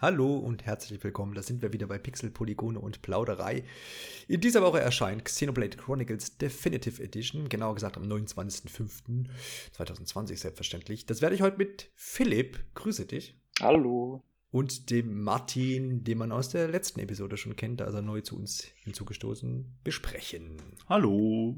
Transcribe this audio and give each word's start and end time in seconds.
Hallo 0.00 0.38
und 0.38 0.64
herzlich 0.64 1.04
willkommen. 1.04 1.34
Da 1.34 1.42
sind 1.42 1.60
wir 1.60 1.74
wieder 1.74 1.86
bei 1.86 1.98
Pixel, 1.98 2.30
Polygone 2.30 2.80
und 2.80 3.02
Plauderei. 3.02 3.64
In 4.28 4.40
dieser 4.40 4.62
Woche 4.62 4.80
erscheint 4.80 5.26
Xenoblade 5.26 5.76
Chronicles 5.76 6.38
Definitive 6.38 7.02
Edition, 7.02 7.50
genauer 7.50 7.74
gesagt 7.74 7.98
am 7.98 8.04
29.05.2020 8.04 10.38
selbstverständlich. 10.38 11.04
Das 11.04 11.20
werde 11.20 11.34
ich 11.34 11.42
heute 11.42 11.58
mit 11.58 11.90
Philipp, 11.96 12.64
grüße 12.72 13.04
dich. 13.04 13.38
Hallo. 13.60 14.22
Und 14.50 14.88
dem 14.88 15.22
Martin, 15.22 16.02
den 16.02 16.16
man 16.16 16.32
aus 16.32 16.48
der 16.48 16.68
letzten 16.68 17.00
Episode 17.00 17.36
schon 17.36 17.56
kennt, 17.56 17.82
also 17.82 18.00
neu 18.00 18.22
zu 18.22 18.36
uns 18.36 18.68
hinzugestoßen, 18.82 19.80
besprechen. 19.84 20.56
Hallo. 20.88 21.56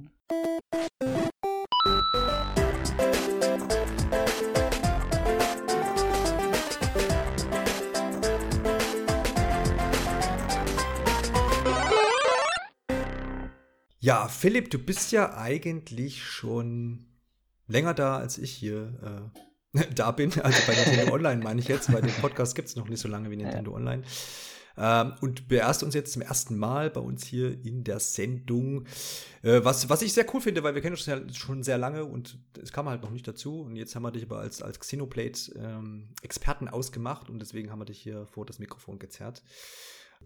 Ja, 14.02 14.26
Philipp, 14.26 14.68
du 14.68 14.80
bist 14.80 15.12
ja 15.12 15.36
eigentlich 15.36 16.24
schon 16.24 17.06
länger 17.68 17.94
da, 17.94 18.16
als 18.16 18.36
ich 18.36 18.50
hier 18.50 19.30
äh, 19.74 19.84
da 19.94 20.10
bin. 20.10 20.32
Also 20.40 20.58
bei 20.66 20.74
Nintendo 20.74 21.12
Online 21.14 21.40
meine 21.40 21.60
ich 21.60 21.68
jetzt, 21.68 21.92
weil 21.92 22.02
den 22.02 22.12
Podcast 22.14 22.56
gibt 22.56 22.66
es 22.66 22.74
noch 22.74 22.88
nicht 22.88 22.98
so 22.98 23.06
lange 23.06 23.30
wie 23.30 23.36
Nintendo 23.36 23.70
ja. 23.70 23.76
Online. 23.76 24.02
Ähm, 24.76 25.12
und 25.20 25.46
beerst 25.46 25.84
uns 25.84 25.94
jetzt 25.94 26.14
zum 26.14 26.22
ersten 26.22 26.56
Mal 26.56 26.90
bei 26.90 27.00
uns 27.00 27.24
hier 27.24 27.52
in 27.64 27.84
der 27.84 28.00
Sendung. 28.00 28.86
Äh, 29.42 29.60
was, 29.62 29.88
was 29.88 30.02
ich 30.02 30.12
sehr 30.12 30.26
cool 30.34 30.40
finde, 30.40 30.64
weil 30.64 30.74
wir 30.74 30.82
kennen 30.82 30.96
uns 30.96 31.06
ja 31.06 31.20
schon 31.32 31.62
sehr 31.62 31.78
lange 31.78 32.04
und 32.04 32.40
es 32.60 32.72
kam 32.72 32.88
halt 32.88 33.02
noch 33.02 33.10
nicht 33.10 33.28
dazu. 33.28 33.60
Und 33.60 33.76
jetzt 33.76 33.94
haben 33.94 34.02
wir 34.02 34.10
dich 34.10 34.24
aber 34.24 34.40
als, 34.40 34.62
als 34.62 34.80
Xenoblade-Experten 34.80 36.66
ähm, 36.66 36.74
ausgemacht 36.74 37.30
und 37.30 37.38
deswegen 37.38 37.70
haben 37.70 37.78
wir 37.78 37.84
dich 37.84 38.00
hier 38.00 38.26
vor 38.26 38.46
das 38.46 38.58
Mikrofon 38.58 38.98
gezerrt. 38.98 39.44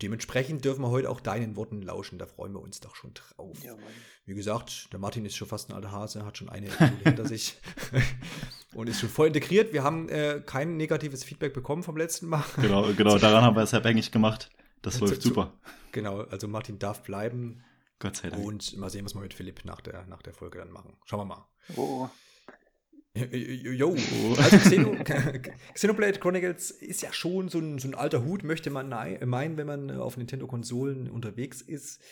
Dementsprechend 0.02 0.64
dürfen 0.64 0.82
wir 0.82 0.90
heute 0.90 1.10
auch 1.10 1.20
deinen 1.20 1.56
Worten 1.56 1.82
lauschen. 1.82 2.18
Da 2.18 2.26
freuen 2.26 2.52
wir 2.52 2.60
uns 2.60 2.80
doch 2.80 2.94
schon 2.96 3.12
drauf. 3.14 3.56
Ja, 3.64 3.74
Wie 4.24 4.34
gesagt, 4.34 4.92
der 4.92 4.98
Martin 4.98 5.24
ist 5.24 5.36
schon 5.36 5.48
fast 5.48 5.70
ein 5.70 5.74
alter 5.74 5.92
Hase, 5.92 6.24
hat 6.24 6.38
schon 6.38 6.48
eine 6.48 6.68
hinter 7.04 7.24
sich 7.28 7.58
und 8.74 8.88
ist 8.88 9.00
schon 9.00 9.08
voll 9.08 9.28
integriert. 9.28 9.72
Wir 9.72 9.82
haben 9.82 10.08
äh, 10.08 10.42
kein 10.44 10.76
negatives 10.76 11.24
Feedback 11.24 11.52
bekommen 11.54 11.82
vom 11.82 11.96
letzten 11.96 12.26
Mal. 12.26 12.44
Genau, 12.60 12.92
genau 12.92 13.18
daran 13.18 13.42
haben 13.42 13.56
wir 13.56 13.62
es 13.62 13.74
abhängig 13.74 14.12
gemacht. 14.12 14.50
Das 14.82 15.00
läuft 15.00 15.22
super. 15.22 15.52
Genau, 15.92 16.20
also 16.20 16.46
Martin 16.46 16.78
darf 16.78 17.02
bleiben. 17.02 17.64
Gott 17.98 18.16
sei 18.16 18.30
Dank. 18.30 18.44
Und 18.44 18.76
mal 18.76 18.90
sehen, 18.90 19.04
was 19.04 19.14
wir 19.14 19.22
mit 19.22 19.34
Philipp 19.34 19.64
nach 19.64 19.80
der, 19.80 20.06
nach 20.06 20.22
der 20.22 20.34
Folge 20.34 20.58
dann 20.58 20.70
machen. 20.70 20.96
Schauen 21.04 21.20
wir 21.20 21.24
mal. 21.24 21.46
Oh. 21.76 22.08
Jo, 23.32 23.96
also 24.36 24.58
Xeno, 24.58 24.96
Xenoblade 25.74 26.18
Chronicles 26.18 26.70
ist 26.70 27.02
ja 27.02 27.12
schon 27.12 27.48
so 27.48 27.58
ein, 27.58 27.78
so 27.78 27.88
ein 27.88 27.94
alter 27.94 28.24
Hut, 28.24 28.44
möchte 28.44 28.70
man 28.70 28.88
meinen, 28.88 29.56
wenn 29.56 29.66
man 29.66 29.90
auf 29.90 30.16
Nintendo-Konsolen 30.16 31.08
unterwegs 31.10 31.62
ist. 31.62 32.02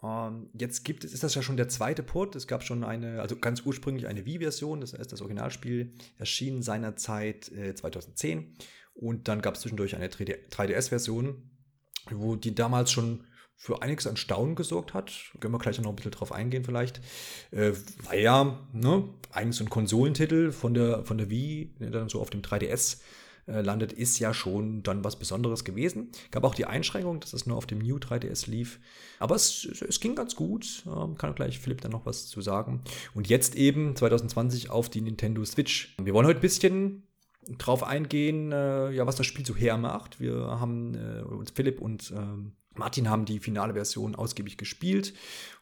Um, 0.00 0.48
jetzt 0.54 0.84
gibt 0.84 1.02
es, 1.02 1.12
ist 1.12 1.24
das 1.24 1.34
ja 1.34 1.42
schon 1.42 1.56
der 1.56 1.68
zweite 1.68 2.04
Port. 2.04 2.36
Es 2.36 2.46
gab 2.46 2.62
schon 2.62 2.84
eine, 2.84 3.20
also 3.20 3.36
ganz 3.36 3.62
ursprünglich 3.62 4.06
eine 4.06 4.24
Wii-Version, 4.26 4.80
das 4.80 4.92
heißt, 4.92 5.10
das 5.10 5.20
Originalspiel 5.20 5.94
erschien 6.18 6.62
seinerzeit 6.62 7.50
äh, 7.50 7.74
2010. 7.74 8.54
Und 8.94 9.26
dann 9.26 9.42
gab 9.42 9.54
es 9.54 9.60
zwischendurch 9.60 9.96
eine 9.96 10.08
3DS-Version, 10.08 11.50
wo 12.10 12.36
die 12.36 12.54
damals 12.54 12.92
schon 12.92 13.24
für 13.60 13.82
einiges 13.82 14.06
an 14.06 14.16
Staunen 14.16 14.54
gesorgt 14.54 14.94
hat. 14.94 15.12
Können 15.40 15.52
wir 15.52 15.58
gleich 15.58 15.80
noch 15.80 15.90
ein 15.90 15.96
bisschen 15.96 16.12
drauf 16.12 16.30
eingehen 16.30 16.64
vielleicht. 16.64 17.00
Äh, 17.50 17.72
war 18.04 18.14
ja 18.14 18.56
ne, 18.72 19.04
eigentlich 19.32 19.56
so 19.56 19.64
ein 19.64 19.70
Konsolentitel 19.70 20.52
von 20.52 20.74
der, 20.74 21.04
von 21.04 21.18
der 21.18 21.28
Wii, 21.28 21.74
der 21.80 21.90
dann 21.90 22.08
so 22.08 22.20
auf 22.20 22.30
dem 22.30 22.40
3DS 22.40 22.98
äh, 23.48 23.60
landet, 23.60 23.92
ist 23.92 24.20
ja 24.20 24.32
schon 24.32 24.84
dann 24.84 25.02
was 25.02 25.18
Besonderes 25.18 25.64
gewesen. 25.64 26.10
Gab 26.30 26.44
auch 26.44 26.54
die 26.54 26.66
Einschränkung, 26.66 27.18
dass 27.18 27.32
es 27.32 27.46
nur 27.46 27.56
auf 27.56 27.66
dem 27.66 27.80
New 27.80 27.96
3DS 27.96 28.48
lief. 28.48 28.78
Aber 29.18 29.34
es, 29.34 29.64
es 29.64 29.98
ging 29.98 30.14
ganz 30.14 30.36
gut. 30.36 30.84
Ähm, 30.86 31.18
kann 31.18 31.34
gleich 31.34 31.58
Philipp 31.58 31.80
dann 31.80 31.90
noch 31.90 32.06
was 32.06 32.28
zu 32.28 32.40
sagen. 32.40 32.82
Und 33.12 33.28
jetzt 33.28 33.56
eben 33.56 33.96
2020 33.96 34.70
auf 34.70 34.88
die 34.88 35.00
Nintendo 35.00 35.44
Switch. 35.44 35.96
Wir 36.00 36.14
wollen 36.14 36.28
heute 36.28 36.38
ein 36.38 36.42
bisschen 36.42 37.02
drauf 37.58 37.82
eingehen, 37.82 38.52
äh, 38.52 38.90
ja, 38.92 39.04
was 39.04 39.16
das 39.16 39.26
Spiel 39.26 39.44
so 39.44 39.56
hermacht. 39.56 40.20
Wir 40.20 40.36
haben 40.36 40.94
äh, 40.94 41.22
uns 41.22 41.50
Philipp 41.50 41.80
und 41.80 42.12
ähm, 42.16 42.52
Martin 42.78 43.10
haben 43.10 43.24
die 43.24 43.40
finale 43.40 43.74
Version 43.74 44.14
ausgiebig 44.14 44.56
gespielt 44.56 45.14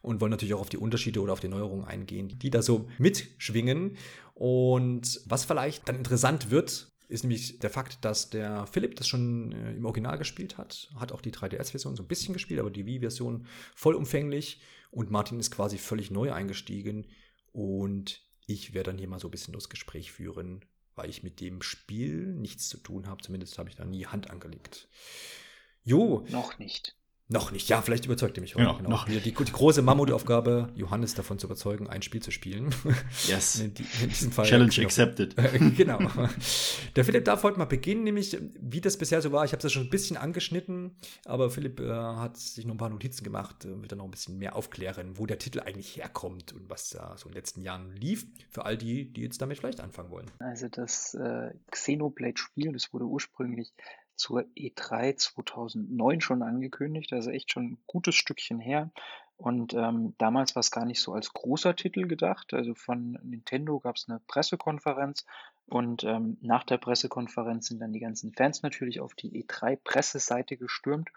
und 0.02 0.20
wollen 0.20 0.30
natürlich 0.30 0.54
auch 0.54 0.60
auf 0.60 0.68
die 0.68 0.78
Unterschiede 0.78 1.20
oder 1.20 1.32
auf 1.32 1.40
die 1.40 1.48
Neuerungen 1.48 1.84
eingehen, 1.84 2.38
die 2.38 2.50
da 2.50 2.62
so 2.62 2.88
mitschwingen. 2.98 3.96
Und 4.34 5.20
was 5.26 5.44
vielleicht 5.44 5.88
dann 5.88 5.96
interessant 5.96 6.50
wird, 6.50 6.92
ist 7.08 7.24
nämlich 7.24 7.58
der 7.58 7.70
Fakt, 7.70 8.04
dass 8.04 8.30
der 8.30 8.66
Philipp 8.66 8.96
das 8.96 9.06
schon 9.06 9.52
äh, 9.52 9.74
im 9.74 9.84
Original 9.84 10.18
gespielt 10.18 10.58
hat, 10.58 10.90
hat 10.96 11.12
auch 11.12 11.20
die 11.20 11.32
3DS-Version 11.32 11.96
so 11.96 12.02
ein 12.02 12.08
bisschen 12.08 12.34
gespielt, 12.34 12.60
aber 12.60 12.70
die 12.70 12.86
Wii-Version 12.86 13.46
vollumfänglich 13.74 14.60
und 14.90 15.10
Martin 15.10 15.38
ist 15.38 15.50
quasi 15.50 15.78
völlig 15.78 16.10
neu 16.10 16.32
eingestiegen 16.32 17.06
und 17.52 18.22
ich 18.46 18.74
werde 18.74 18.90
dann 18.90 18.98
hier 18.98 19.08
mal 19.08 19.20
so 19.20 19.28
ein 19.28 19.32
bisschen 19.32 19.54
das 19.54 19.68
Gespräch 19.68 20.12
führen, 20.12 20.64
weil 20.94 21.10
ich 21.10 21.22
mit 21.22 21.40
dem 21.40 21.62
Spiel 21.62 22.26
nichts 22.26 22.68
zu 22.68 22.78
tun 22.78 23.06
habe, 23.06 23.22
zumindest 23.22 23.58
habe 23.58 23.68
ich 23.68 23.76
da 23.76 23.84
nie 23.84 24.06
Hand 24.06 24.30
angelegt. 24.30 24.88
Jo. 25.84 26.24
Noch 26.30 26.58
nicht. 26.58 26.96
Noch 27.28 27.50
nicht, 27.50 27.68
ja, 27.68 27.82
vielleicht 27.82 28.04
überzeugt 28.04 28.38
er 28.38 28.40
mich 28.40 28.54
heute. 28.54 28.66
Ja, 28.66 28.72
genau. 28.74 28.90
noch. 28.90 29.06
Die, 29.06 29.18
die, 29.18 29.32
die, 29.32 29.52
große 29.52 29.82
Mammutaufgabe, 29.82 30.68
Johannes 30.76 31.14
davon 31.14 31.40
zu 31.40 31.48
überzeugen, 31.48 31.88
ein 31.88 32.02
Spiel 32.02 32.22
zu 32.22 32.30
spielen. 32.30 32.74
Yes. 33.26 33.58
In, 33.58 33.72
in 34.02 34.08
diesem 34.08 34.30
Fall. 34.30 34.46
Challenge 34.46 34.70
genau. 34.70 34.86
accepted. 34.86 35.34
genau. 35.76 35.98
Der 36.94 37.04
Philipp 37.04 37.24
darf 37.24 37.42
heute 37.42 37.58
mal 37.58 37.64
beginnen, 37.64 38.04
nämlich 38.04 38.36
wie 38.60 38.80
das 38.80 38.96
bisher 38.96 39.20
so 39.20 39.32
war. 39.32 39.44
Ich 39.44 39.52
habe 39.52 39.58
es 39.58 39.64
ja 39.64 39.70
schon 39.70 39.84
ein 39.84 39.90
bisschen 39.90 40.16
angeschnitten, 40.16 40.96
aber 41.24 41.50
Philipp 41.50 41.80
äh, 41.80 41.90
hat 41.90 42.36
sich 42.36 42.64
noch 42.64 42.74
ein 42.74 42.78
paar 42.78 42.90
Notizen 42.90 43.24
gemacht, 43.24 43.64
äh, 43.64 43.80
wird 43.80 43.90
dann 43.90 43.98
noch 43.98 44.04
ein 44.04 44.10
bisschen 44.10 44.38
mehr 44.38 44.54
aufklären, 44.54 45.18
wo 45.18 45.26
der 45.26 45.38
Titel 45.38 45.60
eigentlich 45.60 45.96
herkommt 45.96 46.52
und 46.52 46.70
was 46.70 46.90
da 46.90 47.16
so 47.16 47.26
in 47.26 47.32
den 47.32 47.38
letzten 47.38 47.62
Jahren 47.62 47.92
lief, 47.96 48.26
für 48.50 48.64
all 48.64 48.76
die, 48.76 49.12
die 49.12 49.22
jetzt 49.22 49.42
damit 49.42 49.58
vielleicht 49.58 49.80
anfangen 49.80 50.10
wollen. 50.10 50.30
Also 50.38 50.68
das 50.68 51.14
äh, 51.14 51.50
Xenoblade-Spiel, 51.70 52.72
das 52.72 52.92
wurde 52.92 53.06
ursprünglich 53.06 53.72
zur 54.16 54.42
E3 54.56 55.16
2009 55.16 56.20
schon 56.20 56.42
angekündigt, 56.42 57.12
also 57.12 57.30
echt 57.30 57.52
schon 57.52 57.72
ein 57.72 57.78
gutes 57.86 58.14
Stückchen 58.14 58.58
her. 58.58 58.90
Und 59.38 59.74
ähm, 59.74 60.14
damals 60.16 60.56
war 60.56 60.60
es 60.60 60.70
gar 60.70 60.86
nicht 60.86 61.00
so 61.00 61.12
als 61.12 61.32
großer 61.32 61.76
Titel 61.76 62.06
gedacht. 62.06 62.54
Also 62.54 62.74
von 62.74 63.18
Nintendo 63.22 63.78
gab 63.80 63.96
es 63.96 64.08
eine 64.08 64.20
Pressekonferenz 64.20 65.26
und 65.66 66.04
ähm, 66.04 66.38
nach 66.40 66.64
der 66.64 66.78
Pressekonferenz 66.78 67.66
sind 67.66 67.80
dann 67.80 67.92
die 67.92 68.00
ganzen 68.00 68.32
Fans 68.32 68.62
natürlich 68.62 69.00
auf 69.00 69.14
die 69.14 69.44
E3-Presseseite 69.44 70.56
gestürmt. 70.56 71.10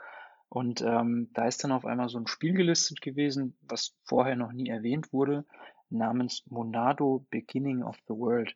Und 0.49 0.81
ähm, 0.81 1.29
da 1.33 1.45
ist 1.45 1.63
dann 1.63 1.71
auf 1.71 1.85
einmal 1.85 2.09
so 2.09 2.17
ein 2.17 2.27
Spiel 2.27 2.53
gelistet 2.53 3.01
gewesen, 3.01 3.55
was 3.61 3.95
vorher 4.03 4.35
noch 4.35 4.51
nie 4.51 4.67
erwähnt 4.67 5.13
wurde, 5.13 5.45
namens 5.91 6.43
Monado 6.47 7.25
Beginning 7.29 7.83
of 7.83 7.97
the 8.07 8.15
World. 8.15 8.55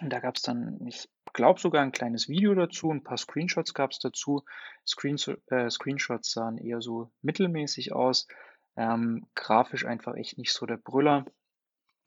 Und 0.00 0.10
da 0.10 0.20
gab 0.20 0.36
es 0.36 0.42
dann, 0.42 0.86
ich 0.86 1.08
glaube 1.32 1.60
sogar 1.60 1.82
ein 1.82 1.92
kleines 1.92 2.28
Video 2.28 2.54
dazu, 2.54 2.90
ein 2.90 3.04
paar 3.04 3.18
Screenshots 3.18 3.74
gab 3.74 3.92
es 3.92 3.98
dazu. 3.98 4.44
Screen, 4.86 5.16
äh, 5.50 5.70
Screenshots 5.70 6.32
sahen 6.32 6.58
eher 6.58 6.80
so 6.80 7.10
mittelmäßig 7.22 7.92
aus, 7.92 8.28
ähm, 8.76 9.26
grafisch 9.34 9.86
einfach 9.86 10.14
echt 10.14 10.38
nicht 10.38 10.52
so 10.52 10.66
der 10.66 10.76
Brüller. 10.76 11.24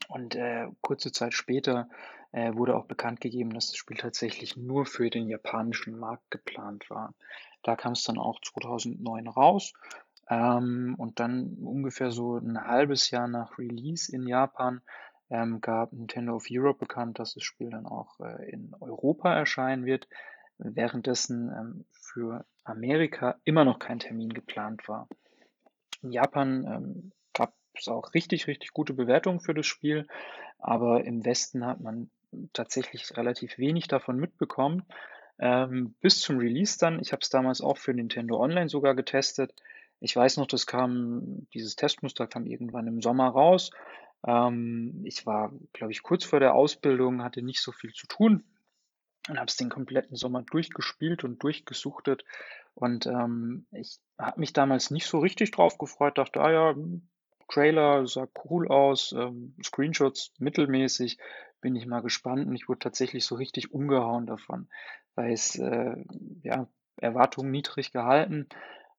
Und 0.08 0.36
äh, 0.36 0.68
kurze 0.82 1.12
Zeit 1.12 1.34
später 1.34 1.90
äh, 2.32 2.54
wurde 2.54 2.76
auch 2.76 2.86
bekannt 2.86 3.22
gegeben, 3.22 3.54
dass 3.54 3.68
das 3.68 3.78
Spiel 3.78 3.98
tatsächlich 3.98 4.56
nur 4.56 4.86
für 4.86 5.10
den 5.10 5.28
japanischen 5.30 5.98
Markt 5.98 6.30
geplant 6.30 6.90
war. 6.90 7.14
Da 7.64 7.76
kam 7.76 7.94
es 7.94 8.04
dann 8.04 8.20
auch 8.20 8.40
2009 8.42 9.28
raus. 9.28 9.74
Ähm, 10.30 10.96
und 10.98 11.20
dann 11.20 11.58
ungefähr 11.64 12.12
so 12.12 12.38
ein 12.38 12.60
halbes 12.60 13.12
Jahr 13.12 13.28
nach 13.28 13.58
Release 13.58 14.12
in 14.14 14.28
Japan 14.28 14.82
ähm, 15.30 15.62
gab 15.62 15.92
Nintendo 15.92 16.36
of 16.36 16.48
Europe 16.50 16.80
bekannt, 16.80 17.20
dass 17.20 17.34
das 17.34 17.44
Spiel 17.44 17.70
dann 17.70 17.86
auch 17.86 18.20
äh, 18.20 18.50
in 18.50 18.74
Europa 18.80 19.34
erscheinen 19.34 19.86
wird, 19.86 20.08
währenddessen 20.58 21.50
ähm, 21.50 21.86
für 21.92 22.46
Amerika 22.64 23.36
immer 23.44 23.66
noch 23.66 23.80
kein 23.80 24.00
Termin 24.00 24.34
geplant 24.34 24.88
war. 24.88 25.08
In 26.02 26.12
Japan 26.12 26.66
ähm, 26.66 27.12
gab 27.34 27.54
es 27.74 27.88
auch 27.88 28.14
richtig, 28.14 28.48
richtig 28.48 28.72
gute 28.74 28.94
Bewertungen 28.94 29.40
für 29.40 29.54
das 29.54 29.66
Spiel, 29.66 30.08
aber 30.60 31.04
im 31.04 31.26
Westen 31.26 31.66
hat 31.66 31.82
man 31.82 32.10
tatsächlich 32.54 33.16
relativ 33.18 33.58
wenig 33.58 33.88
davon 33.88 34.18
mitbekommen. 34.18 34.84
Ähm, 35.38 35.96
bis 36.02 36.20
zum 36.22 36.38
Release 36.38 36.78
dann, 36.80 37.00
ich 37.00 37.12
habe 37.12 37.22
es 37.22 37.30
damals 37.30 37.62
auch 37.62 37.78
für 37.78 37.94
Nintendo 37.94 38.40
Online 38.40 38.70
sogar 38.70 38.96
getestet. 38.96 39.54
Ich 40.00 40.16
weiß 40.16 40.38
noch, 40.38 40.48
das 40.48 40.66
kam, 40.66 41.48
dieses 41.54 41.76
Testmuster 41.76 42.28
kam 42.28 42.46
irgendwann 42.46 42.88
im 42.88 43.02
Sommer 43.02 43.30
raus 43.30 43.72
ähm, 44.26 45.02
ich 45.06 45.26
war, 45.26 45.52
glaube 45.74 45.92
ich, 45.92 46.04
kurz 46.04 46.24
vor 46.24 46.40
der 46.40 46.56
Ausbildung, 46.56 47.24
hatte 47.24 47.42
nicht 47.42 47.62
so 47.62 47.72
viel 47.72 47.94
zu 47.94 48.08
tun 48.08 48.44
und 49.30 49.38
habe 49.38 49.48
es 49.48 49.58
den 49.58 49.70
kompletten 49.70 50.16
Sommer 50.16 50.44
durchgespielt 50.44 51.24
und 51.24 51.42
durchgesuchtet. 51.44 52.24
Und 52.74 53.06
ähm, 53.06 53.68
ich 53.72 54.00
habe 54.20 54.40
mich 54.40 54.54
damals 54.54 54.92
nicht 54.92 55.08
so 55.08 55.20
richtig 55.20 55.52
drauf 55.52 55.78
gefreut, 55.78 56.18
dachte, 56.18 56.42
ah 56.42 56.52
ja, 56.52 56.76
Trailer 57.48 58.08
sah 58.08 58.28
cool 58.46 58.68
aus, 58.68 59.14
ähm, 59.14 59.56
Screenshots 59.64 60.34
mittelmäßig, 60.40 61.20
bin 61.62 61.76
ich 61.76 61.86
mal 61.86 62.02
gespannt 62.02 62.48
und 62.48 62.56
ich 62.56 62.68
wurde 62.68 62.80
tatsächlich 62.80 63.26
so 63.26 63.36
richtig 63.36 63.72
umgehauen 63.72 64.26
davon, 64.26 64.68
weil 65.16 65.32
es 65.32 65.56
äh, 65.56 65.96
ja 66.44 66.68
Erwartungen 66.98 67.52
niedrig 67.52 67.92
gehalten 67.92 68.48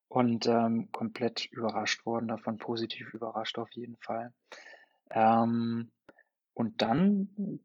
und 0.08 0.46
ähm, 0.46 0.90
komplett 0.93 1.46
überrascht 1.46 2.06
worden, 2.06 2.29
davon 2.29 2.58
positiv 2.58 3.12
überrascht 3.14 3.58
auf 3.58 3.70
jeden 3.72 3.96
Fall. 3.96 4.32
Ähm, 5.11 5.91
und 6.55 6.81
dann 6.81 7.61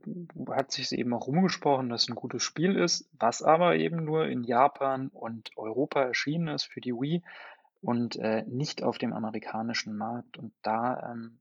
hat 0.49 0.71
sich 0.73 0.91
eben 0.91 1.13
auch 1.13 1.27
rumgesprochen, 1.27 1.87
dass 1.87 2.03
es 2.03 2.09
ein 2.09 2.15
gutes 2.15 2.43
Spiel 2.43 2.75
ist, 2.75 3.09
was 3.17 3.41
aber 3.41 3.77
eben 3.77 4.03
nur 4.03 4.27
in 4.27 4.43
Japan 4.43 5.07
und 5.07 5.51
Europa 5.55 6.01
erschienen 6.03 6.49
ist 6.49 6.65
für 6.65 6.81
die 6.81 6.93
Wii 6.93 7.23
und 7.81 8.17
äh, 8.17 8.43
nicht 8.47 8.83
auf 8.83 8.97
dem 8.97 9.13
amerikanischen 9.13 9.95
Markt. 9.95 10.37
Und 10.37 10.53
da 10.61 11.11
ähm, 11.11 11.39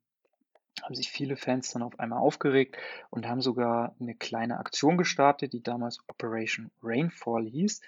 haben 0.82 0.94
sich 0.94 1.11
viele 1.11 1.37
Fans 1.37 1.73
dann 1.73 1.82
auf 1.82 1.99
einmal 1.99 2.20
aufgeregt 2.20 2.76
und 3.11 3.26
haben 3.26 3.41
sogar 3.41 3.97
eine 4.00 4.14
kleine 4.14 4.58
Aktion 4.58 4.97
gestartet, 4.97 5.52
die 5.52 5.62
damals 5.62 5.99
Operation 6.08 6.70
Rainfall 6.82 7.47
hieß. 7.47 7.81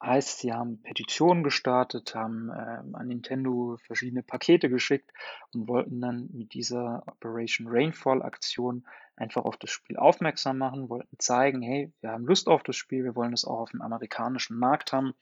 Heißt, 0.00 0.38
sie 0.38 0.52
haben 0.52 0.80
Petitionen 0.82 1.42
gestartet, 1.42 2.14
haben 2.14 2.50
äh, 2.50 2.96
an 2.96 3.08
Nintendo 3.08 3.78
verschiedene 3.84 4.22
Pakete 4.22 4.68
geschickt 4.68 5.10
und 5.52 5.66
wollten 5.66 6.00
dann 6.00 6.28
mit 6.32 6.54
dieser 6.54 7.02
Operation 7.06 7.66
Rainfall 7.68 8.22
Aktion 8.22 8.86
einfach 9.16 9.44
auf 9.44 9.56
das 9.56 9.70
Spiel 9.70 9.96
aufmerksam 9.96 10.58
machen, 10.58 10.88
wollten 10.88 11.18
zeigen, 11.18 11.62
hey, 11.62 11.92
wir 12.00 12.10
haben 12.10 12.26
Lust 12.26 12.46
auf 12.46 12.62
das 12.62 12.76
Spiel, 12.76 13.02
wir 13.02 13.16
wollen 13.16 13.32
es 13.32 13.44
auch 13.44 13.58
auf 13.58 13.70
dem 13.72 13.82
amerikanischen 13.82 14.56
Markt 14.56 14.92
haben 14.92 15.14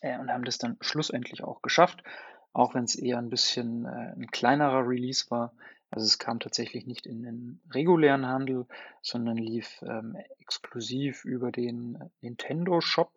äh, 0.00 0.18
und 0.18 0.30
haben 0.30 0.44
das 0.44 0.56
dann 0.56 0.78
schlussendlich 0.80 1.44
auch 1.44 1.60
geschafft, 1.60 2.02
auch 2.54 2.74
wenn 2.74 2.84
es 2.84 2.94
eher 2.94 3.18
ein 3.18 3.28
bisschen 3.28 3.84
äh, 3.84 4.14
ein 4.16 4.26
kleinerer 4.30 4.88
Release 4.88 5.30
war. 5.30 5.52
Also 5.90 6.06
es 6.06 6.18
kam 6.18 6.40
tatsächlich 6.40 6.86
nicht 6.86 7.06
in 7.06 7.22
den 7.22 7.60
regulären 7.70 8.26
Handel, 8.26 8.66
sondern 9.02 9.36
lief 9.36 9.82
ähm, 9.82 10.16
exklusiv 10.38 11.26
über 11.26 11.52
den 11.52 11.98
Nintendo 12.22 12.80
Shop 12.80 13.12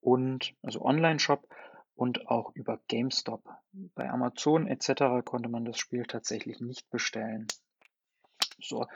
und 0.00 0.54
also 0.62 0.82
Online-Shop 0.82 1.48
und 1.94 2.28
auch 2.28 2.54
über 2.54 2.80
GameStop. 2.88 3.42
Bei 3.72 4.08
Amazon 4.08 4.66
etc. 4.66 5.24
konnte 5.24 5.48
man 5.48 5.64
das 5.64 5.78
Spiel 5.78 6.04
tatsächlich 6.04 6.60
nicht 6.60 6.88
bestellen. 6.90 7.48
So, 8.60 8.86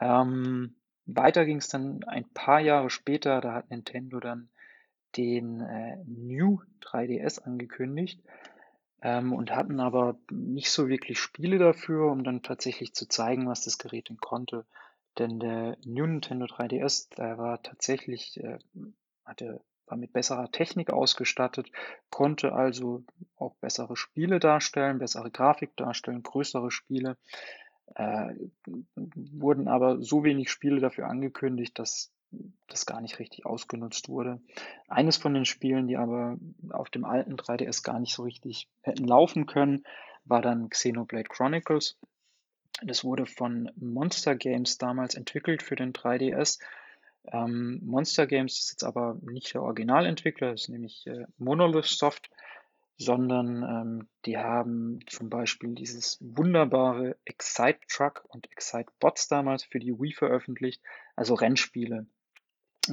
ähm, 0.00 0.76
weiter 1.06 1.44
ging 1.44 1.58
es 1.58 1.68
dann 1.68 2.02
ein 2.04 2.28
paar 2.30 2.60
Jahre 2.60 2.90
später, 2.90 3.40
da 3.40 3.52
hat 3.54 3.70
Nintendo 3.70 4.20
dann 4.20 4.48
den 5.16 5.60
äh, 5.60 5.98
New 6.06 6.60
3DS 6.80 7.40
angekündigt 7.40 8.22
ähm, 9.02 9.32
und 9.32 9.54
hatten 9.54 9.80
aber 9.80 10.18
nicht 10.30 10.70
so 10.70 10.88
wirklich 10.88 11.18
Spiele 11.18 11.58
dafür, 11.58 12.10
um 12.10 12.24
dann 12.24 12.42
tatsächlich 12.42 12.94
zu 12.94 13.06
zeigen, 13.08 13.46
was 13.46 13.62
das 13.62 13.78
Gerät 13.78 14.08
denn 14.08 14.18
konnte. 14.18 14.66
Denn 15.18 15.40
der 15.40 15.78
New 15.84 16.06
Nintendo 16.06 16.46
3DS, 16.46 17.14
der 17.16 17.38
war 17.38 17.62
tatsächlich, 17.62 18.42
äh, 18.42 18.58
hatte 19.24 19.60
war 19.86 19.96
mit 19.96 20.12
besserer 20.12 20.50
Technik 20.50 20.90
ausgestattet, 20.90 21.70
konnte 22.10 22.52
also 22.52 23.04
auch 23.36 23.54
bessere 23.56 23.96
Spiele 23.96 24.40
darstellen, 24.40 24.98
bessere 24.98 25.30
Grafik 25.30 25.76
darstellen, 25.76 26.22
größere 26.22 26.70
Spiele. 26.70 27.16
Äh, 27.94 28.34
wurden 28.96 29.68
aber 29.68 30.02
so 30.02 30.24
wenig 30.24 30.50
Spiele 30.50 30.80
dafür 30.80 31.06
angekündigt, 31.08 31.78
dass 31.78 32.12
das 32.66 32.86
gar 32.86 33.00
nicht 33.00 33.18
richtig 33.18 33.46
ausgenutzt 33.46 34.08
wurde. 34.08 34.40
Eines 34.88 35.16
von 35.16 35.34
den 35.34 35.44
Spielen, 35.44 35.86
die 35.86 35.96
aber 35.96 36.36
auf 36.70 36.90
dem 36.90 37.04
alten 37.04 37.36
3DS 37.36 37.84
gar 37.84 38.00
nicht 38.00 38.14
so 38.14 38.24
richtig 38.24 38.68
hätten 38.82 39.04
laufen 39.04 39.46
können, 39.46 39.84
war 40.24 40.42
dann 40.42 40.68
Xenoblade 40.68 41.28
Chronicles. 41.28 41.96
Das 42.82 43.04
wurde 43.04 43.26
von 43.26 43.70
Monster 43.76 44.34
Games 44.34 44.76
damals 44.76 45.14
entwickelt 45.14 45.62
für 45.62 45.76
den 45.76 45.92
3DS 45.92 46.58
ähm, 47.32 47.80
Monster 47.82 48.26
Games 48.26 48.58
ist 48.58 48.70
jetzt 48.70 48.84
aber 48.84 49.18
nicht 49.22 49.54
der 49.54 49.62
Originalentwickler, 49.62 50.52
das 50.52 50.62
ist 50.62 50.68
nämlich 50.68 51.06
äh, 51.06 51.24
Monolith 51.38 51.86
Soft, 51.86 52.30
sondern 52.98 53.62
ähm, 53.62 54.08
die 54.24 54.38
haben 54.38 55.00
zum 55.06 55.28
Beispiel 55.28 55.74
dieses 55.74 56.18
wunderbare 56.20 57.16
Excite 57.24 57.80
Truck 57.88 58.24
und 58.28 58.50
Excite 58.50 58.90
Bots 59.00 59.28
damals 59.28 59.64
für 59.64 59.78
die 59.78 59.92
Wii 59.92 60.12
veröffentlicht, 60.12 60.82
also 61.14 61.34
Rennspiele. 61.34 62.06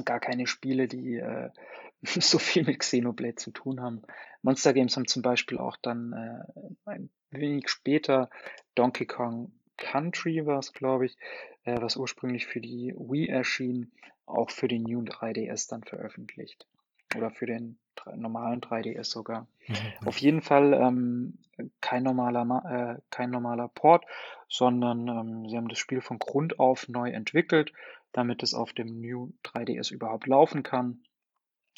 Gar 0.04 0.20
keine 0.20 0.46
Spiele, 0.46 0.88
die 0.88 1.16
äh, 1.16 1.50
so 2.02 2.38
viel 2.38 2.64
mit 2.64 2.80
Xenoblade 2.80 3.36
zu 3.36 3.50
tun 3.50 3.80
haben. 3.80 4.02
Monster 4.42 4.74
Games 4.74 4.96
haben 4.96 5.06
zum 5.06 5.22
Beispiel 5.22 5.58
auch 5.58 5.76
dann 5.76 6.12
äh, 6.12 6.90
ein 6.90 7.10
wenig 7.30 7.68
später 7.68 8.28
Donkey 8.74 9.06
Kong 9.06 9.52
Country 9.76 10.46
war 10.46 10.58
es, 10.58 10.72
glaube 10.72 11.06
ich, 11.06 11.16
äh, 11.64 11.80
was 11.80 11.96
ursprünglich 11.96 12.46
für 12.46 12.60
die 12.60 12.94
Wii 12.96 13.28
erschien, 13.28 13.92
auch 14.26 14.50
für 14.50 14.68
den 14.68 14.82
New 14.82 15.00
3DS 15.00 15.68
dann 15.68 15.82
veröffentlicht. 15.82 16.66
Oder 17.16 17.30
für 17.30 17.46
den 17.46 17.78
normalen 18.16 18.60
3DS 18.60 19.04
sogar. 19.04 19.46
Mhm. 19.68 19.76
Auf 20.06 20.18
jeden 20.18 20.42
Fall 20.42 20.74
ähm, 20.74 21.38
kein, 21.80 22.02
normaler, 22.02 22.96
äh, 22.98 23.00
kein 23.10 23.30
normaler 23.30 23.68
Port, 23.68 24.04
sondern 24.48 25.08
ähm, 25.08 25.48
sie 25.48 25.56
haben 25.56 25.68
das 25.68 25.78
Spiel 25.78 26.00
von 26.00 26.18
Grund 26.18 26.58
auf 26.58 26.88
neu 26.88 27.10
entwickelt, 27.10 27.72
damit 28.12 28.42
es 28.42 28.54
auf 28.54 28.72
dem 28.72 29.00
New 29.00 29.32
3DS 29.44 29.92
überhaupt 29.92 30.26
laufen 30.26 30.62
kann. 30.62 31.02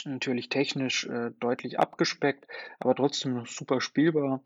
Natürlich 0.05 0.49
technisch 0.49 1.07
äh, 1.07 1.33
deutlich 1.41 1.79
abgespeckt, 1.79 2.47
aber 2.79 2.95
trotzdem 2.95 3.45
super 3.47 3.81
spielbar. 3.81 4.43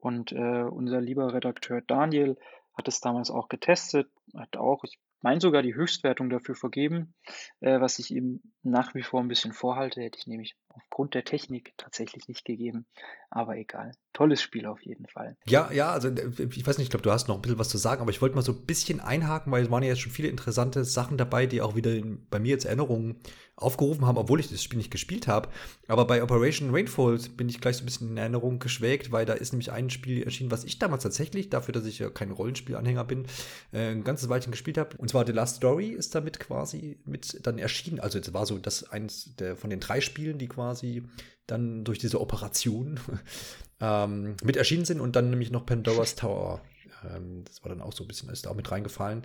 Und 0.00 0.32
äh, 0.32 0.62
unser 0.62 1.00
lieber 1.00 1.32
Redakteur 1.32 1.80
Daniel 1.80 2.36
hat 2.76 2.88
es 2.88 3.00
damals 3.00 3.30
auch 3.30 3.48
getestet, 3.48 4.08
hat 4.36 4.56
auch, 4.56 4.84
ich 4.84 4.98
meine 5.24 5.40
sogar 5.40 5.62
die 5.62 5.74
Höchstwertung 5.74 6.28
dafür 6.28 6.54
vergeben, 6.54 7.14
äh, 7.60 7.80
was 7.80 7.98
ich 7.98 8.10
ihm 8.10 8.42
nach 8.62 8.94
wie 8.94 9.02
vor 9.02 9.20
ein 9.20 9.28
bisschen 9.28 9.54
vorhalte, 9.54 10.02
hätte 10.02 10.18
ich 10.18 10.26
nämlich 10.26 10.54
aufgrund 10.68 11.14
der 11.14 11.24
Technik 11.24 11.72
tatsächlich 11.78 12.28
nicht 12.28 12.44
gegeben. 12.44 12.84
Aber 13.30 13.56
egal. 13.56 13.92
Tolles 14.12 14.42
Spiel 14.42 14.66
auf 14.66 14.82
jeden 14.82 15.06
Fall. 15.06 15.36
Ja, 15.46 15.72
ja, 15.72 15.90
also 15.90 16.08
äh, 16.08 16.30
ich 16.52 16.66
weiß 16.66 16.76
nicht, 16.76 16.86
ich 16.86 16.90
glaube, 16.90 17.04
du 17.04 17.10
hast 17.10 17.26
noch 17.26 17.36
ein 17.36 17.42
bisschen 17.42 17.58
was 17.58 17.70
zu 17.70 17.78
sagen, 17.78 18.02
aber 18.02 18.10
ich 18.10 18.20
wollte 18.20 18.36
mal 18.36 18.42
so 18.42 18.52
ein 18.52 18.66
bisschen 18.66 19.00
einhaken, 19.00 19.50
weil 19.50 19.64
es 19.64 19.70
waren 19.70 19.82
ja 19.82 19.88
jetzt 19.88 20.00
schon 20.00 20.12
viele 20.12 20.28
interessante 20.28 20.84
Sachen 20.84 21.16
dabei, 21.16 21.46
die 21.46 21.62
auch 21.62 21.74
wieder 21.74 21.94
in, 21.94 22.26
bei 22.28 22.38
mir 22.38 22.50
jetzt 22.50 22.66
Erinnerungen 22.66 23.16
aufgerufen 23.56 24.04
haben, 24.06 24.18
obwohl 24.18 24.40
ich 24.40 24.48
das 24.48 24.62
Spiel 24.62 24.78
nicht 24.78 24.90
gespielt 24.90 25.28
habe. 25.28 25.48
Aber 25.86 26.06
bei 26.06 26.22
Operation 26.22 26.74
Rainfall 26.74 27.18
bin 27.36 27.48
ich 27.48 27.60
gleich 27.60 27.76
so 27.76 27.82
ein 27.82 27.86
bisschen 27.86 28.10
in 28.10 28.16
Erinnerung 28.16 28.58
geschwelgt, 28.58 29.12
weil 29.12 29.26
da 29.26 29.34
ist 29.34 29.52
nämlich 29.52 29.70
ein 29.70 29.90
Spiel 29.90 30.22
erschienen, 30.22 30.50
was 30.50 30.64
ich 30.64 30.78
damals 30.78 31.04
tatsächlich, 31.04 31.50
dafür, 31.50 31.72
dass 31.72 31.86
ich 31.86 32.00
ja 32.00 32.10
kein 32.10 32.32
Rollenspielanhänger 32.32 33.04
bin, 33.04 33.26
äh, 33.72 33.92
ein 33.92 34.02
ganzes 34.04 34.28
Weilchen 34.28 34.50
gespielt 34.50 34.78
habe. 34.78 34.96
Und 34.96 35.08
zwar 35.08 35.26
The 35.26 35.32
Last 35.32 35.56
Story 35.56 35.88
ist 35.88 36.14
damit 36.14 36.40
quasi 36.40 36.98
mit 37.04 37.46
dann 37.46 37.58
erschienen. 37.58 38.00
Also 38.00 38.18
es 38.18 38.34
war 38.34 38.46
so 38.46 38.58
das 38.58 38.90
eins 38.90 39.36
der 39.36 39.56
von 39.56 39.70
den 39.70 39.80
drei 39.80 40.00
Spielen, 40.00 40.38
die 40.38 40.48
quasi 40.48 41.04
dann 41.46 41.84
durch 41.84 41.98
diese 41.98 42.20
Operation 42.20 42.98
ähm, 43.80 44.36
mit 44.42 44.56
erschienen 44.56 44.84
sind 44.84 45.00
und 45.00 45.14
dann 45.14 45.30
nämlich 45.30 45.50
noch 45.50 45.66
Pandora's 45.66 46.16
Tower 46.16 46.60
das 47.04 47.62
war 47.62 47.68
dann 47.68 47.80
auch 47.80 47.92
so 47.92 48.04
ein 48.04 48.08
bisschen, 48.08 48.28
ist 48.30 48.46
da 48.46 48.50
auch 48.50 48.54
mit 48.54 48.70
reingefallen. 48.70 49.24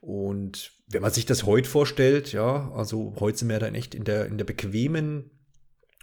Und 0.00 0.72
wenn 0.88 1.02
man 1.02 1.12
sich 1.12 1.26
das 1.26 1.44
heute 1.44 1.68
vorstellt, 1.68 2.32
ja, 2.32 2.70
also 2.72 3.14
heute 3.18 3.38
sind 3.38 3.48
wir 3.48 3.58
dann 3.58 3.74
echt 3.74 3.94
in 3.94 4.04
der, 4.04 4.26
in 4.26 4.38
der 4.38 4.44
bequemen 4.44 5.30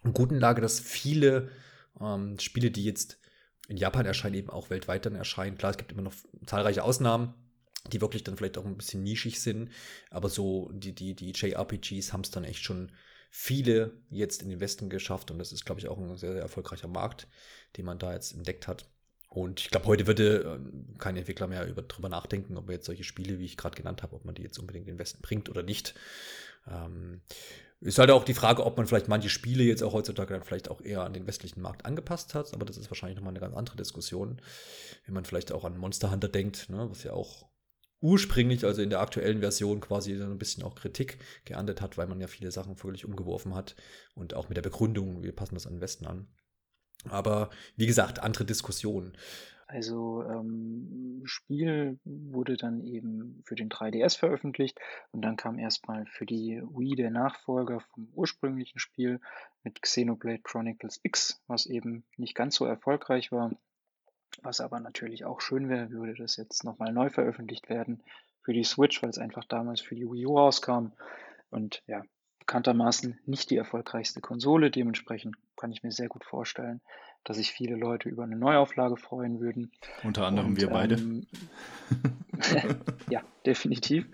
und 0.04 0.14
guten 0.14 0.40
Lage, 0.40 0.62
dass 0.62 0.80
viele 0.80 1.50
ähm, 2.00 2.38
Spiele, 2.40 2.72
die 2.72 2.84
jetzt 2.84 3.20
in 3.68 3.78
Japan 3.78 4.06
erscheinen, 4.06 4.36
eben 4.36 4.50
auch 4.50 4.70
weltweit 4.70 5.06
dann 5.06 5.16
erscheinen. 5.16 5.58
Klar, 5.58 5.72
es 5.72 5.78
gibt 5.78 5.92
immer 5.92 6.02
noch 6.02 6.14
zahlreiche 6.46 6.84
Ausnahmen, 6.84 7.34
die 7.92 8.02
wirklich 8.02 8.24
dann 8.24 8.38
vielleicht 8.38 8.58
auch 8.58 8.66
ein 8.66 8.78
bisschen 8.78 9.04
nischig 9.04 9.42
sind, 9.42 9.70
aber 10.10 10.30
so 10.30 10.70
die, 10.74 10.94
die, 10.94 11.16
die 11.16 11.32
JRPGs 11.32 12.14
haben 12.14 12.22
es 12.22 12.32
dann 12.32 12.44
echt 12.44 12.64
schon 12.64 12.92
viele 13.30 13.94
jetzt 14.10 14.44
in 14.44 14.50
den 14.50 14.60
Westen 14.60 14.90
geschafft 14.90 15.32
und 15.32 15.40
das 15.40 15.52
ist, 15.52 15.66
glaube 15.66 15.82
ich, 15.82 15.88
auch 15.88 15.98
ein 15.98 16.18
sehr, 16.18 16.34
sehr 16.34 16.42
erfolgreicher 16.42 16.88
Markt, 16.88 17.28
den 17.78 17.86
man 17.86 17.98
da 17.98 18.14
jetzt 18.14 18.34
entdeckt 18.34 18.68
hat. 18.68 18.88
Und 19.34 19.62
ich 19.62 19.70
glaube, 19.72 19.88
heute 19.88 20.06
würde 20.06 20.60
ähm, 20.60 20.96
kein 21.00 21.18
Entwickler 21.18 21.48
mehr 21.48 21.68
über, 21.68 21.82
drüber 21.82 22.08
nachdenken, 22.08 22.56
ob 22.56 22.70
er 22.70 22.76
jetzt 22.76 22.86
solche 22.86 23.04
Spiele, 23.04 23.40
wie 23.40 23.46
ich 23.46 23.58
gerade 23.58 23.76
genannt 23.76 24.04
habe, 24.04 24.16
ob 24.16 24.26
man 24.26 24.36
die 24.36 24.44
jetzt 24.44 24.60
unbedingt 24.60 24.88
in 24.88 24.94
den 24.94 25.00
Westen 25.00 25.24
bringt 25.24 25.50
oder 25.50 25.64
nicht. 25.64 25.96
Ähm, 26.68 27.22
ist 27.82 27.98
halt 27.98 28.12
auch 28.12 28.24
die 28.24 28.36
Frage, 28.36 28.64
ob 28.64 28.78
man 28.78 28.86
vielleicht 28.86 29.08
manche 29.08 29.30
Spiele 29.30 29.64
jetzt 29.64 29.82
auch 29.82 29.94
heutzutage 29.94 30.36
dann 30.36 30.44
vielleicht 30.44 30.70
auch 30.70 30.82
eher 30.82 31.02
an 31.02 31.14
den 31.14 31.26
westlichen 31.26 31.62
Markt 31.62 31.84
angepasst 31.84 32.36
hat, 32.36 32.54
aber 32.54 32.64
das 32.64 32.78
ist 32.78 32.92
wahrscheinlich 32.92 33.18
nochmal 33.18 33.32
eine 33.32 33.40
ganz 33.40 33.56
andere 33.56 33.76
Diskussion. 33.76 34.40
Wenn 35.06 35.16
man 35.16 35.26
vielleicht 35.26 35.52
auch 35.52 35.66
an 35.66 35.78
Monster 35.78 36.12
Hunter 36.12 36.30
denkt, 36.30 36.70
ne, 36.70 36.90
was 36.90 37.04
ja 37.04 37.14
auch 37.14 37.50
ursprünglich, 38.02 38.64
also 38.66 38.84
in 38.84 38.92
der 38.92 39.02
aktuellen 39.02 39.40
Version 39.40 39.82
quasi 39.82 40.16
so 40.16 40.26
ein 40.26 40.38
bisschen 40.38 40.64
auch 40.64 40.76
Kritik 40.76 41.18
geahndet 41.46 41.82
hat, 41.82 41.98
weil 41.98 42.08
man 42.08 42.22
ja 42.22 42.28
viele 42.28 42.52
Sachen 42.52 42.76
völlig 42.76 43.04
umgeworfen 43.04 43.56
hat 43.56 43.76
und 44.14 44.36
auch 44.36 44.48
mit 44.48 44.58
der 44.58 44.62
Begründung, 44.62 45.24
wir 45.24 45.36
passen 45.36 45.56
das 45.56 45.66
an 45.66 45.74
den 45.74 45.82
Westen 45.82 46.06
an. 46.06 46.28
Aber 47.10 47.50
wie 47.76 47.86
gesagt, 47.86 48.20
andere 48.20 48.46
Diskussionen. 48.46 49.14
Also 49.68 50.24
ähm, 50.24 51.24
Spiel 51.26 51.98
wurde 52.04 52.58
dann 52.58 52.82
eben 52.82 53.42
für 53.46 53.56
den 53.56 53.70
3DS 53.70 54.20
veröffentlicht 54.20 54.80
und 55.12 55.24
dann 55.24 55.36
kam 55.36 55.58
erstmal 55.58 56.06
für 56.06 56.28
die 56.28 56.62
Wii 56.62 56.96
der 56.96 57.10
Nachfolger 57.10 57.80
vom 57.80 58.08
ursprünglichen 58.14 58.78
Spiel 58.78 59.20
mit 59.64 59.82
Xenoblade 59.82 60.42
Chronicles 60.44 61.00
X, 61.02 61.42
was 61.48 61.66
eben 61.66 62.04
nicht 62.18 62.36
ganz 62.36 62.56
so 62.56 62.66
erfolgreich 62.66 63.32
war. 63.32 63.52
Was 64.44 64.62
aber 64.62 64.80
natürlich 64.80 65.26
auch 65.26 65.42
schön 65.42 65.70
wäre, 65.70 65.90
würde 65.90 66.14
das 66.14 66.38
jetzt 66.38 66.64
nochmal 66.64 66.94
neu 66.94 67.10
veröffentlicht 67.10 67.68
werden 67.70 68.04
für 68.42 68.54
die 68.54 68.64
Switch, 68.64 69.02
weil 69.02 69.10
es 69.10 69.18
einfach 69.18 69.46
damals 69.46 69.82
für 69.82 69.96
die 69.96 70.06
Wii 70.06 70.28
U 70.28 70.38
rauskam. 70.38 70.92
Und 71.50 71.82
ja, 71.88 72.04
bekanntermaßen 72.46 73.18
nicht 73.26 73.50
die 73.50 73.56
erfolgreichste 73.56 74.20
Konsole. 74.20 74.70
Dementsprechend 74.70 75.36
kann 75.56 75.72
ich 75.72 75.82
mir 75.82 75.92
sehr 75.92 76.10
gut 76.10 76.26
vorstellen, 76.26 76.82
dass 77.24 77.38
sich 77.38 77.52
viele 77.52 77.76
Leute 77.76 78.10
über 78.10 78.24
eine 78.24 78.36
Neuauflage 78.36 78.98
freuen 78.98 79.40
würden. 79.40 79.72
Unter 80.04 80.28
anderem 80.28 80.50
Und, 80.50 80.62
wir 80.62 80.70
beide. 80.70 80.96
Ähm, 80.96 81.26
ja, 83.10 83.22
definitiv. 83.46 84.06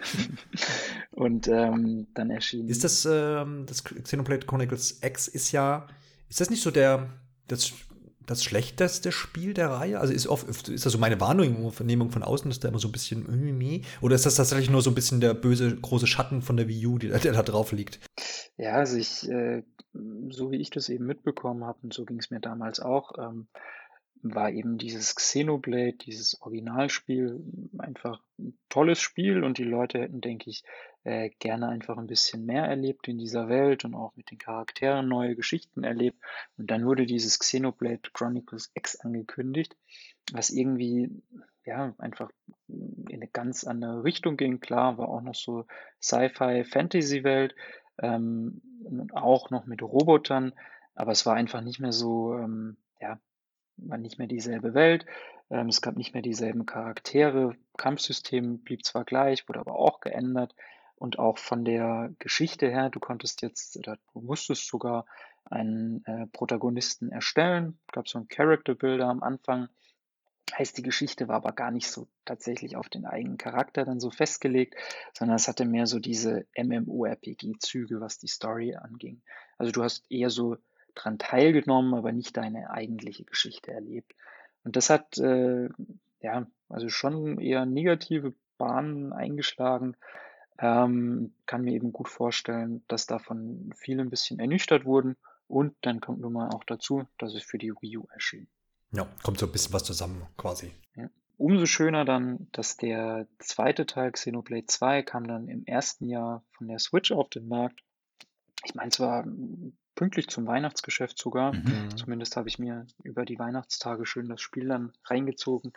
Und 1.12 1.48
ähm, 1.48 2.08
dann 2.14 2.30
erschien. 2.30 2.70
Ist 2.70 2.84
das, 2.84 3.08
ähm, 3.10 3.66
das 3.66 3.84
Xenoblade 3.84 4.46
Chronicles 4.46 5.02
X 5.02 5.28
ist 5.28 5.52
ja, 5.52 5.88
ist 6.30 6.40
das 6.40 6.52
nicht 6.52 6.62
so 6.62 6.70
der, 6.70 7.10
das 7.48 7.74
das 8.30 8.44
schlechteste 8.44 9.12
Spiel 9.12 9.54
der 9.54 9.72
Reihe? 9.72 10.00
Also 10.00 10.14
ist, 10.14 10.28
oft, 10.28 10.48
ist 10.48 10.86
das 10.86 10.94
so 10.94 11.00
meine 11.00 11.20
Wahrnehmung 11.20 11.72
von 11.72 12.24
außen, 12.24 12.50
dass 12.50 12.60
da 12.60 12.68
immer 12.68 12.80
so 12.80 12.88
ein 12.88 12.92
bisschen 12.92 13.26
oder 14.02 14.16
ist 14.16 14.26
das 14.26 14.36
tatsächlich 14.36 14.70
nur 14.70 14.82
so 14.82 14.92
ein 14.92 14.96
bisschen 14.96 15.22
der 15.22 15.34
böse 15.34 15.76
große 15.76 16.08
Schatten 16.08 16.42
von 16.42 16.58
der 16.58 16.68
Wii 16.68 16.86
U, 16.88 16.98
der, 16.98 17.18
der 17.20 17.34
da 17.34 17.44
drauf 17.44 17.72
liegt? 17.72 18.00
Ja, 18.58 18.74
also 18.74 18.98
ich, 18.98 19.28
äh, 19.30 19.64
so 20.30 20.52
wie 20.52 20.58
ich 20.58 20.70
das 20.70 20.90
eben 20.90 21.06
mitbekommen 21.06 21.64
habe, 21.64 21.80
und 21.84 21.94
so 21.94 22.06
ging 22.06 22.20
es 22.20 22.30
mir 22.30 22.40
damals 22.40 22.80
auch, 22.80 23.18
ähm, 23.18 23.48
war 24.22 24.52
eben 24.52 24.78
dieses 24.78 25.16
Xenoblade, 25.16 25.94
dieses 25.94 26.42
Originalspiel, 26.42 27.42
einfach 27.78 28.22
ein 28.38 28.58
tolles 28.70 29.00
Spiel 29.00 29.44
und 29.44 29.58
die 29.58 29.64
Leute 29.64 30.00
hätten, 30.00 30.22
denke 30.22 30.50
ich, 30.50 30.64
äh, 31.04 31.30
gerne 31.40 31.70
einfach 31.70 31.98
ein 31.98 32.08
bisschen 32.08 32.46
mehr 32.46 32.66
erlebt 32.66 33.08
in 33.08 33.18
dieser 33.18 33.48
Welt 33.48 33.86
und 33.86 33.96
auch 33.96 34.16
mit 34.16 34.32
den 34.32 34.38
Charakteren 34.38 35.08
neue 35.08 35.36
Geschichten 35.36 35.84
erlebt. 35.84 36.20
Und 36.58 36.70
dann 36.70 36.86
wurde 36.86 37.06
dieses 37.06 37.40
Xenoblade 37.40 38.10
Chronicles 38.14 38.72
X 38.74 39.00
angekündigt, 39.00 39.78
was 40.34 40.50
irgendwie 40.50 41.10
ja 41.66 41.94
einfach 41.98 42.30
in 42.68 43.08
eine 43.10 43.28
ganz 43.28 43.64
andere 43.64 44.04
Richtung 44.04 44.36
ging. 44.36 44.60
Klar, 44.60 44.98
war 44.98 45.08
auch 45.08 45.22
noch 45.22 45.36
so 45.36 45.66
Sci-Fi-Fantasy-Welt, 46.02 47.56
ähm, 48.00 48.62
auch 49.14 49.50
noch 49.50 49.66
mit 49.66 49.82
Robotern, 49.82 50.54
aber 50.96 51.12
es 51.12 51.26
war 51.26 51.36
einfach 51.36 51.62
nicht 51.62 51.80
mehr 51.80 51.94
so, 51.94 52.36
ähm, 52.36 52.78
ja, 53.00 53.20
war 53.84 53.98
nicht 53.98 54.18
mehr 54.18 54.28
dieselbe 54.28 54.74
Welt. 54.74 55.06
Ähm, 55.50 55.68
es 55.68 55.82
gab 55.82 55.98
nicht 55.98 56.14
mehr 56.14 56.22
dieselben 56.22 56.66
Charaktere. 56.66 57.56
Kampfsystem 57.78 58.60
blieb 58.60 58.86
zwar 58.86 59.06
gleich, 59.06 59.48
wurde 59.48 59.60
aber 59.60 59.76
auch 59.76 60.00
geändert. 60.00 60.56
Und 60.96 61.18
auch 61.18 61.38
von 61.38 61.64
der 61.64 62.14
Geschichte 62.20 62.70
her, 62.70 62.90
du 62.90 63.00
konntest 63.00 63.42
jetzt, 63.42 63.78
oder 63.78 63.98
du 64.14 64.20
musstest 64.20 64.68
sogar 64.68 65.06
einen 65.46 66.04
äh, 66.06 66.28
Protagonisten 66.28 67.10
erstellen. 67.10 67.80
Gab 67.92 68.08
so 68.08 68.20
einen 68.20 68.28
Character 68.28 68.76
Builder 68.76 69.08
am 69.08 69.24
Anfang. 69.24 69.70
Heißt, 70.58 70.78
die 70.78 70.84
Geschichte 70.84 71.28
war 71.28 71.38
aber 71.38 71.52
gar 71.52 71.72
nicht 71.72 71.88
so 71.88 72.08
tatsächlich 72.26 72.76
auf 72.76 72.90
den 72.90 73.06
eigenen 73.06 73.38
Charakter 73.38 73.86
dann 73.86 74.00
so 74.00 74.10
festgelegt, 74.10 74.76
sondern 75.14 75.36
es 75.36 75.48
hatte 75.48 75.64
mehr 75.64 75.86
so 75.86 76.00
diese 76.00 76.48
MMORPG-Züge, 76.58 78.02
was 78.02 78.18
die 78.18 78.28
Story 78.28 78.76
anging. 78.76 79.22
Also 79.58 79.72
du 79.72 79.84
hast 79.84 80.10
eher 80.12 80.30
so 80.30 80.58
dran 80.96 81.18
teilgenommen, 81.18 81.94
aber 81.94 82.12
nicht 82.12 82.38
deine 82.38 82.70
eigentliche 82.70 83.26
Geschichte 83.26 83.72
erlebt. 83.72 84.14
Und 84.64 84.76
das 84.76 84.90
hat 84.90 85.18
äh, 85.18 85.70
ja 86.22 86.48
also 86.70 86.90
schon 86.90 87.40
eher 87.40 87.66
negative 87.66 88.34
Bahnen 88.58 89.14
eingeschlagen. 89.14 89.96
Ähm, 90.60 91.34
kann 91.46 91.64
mir 91.64 91.74
eben 91.74 91.94
gut 91.94 92.10
vorstellen, 92.10 92.84
dass 92.88 93.08
davon 93.08 93.72
viele 93.76 94.02
ein 94.02 94.10
bisschen 94.10 94.40
ernüchtert 94.40 94.86
wurden. 94.86 95.16
Und 95.48 95.76
dann 95.82 96.00
kommt 96.02 96.20
nun 96.20 96.34
mal 96.34 96.50
auch 96.50 96.64
dazu, 96.64 97.08
dass 97.18 97.34
es 97.34 97.42
für 97.42 97.58
die 97.58 97.72
Wii 97.72 97.98
U 97.98 98.08
erschien. 98.14 98.48
Ja, 98.92 99.08
kommt 99.24 99.40
so 99.40 99.46
ein 99.46 99.52
bisschen 99.52 99.74
was 99.74 99.84
zusammen 99.84 100.28
quasi. 100.38 100.72
Ja. 100.96 101.10
Umso 101.38 101.66
schöner 101.66 102.06
dann, 102.06 102.48
dass 102.52 102.76
der 102.76 103.28
zweite 103.40 103.86
Teil 103.86 104.12
Xenoblade 104.12 104.66
2 104.66 105.04
kam 105.04 105.28
dann 105.28 105.48
im 105.48 105.66
ersten 105.66 106.06
Jahr 106.06 106.44
von 106.52 106.68
der 106.68 106.80
Switch 106.80 107.12
auf 107.12 107.30
den 107.30 107.48
Markt. 107.48 107.82
Ich 108.66 108.76
meine 108.76 108.92
zwar 108.92 109.26
pünktlich 110.00 110.30
zum 110.30 110.48
Weihnachtsgeschäft 110.48 111.20
sogar. 111.20 111.54
Mhm. 111.54 111.98
Zumindest 111.98 112.38
habe 112.38 112.48
ich 112.48 112.58
mir 112.58 112.88
über 113.04 113.26
die 113.26 113.38
Weihnachtstage 113.38 114.06
schön 114.06 114.30
das 114.30 114.40
Spiel 114.40 114.70
dann 114.70 114.94
reingezogen. 115.04 115.74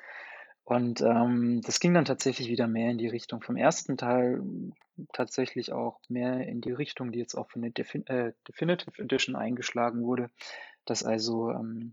Und 0.63 1.01
ähm, 1.01 1.61
das 1.63 1.81
ging 1.81 1.93
dann 1.93 2.05
tatsächlich 2.05 2.49
wieder 2.49 2.69
mehr 2.69 2.93
in 2.93 2.99
die 2.99 3.09
Richtung 3.09 3.43
vom 3.43 3.57
ersten 3.57 3.97
Teil, 3.97 4.41
tatsächlich 5.13 5.73
auch 5.73 5.99
mehr 6.09 6.47
in 6.47 6.61
die 6.61 6.71
Richtung, 6.71 7.11
die 7.11 7.19
jetzt 7.19 7.35
auch 7.35 7.51
von 7.51 7.63
der 7.63 7.73
Defin 7.73 8.07
äh, 8.07 8.33
Definitive 8.47 9.03
Edition 9.03 9.35
eingeschlagen 9.35 10.05
wurde, 10.05 10.31
dass 10.85 11.03
also 11.03 11.51
ähm, 11.51 11.93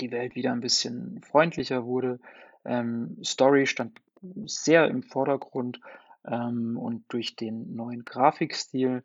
die 0.00 0.10
Welt 0.10 0.34
wieder 0.34 0.52
ein 0.52 0.62
bisschen 0.62 1.20
freundlicher 1.20 1.84
wurde. 1.84 2.18
Ähm, 2.64 3.18
Story 3.22 3.66
stand 3.66 4.00
sehr 4.46 4.88
im 4.88 5.02
Vordergrund 5.02 5.80
ähm, 6.26 6.78
und 6.78 7.04
durch 7.08 7.36
den 7.36 7.76
neuen 7.76 8.06
Grafikstil 8.06 9.02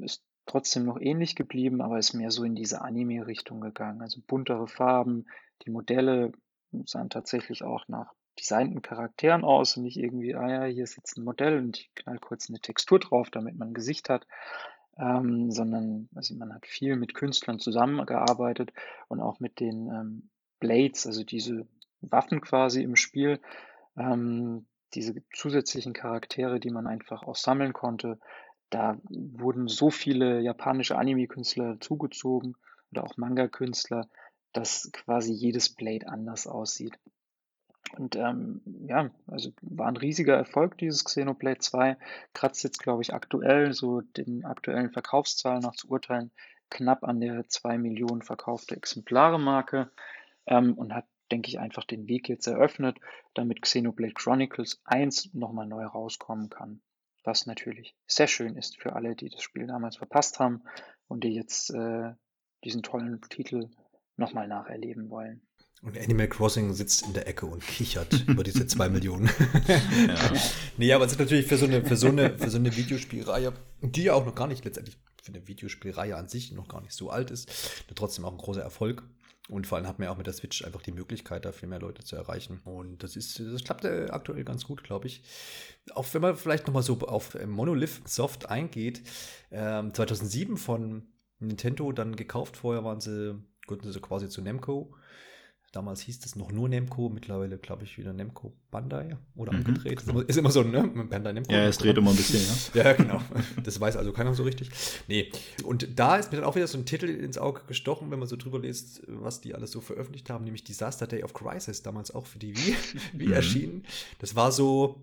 ist 0.00 0.22
trotzdem 0.46 0.84
noch 0.84 1.00
ähnlich 1.00 1.36
geblieben, 1.36 1.80
aber 1.80 1.98
ist 1.98 2.14
mehr 2.14 2.30
so 2.30 2.44
in 2.44 2.54
diese 2.54 2.82
Anime-Richtung 2.82 3.60
gegangen. 3.60 4.02
Also 4.02 4.20
buntere 4.26 4.68
Farben, 4.68 5.26
die 5.62 5.70
Modelle 5.70 6.32
sahen 6.84 7.10
tatsächlich 7.10 7.62
auch 7.62 7.88
nach 7.88 8.12
designten 8.38 8.82
Charakteren 8.82 9.44
aus 9.44 9.76
und 9.76 9.84
nicht 9.84 9.96
irgendwie, 9.96 10.34
ah 10.34 10.48
ja, 10.48 10.64
hier 10.64 10.84
ist 10.84 10.96
jetzt 10.96 11.16
ein 11.16 11.24
Modell 11.24 11.58
und 11.58 11.78
ich 11.78 11.94
knall 11.94 12.18
kurz 12.18 12.48
eine 12.48 12.58
Textur 12.58 12.98
drauf, 12.98 13.30
damit 13.30 13.56
man 13.56 13.68
ein 13.68 13.74
Gesicht 13.74 14.08
hat. 14.08 14.26
Ähm, 14.96 15.50
sondern 15.50 16.08
also 16.14 16.36
man 16.36 16.54
hat 16.54 16.66
viel 16.66 16.96
mit 16.96 17.14
Künstlern 17.14 17.58
zusammengearbeitet 17.58 18.72
und 19.08 19.20
auch 19.20 19.40
mit 19.40 19.58
den 19.58 19.88
ähm, 19.88 20.30
Blades, 20.60 21.06
also 21.06 21.24
diese 21.24 21.66
Waffen 22.00 22.40
quasi 22.40 22.82
im 22.82 22.94
Spiel, 22.94 23.40
ähm, 23.96 24.66
diese 24.94 25.14
zusätzlichen 25.32 25.94
Charaktere, 25.94 26.60
die 26.60 26.70
man 26.70 26.86
einfach 26.86 27.24
auch 27.24 27.34
sammeln 27.34 27.72
konnte, 27.72 28.20
da 28.74 28.98
wurden 29.08 29.68
so 29.68 29.88
viele 29.88 30.40
japanische 30.40 30.98
Anime-Künstler 30.98 31.78
zugezogen 31.78 32.56
oder 32.90 33.04
auch 33.04 33.16
Manga-Künstler, 33.16 34.08
dass 34.52 34.90
quasi 34.92 35.32
jedes 35.32 35.68
Blade 35.68 36.08
anders 36.08 36.48
aussieht. 36.48 36.98
Und 37.96 38.16
ähm, 38.16 38.62
ja, 38.88 39.12
also 39.28 39.52
war 39.62 39.86
ein 39.86 39.96
riesiger 39.96 40.34
Erfolg, 40.34 40.76
dieses 40.78 41.04
Xenoblade 41.04 41.60
2. 41.60 41.96
Kratzt 42.32 42.64
jetzt, 42.64 42.80
glaube 42.80 43.02
ich, 43.02 43.14
aktuell, 43.14 43.72
so 43.74 44.00
den 44.00 44.44
aktuellen 44.44 44.90
Verkaufszahlen 44.90 45.62
nach 45.62 45.76
zu 45.76 45.88
urteilen, 45.88 46.32
knapp 46.68 47.04
an 47.04 47.20
der 47.20 47.48
2 47.48 47.78
Millionen 47.78 48.22
verkaufte 48.22 48.74
Exemplare-Marke 48.74 49.92
ähm, 50.46 50.74
und 50.74 50.92
hat, 50.92 51.06
denke 51.30 51.48
ich, 51.48 51.60
einfach 51.60 51.84
den 51.84 52.08
Weg 52.08 52.28
jetzt 52.28 52.48
eröffnet, 52.48 52.98
damit 53.34 53.62
Xenoblade 53.62 54.14
Chronicles 54.14 54.80
1 54.84 55.32
nochmal 55.32 55.68
neu 55.68 55.84
rauskommen 55.84 56.50
kann 56.50 56.80
was 57.24 57.46
natürlich 57.46 57.96
sehr 58.06 58.26
schön 58.26 58.56
ist 58.56 58.80
für 58.80 58.94
alle, 58.94 59.16
die 59.16 59.30
das 59.30 59.42
Spiel 59.42 59.66
damals 59.66 59.96
verpasst 59.96 60.38
haben 60.38 60.62
und 61.08 61.24
die 61.24 61.34
jetzt 61.34 61.70
äh, 61.70 62.12
diesen 62.64 62.82
tollen 62.82 63.20
Titel 63.28 63.68
nochmal 64.16 64.48
nacherleben 64.48 65.10
wollen. 65.10 65.42
Und 65.82 65.98
Animal 65.98 66.28
Crossing 66.28 66.72
sitzt 66.72 67.02
in 67.02 67.12
der 67.12 67.26
Ecke 67.28 67.44
und 67.44 67.66
kichert 67.66 68.24
über 68.26 68.42
diese 68.42 68.66
zwei 68.66 68.88
Millionen. 68.88 69.28
ja. 70.08 70.32
Nee, 70.76 70.92
aber 70.92 71.04
es 71.04 71.12
ist 71.12 71.18
natürlich 71.18 71.46
für 71.46 71.58
so 71.58 71.66
eine, 71.66 71.84
für 71.84 71.96
so 71.96 72.08
eine, 72.08 72.38
für 72.38 72.50
so 72.50 72.58
eine 72.58 72.74
Videospielreihe, 72.74 73.52
die 73.82 74.04
ja 74.04 74.14
auch 74.14 74.24
noch 74.24 74.34
gar 74.34 74.48
nicht 74.48 74.64
letztendlich 74.64 74.96
für 75.22 75.32
eine 75.32 75.46
Videospielreihe 75.46 76.16
an 76.16 76.28
sich 76.28 76.52
noch 76.52 76.68
gar 76.68 76.80
nicht 76.80 76.92
so 76.92 77.10
alt 77.10 77.30
ist, 77.30 77.50
trotzdem 77.94 78.24
auch 78.24 78.32
ein 78.32 78.38
großer 78.38 78.62
Erfolg. 78.62 79.02
Und 79.48 79.66
vor 79.66 79.76
allem 79.76 79.86
hat 79.86 79.98
man 79.98 80.06
ja 80.06 80.12
auch 80.12 80.16
mit 80.16 80.26
der 80.26 80.32
Switch 80.32 80.64
einfach 80.64 80.80
die 80.80 80.92
Möglichkeit, 80.92 81.44
da 81.44 81.52
viel 81.52 81.68
mehr 81.68 81.80
Leute 81.80 82.02
zu 82.02 82.16
erreichen. 82.16 82.60
Und 82.64 83.02
das 83.02 83.14
ist, 83.14 83.38
das 83.38 83.62
klappt 83.62 83.84
aktuell 83.84 84.42
ganz 84.42 84.64
gut, 84.64 84.82
glaube 84.82 85.06
ich. 85.06 85.22
Auch 85.94 86.06
wenn 86.12 86.22
man 86.22 86.36
vielleicht 86.36 86.66
nochmal 86.66 86.82
so 86.82 86.98
auf 87.00 87.36
Monolith 87.46 88.08
Soft 88.08 88.48
eingeht, 88.48 89.02
ähm, 89.50 89.92
2007 89.92 90.56
von 90.56 91.08
Nintendo 91.40 91.92
dann 91.92 92.16
gekauft. 92.16 92.56
Vorher 92.56 92.84
waren 92.84 93.00
sie, 93.00 93.38
gehörten 93.66 93.92
sie 93.92 94.00
quasi 94.00 94.30
zu 94.30 94.40
Nemco. 94.40 94.94
Damals 95.74 96.02
hieß 96.02 96.24
es 96.24 96.36
noch 96.36 96.52
nur 96.52 96.68
Nemco, 96.68 97.08
mittlerweile 97.08 97.58
glaube 97.58 97.82
ich 97.82 97.98
wieder 97.98 98.12
Nemco 98.12 98.52
Bandai 98.70 99.16
oder 99.34 99.52
mhm. 99.52 99.74
Ist 99.84 100.08
immer, 100.08 100.28
ist 100.28 100.36
immer 100.36 100.52
so, 100.52 100.62
ne? 100.62 100.86
Bandai 100.86 101.32
Nemco. 101.32 101.52
Ja, 101.52 101.66
es 101.66 101.78
dreht 101.78 101.98
immer 101.98 102.12
ein 102.12 102.16
bisschen, 102.16 102.40
ja. 102.74 102.84
ja, 102.84 102.92
genau. 102.92 103.20
Das 103.64 103.80
weiß 103.80 103.96
also 103.96 104.12
keiner 104.12 104.32
so 104.34 104.44
richtig. 104.44 104.70
Nee. 105.08 105.32
Und 105.64 105.98
da 105.98 106.16
ist 106.16 106.30
mir 106.30 106.38
dann 106.38 106.46
auch 106.46 106.54
wieder 106.54 106.68
so 106.68 106.78
ein 106.78 106.86
Titel 106.86 107.06
ins 107.06 107.38
Auge 107.38 107.62
gestochen, 107.66 108.12
wenn 108.12 108.20
man 108.20 108.28
so 108.28 108.36
drüber 108.36 108.60
liest, 108.60 109.02
was 109.08 109.40
die 109.40 109.52
alles 109.56 109.72
so 109.72 109.80
veröffentlicht 109.80 110.30
haben, 110.30 110.44
nämlich 110.44 110.62
Disaster 110.62 111.08
Day 111.08 111.24
of 111.24 111.34
Crisis, 111.34 111.82
damals 111.82 112.14
auch 112.14 112.26
für 112.26 112.38
die 112.38 112.56
Wii, 112.56 112.76
Wii 113.14 113.26
mhm. 113.26 113.32
erschienen. 113.32 113.86
Das 114.20 114.36
war 114.36 114.52
so, 114.52 115.02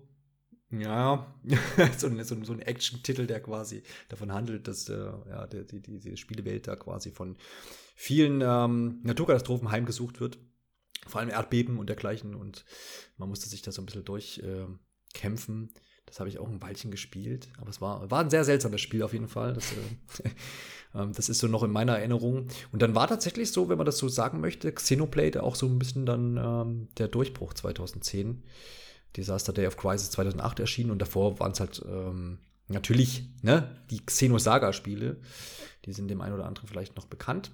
ja, 0.70 1.34
so, 1.98 2.06
ein, 2.06 2.24
so, 2.24 2.42
so 2.44 2.52
ein 2.54 2.60
Action-Titel, 2.60 3.26
der 3.26 3.40
quasi 3.40 3.82
davon 4.08 4.32
handelt, 4.32 4.66
dass 4.68 4.88
äh, 4.88 4.94
ja, 5.28 5.46
die, 5.48 5.82
die, 5.82 5.98
die 6.00 6.16
Spielewelt 6.16 6.66
da 6.66 6.76
quasi 6.76 7.10
von 7.10 7.36
vielen 7.94 8.40
ähm, 8.40 9.00
Naturkatastrophen 9.02 9.70
heimgesucht 9.70 10.18
wird 10.18 10.38
vor 11.06 11.20
allem 11.20 11.30
Erdbeben 11.30 11.78
und 11.78 11.88
dergleichen. 11.88 12.34
Und 12.34 12.64
man 13.16 13.28
musste 13.28 13.48
sich 13.48 13.62
da 13.62 13.72
so 13.72 13.82
ein 13.82 13.86
bisschen 13.86 14.04
durchkämpfen. 14.04 15.70
Äh, 15.74 15.80
das 16.06 16.20
habe 16.20 16.28
ich 16.28 16.38
auch 16.38 16.48
ein 16.48 16.60
Weilchen 16.60 16.90
gespielt. 16.90 17.48
Aber 17.58 17.70
es 17.70 17.80
war, 17.80 18.10
war 18.10 18.20
ein 18.20 18.30
sehr 18.30 18.44
seltsames 18.44 18.80
Spiel 18.80 19.02
auf 19.02 19.12
jeden 19.12 19.28
Fall. 19.28 19.54
Das, 19.54 19.72
äh, 19.72 20.30
ähm, 20.94 21.12
das 21.12 21.28
ist 21.28 21.38
so 21.38 21.48
noch 21.48 21.62
in 21.62 21.70
meiner 21.70 21.98
Erinnerung. 21.98 22.48
Und 22.70 22.82
dann 22.82 22.94
war 22.94 23.08
tatsächlich 23.08 23.52
so, 23.52 23.68
wenn 23.68 23.78
man 23.78 23.86
das 23.86 23.98
so 23.98 24.08
sagen 24.08 24.40
möchte, 24.40 24.72
Xenoblade 24.72 25.42
auch 25.42 25.54
so 25.54 25.66
ein 25.66 25.78
bisschen 25.78 26.06
dann 26.06 26.36
ähm, 26.36 26.88
der 26.98 27.08
Durchbruch 27.08 27.54
2010. 27.54 28.44
Disaster 29.16 29.52
Day 29.52 29.66
of 29.66 29.76
Crisis 29.76 30.10
2008 30.10 30.60
erschienen 30.60 30.90
und 30.90 30.98
davor 31.00 31.38
waren 31.38 31.52
es 31.52 31.60
halt 31.60 31.82
ähm, 31.86 32.38
natürlich, 32.68 33.28
ne, 33.42 33.76
die 33.90 34.04
Xenosaga-Spiele, 34.04 35.20
die 35.84 35.92
sind 35.92 36.08
dem 36.08 36.20
einen 36.20 36.34
oder 36.34 36.46
anderen 36.46 36.68
vielleicht 36.68 36.96
noch 36.96 37.06
bekannt. 37.06 37.50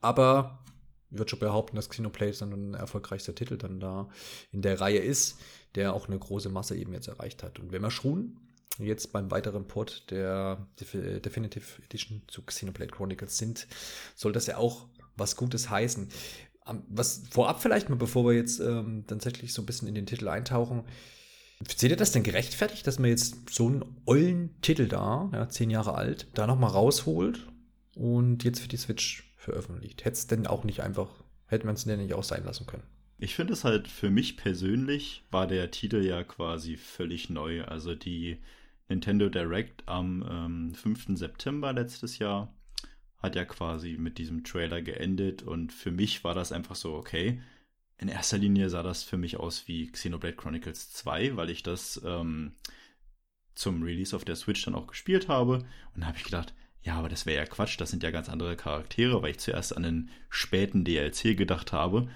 Aber 0.00 0.64
würde 1.10 1.30
schon 1.30 1.38
behaupten, 1.38 1.76
dass 1.76 1.88
Xenoblade 1.88 2.36
dann 2.38 2.52
ein 2.52 2.74
erfolgreichster 2.74 3.34
Titel 3.34 3.56
dann 3.56 3.80
da 3.80 4.08
in 4.50 4.62
der 4.62 4.80
Reihe 4.80 4.98
ist, 4.98 5.38
der 5.74 5.94
auch 5.94 6.08
eine 6.08 6.18
große 6.18 6.48
Masse 6.48 6.76
eben 6.76 6.92
jetzt 6.92 7.08
erreicht 7.08 7.42
hat. 7.42 7.58
Und 7.58 7.72
wenn 7.72 7.82
wir 7.82 7.90
schon 7.90 8.36
jetzt 8.78 9.12
beim 9.12 9.30
weiteren 9.30 9.66
Port 9.66 10.10
der 10.10 10.66
Definitive 10.80 11.82
Edition 11.84 12.22
zu 12.28 12.42
Xenoblade 12.42 12.90
Chronicles 12.90 13.38
sind, 13.38 13.66
soll 14.14 14.32
das 14.32 14.46
ja 14.46 14.56
auch 14.56 14.86
was 15.16 15.36
Gutes 15.36 15.70
heißen. 15.70 16.08
Was 16.88 17.22
vorab 17.30 17.62
vielleicht 17.62 17.88
mal, 17.88 17.96
bevor 17.96 18.26
wir 18.26 18.34
jetzt 18.34 18.60
ähm, 18.60 19.04
tatsächlich 19.06 19.52
so 19.52 19.62
ein 19.62 19.66
bisschen 19.66 19.88
in 19.88 19.94
den 19.94 20.06
Titel 20.06 20.28
eintauchen, 20.28 20.84
seht 21.74 21.90
ihr 21.90 21.96
das 21.96 22.12
denn 22.12 22.22
gerechtfertigt, 22.24 22.86
dass 22.86 22.98
man 22.98 23.10
jetzt 23.10 23.50
so 23.50 23.68
einen 23.68 23.84
ollen 24.04 24.60
Titel 24.60 24.88
da, 24.88 25.30
ja, 25.32 25.48
zehn 25.48 25.70
Jahre 25.70 25.94
alt, 25.94 26.26
da 26.34 26.46
nochmal 26.46 26.70
rausholt 26.70 27.46
und 27.94 28.44
jetzt 28.44 28.60
für 28.60 28.68
die 28.68 28.76
Switch 28.76 29.25
veröffentlicht? 29.46 30.04
Hätte 30.04 30.14
es 30.14 30.26
denn 30.26 30.46
auch 30.46 30.64
nicht 30.64 30.80
einfach, 30.80 31.08
hätte 31.46 31.66
man 31.66 31.76
es 31.76 31.84
denn 31.84 31.98
nicht 32.00 32.14
auch 32.14 32.24
sein 32.24 32.44
lassen 32.44 32.66
können? 32.66 32.82
Ich 33.18 33.34
finde 33.34 33.54
es 33.54 33.64
halt 33.64 33.88
für 33.88 34.10
mich 34.10 34.36
persönlich 34.36 35.24
war 35.30 35.46
der 35.46 35.70
Titel 35.70 36.04
ja 36.04 36.22
quasi 36.22 36.76
völlig 36.76 37.30
neu. 37.30 37.64
Also 37.64 37.94
die 37.94 38.38
Nintendo 38.88 39.30
Direct 39.30 39.84
am 39.86 40.24
ähm, 40.28 40.74
5. 40.74 41.16
September 41.16 41.72
letztes 41.72 42.18
Jahr 42.18 42.54
hat 43.18 43.34
ja 43.34 43.46
quasi 43.46 43.96
mit 43.98 44.18
diesem 44.18 44.44
Trailer 44.44 44.82
geendet 44.82 45.42
und 45.42 45.72
für 45.72 45.90
mich 45.90 46.24
war 46.24 46.34
das 46.34 46.52
einfach 46.52 46.74
so, 46.74 46.94
okay. 46.94 47.40
In 47.98 48.08
erster 48.08 48.36
Linie 48.36 48.68
sah 48.68 48.82
das 48.82 49.02
für 49.02 49.16
mich 49.16 49.38
aus 49.38 49.66
wie 49.66 49.90
Xenoblade 49.90 50.36
Chronicles 50.36 50.92
2, 50.92 51.36
weil 51.36 51.48
ich 51.48 51.62
das 51.62 51.98
ähm, 52.04 52.52
zum 53.54 53.82
Release 53.82 54.14
auf 54.14 54.26
der 54.26 54.36
Switch 54.36 54.62
dann 54.66 54.74
auch 54.74 54.86
gespielt 54.86 55.28
habe. 55.28 55.64
Und 55.94 56.02
da 56.02 56.08
habe 56.08 56.18
ich 56.18 56.24
gedacht, 56.24 56.52
ja, 56.86 56.94
aber 56.94 57.08
das 57.08 57.26
wäre 57.26 57.38
ja 57.38 57.46
Quatsch, 57.46 57.80
das 57.80 57.90
sind 57.90 58.04
ja 58.04 58.12
ganz 58.12 58.28
andere 58.28 58.56
Charaktere, 58.56 59.20
weil 59.20 59.32
ich 59.32 59.40
zuerst 59.40 59.76
an 59.76 59.82
den 59.82 60.10
späten 60.30 60.84
DLC 60.84 61.36
gedacht 61.36 61.72
habe. 61.72 62.08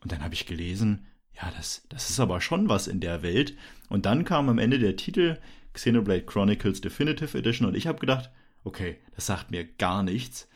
Und 0.00 0.12
dann 0.12 0.22
habe 0.22 0.34
ich 0.34 0.46
gelesen, 0.46 1.06
ja, 1.34 1.52
das, 1.56 1.84
das 1.88 2.08
ist 2.08 2.20
aber 2.20 2.40
schon 2.40 2.68
was 2.68 2.86
in 2.86 3.00
der 3.00 3.22
Welt. 3.22 3.56
Und 3.88 4.06
dann 4.06 4.24
kam 4.24 4.48
am 4.48 4.58
Ende 4.58 4.78
der 4.78 4.94
Titel 4.94 5.38
Xenoblade 5.72 6.22
Chronicles 6.22 6.80
Definitive 6.80 7.36
Edition 7.36 7.66
und 7.66 7.74
ich 7.74 7.88
habe 7.88 7.98
gedacht, 7.98 8.30
okay, 8.62 8.96
das 9.16 9.26
sagt 9.26 9.50
mir 9.50 9.64
gar 9.64 10.04
nichts. 10.04 10.48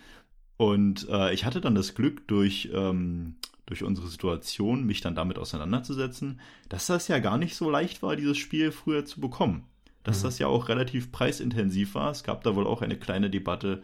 Und 0.56 1.08
äh, 1.08 1.34
ich 1.34 1.44
hatte 1.44 1.60
dann 1.60 1.74
das 1.74 1.96
Glück, 1.96 2.28
durch, 2.28 2.70
ähm, 2.72 3.34
durch 3.66 3.82
unsere 3.82 4.06
Situation 4.06 4.84
mich 4.84 5.00
dann 5.00 5.16
damit 5.16 5.38
auseinanderzusetzen, 5.38 6.40
dass 6.68 6.86
das 6.86 7.08
ja 7.08 7.18
gar 7.18 7.36
nicht 7.36 7.56
so 7.56 7.68
leicht 7.68 8.00
war, 8.00 8.14
dieses 8.14 8.38
Spiel 8.38 8.70
früher 8.70 9.04
zu 9.04 9.20
bekommen. 9.20 9.64
Dass 10.06 10.20
mhm. 10.20 10.22
das 10.24 10.38
ja 10.38 10.46
auch 10.46 10.68
relativ 10.68 11.10
preisintensiv 11.10 11.96
war. 11.96 12.12
Es 12.12 12.22
gab 12.22 12.44
da 12.44 12.54
wohl 12.54 12.66
auch 12.66 12.80
eine 12.80 12.96
kleine 12.96 13.28
Debatte 13.28 13.82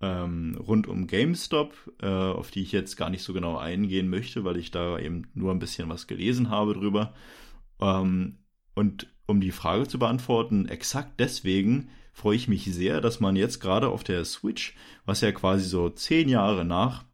ähm, 0.00 0.56
rund 0.58 0.88
um 0.88 1.06
GameStop, 1.06 1.74
äh, 2.02 2.06
auf 2.06 2.50
die 2.50 2.62
ich 2.62 2.72
jetzt 2.72 2.96
gar 2.96 3.10
nicht 3.10 3.22
so 3.22 3.32
genau 3.32 3.56
eingehen 3.56 4.08
möchte, 4.08 4.44
weil 4.44 4.56
ich 4.56 4.70
da 4.70 4.98
eben 4.98 5.28
nur 5.34 5.52
ein 5.52 5.58
bisschen 5.58 5.88
was 5.88 6.06
gelesen 6.06 6.50
habe 6.50 6.74
drüber. 6.74 7.14
Ähm, 7.80 8.38
und 8.74 9.06
um 9.26 9.40
die 9.40 9.52
Frage 9.52 9.86
zu 9.86 9.98
beantworten, 9.98 10.66
exakt 10.66 11.20
deswegen 11.20 11.90
freue 12.12 12.36
ich 12.36 12.48
mich 12.48 12.64
sehr, 12.64 13.00
dass 13.00 13.20
man 13.20 13.36
jetzt 13.36 13.60
gerade 13.60 13.88
auf 13.88 14.02
der 14.02 14.24
Switch, 14.24 14.74
was 15.04 15.20
ja 15.20 15.30
quasi 15.32 15.68
so 15.68 15.88
zehn 15.88 16.28
Jahre 16.28 16.64
nach 16.64 17.04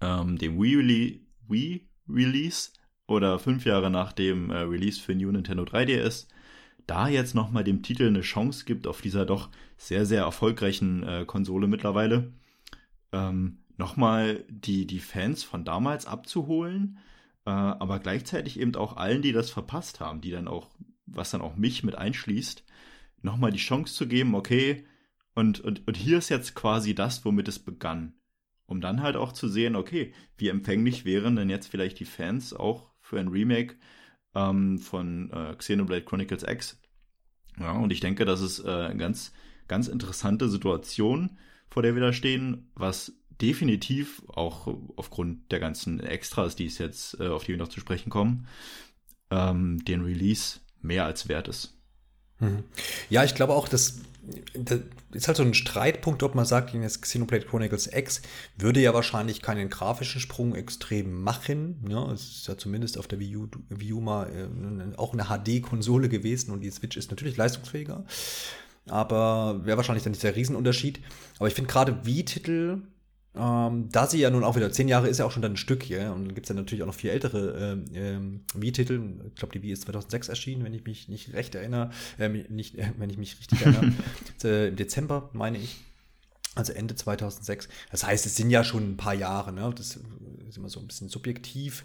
ähm, 0.00 0.38
dem 0.38 0.60
Wii, 0.60 1.20
Wii 1.46 1.88
Release 2.08 2.70
oder 3.06 3.38
fünf 3.38 3.64
Jahre 3.64 3.90
nach 3.90 4.12
dem 4.12 4.50
äh, 4.50 4.58
Release 4.58 5.00
für 5.00 5.14
New 5.14 5.30
Nintendo 5.30 5.64
3DS, 5.64 6.26
da 6.88 7.08
jetzt 7.08 7.34
nochmal 7.34 7.64
dem 7.64 7.82
Titel 7.82 8.08
eine 8.08 8.22
Chance 8.22 8.64
gibt, 8.64 8.86
auf 8.86 9.00
dieser 9.00 9.24
doch 9.24 9.48
sehr, 9.76 10.06
sehr 10.06 10.22
erfolgreichen 10.22 11.04
äh, 11.04 11.24
Konsole 11.24 11.68
mittlerweile, 11.68 12.32
ähm, 13.12 13.58
nochmal 13.76 14.44
die, 14.48 14.86
die 14.86 14.98
Fans 14.98 15.44
von 15.44 15.64
damals 15.64 16.06
abzuholen, 16.06 16.98
äh, 17.46 17.50
aber 17.50 18.00
gleichzeitig 18.00 18.58
eben 18.58 18.74
auch 18.74 18.96
allen, 18.96 19.22
die 19.22 19.32
das 19.32 19.50
verpasst 19.50 20.00
haben, 20.00 20.20
die 20.20 20.32
dann 20.32 20.48
auch 20.48 20.68
was 21.12 21.30
dann 21.30 21.40
auch 21.40 21.56
mich 21.56 21.82
mit 21.82 21.96
einschließt, 21.96 22.64
nochmal 23.22 23.50
die 23.50 23.58
Chance 23.58 23.94
zu 23.94 24.06
geben, 24.06 24.34
okay, 24.34 24.86
und, 25.34 25.60
und, 25.60 25.86
und 25.86 25.96
hier 25.96 26.18
ist 26.18 26.28
jetzt 26.28 26.54
quasi 26.54 26.94
das, 26.94 27.24
womit 27.24 27.48
es 27.48 27.58
begann. 27.58 28.14
Um 28.66 28.80
dann 28.80 29.02
halt 29.02 29.16
auch 29.16 29.32
zu 29.32 29.48
sehen, 29.48 29.76
okay, 29.76 30.12
wie 30.36 30.48
empfänglich 30.48 31.04
wären 31.04 31.36
denn 31.36 31.48
jetzt 31.48 31.68
vielleicht 31.68 32.00
die 32.00 32.04
Fans 32.04 32.52
auch 32.52 32.90
für 33.00 33.18
ein 33.18 33.28
Remake 33.28 33.76
ähm, 34.34 34.78
von 34.78 35.30
äh, 35.30 35.54
Xenoblade 35.56 36.04
Chronicles 36.04 36.42
X. 36.42 36.80
Ja, 37.58 37.72
und 37.72 37.92
ich 37.92 38.00
denke, 38.00 38.24
das 38.24 38.40
ist 38.40 38.60
äh, 38.60 38.68
eine 38.68 38.96
ganz, 38.96 39.32
ganz 39.66 39.88
interessante 39.88 40.48
Situation, 40.48 41.38
vor 41.68 41.82
der 41.82 41.94
wir 41.94 42.02
da 42.02 42.12
stehen, 42.12 42.70
was 42.74 43.12
definitiv 43.40 44.22
auch 44.28 44.68
aufgrund 44.96 45.50
der 45.52 45.60
ganzen 45.60 46.00
Extras, 46.00 46.56
die 46.56 46.66
es 46.66 46.78
jetzt, 46.78 47.20
äh, 47.20 47.28
auf 47.28 47.44
die 47.44 47.52
wir 47.52 47.58
noch 47.58 47.68
zu 47.68 47.80
sprechen 47.80 48.10
kommen, 48.10 48.46
ähm, 49.30 49.84
den 49.84 50.02
Release 50.02 50.60
mehr 50.80 51.04
als 51.04 51.28
wert 51.28 51.48
ist. 51.48 51.74
Mhm. 52.40 52.64
Ja, 53.10 53.24
ich 53.24 53.34
glaube 53.34 53.54
auch, 53.54 53.68
dass 53.68 53.96
das 53.96 54.04
ist 55.12 55.26
halt 55.26 55.36
so 55.36 55.42
ein 55.42 55.54
Streitpunkt, 55.54 56.22
ob 56.22 56.34
man 56.34 56.44
sagt, 56.44 56.74
jetzt 56.74 57.02
Xenoblade 57.02 57.46
Chronicles 57.46 57.90
X 57.92 58.22
würde 58.56 58.80
ja 58.80 58.94
wahrscheinlich 58.94 59.42
keinen 59.42 59.70
grafischen 59.70 60.20
Sprung 60.20 60.54
extrem 60.54 61.22
machen. 61.22 61.84
Ja, 61.88 62.10
es 62.12 62.22
ist 62.22 62.48
ja 62.48 62.56
zumindest 62.58 62.98
auf 62.98 63.08
der 63.08 63.18
Wii 63.20 63.36
U, 63.36 63.48
Wii 63.70 63.92
U 63.92 64.00
mal 64.00 64.30
äh, 64.30 64.96
auch 64.96 65.12
eine 65.12 65.24
HD-Konsole 65.24 66.08
gewesen 66.08 66.50
und 66.50 66.60
die 66.60 66.70
Switch 66.70 66.96
ist 66.96 67.10
natürlich 67.10 67.36
leistungsfähiger. 67.36 68.04
Aber 68.88 69.64
wäre 69.64 69.76
wahrscheinlich 69.76 70.04
dann 70.04 70.12
nicht 70.12 70.22
der 70.22 70.36
Riesenunterschied. 70.36 71.00
Aber 71.38 71.48
ich 71.48 71.54
finde 71.54 71.70
gerade 71.70 72.04
Wii-Titel 72.04 72.82
ähm, 73.36 73.88
da 73.90 74.06
sie 74.06 74.18
ja 74.18 74.30
nun 74.30 74.42
auch 74.42 74.56
wieder, 74.56 74.72
zehn 74.72 74.88
Jahre 74.88 75.08
ist 75.08 75.18
ja 75.18 75.24
auch 75.24 75.30
schon 75.30 75.42
dann 75.42 75.52
ein 75.52 75.56
Stück 75.56 75.82
hier, 75.82 76.12
und 76.12 76.26
dann 76.26 76.34
gibt 76.34 76.46
es 76.46 76.48
ja 76.48 76.54
natürlich 76.54 76.82
auch 76.82 76.88
noch 76.88 76.94
vier 76.94 77.12
ältere 77.12 77.82
ähm, 77.94 78.40
Wii-Titel. 78.54 79.00
Ich 79.28 79.34
glaube, 79.36 79.52
die 79.52 79.62
Wii 79.62 79.72
ist 79.72 79.82
2006 79.82 80.28
erschienen, 80.28 80.64
wenn 80.64 80.74
ich 80.74 80.84
mich 80.84 81.08
nicht 81.08 81.32
recht 81.34 81.54
erinnere, 81.54 81.90
äh, 82.18 82.28
nicht, 82.28 82.76
äh, 82.78 82.92
wenn 82.96 83.10
ich 83.10 83.18
mich 83.18 83.38
richtig 83.38 83.62
erinnere. 83.62 83.92
äh, 84.44 84.68
Im 84.68 84.76
Dezember, 84.76 85.30
meine 85.32 85.58
ich. 85.58 85.76
Also 86.54 86.72
Ende 86.72 86.96
2006. 86.96 87.68
Das 87.92 88.04
heißt, 88.04 88.26
es 88.26 88.34
sind 88.34 88.50
ja 88.50 88.64
schon 88.64 88.92
ein 88.92 88.96
paar 88.96 89.14
Jahre, 89.14 89.52
ne? 89.52 89.72
Das 89.76 89.98
ist 90.48 90.56
immer 90.56 90.68
so 90.68 90.80
ein 90.80 90.88
bisschen 90.88 91.08
subjektiv 91.08 91.84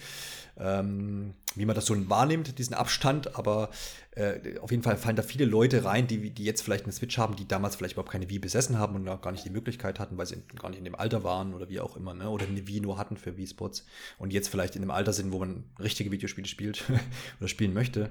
ähm, 0.57 1.33
wie 1.55 1.65
man 1.65 1.75
das 1.75 1.85
so 1.85 2.09
wahrnimmt, 2.09 2.57
diesen 2.57 2.73
Abstand. 2.73 3.35
Aber 3.35 3.69
äh, 4.15 4.59
auf 4.59 4.71
jeden 4.71 4.83
Fall 4.83 4.97
fallen 4.97 5.15
da 5.15 5.23
viele 5.23 5.45
Leute 5.45 5.85
rein, 5.85 6.07
die, 6.07 6.29
die 6.29 6.43
jetzt 6.43 6.61
vielleicht 6.61 6.83
eine 6.83 6.93
Switch 6.93 7.17
haben, 7.17 7.35
die 7.35 7.47
damals 7.47 7.75
vielleicht 7.75 7.93
überhaupt 7.93 8.11
keine 8.11 8.29
Wii 8.29 8.39
besessen 8.39 8.77
haben 8.77 8.95
und 8.95 9.07
auch 9.09 9.21
gar 9.21 9.31
nicht 9.31 9.45
die 9.45 9.49
Möglichkeit 9.49 9.99
hatten, 9.99 10.17
weil 10.17 10.25
sie 10.25 10.37
gar 10.59 10.69
nicht 10.69 10.79
in 10.79 10.85
dem 10.85 10.95
Alter 10.95 11.23
waren 11.23 11.53
oder 11.53 11.69
wie 11.69 11.79
auch 11.79 11.95
immer, 11.97 12.13
ne? 12.13 12.29
oder 12.29 12.45
eine 12.45 12.67
Wii 12.67 12.81
nur 12.81 12.97
hatten 12.97 13.17
für 13.17 13.37
Wii-Spots 13.37 13.85
und 14.17 14.33
jetzt 14.33 14.49
vielleicht 14.49 14.75
in 14.75 14.81
dem 14.81 14.91
Alter 14.91 15.13
sind, 15.13 15.31
wo 15.31 15.39
man 15.39 15.63
richtige 15.79 16.11
Videospiele 16.11 16.47
spielt 16.47 16.83
oder 17.39 17.47
spielen 17.47 17.73
möchte. 17.73 18.09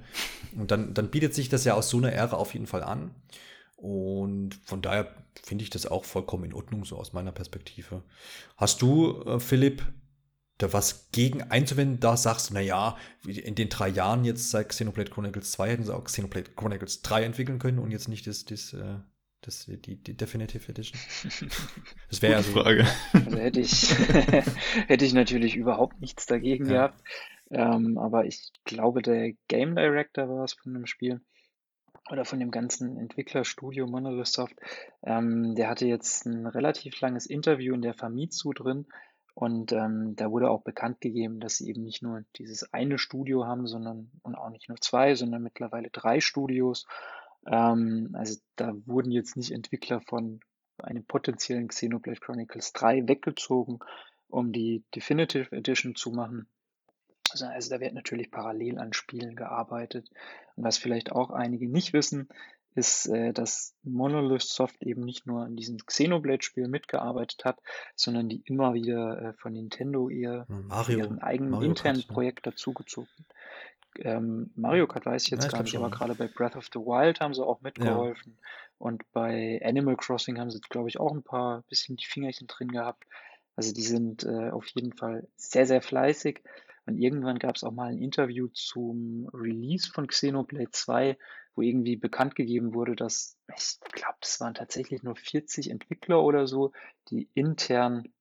Und 0.57 0.71
dann, 0.71 0.95
dann 0.95 1.11
bietet 1.11 1.35
sich 1.35 1.49
das 1.49 1.65
ja 1.65 1.75
aus 1.75 1.91
so 1.91 1.99
einer 1.99 2.13
Ära 2.13 2.37
auf 2.37 2.55
jeden 2.55 2.67
Fall 2.67 2.83
an. 2.83 3.13
Und 3.77 4.55
von 4.65 4.81
daher 4.81 5.13
finde 5.43 5.65
ich 5.65 5.71
das 5.71 5.87
auch 5.87 6.05
vollkommen 6.05 6.45
in 6.45 6.55
Ordnung, 6.55 6.85
so 6.85 6.97
aus 6.97 7.13
meiner 7.13 7.33
Perspektive. 7.33 8.03
Hast 8.57 8.81
du, 8.81 9.23
äh, 9.25 9.41
Philipp, 9.41 9.83
da 10.59 10.73
was 10.73 11.11
gegen 11.13 11.43
einzuwenden, 11.43 12.01
da 12.01 12.17
sagst 12.17 12.51
du, 12.51 12.55
naja, 12.55 12.97
in 13.27 13.55
den 13.55 13.69
drei 13.69 13.89
Jahren 13.89 14.25
jetzt 14.25 14.51
seit 14.51 14.69
Xenoblade 14.69 15.11
Chronicles 15.11 15.53
2 15.53 15.71
hätten 15.71 15.85
sie 15.85 15.95
auch 15.95 16.05
Xenoblade 16.05 16.51
Chronicles 16.57 17.03
3 17.03 17.25
entwickeln 17.25 17.59
können 17.59 17.79
und 17.79 17.91
jetzt 17.91 18.09
nicht 18.09 18.27
das, 18.27 18.45
das, 18.45 18.73
äh, 18.73 18.99
das, 19.41 19.67
die, 19.67 19.97
die 19.97 20.17
Definitive 20.17 20.69
Edition. 20.69 21.01
Das 22.11 22.23
wäre 22.23 22.35
ja 22.35 22.43
so. 22.43 22.53
Frage. 22.53 22.87
Also 23.13 23.39
hätte 23.39 23.61
ich, 23.61 23.91
hätte 24.87 25.05
ich 25.05 25.15
natürlich 25.15 25.57
überhaupt 25.57 26.01
nichts 26.01 26.27
dagegen 26.27 26.67
ja. 26.67 26.73
gehabt. 26.73 27.03
Ähm, 27.51 27.99
aber 27.99 28.25
ich 28.27 28.53
glaube, 28.65 29.03
der 29.03 29.33
Game 29.49 29.75
Director 29.75 30.29
war 30.29 30.45
es 30.45 30.55
von 30.55 30.73
dem 30.73 30.87
Spiel 30.87 31.21
oder 32.11 32.25
von 32.25 32.41
dem 32.41 32.51
ganzen 32.51 32.97
Entwicklerstudio 32.99 33.87
Monolith 33.87 34.29
Soft. 34.29 34.57
Ähm, 35.03 35.55
der 35.55 35.69
hatte 35.69 35.87
jetzt 35.87 36.27
ein 36.27 36.47
relativ 36.47 37.01
langes 37.01 37.27
Interview 37.27 37.75
in 37.75 37.83
der 37.83 37.95
Famitsu 37.95 38.53
drin 38.53 38.87
und 39.35 39.73
ähm, 39.73 40.15
da 40.17 40.31
wurde 40.31 40.51
auch 40.51 40.63
bekannt 40.63 41.01
gegeben, 41.01 41.41
dass 41.41 41.57
sie 41.57 41.69
eben 41.69 41.83
nicht 41.83 42.03
nur 42.03 42.25
dieses 42.37 42.73
eine 42.73 42.99
Studio 42.99 43.47
haben, 43.47 43.67
sondern 43.67 44.11
und 44.23 44.35
auch 44.35 44.51
nicht 44.51 44.69
nur 44.69 44.79
zwei, 44.81 45.15
sondern 45.15 45.43
mittlerweile 45.43 45.91
drei 45.91 46.21
Studios. 46.21 46.87
Ähm, 47.47 48.11
also 48.13 48.39
da 48.57 48.75
wurden 48.85 49.11
jetzt 49.11 49.37
nicht 49.37 49.53
Entwickler 49.53 50.01
von 50.01 50.41
einem 50.79 51.05
potenziellen 51.05 51.69
Xenoblade 51.69 52.21
Chronicles 52.21 52.73
3 52.73 53.09
weggezogen, 53.09 53.79
um 54.29 54.53
die 54.53 54.85
Definitive 54.95 55.55
Edition 55.55 55.95
zu 55.95 56.11
machen. 56.11 56.49
Also, 57.31 57.47
also 57.47 57.71
da 57.71 57.81
wird 57.81 57.95
natürlich 57.95 58.31
parallel 58.31 58.79
an 58.79 58.93
Spielen 58.93 59.37
gearbeitet. 59.37 60.09
Und 60.57 60.65
was 60.65 60.77
vielleicht 60.77 61.13
auch 61.13 61.31
einige 61.31 61.69
nicht 61.69 61.93
wissen, 61.93 62.29
ist, 62.75 63.07
äh, 63.09 63.33
dass 63.33 63.75
Monolith 63.83 64.43
Soft 64.43 64.83
eben 64.83 65.05
nicht 65.05 65.27
nur 65.27 65.43
an 65.43 65.57
diesem 65.57 65.79
Xenoblade-Spiel 65.79 66.69
mitgearbeitet 66.69 67.45
hat, 67.45 67.61
sondern 67.95 68.29
die 68.29 68.43
immer 68.47 68.75
wieder 68.75 69.21
äh, 69.21 69.33
von 69.35 69.53
Nintendo 69.53 70.09
ihr 70.09 70.47
Mario, 70.49 70.99
ihren 70.99 71.19
eigenen 71.21 71.51
Mario 71.51 71.69
internen 71.69 72.01
Kart, 72.01 72.09
Projekt 72.09 72.47
dazugezogen. 72.47 73.27
ähm, 73.99 74.51
Mario 74.57 74.87
Kart 74.87 75.05
weiß 75.07 75.25
ich 75.25 75.31
jetzt 75.31 75.43
Ja, 75.43 75.47
ich 75.49 75.53
gar 75.53 75.63
nicht, 75.63 75.73
schon. 75.73 75.85
aber 75.85 75.91
gerade 75.91 76.15
bei 76.15 76.29
Breath 76.29 76.57
of 76.57 76.67
the 76.73 76.81
Wild 76.81 77.21
haben 77.21 77.35
sie 77.35 77.45
auch 77.45 77.61
mitgeholfen. 77.61 78.39
Und 78.79 79.03
bei 79.13 79.61
Animal 79.65 79.97
Crossing 79.97 80.39
haben 80.39 80.51
sie, 80.51 80.61
glaube 80.61 80.89
ich, 80.89 80.99
auch 80.99 81.13
ein 81.13 81.23
paar 81.23 81.63
bisschen 81.69 81.97
die 81.97 82.07
Fingerchen 82.07 82.49
drin 82.49 82.69
gehabt. 82.69 83.05
Also 83.55 83.73
die 83.75 83.83
sind 83.83 84.25
äh, 84.25 84.51
auf 84.51 84.67
jeden 84.69 84.93
Fall 84.95 85.29
sehr, 85.37 85.67
sehr 85.67 85.83
fleißig. 85.83 86.43
Und 86.87 86.99
irgendwann 86.99 87.39
gab 87.39 87.57
es 87.57 87.65
auch 87.65 87.73
mal 87.73 87.91
ein 87.91 87.99
Interview 87.99 88.49
zum 88.49 89.29
Release 89.33 89.91
von 89.91 90.07
Xenoblade 90.07 90.71
2, 90.71 91.17
wo 91.55 91.63
irgendwie 91.63 91.97
bekannt 91.97 92.35
gegeben 92.35 92.75
wurde, 92.75 92.97
dass, 92.97 93.39
ich 93.57 93.79
glaube, 93.93 94.17
das 94.21 94.41
waren 94.41 94.55
tatsächlich 94.55 95.03
nur 95.03 95.15
40 95.15 95.71
Entwickler 95.71 96.23
oder 96.23 96.47
so, 96.47 96.73
die 97.09 97.29
intern 97.35 98.13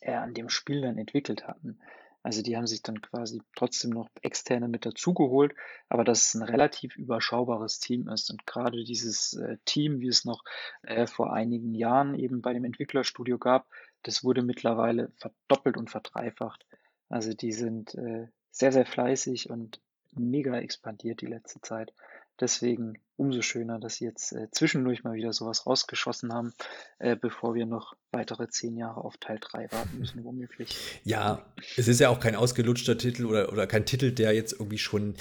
äh, 0.00 0.14
an 0.14 0.34
dem 0.34 0.48
Spiel 0.48 0.80
dann 0.80 0.98
entwickelt 0.98 1.46
hatten. 1.46 1.78
Also 2.26 2.42
die 2.42 2.56
haben 2.56 2.66
sich 2.66 2.82
dann 2.82 3.00
quasi 3.02 3.40
trotzdem 3.54 3.90
noch 3.90 4.08
externe 4.20 4.66
mit 4.66 4.84
dazugeholt, 4.84 5.54
aber 5.88 6.02
dass 6.02 6.26
es 6.26 6.34
ein 6.34 6.42
relativ 6.42 6.96
überschaubares 6.96 7.78
Team 7.78 8.08
ist. 8.08 8.30
Und 8.30 8.44
gerade 8.46 8.82
dieses 8.82 9.34
äh, 9.34 9.58
Team, 9.64 10.00
wie 10.00 10.08
es 10.08 10.24
noch 10.24 10.42
äh, 10.82 11.06
vor 11.06 11.32
einigen 11.32 11.72
Jahren 11.72 12.16
eben 12.16 12.42
bei 12.42 12.52
dem 12.52 12.64
Entwicklerstudio 12.64 13.38
gab, 13.38 13.68
das 14.02 14.24
wurde 14.24 14.42
mittlerweile 14.42 15.12
verdoppelt 15.18 15.76
und 15.76 15.88
verdreifacht. 15.88 16.66
Also 17.08 17.32
die 17.32 17.52
sind 17.52 17.94
äh, 17.94 18.26
sehr, 18.50 18.72
sehr 18.72 18.86
fleißig 18.86 19.50
und 19.50 19.80
mega 20.12 20.58
expandiert 20.58 21.20
die 21.20 21.26
letzte 21.26 21.60
Zeit. 21.60 21.92
Deswegen 22.40 22.98
umso 23.16 23.42
schöner, 23.42 23.78
dass 23.78 23.96
sie 23.96 24.04
jetzt 24.04 24.32
äh, 24.32 24.48
zwischendurch 24.50 25.04
mal 25.04 25.14
wieder 25.14 25.32
sowas 25.32 25.66
rausgeschossen 25.66 26.32
haben, 26.32 26.52
äh, 26.98 27.16
bevor 27.16 27.54
wir 27.54 27.66
noch 27.66 27.96
weitere 28.12 28.48
zehn 28.48 28.76
Jahre 28.76 29.02
auf 29.04 29.16
Teil 29.18 29.38
3 29.40 29.70
warten 29.72 29.98
müssen, 29.98 30.24
womöglich. 30.24 30.76
Ja, 31.04 31.44
es 31.76 31.88
ist 31.88 32.00
ja 32.00 32.08
auch 32.08 32.20
kein 32.20 32.34
ausgelutschter 32.34 32.96
Titel 32.98 33.26
oder, 33.26 33.52
oder 33.52 33.66
kein 33.66 33.84
Titel, 33.86 34.12
der 34.12 34.32
jetzt 34.32 34.52
irgendwie 34.52 34.78
schon 34.78 35.14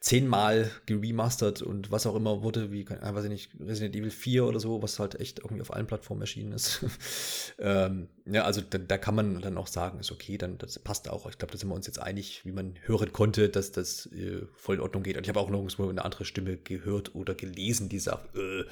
zehnmal 0.00 0.70
geremastert 0.84 1.62
und 1.62 1.90
was 1.90 2.06
auch 2.06 2.14
immer 2.14 2.42
wurde, 2.42 2.70
wie, 2.70 2.84
kein- 2.84 3.00
weiß 3.00 3.24
ich 3.24 3.30
nicht, 3.30 3.50
Resident 3.58 3.96
Evil 3.96 4.10
4 4.10 4.44
oder 4.44 4.60
so, 4.60 4.82
was 4.82 4.98
halt 4.98 5.18
echt 5.18 5.38
irgendwie 5.38 5.62
auf 5.62 5.72
allen 5.72 5.86
Plattformen 5.86 6.20
erschienen 6.20 6.52
ist. 6.52 6.84
ähm, 7.58 8.08
ja, 8.26 8.44
also 8.44 8.60
da, 8.60 8.76
da 8.76 8.98
kann 8.98 9.14
man 9.14 9.40
dann 9.40 9.56
auch 9.56 9.66
sagen, 9.66 10.00
ist 10.00 10.12
okay, 10.12 10.36
dann 10.36 10.58
das 10.58 10.78
passt 10.78 11.08
auch. 11.08 11.26
Ich 11.30 11.38
glaube, 11.38 11.52
da 11.52 11.58
sind 11.58 11.70
wir 11.70 11.74
uns 11.74 11.86
jetzt 11.86 12.00
einig, 12.00 12.42
wie 12.44 12.52
man 12.52 12.74
hören 12.82 13.12
konnte, 13.12 13.48
dass 13.48 13.72
das 13.72 14.04
äh, 14.12 14.42
voll 14.54 14.76
in 14.76 14.82
Ordnung 14.82 15.04
geht. 15.04 15.16
Und 15.16 15.22
ich 15.22 15.28
habe 15.30 15.40
auch 15.40 15.48
nirgendwo 15.48 15.88
eine 15.88 16.04
andere 16.04 16.26
Stimme 16.26 16.58
gehört 16.58 17.14
oder 17.24 17.34
gelesen, 17.34 17.88
die 17.88 17.98
sagt, 17.98 18.36
äh, 18.36 18.64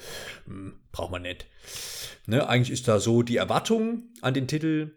hm, 0.45 0.73
braucht 0.91 1.11
man 1.11 1.23
nicht. 1.23 1.47
Ne, 2.25 2.47
eigentlich 2.47 2.71
ist 2.71 2.87
da 2.87 2.99
so 2.99 3.23
die 3.23 3.37
Erwartung 3.37 4.03
an 4.21 4.33
den 4.33 4.47
Titel 4.47 4.91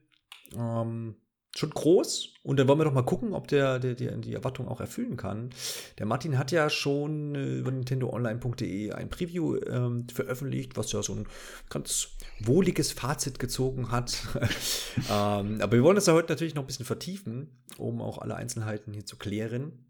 ähm, 0.54 1.16
schon 1.58 1.70
groß. 1.70 2.34
Und 2.42 2.58
dann 2.58 2.68
wollen 2.68 2.78
wir 2.78 2.84
doch 2.84 2.92
mal 2.92 3.02
gucken, 3.02 3.32
ob 3.32 3.48
der, 3.48 3.78
der, 3.78 3.94
der 3.94 4.16
die 4.18 4.34
Erwartung 4.34 4.68
auch 4.68 4.80
erfüllen 4.80 5.16
kann. 5.16 5.50
Der 5.98 6.06
Martin 6.06 6.38
hat 6.38 6.52
ja 6.52 6.70
schon 6.70 7.34
äh, 7.34 7.58
über 7.58 7.70
nintendoonline.de 7.70 8.92
ein 8.92 9.08
Preview 9.08 9.56
ähm, 9.66 10.06
veröffentlicht, 10.08 10.76
was 10.76 10.92
ja 10.92 11.02
so 11.02 11.14
ein 11.14 11.26
ganz 11.68 12.10
wohliges 12.40 12.92
Fazit 12.92 13.38
gezogen 13.38 13.90
hat. 13.90 14.22
ähm, 15.10 15.60
aber 15.60 15.72
wir 15.72 15.82
wollen 15.82 15.96
das 15.96 16.06
ja 16.06 16.12
heute 16.12 16.32
natürlich 16.32 16.54
noch 16.54 16.62
ein 16.62 16.68
bisschen 16.68 16.86
vertiefen, 16.86 17.64
um 17.78 18.00
auch 18.00 18.18
alle 18.18 18.36
Einzelheiten 18.36 18.92
hier 18.92 19.06
zu 19.06 19.16
klären. 19.16 19.86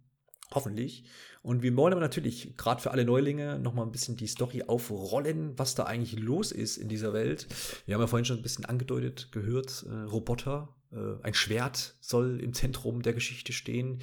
Hoffentlich. 0.54 1.04
Und 1.46 1.62
wir 1.62 1.76
wollen 1.76 1.92
aber 1.92 2.00
natürlich, 2.00 2.56
gerade 2.56 2.82
für 2.82 2.90
alle 2.90 3.04
Neulinge, 3.04 3.60
noch 3.60 3.72
mal 3.72 3.84
ein 3.84 3.92
bisschen 3.92 4.16
die 4.16 4.26
Story 4.26 4.64
aufrollen, 4.66 5.56
was 5.56 5.76
da 5.76 5.84
eigentlich 5.84 6.18
los 6.18 6.50
ist 6.50 6.76
in 6.76 6.88
dieser 6.88 7.12
Welt. 7.12 7.46
Wir 7.86 7.94
haben 7.94 8.00
ja 8.00 8.08
vorhin 8.08 8.24
schon 8.24 8.38
ein 8.38 8.42
bisschen 8.42 8.64
angedeutet, 8.64 9.28
gehört, 9.30 9.86
äh, 9.88 9.94
Roboter, 9.94 10.74
äh, 10.90 11.22
ein 11.22 11.34
Schwert 11.34 11.94
soll 12.00 12.40
im 12.40 12.52
Zentrum 12.52 13.00
der 13.00 13.12
Geschichte 13.12 13.52
stehen. 13.52 14.00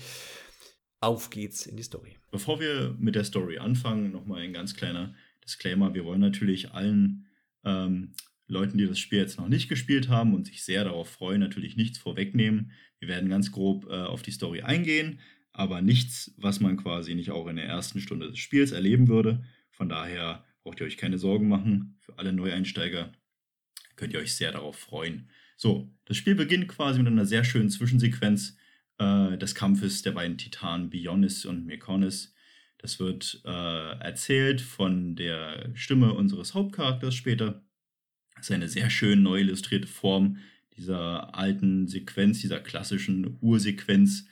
Auf 1.01 1.31
geht's 1.31 1.65
in 1.65 1.75
die 1.75 1.83
Story. 1.83 2.15
Bevor 2.31 2.61
wir 2.61 2.95
mit 2.97 3.15
der 3.15 3.25
Story 3.25 3.57
anfangen, 3.57 4.13
nochmal 4.13 4.43
ein 4.43 4.53
ganz 4.53 4.73
kleiner 4.73 5.13
Disclaimer. 5.43 5.93
Wir 5.93 6.05
wollen 6.05 6.21
natürlich 6.21 6.71
allen 6.71 7.27
ähm, 7.65 8.13
Leuten, 8.47 8.77
die 8.77 8.87
das 8.87 8.99
Spiel 8.99 9.19
jetzt 9.19 9.37
noch 9.37 9.49
nicht 9.49 9.67
gespielt 9.67 10.07
haben 10.07 10.33
und 10.33 10.47
sich 10.47 10.63
sehr 10.63 10.85
darauf 10.85 11.09
freuen, 11.09 11.41
natürlich 11.41 11.75
nichts 11.75 11.97
vorwegnehmen. 11.97 12.71
Wir 12.99 13.09
werden 13.09 13.27
ganz 13.27 13.51
grob 13.51 13.85
äh, 13.89 13.95
auf 13.95 14.21
die 14.21 14.31
Story 14.31 14.61
eingehen, 14.61 15.19
aber 15.53 15.81
nichts, 15.81 16.33
was 16.37 16.59
man 16.59 16.77
quasi 16.77 17.15
nicht 17.15 17.31
auch 17.31 17.47
in 17.47 17.55
der 17.55 17.65
ersten 17.65 18.01
Stunde 18.01 18.29
des 18.29 18.39
Spiels 18.39 18.71
erleben 18.71 19.07
würde. 19.07 19.43
Von 19.71 19.87
daher 19.87 20.43
braucht 20.63 20.79
ihr 20.79 20.87
euch 20.87 20.97
keine 20.97 21.17
Sorgen 21.17 21.47
machen. 21.47 21.97
Für 21.99 22.17
alle 22.17 22.33
Neueinsteiger 22.33 23.11
könnt 23.95 24.13
ihr 24.13 24.19
euch 24.19 24.35
sehr 24.35 24.51
darauf 24.51 24.77
freuen. 24.77 25.29
So, 25.55 25.91
das 26.05 26.17
Spiel 26.17 26.35
beginnt 26.35 26.67
quasi 26.67 26.99
mit 26.99 27.07
einer 27.07 27.25
sehr 27.25 27.43
schönen 27.43 27.69
Zwischensequenz 27.69 28.57
äh, 28.97 29.37
des 29.37 29.55
Kampfes 29.55 30.01
der 30.01 30.11
beiden 30.11 30.37
Titanen 30.37 30.89
Bionis 30.89 31.45
und 31.45 31.65
Mekonis. 31.65 32.33
Das 32.79 32.99
wird 32.99 33.41
äh, 33.45 33.99
erzählt 33.99 34.59
von 34.59 35.15
der 35.15 35.71
Stimme 35.75 36.13
unseres 36.13 36.53
Hauptcharakters 36.53 37.15
später. 37.15 37.63
Das 38.35 38.49
ist 38.49 38.51
eine 38.51 38.67
sehr 38.67 38.89
schön 38.89 39.23
neu 39.23 39.39
illustrierte 39.39 39.87
Form 39.87 40.37
dieser 40.75 41.35
alten 41.35 41.87
Sequenz, 41.87 42.41
dieser 42.41 42.59
klassischen 42.59 43.37
Ursequenz. 43.39 44.27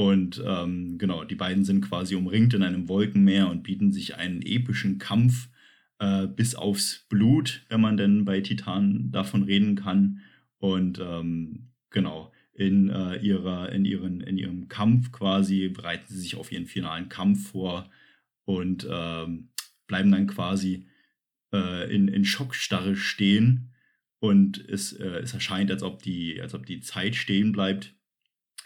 Und 0.00 0.42
ähm, 0.46 0.96
genau, 0.96 1.24
die 1.24 1.34
beiden 1.34 1.62
sind 1.62 1.82
quasi 1.82 2.14
umringt 2.14 2.54
in 2.54 2.62
einem 2.62 2.88
Wolkenmeer 2.88 3.50
und 3.50 3.62
bieten 3.62 3.92
sich 3.92 4.16
einen 4.16 4.40
epischen 4.40 4.96
Kampf 4.96 5.50
äh, 5.98 6.26
bis 6.26 6.54
aufs 6.54 7.04
Blut, 7.10 7.66
wenn 7.68 7.82
man 7.82 7.98
denn 7.98 8.24
bei 8.24 8.40
Titanen 8.40 9.12
davon 9.12 9.42
reden 9.42 9.76
kann. 9.76 10.22
Und 10.56 10.98
ähm, 11.00 11.68
genau, 11.90 12.32
in, 12.54 12.88
äh, 12.88 13.16
ihrer, 13.16 13.72
in, 13.72 13.84
ihren, 13.84 14.22
in 14.22 14.38
ihrem 14.38 14.68
Kampf 14.68 15.12
quasi 15.12 15.68
bereiten 15.68 16.06
sie 16.08 16.18
sich 16.18 16.36
auf 16.36 16.50
ihren 16.50 16.64
finalen 16.64 17.10
Kampf 17.10 17.50
vor 17.50 17.90
und 18.46 18.88
ähm, 18.90 19.50
bleiben 19.86 20.12
dann 20.12 20.26
quasi 20.26 20.86
äh, 21.52 21.94
in, 21.94 22.08
in 22.08 22.24
Schockstarre 22.24 22.96
stehen. 22.96 23.74
Und 24.18 24.66
es, 24.66 24.94
äh, 24.94 25.18
es 25.18 25.34
erscheint, 25.34 25.70
als 25.70 25.82
ob, 25.82 26.02
die, 26.02 26.40
als 26.40 26.54
ob 26.54 26.64
die 26.64 26.80
Zeit 26.80 27.16
stehen 27.16 27.52
bleibt, 27.52 27.94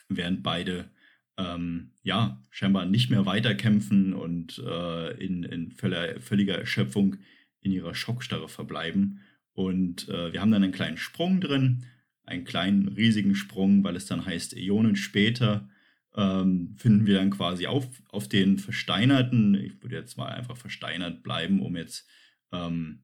während 0.09 0.44
beide 0.44 0.94
ähm, 1.37 1.92
ja, 2.03 2.44
scheinbar 2.51 2.87
nicht 2.87 3.11
mehr 3.11 3.27
weiterkämpfen 3.27 4.14
und 4.14 4.59
äh, 4.59 5.12
in, 5.25 5.42
in 5.42 5.73
völler, 5.73 6.20
völliger 6.20 6.59
Erschöpfung 6.59 7.16
in 7.61 7.73
ihrer 7.73 7.94
Schockstarre 7.94 8.49
verbleiben. 8.49 9.20
Und 9.53 10.09
äh, 10.09 10.33
wir 10.33 10.40
haben 10.40 10.53
dann 10.53 10.62
einen 10.62 10.73
kleinen 10.73 10.97
Sprung 10.97 11.40
drin, 11.40 11.85
einen 12.25 12.44
kleinen, 12.44 12.88
riesigen 12.88 13.35
Sprung, 13.35 13.85
weil 13.85 13.97
es 13.97 14.07
dann 14.07 14.25
heißt, 14.25 14.57
Äonen 14.57 14.97
später 14.97 15.68
ähm, 16.16 16.75
finden 16.77 17.07
wir 17.07 17.16
dann 17.16 17.31
quasi 17.31 17.66
auf, 17.66 17.87
auf 18.09 18.29
den 18.29 18.59
versteinerten, 18.59 19.55
ich 19.55 19.83
würde 19.83 19.97
jetzt 19.97 20.16
mal 20.16 20.29
einfach 20.29 20.57
versteinert 20.57 21.23
bleiben, 21.23 21.61
um 21.61 21.77
jetzt 21.77 22.09
ähm, 22.53 23.03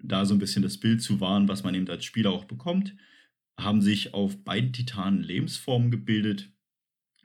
da 0.00 0.24
so 0.24 0.34
ein 0.34 0.38
bisschen 0.38 0.62
das 0.62 0.78
Bild 0.78 1.02
zu 1.02 1.20
wahren, 1.20 1.48
was 1.48 1.62
man 1.64 1.74
eben 1.74 1.88
als 1.88 2.04
Spieler 2.04 2.30
auch 2.30 2.44
bekommt, 2.44 2.94
haben 3.58 3.82
sich 3.82 4.14
auf 4.14 4.44
beiden 4.44 4.72
Titanen 4.72 5.22
Lebensformen 5.22 5.90
gebildet. 5.90 6.52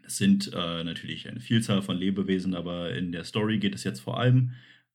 Das 0.04 0.18
sind 0.18 0.52
äh, 0.54 0.84
natürlich 0.84 1.30
eine 1.30 1.39
Vielzahl 1.39 1.82
von 1.82 1.98
Lebewesen, 1.98 2.54
aber 2.56 2.94
in 2.96 3.12
der 3.12 3.24
Story 3.24 3.58
geht 3.58 3.74
es 3.74 3.86
jetzt 3.86 4.02
vor 4.02 4.20
allem 4.20 4.52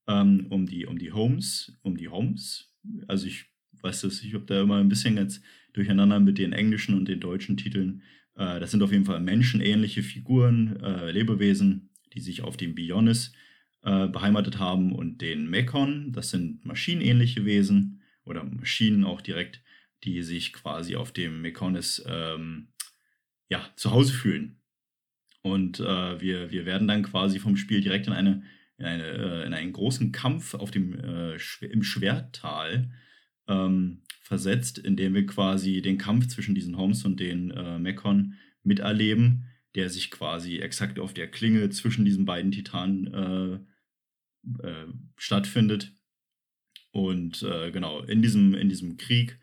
ähm, 0.07 0.45
um 0.49 0.67
die 0.67 0.85
um 0.85 0.97
die 0.97 1.11
Homes, 1.11 1.77
um 1.81 1.97
die 1.97 2.09
Homes. 2.09 2.71
Also 3.07 3.25
ich 3.25 3.45
weiß 3.81 4.01
das, 4.01 4.21
ich 4.21 4.33
habe 4.35 4.45
da 4.45 4.61
immer 4.61 4.77
ein 4.77 4.89
bisschen 4.89 5.15
ganz 5.15 5.41
durcheinander 5.73 6.19
mit 6.19 6.37
den 6.37 6.53
englischen 6.53 6.95
und 6.95 7.07
den 7.07 7.19
deutschen 7.19 7.57
Titeln. 7.57 8.03
Äh, 8.35 8.59
das 8.59 8.71
sind 8.71 8.83
auf 8.83 8.91
jeden 8.91 9.05
Fall 9.05 9.19
menschenähnliche 9.19 10.03
Figuren, 10.03 10.79
äh, 10.81 11.11
Lebewesen, 11.11 11.89
die 12.13 12.21
sich 12.21 12.43
auf 12.43 12.55
dem 12.55 12.75
Bionis 12.75 13.33
äh, 13.81 14.07
beheimatet 14.07 14.59
haben 14.59 14.91
und 14.91 15.21
den 15.21 15.49
Mekon. 15.49 16.11
Das 16.11 16.29
sind 16.29 16.65
maschinenähnliche 16.65 17.45
Wesen 17.45 18.01
oder 18.25 18.43
Maschinen 18.43 19.05
auch 19.05 19.21
direkt, 19.21 19.63
die 20.03 20.21
sich 20.21 20.53
quasi 20.53 20.95
auf 20.95 21.11
dem 21.11 21.41
Mekonis 21.41 22.03
ähm, 22.07 22.69
ja, 23.49 23.67
zu 23.75 23.91
Hause 23.91 24.13
fühlen. 24.13 24.58
Und 25.41 25.79
äh, 25.79 26.19
wir, 26.19 26.51
wir 26.51 26.65
werden 26.65 26.87
dann 26.87 27.03
quasi 27.03 27.39
vom 27.39 27.55
Spiel 27.55 27.81
direkt 27.81 28.07
in, 28.07 28.13
eine, 28.13 28.43
in, 28.77 28.85
eine, 28.85 29.03
äh, 29.05 29.45
in 29.45 29.53
einen 29.53 29.73
großen 29.73 30.11
Kampf 30.11 30.53
auf 30.53 30.71
dem, 30.71 30.93
äh, 30.93 31.37
im 31.65 31.83
Schwerttal 31.83 32.91
ähm, 33.47 34.01
versetzt, 34.21 34.77
in 34.77 34.95
dem 34.95 35.13
wir 35.13 35.25
quasi 35.25 35.81
den 35.81 35.97
Kampf 35.97 36.27
zwischen 36.27 36.55
diesen 36.55 36.77
Homes 36.77 37.05
und 37.05 37.19
den 37.19 37.51
äh, 37.51 37.79
Mekon 37.79 38.35
miterleben, 38.63 39.45
der 39.75 39.89
sich 39.89 40.11
quasi 40.11 40.57
exakt 40.57 40.99
auf 40.99 41.13
der 41.13 41.29
Klinge 41.29 41.69
zwischen 41.69 42.03
diesen 42.03 42.25
beiden 42.25 42.51
Titanen 42.51 43.63
äh, 44.61 44.85
stattfindet. 45.15 45.93
Und 46.91 47.41
genau, 47.71 48.01
in 48.01 48.23
diesem, 48.23 48.55
in 48.55 48.67
diesem 48.67 48.97
Krieg 48.97 49.37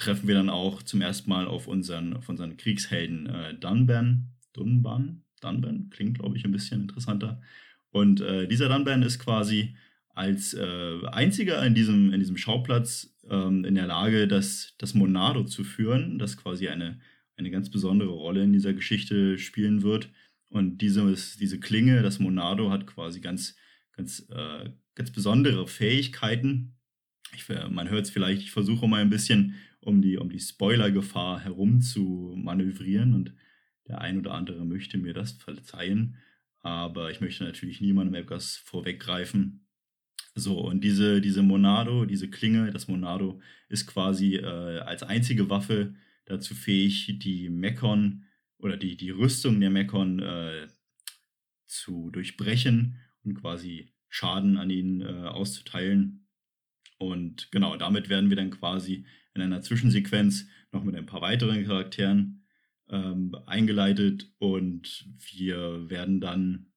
treffen 0.00 0.26
wir 0.26 0.34
dann 0.34 0.50
auch 0.50 0.82
zum 0.82 1.02
ersten 1.02 1.30
Mal 1.30 1.46
auf 1.46 1.68
unseren, 1.68 2.14
auf 2.14 2.28
unseren 2.28 2.56
Kriegshelden 2.56 3.26
äh, 3.26 3.54
Dunban. 3.54 4.32
Dunban? 4.52 5.22
Dunban? 5.40 5.90
Klingt, 5.90 6.18
glaube 6.18 6.36
ich, 6.36 6.44
ein 6.44 6.52
bisschen 6.52 6.82
interessanter. 6.82 7.40
Und 7.90 8.20
äh, 8.20 8.46
dieser 8.46 8.68
Dunban 8.68 9.02
ist 9.02 9.18
quasi 9.18 9.74
als 10.14 10.54
äh, 10.54 10.98
einziger 11.12 11.64
in 11.64 11.74
diesem, 11.74 12.12
in 12.12 12.20
diesem 12.20 12.36
Schauplatz 12.36 13.16
ähm, 13.28 13.64
in 13.64 13.74
der 13.74 13.86
Lage, 13.86 14.28
das, 14.28 14.74
das 14.78 14.94
Monado 14.94 15.44
zu 15.44 15.64
führen, 15.64 16.18
das 16.18 16.36
quasi 16.36 16.68
eine, 16.68 17.00
eine 17.36 17.50
ganz 17.50 17.70
besondere 17.70 18.10
Rolle 18.10 18.42
in 18.42 18.52
dieser 18.52 18.74
Geschichte 18.74 19.38
spielen 19.38 19.82
wird. 19.82 20.10
Und 20.48 20.78
diese, 20.78 21.14
diese 21.38 21.60
Klinge, 21.60 22.02
das 22.02 22.18
Monado, 22.18 22.70
hat 22.70 22.86
quasi 22.86 23.20
ganz, 23.20 23.56
ganz, 23.92 24.28
äh, 24.30 24.70
ganz 24.94 25.10
besondere 25.12 25.66
Fähigkeiten. 25.66 26.74
Ich, 27.34 27.48
man 27.70 27.88
hört 27.88 28.06
es 28.06 28.10
vielleicht, 28.10 28.42
ich 28.42 28.50
versuche 28.50 28.88
mal 28.88 29.00
ein 29.00 29.10
bisschen 29.10 29.54
um 29.80 30.02
die, 30.02 30.18
um 30.18 30.28
die 30.28 30.40
Spoiler-Gefahr 30.40 31.40
herum 31.40 31.80
zu 31.80 32.34
manövrieren 32.36 33.14
und 33.14 33.32
der 33.90 34.00
ein 34.00 34.18
oder 34.18 34.32
andere 34.32 34.64
möchte 34.64 34.98
mir 34.98 35.12
das 35.12 35.32
verzeihen. 35.32 36.16
Aber 36.60 37.10
ich 37.10 37.20
möchte 37.20 37.44
natürlich 37.44 37.80
niemandem 37.80 38.14
etwas 38.14 38.56
vorweggreifen. 38.56 39.66
So, 40.34 40.58
und 40.60 40.82
diese, 40.84 41.20
diese 41.20 41.42
Monado, 41.42 42.04
diese 42.04 42.30
Klinge, 42.30 42.70
das 42.70 42.86
Monado, 42.86 43.40
ist 43.68 43.86
quasi 43.86 44.36
äh, 44.36 44.78
als 44.80 45.02
einzige 45.02 45.50
Waffe 45.50 45.94
dazu 46.26 46.54
fähig, 46.54 47.18
die 47.18 47.48
Mekon 47.48 48.24
oder 48.58 48.76
die, 48.76 48.96
die 48.96 49.10
Rüstung 49.10 49.60
der 49.60 49.70
Mekon 49.70 50.20
äh, 50.20 50.68
zu 51.66 52.10
durchbrechen 52.10 52.98
und 53.24 53.34
quasi 53.34 53.92
Schaden 54.08 54.56
an 54.56 54.70
ihnen 54.70 55.00
äh, 55.00 55.28
auszuteilen. 55.28 56.28
Und 56.98 57.50
genau, 57.50 57.76
damit 57.76 58.08
werden 58.08 58.28
wir 58.28 58.36
dann 58.36 58.50
quasi 58.50 59.06
in 59.34 59.42
einer 59.42 59.62
Zwischensequenz 59.62 60.46
noch 60.72 60.84
mit 60.84 60.94
ein 60.94 61.06
paar 61.06 61.22
weiteren 61.22 61.64
Charakteren 61.64 62.39
ähm, 62.90 63.34
eingeleitet 63.46 64.30
und 64.38 65.08
wir 65.32 65.88
werden 65.88 66.20
dann, 66.20 66.72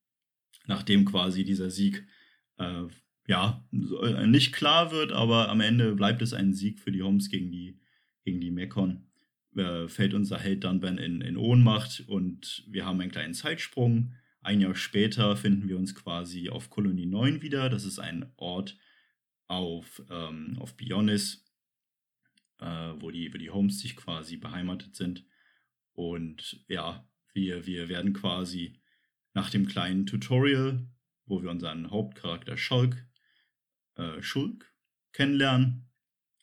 nachdem 0.66 1.06
quasi 1.06 1.44
dieser 1.44 1.70
Sieg 1.70 2.08
äh, 2.58 2.84
ja 3.28 3.66
nicht 3.72 4.54
klar 4.54 4.92
wird, 4.92 5.12
aber 5.12 5.50
am 5.50 5.62
Ende 5.62 5.96
bleibt 5.96 6.22
es 6.22 6.34
ein 6.34 6.54
Sieg 6.54 6.80
für 6.80 6.92
die 6.92 7.04
Homs 7.04 7.30
gegen 7.30 7.52
die, 7.52 7.80
gegen 8.24 8.42
die 8.42 8.52
Mekon, 8.52 9.08
äh, 9.56 9.88
fällt 9.88 10.14
unser 10.14 10.40
Held 10.40 10.64
Dunban 10.64 10.98
in, 10.98 11.22
in 11.22 11.38
Ohnmacht 11.38 12.04
und 12.08 12.66
wir 12.68 12.86
haben 12.86 13.00
einen 13.02 13.12
kleinen 13.12 13.34
Zeitsprung. 13.34 14.14
Ein 14.42 14.60
Jahr 14.60 14.76
später 14.76 15.38
finden 15.38 15.70
wir 15.70 15.78
uns 15.78 15.96
quasi 15.96 16.50
auf 16.50 16.70
Kolonie 16.70 17.06
9 17.06 17.42
wieder. 17.42 17.70
Das 17.70 17.86
ist 17.86 18.00
ein 18.00 18.32
Ort 18.36 18.78
auf, 19.48 20.04
ähm, 20.10 20.58
auf 20.60 20.76
Bionis, 20.76 21.46
äh, 22.60 22.66
wo, 23.00 23.10
die, 23.10 23.34
wo 23.34 23.38
die 23.38 23.52
Homes 23.52 23.80
sich 23.80 23.96
quasi 23.96 24.38
beheimatet 24.38 24.96
sind. 24.96 25.26
Und 25.94 26.64
ja, 26.68 27.08
wir, 27.34 27.66
wir 27.66 27.90
werden 27.90 28.14
quasi 28.14 28.80
nach 29.34 29.50
dem 29.50 29.68
kleinen 29.68 30.06
Tutorial, 30.06 30.88
wo 31.26 31.42
wir 31.42 31.50
unseren 31.50 31.90
Hauptcharakter 31.90 32.58
Schulk, 32.58 33.08
äh, 33.96 34.22
Schulk 34.22 34.74
kennenlernen, 35.12 35.90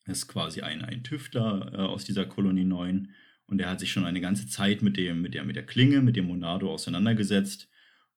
ist 0.07 0.29
quasi 0.29 0.63
ein, 0.63 0.85
ein 0.85 1.05
Tüftler 1.05 1.73
äh, 1.73 1.77
aus 1.77 2.05
dieser 2.05 2.27
Kolonie 2.27 2.65
9 2.65 3.15
und 3.51 3.61
er 3.61 3.69
hat 3.69 3.81
sich 3.81 3.91
schon 3.91 4.07
eine 4.07 4.21
ganze 4.21 4.47
Zeit 4.47 4.81
mit, 4.81 4.97
dem, 4.97 5.23
mit, 5.23 5.35
der, 5.35 5.45
mit 5.45 5.57
der 5.57 5.67
Klinge, 5.67 6.03
mit 6.03 6.15
dem 6.15 6.27
Monado 6.27 6.73
auseinandergesetzt. 6.73 7.69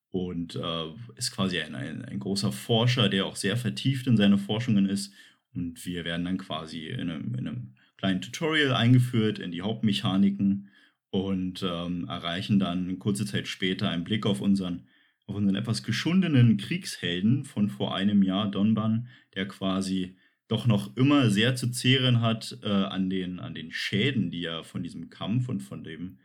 Und 0.10 0.56
äh, 0.56 0.86
ist 1.16 1.32
quasi 1.32 1.60
ein, 1.60 1.74
ein, 1.74 2.06
ein, 2.06 2.20
großer 2.20 2.52
Forscher, 2.52 3.10
der 3.10 3.26
auch 3.26 3.36
sehr 3.36 3.58
vertieft 3.58 4.06
in 4.06 4.16
seine 4.16 4.38
Forschungen 4.38 4.88
ist. 4.88 5.12
Und 5.56 5.84
wir 5.88 6.06
werden 6.06 6.24
dann 6.24 6.38
quasi 6.38 6.88
in 6.88 7.10
einem, 7.10 7.34
in 7.34 7.48
einem 7.48 7.76
kleinen 7.98 8.22
Tutorial 8.22 8.76
eingeführt 8.76 9.40
in 9.40 9.52
die 9.52 9.64
Hauptmechaniken 9.64 10.70
und 11.14 11.62
ähm, 11.62 12.08
erreichen 12.10 12.58
dann 12.58 12.98
kurze 12.98 13.28
Zeit 13.28 13.48
später 13.48 13.88
einen 13.88 14.04
Blick 14.04 14.26
auf 14.26 14.42
unseren, 14.42 14.88
auf 15.28 15.36
unseren 15.36 15.54
etwas 15.54 15.84
geschundenen 15.84 16.58
Kriegshelden 16.58 17.46
von 17.46 17.70
vor 17.70 17.94
einem 17.94 18.24
Jahr, 18.24 18.50
Donban, 18.50 19.08
der 19.36 19.48
quasi 19.48 20.18
doch 20.48 20.66
noch 20.66 20.98
immer 20.98 21.30
sehr 21.30 21.56
zu 21.56 21.70
zehren 21.70 22.22
hat 22.22 22.58
äh, 22.64 22.68
an, 22.68 23.12
den, 23.12 23.40
an 23.40 23.54
den 23.54 23.72
Schäden, 23.72 24.32
die 24.32 24.44
er 24.44 24.64
von 24.64 24.82
diesem 24.82 25.12
Kampf 25.12 25.50
und 25.50 25.60
von, 25.60 25.84
dem, 25.84 26.18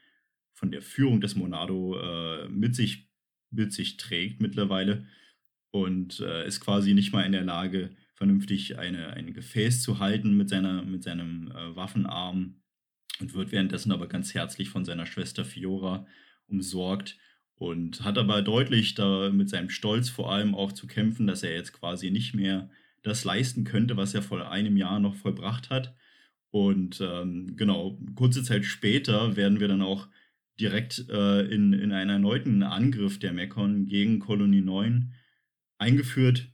von 0.55 0.71
der 0.71 0.81
Führung 0.81 1.21
des 1.21 1.37
Monado 1.37 2.01
äh, 2.01 2.49
mit, 2.49 2.75
sich, 2.75 3.11
mit 3.51 3.75
sich 3.75 3.99
trägt 3.99 4.41
mittlerweile 4.41 5.05
und 5.71 6.19
äh, 6.21 6.47
ist 6.47 6.61
quasi 6.61 6.95
nicht 6.95 7.13
mal 7.13 7.27
in 7.27 7.33
der 7.33 7.45
Lage, 7.45 7.91
vernünftig 8.15 8.79
eine, 8.79 9.09
ein 9.11 9.35
Gefäß 9.35 9.83
zu 9.83 9.99
halten 9.99 10.35
mit, 10.35 10.49
seiner, 10.49 10.83
mit 10.83 11.03
seinem 11.03 11.51
äh, 11.51 11.77
Waffenarm 11.77 12.63
und 13.21 13.35
wird 13.35 13.53
währenddessen 13.53 13.93
aber 13.93 14.07
ganz 14.07 14.35
herzlich 14.35 14.69
von 14.69 14.85
seiner 14.85 15.07
Schwester 15.07 15.45
Fiora 15.45 16.07
umsorgt 16.47 17.19
und 17.57 18.05
hat 18.05 18.19
aber 18.19 18.43
deutlich 18.43 18.95
da 18.95 19.31
mit 19.31 19.49
seinem 19.51 19.71
Stolz 19.71 20.09
vor 20.09 20.33
allem 20.33 20.55
auch 20.55 20.73
zu 20.73 20.87
kämpfen, 20.87 21.27
dass 21.27 21.43
er 21.43 21.53
jetzt 21.53 21.73
quasi 21.73 22.11
nicht 22.11 22.35
mehr 22.35 22.71
das 23.03 23.25
leisten 23.25 23.65
könnte, 23.65 23.97
was 23.97 24.15
er 24.15 24.23
vor 24.23 24.51
einem 24.51 24.77
Jahr 24.77 25.01
noch 25.01 25.15
vollbracht 25.15 25.71
hat. 25.71 25.95
Und 26.51 27.01
ähm, 27.01 27.57
genau, 27.57 27.99
kurze 28.15 28.43
Zeit 28.43 28.65
später 28.65 29.37
werden 29.37 29.61
wir 29.61 29.69
dann 29.69 29.83
auch 29.83 30.09
direkt 30.61 31.09
äh, 31.09 31.43
in, 31.43 31.73
in 31.73 31.93
einen 31.93 32.11
erneuten 32.11 32.63
Angriff 32.63 33.19
der 33.19 33.33
Mekon 33.33 33.87
gegen 33.87 34.19
Kolonie 34.19 34.63
9 34.63 35.13
eingeführt 35.79 36.49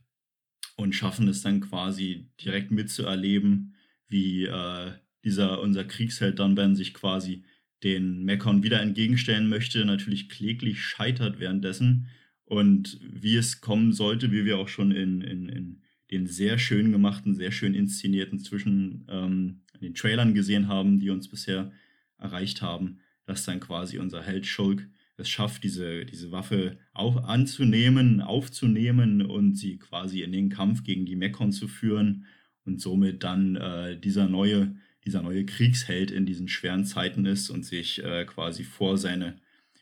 und 0.75 0.93
schaffen 0.93 1.27
es 1.27 1.41
dann 1.41 1.61
quasi 1.61 2.29
direkt 2.43 2.71
mitzuerleben, 2.71 3.75
wie 4.07 4.45
äh, 4.45 4.91
dieser 5.25 5.59
unser 5.59 5.83
Kriegsheld 5.83 6.39
Dunban 6.39 6.75
sich 6.75 6.93
quasi 6.93 7.43
den 7.83 8.23
Mekon 8.23 8.63
wieder 8.63 8.81
entgegenstellen 8.81 9.49
möchte, 9.49 9.83
natürlich 9.83 10.29
kläglich 10.29 10.79
scheitert 10.81 11.39
währenddessen. 11.39 12.07
Und 12.45 12.99
wie 13.01 13.35
es 13.35 13.59
kommen 13.59 13.91
sollte, 13.91 14.31
wie 14.31 14.45
wir 14.45 14.57
auch 14.57 14.69
schon 14.69 14.91
in, 14.91 15.21
in, 15.21 15.49
in 15.49 15.81
den 16.11 16.27
sehr 16.27 16.57
schön 16.57 16.91
gemachten, 16.91 17.33
sehr 17.35 17.51
schön 17.51 17.73
inszenierten 17.73 18.39
zwischen 18.39 19.05
ähm, 19.09 19.61
den 19.81 19.95
Trailern 19.95 20.33
gesehen 20.33 20.67
haben, 20.67 20.99
die 20.99 21.09
uns 21.09 21.27
bisher 21.27 21.71
erreicht 22.17 22.61
haben, 22.61 22.99
dass 23.25 23.45
dann 23.45 23.59
quasi 23.59 23.97
unser 23.97 24.21
Held 24.21 24.45
Schulk 24.45 24.87
es 25.17 25.29
schafft, 25.29 25.63
diese, 25.63 26.05
diese 26.05 26.31
Waffe 26.31 26.77
auch 26.93 27.23
anzunehmen, 27.23 28.21
aufzunehmen 28.21 29.21
und 29.21 29.55
sie 29.55 29.77
quasi 29.77 30.21
in 30.21 30.31
den 30.31 30.49
Kampf 30.49 30.83
gegen 30.83 31.05
die 31.05 31.15
Mekon 31.15 31.51
zu 31.51 31.67
führen 31.67 32.25
und 32.65 32.81
somit 32.81 33.23
dann 33.23 33.55
äh, 33.55 33.99
dieser 33.99 34.27
neue 34.27 34.75
dieser 35.05 35.21
neue 35.21 35.45
Kriegsheld 35.45 36.11
in 36.11 36.25
diesen 36.25 36.47
schweren 36.47 36.85
Zeiten 36.85 37.25
ist 37.25 37.49
und 37.49 37.65
sich 37.65 38.03
äh, 38.03 38.25
quasi 38.25 38.63
vor 38.63 38.97
seine, 38.97 39.39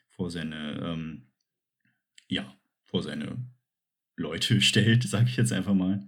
vor 0.09 0.29
seine, 0.29 0.79
ähm, 0.83 1.27
ja, 2.27 2.53
vor 2.83 3.03
seine 3.03 3.37
Leute 4.17 4.61
stellt, 4.61 5.03
sage 5.03 5.29
ich 5.29 5.37
jetzt 5.37 5.53
einfach 5.53 5.73
mal. 5.73 6.07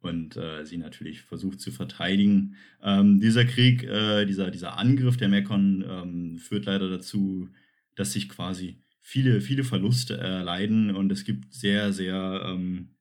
Und 0.00 0.36
äh, 0.36 0.64
sie 0.64 0.78
natürlich 0.78 1.20
versucht 1.20 1.60
zu 1.60 1.72
verteidigen. 1.72 2.56
Ähm, 2.82 3.20
dieser 3.20 3.44
Krieg, 3.44 3.82
äh, 3.84 4.24
dieser, 4.24 4.50
dieser 4.50 4.78
Angriff 4.78 5.18
der 5.18 5.28
Mekon 5.28 5.84
ähm, 5.86 6.38
führt 6.38 6.64
leider 6.64 6.88
dazu, 6.88 7.50
dass 7.96 8.12
sich 8.12 8.28
quasi 8.30 8.82
viele, 9.02 9.42
viele 9.42 9.64
Verluste 9.64 10.16
erleiden 10.16 10.94
und 10.94 11.12
es 11.12 11.24
gibt 11.24 11.52
sehr, 11.52 11.92
sehr, 11.92 12.42
ähm, 12.46 12.94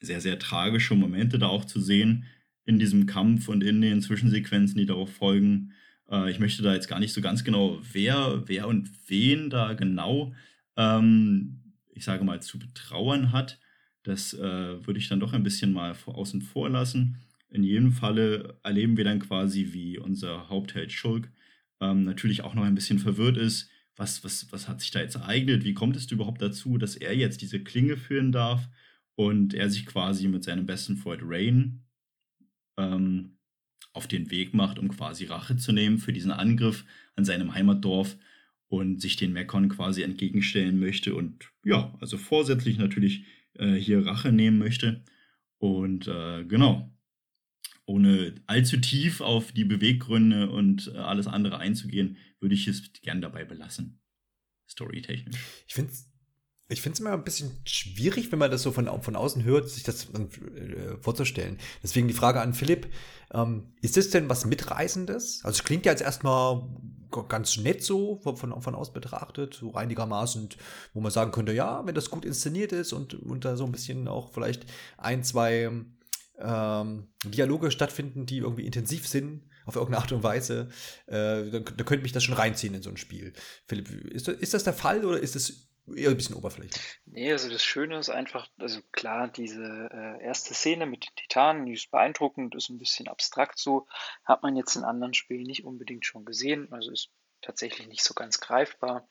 sehr, 0.00 0.22
sehr 0.22 0.38
tragische 0.38 0.94
Momente 0.94 1.38
da 1.38 1.48
auch 1.48 1.66
zu 1.66 1.78
sehen 1.80 2.24
in 2.70 2.78
diesem 2.78 3.06
Kampf 3.06 3.48
und 3.48 3.64
in 3.64 3.80
den 3.80 4.00
Zwischensequenzen, 4.00 4.78
die 4.78 4.86
darauf 4.86 5.12
folgen. 5.12 5.72
Äh, 6.08 6.30
ich 6.30 6.38
möchte 6.38 6.62
da 6.62 6.72
jetzt 6.72 6.88
gar 6.88 7.00
nicht 7.00 7.12
so 7.12 7.20
ganz 7.20 7.42
genau, 7.42 7.80
wer, 7.92 8.44
wer 8.46 8.68
und 8.68 8.88
wen 9.08 9.50
da 9.50 9.74
genau, 9.74 10.32
ähm, 10.76 11.74
ich 11.92 12.04
sage 12.04 12.24
mal, 12.24 12.40
zu 12.40 12.60
betrauern 12.60 13.32
hat. 13.32 13.58
Das 14.04 14.32
äh, 14.34 14.86
würde 14.86 14.98
ich 14.98 15.08
dann 15.08 15.20
doch 15.20 15.32
ein 15.32 15.42
bisschen 15.42 15.72
mal 15.72 15.94
vor, 15.94 16.16
außen 16.16 16.42
vor 16.42 16.70
lassen. 16.70 17.18
In 17.48 17.64
jedem 17.64 17.90
Falle 17.90 18.58
erleben 18.62 18.96
wir 18.96 19.04
dann 19.04 19.18
quasi, 19.18 19.72
wie 19.72 19.98
unser 19.98 20.48
Hauptheld 20.48 20.92
Schulk 20.92 21.30
ähm, 21.80 22.04
natürlich 22.04 22.42
auch 22.42 22.54
noch 22.54 22.62
ein 22.62 22.76
bisschen 22.76 23.00
verwirrt 23.00 23.36
ist. 23.36 23.68
Was, 23.96 24.22
was, 24.22 24.50
was 24.52 24.68
hat 24.68 24.80
sich 24.80 24.92
da 24.92 25.00
jetzt 25.00 25.16
ereignet? 25.16 25.64
Wie 25.64 25.74
kommt 25.74 25.96
es 25.96 26.10
überhaupt 26.10 26.40
dazu, 26.40 26.78
dass 26.78 26.94
er 26.94 27.16
jetzt 27.16 27.42
diese 27.42 27.60
Klinge 27.64 27.96
führen 27.96 28.30
darf 28.30 28.68
und 29.16 29.54
er 29.54 29.68
sich 29.68 29.84
quasi 29.86 30.28
mit 30.28 30.44
seinem 30.44 30.66
besten 30.66 30.96
Freund 30.96 31.22
Rain 31.24 31.82
ähm, 32.80 33.38
auf 33.92 34.06
den 34.06 34.30
Weg 34.30 34.54
macht, 34.54 34.78
um 34.78 34.88
quasi 34.88 35.24
Rache 35.24 35.56
zu 35.56 35.72
nehmen 35.72 35.98
für 35.98 36.12
diesen 36.12 36.30
Angriff 36.30 36.84
an 37.16 37.24
seinem 37.24 37.54
Heimatdorf 37.54 38.16
und 38.68 39.00
sich 39.00 39.16
den 39.16 39.32
Mekon 39.32 39.68
quasi 39.68 40.02
entgegenstellen 40.02 40.78
möchte 40.78 41.14
und 41.14 41.50
ja, 41.64 41.92
also 42.00 42.16
vorsätzlich 42.16 42.78
natürlich 42.78 43.24
äh, 43.54 43.74
hier 43.74 44.06
Rache 44.06 44.32
nehmen 44.32 44.58
möchte. 44.58 45.04
Und 45.58 46.06
äh, 46.06 46.44
genau, 46.44 46.96
ohne 47.84 48.36
allzu 48.46 48.76
tief 48.78 49.20
auf 49.20 49.52
die 49.52 49.64
Beweggründe 49.64 50.48
und 50.48 50.90
äh, 50.94 50.98
alles 50.98 51.26
andere 51.26 51.58
einzugehen, 51.58 52.16
würde 52.38 52.54
ich 52.54 52.68
es 52.68 52.92
gern 53.02 53.20
dabei 53.20 53.44
belassen. 53.44 54.00
Storytechnisch. 54.68 55.36
Ich 55.66 55.74
finde 55.74 55.90
es 55.90 56.08
ich 56.70 56.82
finde 56.82 56.94
es 56.94 57.00
immer 57.00 57.12
ein 57.12 57.24
bisschen 57.24 57.50
schwierig, 57.64 58.30
wenn 58.30 58.38
man 58.38 58.50
das 58.50 58.62
so 58.62 58.70
von, 58.70 58.88
von 59.02 59.16
außen 59.16 59.42
hört, 59.42 59.68
sich 59.68 59.82
das 59.82 60.06
äh, 60.10 60.96
vorzustellen. 61.00 61.58
Deswegen 61.82 62.06
die 62.06 62.14
Frage 62.14 62.40
an 62.40 62.54
Philipp, 62.54 62.88
ähm, 63.34 63.74
ist 63.82 63.96
das 63.96 64.10
denn 64.10 64.28
was 64.28 64.44
Mitreißendes? 64.44 65.40
Also 65.42 65.58
es 65.58 65.64
klingt 65.64 65.84
ja 65.84 65.92
jetzt 65.92 66.02
erstmal 66.02 66.62
ganz 67.28 67.56
nett 67.56 67.82
so, 67.82 68.20
von, 68.22 68.36
von, 68.36 68.62
von 68.62 68.74
aus 68.76 68.92
betrachtet, 68.92 69.54
so 69.54 69.74
einigermaßen, 69.74 70.48
wo 70.94 71.00
man 71.00 71.10
sagen 71.10 71.32
könnte, 71.32 71.52
ja, 71.52 71.84
wenn 71.84 71.94
das 71.94 72.08
gut 72.08 72.24
inszeniert 72.24 72.70
ist 72.70 72.92
und, 72.92 73.14
und 73.14 73.44
da 73.44 73.56
so 73.56 73.64
ein 73.64 73.72
bisschen 73.72 74.06
auch 74.06 74.32
vielleicht 74.32 74.64
ein, 74.96 75.24
zwei 75.24 75.70
ähm, 76.38 77.08
Dialoge 77.24 77.72
stattfinden, 77.72 78.26
die 78.26 78.38
irgendwie 78.38 78.64
intensiv 78.64 79.08
sind, 79.08 79.42
auf 79.66 79.74
irgendeine 79.74 80.02
Art 80.02 80.12
und 80.12 80.22
Weise, 80.22 80.68
äh, 81.06 81.50
dann, 81.50 81.64
dann 81.64 81.84
könnte 81.84 82.02
mich 82.02 82.12
das 82.12 82.22
schon 82.22 82.34
reinziehen 82.34 82.74
in 82.74 82.82
so 82.82 82.90
ein 82.90 82.96
Spiel. 82.96 83.32
Philipp, 83.66 83.90
ist, 84.04 84.28
ist 84.28 84.54
das 84.54 84.62
der 84.62 84.72
Fall 84.72 85.04
oder 85.04 85.18
ist 85.18 85.34
es 85.34 85.69
eher 85.94 86.10
ein 86.10 86.16
bisschen 86.16 86.36
oberflächlich. 86.36 87.00
Nee, 87.06 87.32
also 87.32 87.50
das 87.50 87.62
Schöne 87.62 87.98
ist 87.98 88.10
einfach, 88.10 88.48
also 88.58 88.80
klar, 88.92 89.28
diese 89.28 89.88
äh, 89.92 90.22
erste 90.22 90.54
Szene 90.54 90.86
mit 90.86 91.06
den 91.06 91.14
Titanen, 91.16 91.66
die 91.66 91.74
ist 91.74 91.90
beeindruckend, 91.90 92.54
ist 92.54 92.68
ein 92.68 92.78
bisschen 92.78 93.08
abstrakt 93.08 93.58
so, 93.58 93.86
hat 94.24 94.42
man 94.42 94.56
jetzt 94.56 94.76
in 94.76 94.84
anderen 94.84 95.14
Spielen 95.14 95.42
nicht 95.42 95.64
unbedingt 95.64 96.06
schon 96.06 96.24
gesehen, 96.24 96.72
also 96.72 96.90
ist 96.90 97.10
tatsächlich 97.42 97.88
nicht 97.88 98.04
so 98.04 98.14
ganz 98.14 98.40
greifbar. 98.40 99.08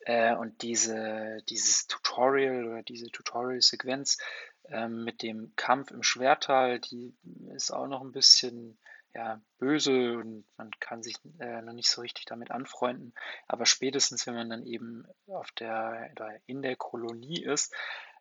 Äh, 0.00 0.34
und 0.34 0.62
diese, 0.62 1.42
dieses 1.48 1.86
Tutorial 1.86 2.66
oder 2.66 2.82
diese 2.82 3.10
Tutorial-Sequenz 3.10 4.18
äh, 4.64 4.88
mit 4.88 5.22
dem 5.22 5.52
Kampf 5.56 5.90
im 5.90 6.02
Schwertal, 6.02 6.80
die 6.80 7.14
ist 7.54 7.70
auch 7.70 7.86
noch 7.86 8.02
ein 8.02 8.12
bisschen 8.12 8.78
ja, 9.14 9.40
böse 9.58 10.18
und 10.18 10.44
man 10.56 10.70
kann 10.80 11.02
sich 11.02 11.16
äh, 11.38 11.62
noch 11.62 11.72
nicht 11.72 11.88
so 11.88 12.00
richtig 12.00 12.24
damit 12.26 12.50
anfreunden. 12.50 13.14
Aber 13.46 13.64
spätestens, 13.64 14.26
wenn 14.26 14.34
man 14.34 14.50
dann 14.50 14.66
eben 14.66 15.06
auf 15.28 15.50
der 15.52 16.10
oder 16.12 16.36
in 16.46 16.62
der 16.62 16.76
Kolonie 16.76 17.42
ist, 17.42 17.74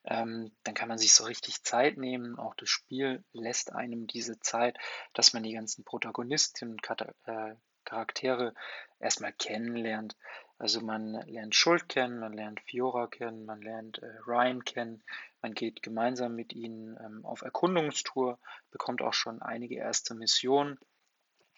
ähm, 0.06 0.52
dann 0.64 0.76
kann 0.76 0.90
man 0.90 0.98
sich 0.98 1.14
so 1.14 1.24
richtig 1.24 1.64
Zeit 1.64 1.98
nehmen. 1.98 2.38
Auch 2.38 2.56
das 2.56 2.70
Spiel 2.70 3.24
lässt 3.32 3.74
einem 3.74 4.06
diese 4.06 4.40
Zeit, 4.40 4.78
dass 5.14 5.34
man 5.34 5.44
die 5.44 5.54
ganzen 5.54 5.84
Protagonisten 5.84 6.72
und 6.72 6.88
äh, 7.26 7.56
Charaktere 7.86 8.54
erstmal 9.00 9.34
kennenlernt. 9.34 10.16
Also 10.58 10.82
man 10.82 11.14
lernt 11.28 11.56
Schuld 11.56 11.90
kennen, 11.90 12.20
man 12.20 12.34
lernt 12.34 12.62
Fiora 12.62 13.08
kennen, 13.08 13.46
man 13.46 13.62
lernt 13.62 14.00
äh, 14.00 14.18
Ryan 14.28 14.64
kennen, 14.64 15.04
man 15.42 15.54
geht 15.54 15.82
gemeinsam 15.82 16.36
mit 16.36 16.54
ihnen 16.54 16.98
ähm, 17.04 17.26
auf 17.26 17.42
Erkundungstour, 17.42 18.40
bekommt 18.72 19.02
auch 19.02 19.14
schon 19.14 19.42
einige 19.42 19.76
erste 19.76 20.14
Missionen 20.14 20.80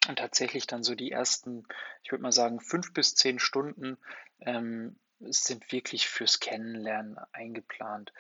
und 0.07 0.19
tatsächlich 0.19 0.67
dann 0.67 0.83
so 0.83 0.95
die 0.95 1.11
ersten, 1.11 1.67
ich 2.03 2.11
würde 2.11 2.21
mal 2.21 2.31
sagen, 2.31 2.59
fünf 2.59 2.93
bis 2.93 3.15
zehn 3.15 3.39
Stunden 3.39 3.97
ähm, 4.39 4.97
sind 5.19 5.71
wirklich 5.71 6.07
fürs 6.07 6.39
Kennenlernen 6.39 7.17
eingeplant, 7.31 8.13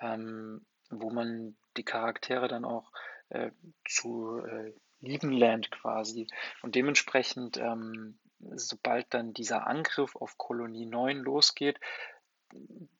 ähm, 0.00 0.64
wo 0.90 1.10
man 1.10 1.56
die 1.76 1.84
Charaktere 1.84 2.48
dann 2.48 2.64
auch 2.64 2.92
äh, 3.30 3.50
zu 3.88 4.38
äh, 4.44 4.72
lieben 5.00 5.32
lernt 5.32 5.70
quasi. 5.70 6.28
Und 6.62 6.74
dementsprechend 6.74 7.56
ähm, 7.56 8.18
sobald 8.54 9.12
dann 9.14 9.32
dieser 9.32 9.66
Angriff 9.66 10.16
auf 10.16 10.38
Kolonie 10.38 10.86
9 10.86 11.18
losgeht, 11.18 11.78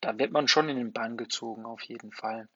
da 0.01 0.19
wird 0.19 0.33
man 0.33 0.49
schon 0.49 0.69
in 0.69 0.77
den 0.77 0.93
Bann 0.93 1.17
gezogen, 1.17 1.67
auf 1.67 1.83
jeden 1.83 2.13
Fall. 2.13 2.49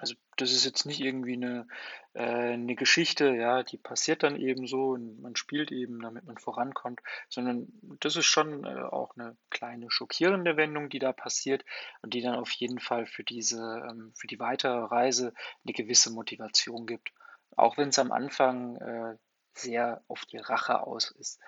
Also 0.00 0.14
das 0.36 0.52
ist 0.52 0.64
jetzt 0.64 0.86
nicht 0.86 1.00
irgendwie 1.00 1.34
eine, 1.34 1.66
äh, 2.14 2.52
eine 2.52 2.76
Geschichte, 2.76 3.34
ja, 3.34 3.64
die 3.64 3.78
passiert 3.78 4.22
dann 4.22 4.36
eben 4.36 4.66
so 4.68 4.90
und 4.90 5.20
man 5.20 5.34
spielt 5.34 5.72
eben, 5.72 6.00
damit 6.00 6.24
man 6.24 6.38
vorankommt, 6.38 7.00
sondern 7.28 7.66
das 8.00 8.14
ist 8.14 8.26
schon 8.26 8.64
äh, 8.64 8.82
auch 8.82 9.16
eine 9.16 9.36
kleine 9.50 9.90
schockierende 9.90 10.56
Wendung, 10.56 10.88
die 10.88 11.00
da 11.00 11.12
passiert 11.12 11.64
und 12.02 12.14
die 12.14 12.22
dann 12.22 12.36
auf 12.36 12.50
jeden 12.52 12.78
Fall 12.78 13.06
für 13.06 13.24
diese, 13.24 13.60
ähm, 13.90 14.12
für 14.14 14.28
die 14.28 14.38
weitere 14.38 14.78
Reise 14.78 15.34
eine 15.64 15.72
gewisse 15.72 16.10
Motivation 16.12 16.86
gibt. 16.86 17.12
Auch 17.56 17.76
wenn 17.76 17.88
es 17.88 17.98
am 17.98 18.12
Anfang 18.12 18.76
äh, 18.76 19.16
sehr 19.54 20.02
auf 20.06 20.24
die 20.26 20.38
Rache 20.38 20.80
aus 20.86 21.10
ist. 21.10 21.40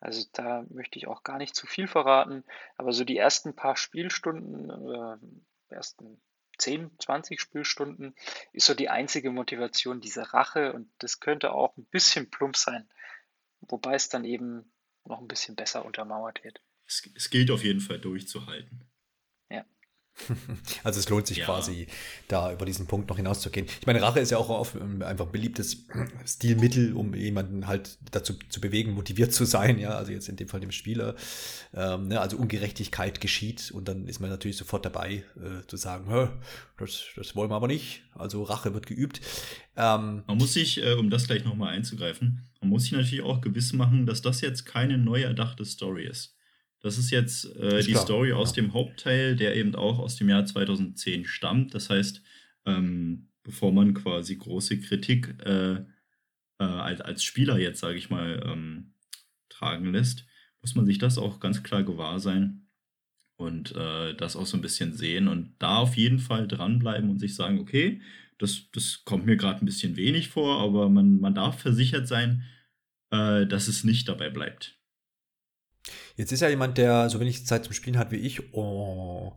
Also 0.00 0.24
da 0.32 0.64
möchte 0.70 0.98
ich 0.98 1.08
auch 1.08 1.22
gar 1.24 1.38
nicht 1.38 1.56
zu 1.56 1.66
viel 1.66 1.88
verraten, 1.88 2.44
aber 2.76 2.92
so 2.92 3.04
die 3.04 3.16
ersten 3.16 3.54
paar 3.54 3.76
Spielstunden, 3.76 4.70
äh, 4.70 5.74
ersten 5.74 6.20
10, 6.58 6.90
20 6.98 7.40
Spielstunden 7.40 8.14
ist 8.52 8.66
so 8.66 8.74
die 8.74 8.88
einzige 8.88 9.30
Motivation 9.30 10.00
diese 10.00 10.32
Rache 10.32 10.72
und 10.72 10.90
das 10.98 11.20
könnte 11.20 11.52
auch 11.52 11.76
ein 11.76 11.86
bisschen 11.86 12.30
plump 12.30 12.56
sein, 12.56 12.88
wobei 13.60 13.94
es 13.94 14.08
dann 14.08 14.24
eben 14.24 14.72
noch 15.04 15.20
ein 15.20 15.28
bisschen 15.28 15.56
besser 15.56 15.84
untermauert 15.84 16.44
wird. 16.44 16.60
Es, 16.86 17.08
es 17.14 17.30
gilt 17.30 17.50
auf 17.50 17.64
jeden 17.64 17.80
Fall 17.80 18.00
durchzuhalten. 18.00 18.88
Also 20.84 21.00
es 21.00 21.08
lohnt 21.08 21.26
sich 21.26 21.38
ja. 21.38 21.44
quasi, 21.44 21.86
da 22.28 22.52
über 22.52 22.66
diesen 22.66 22.86
Punkt 22.86 23.08
noch 23.08 23.16
hinauszugehen. 23.16 23.66
Ich 23.80 23.86
meine, 23.86 24.02
Rache 24.02 24.20
ist 24.20 24.30
ja 24.30 24.38
auch 24.38 24.48
oft 24.48 24.76
einfach 24.76 25.26
ein 25.26 25.32
beliebtes 25.32 25.84
Stilmittel, 26.26 26.94
um 26.94 27.14
jemanden 27.14 27.66
halt 27.66 27.98
dazu 28.10 28.34
zu 28.48 28.60
bewegen, 28.60 28.92
motiviert 28.92 29.32
zu 29.32 29.44
sein. 29.44 29.78
Ja, 29.78 29.90
also 29.90 30.12
jetzt 30.12 30.28
in 30.28 30.36
dem 30.36 30.48
Fall 30.48 30.60
dem 30.60 30.72
Spieler. 30.72 31.14
Ähm, 31.74 32.08
ne? 32.08 32.20
Also 32.20 32.36
Ungerechtigkeit 32.36 33.20
geschieht 33.20 33.70
und 33.70 33.88
dann 33.88 34.06
ist 34.06 34.20
man 34.20 34.30
natürlich 34.30 34.56
sofort 34.56 34.84
dabei, 34.84 35.24
äh, 35.36 35.66
zu 35.66 35.76
sagen, 35.76 36.30
das, 36.78 37.04
das 37.16 37.34
wollen 37.34 37.50
wir 37.50 37.56
aber 37.56 37.68
nicht. 37.68 38.02
Also 38.14 38.42
Rache 38.42 38.74
wird 38.74 38.86
geübt. 38.86 39.20
Ähm, 39.76 40.22
man 40.26 40.38
muss 40.38 40.54
sich, 40.54 40.82
äh, 40.82 40.94
um 40.94 41.10
das 41.10 41.26
gleich 41.26 41.44
nochmal 41.44 41.74
einzugreifen, 41.74 42.48
man 42.60 42.70
muss 42.70 42.84
sich 42.84 42.92
natürlich 42.92 43.22
auch 43.22 43.40
gewiss 43.40 43.72
machen, 43.72 44.06
dass 44.06 44.22
das 44.22 44.40
jetzt 44.40 44.64
keine 44.64 44.98
neu 44.98 45.22
erdachte 45.22 45.64
Story 45.64 46.06
ist. 46.06 46.37
Das 46.80 46.98
ist 46.98 47.10
jetzt 47.10 47.44
äh, 47.56 47.80
ist 47.80 47.88
die 47.88 47.92
klar, 47.92 48.04
Story 48.04 48.32
aus 48.32 48.50
ja. 48.50 48.62
dem 48.62 48.72
Hauptteil, 48.72 49.36
der 49.36 49.56
eben 49.56 49.74
auch 49.74 49.98
aus 49.98 50.16
dem 50.16 50.28
Jahr 50.28 50.44
2010 50.44 51.24
stammt. 51.24 51.74
Das 51.74 51.90
heißt, 51.90 52.22
ähm, 52.66 53.28
bevor 53.42 53.72
man 53.72 53.94
quasi 53.94 54.36
große 54.36 54.80
Kritik 54.80 55.34
äh, 55.44 55.74
äh, 55.74 55.84
als, 56.58 57.00
als 57.00 57.24
Spieler 57.24 57.58
jetzt, 57.58 57.80
sage 57.80 57.98
ich 57.98 58.10
mal, 58.10 58.42
ähm, 58.46 58.92
tragen 59.48 59.92
lässt, 59.92 60.26
muss 60.60 60.74
man 60.74 60.86
sich 60.86 60.98
das 60.98 61.18
auch 61.18 61.40
ganz 61.40 61.62
klar 61.62 61.82
gewahr 61.82 62.20
sein 62.20 62.68
und 63.36 63.74
äh, 63.74 64.14
das 64.14 64.36
auch 64.36 64.46
so 64.46 64.56
ein 64.56 64.62
bisschen 64.62 64.92
sehen 64.92 65.28
und 65.28 65.54
da 65.58 65.78
auf 65.78 65.96
jeden 65.96 66.18
Fall 66.18 66.46
dranbleiben 66.48 67.10
und 67.10 67.18
sich 67.18 67.34
sagen, 67.34 67.58
okay, 67.58 68.02
das, 68.38 68.70
das 68.72 69.04
kommt 69.04 69.26
mir 69.26 69.36
gerade 69.36 69.64
ein 69.64 69.66
bisschen 69.66 69.96
wenig 69.96 70.28
vor, 70.28 70.60
aber 70.60 70.88
man, 70.88 71.20
man 71.20 71.34
darf 71.34 71.60
versichert 71.60 72.06
sein, 72.06 72.44
äh, 73.10 73.46
dass 73.46 73.68
es 73.68 73.84
nicht 73.84 74.08
dabei 74.08 74.30
bleibt. 74.30 74.77
Jetzt 76.16 76.32
ist 76.32 76.40
ja 76.40 76.48
jemand, 76.48 76.78
der 76.78 77.08
so 77.10 77.20
wenig 77.20 77.46
Zeit 77.46 77.64
zum 77.64 77.72
Spielen 77.72 77.98
hat 77.98 78.10
wie 78.10 78.16
ich. 78.16 78.52
Oh, 78.54 79.36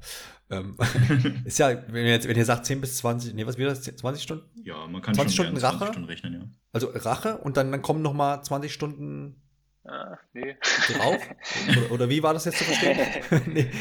ähm, 0.50 0.78
ist 1.46 1.60
ja, 1.60 1.84
wenn 1.88 2.06
ihr 2.06 2.12
jetzt, 2.12 2.28
wenn 2.28 2.38
ihr 2.38 2.46
sagt 2.46 2.66
10 2.66 2.82
bis 2.82 2.98
20, 2.98 3.34
nee, 3.34 3.46
was 3.46 3.58
wird 3.58 3.70
das? 3.70 3.84
20 3.84 4.24
Stunden? 4.24 4.50
Ja, 4.64 4.88
man 4.88 5.02
kann 5.02 5.14
20 5.14 5.36
schon 5.36 5.46
Stunden 5.46 5.62
Rache. 5.62 5.78
20 5.78 5.94
Stunden 5.94 6.10
rechnen, 6.10 6.34
ja. 6.34 6.42
Also 6.74 6.90
Rache 6.94 7.38
und 7.38 7.58
dann, 7.58 7.72
dann 7.72 7.82
kommen 7.82 8.02
noch 8.02 8.14
mal 8.14 8.42
20 8.42 8.74
Stunden 8.74 9.42
Ah, 9.84 10.20
nee. 10.34 10.56
Drauf? 10.94 11.28
Oder, 11.70 11.92
oder, 11.92 12.10
wie 12.10 12.22
war 12.22 12.34
das 12.34 12.46
jetzt 12.46 12.60
zu 12.60 12.66
verstehen? 12.66 13.00
nee. 13.52 13.72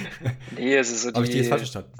nee, 0.52 0.76
es 0.76 0.90
ist 0.90 1.02
so 1.02 1.12
Habe 1.12 1.24
ich 1.24 1.30
die 1.30 1.38
jetzt 1.38 1.48
falsch 1.48 1.70
verstanden? 1.70 1.92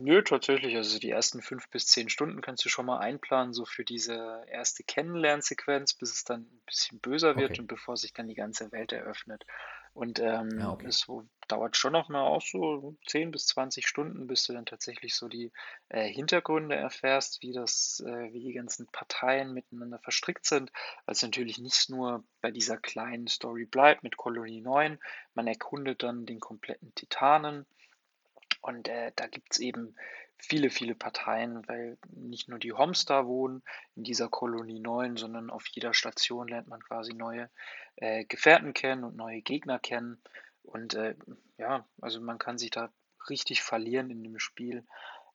Nö, 0.00 0.22
tatsächlich. 0.22 0.76
Also 0.76 0.98
die 0.98 1.10
ersten 1.10 1.42
fünf 1.42 1.68
bis 1.68 1.86
zehn 1.86 2.08
Stunden 2.08 2.40
kannst 2.42 2.64
du 2.64 2.68
schon 2.68 2.86
mal 2.86 2.98
einplanen, 2.98 3.52
so 3.52 3.64
für 3.64 3.84
diese 3.84 4.44
erste 4.48 4.84
Kennenlernsequenz, 4.84 5.94
bis 5.94 6.14
es 6.14 6.24
dann 6.24 6.42
ein 6.42 6.60
bisschen 6.64 7.00
böser 7.00 7.36
wird 7.36 7.50
okay. 7.50 7.60
und 7.60 7.66
bevor 7.66 7.96
sich 7.96 8.12
dann 8.12 8.28
die 8.28 8.34
ganze 8.34 8.70
Welt 8.72 8.92
eröffnet. 8.92 9.44
Und 9.92 10.20
ähm, 10.20 10.60
ja, 10.60 10.70
okay. 10.70 10.86
es 10.86 11.06
dauert 11.48 11.76
schon 11.76 11.92
noch 11.92 12.08
mal 12.08 12.22
auch 12.22 12.42
so 12.42 12.96
10 13.06 13.32
bis 13.32 13.46
20 13.46 13.86
Stunden, 13.86 14.28
bis 14.28 14.44
du 14.44 14.52
dann 14.52 14.66
tatsächlich 14.66 15.16
so 15.16 15.28
die 15.28 15.52
äh, 15.88 16.06
Hintergründe 16.06 16.76
erfährst, 16.76 17.42
wie 17.42 17.52
das, 17.52 18.02
äh, 18.06 18.32
wie 18.32 18.40
die 18.40 18.52
ganzen 18.52 18.86
Parteien 18.86 19.52
miteinander 19.52 19.98
verstrickt 19.98 20.46
sind, 20.46 20.70
weil 21.04 21.14
es 21.14 21.22
natürlich 21.22 21.58
nicht 21.58 21.90
nur 21.90 22.22
bei 22.40 22.52
dieser 22.52 22.76
kleinen 22.76 23.26
Story 23.26 23.64
bleibt 23.64 24.04
mit 24.04 24.16
Kolonie 24.16 24.60
9, 24.60 24.98
man 25.34 25.46
erkundet 25.48 26.02
dann 26.02 26.24
den 26.24 26.40
kompletten 26.40 26.94
Titanen. 26.94 27.66
Und 28.62 28.88
äh, 28.88 29.10
da 29.16 29.26
gibt 29.26 29.52
es 29.52 29.58
eben 29.58 29.96
viele, 30.40 30.70
viele 30.70 30.94
Parteien, 30.94 31.66
weil 31.68 31.98
nicht 32.10 32.48
nur 32.48 32.58
die 32.58 32.72
Homs 32.72 33.04
da 33.04 33.26
wohnen 33.26 33.62
in 33.96 34.04
dieser 34.04 34.28
Kolonie 34.28 34.80
9, 34.80 35.16
sondern 35.16 35.50
auf 35.50 35.66
jeder 35.68 35.94
Station 35.94 36.48
lernt 36.48 36.68
man 36.68 36.82
quasi 36.82 37.14
neue 37.14 37.50
äh, 37.96 38.24
Gefährten 38.24 38.74
kennen 38.74 39.04
und 39.04 39.16
neue 39.16 39.42
Gegner 39.42 39.78
kennen. 39.78 40.20
Und 40.62 40.94
äh, 40.94 41.14
ja, 41.58 41.86
also 42.00 42.20
man 42.20 42.38
kann 42.38 42.58
sich 42.58 42.70
da 42.70 42.92
richtig 43.28 43.62
verlieren 43.62 44.10
in 44.10 44.22
dem 44.22 44.38
Spiel. 44.38 44.84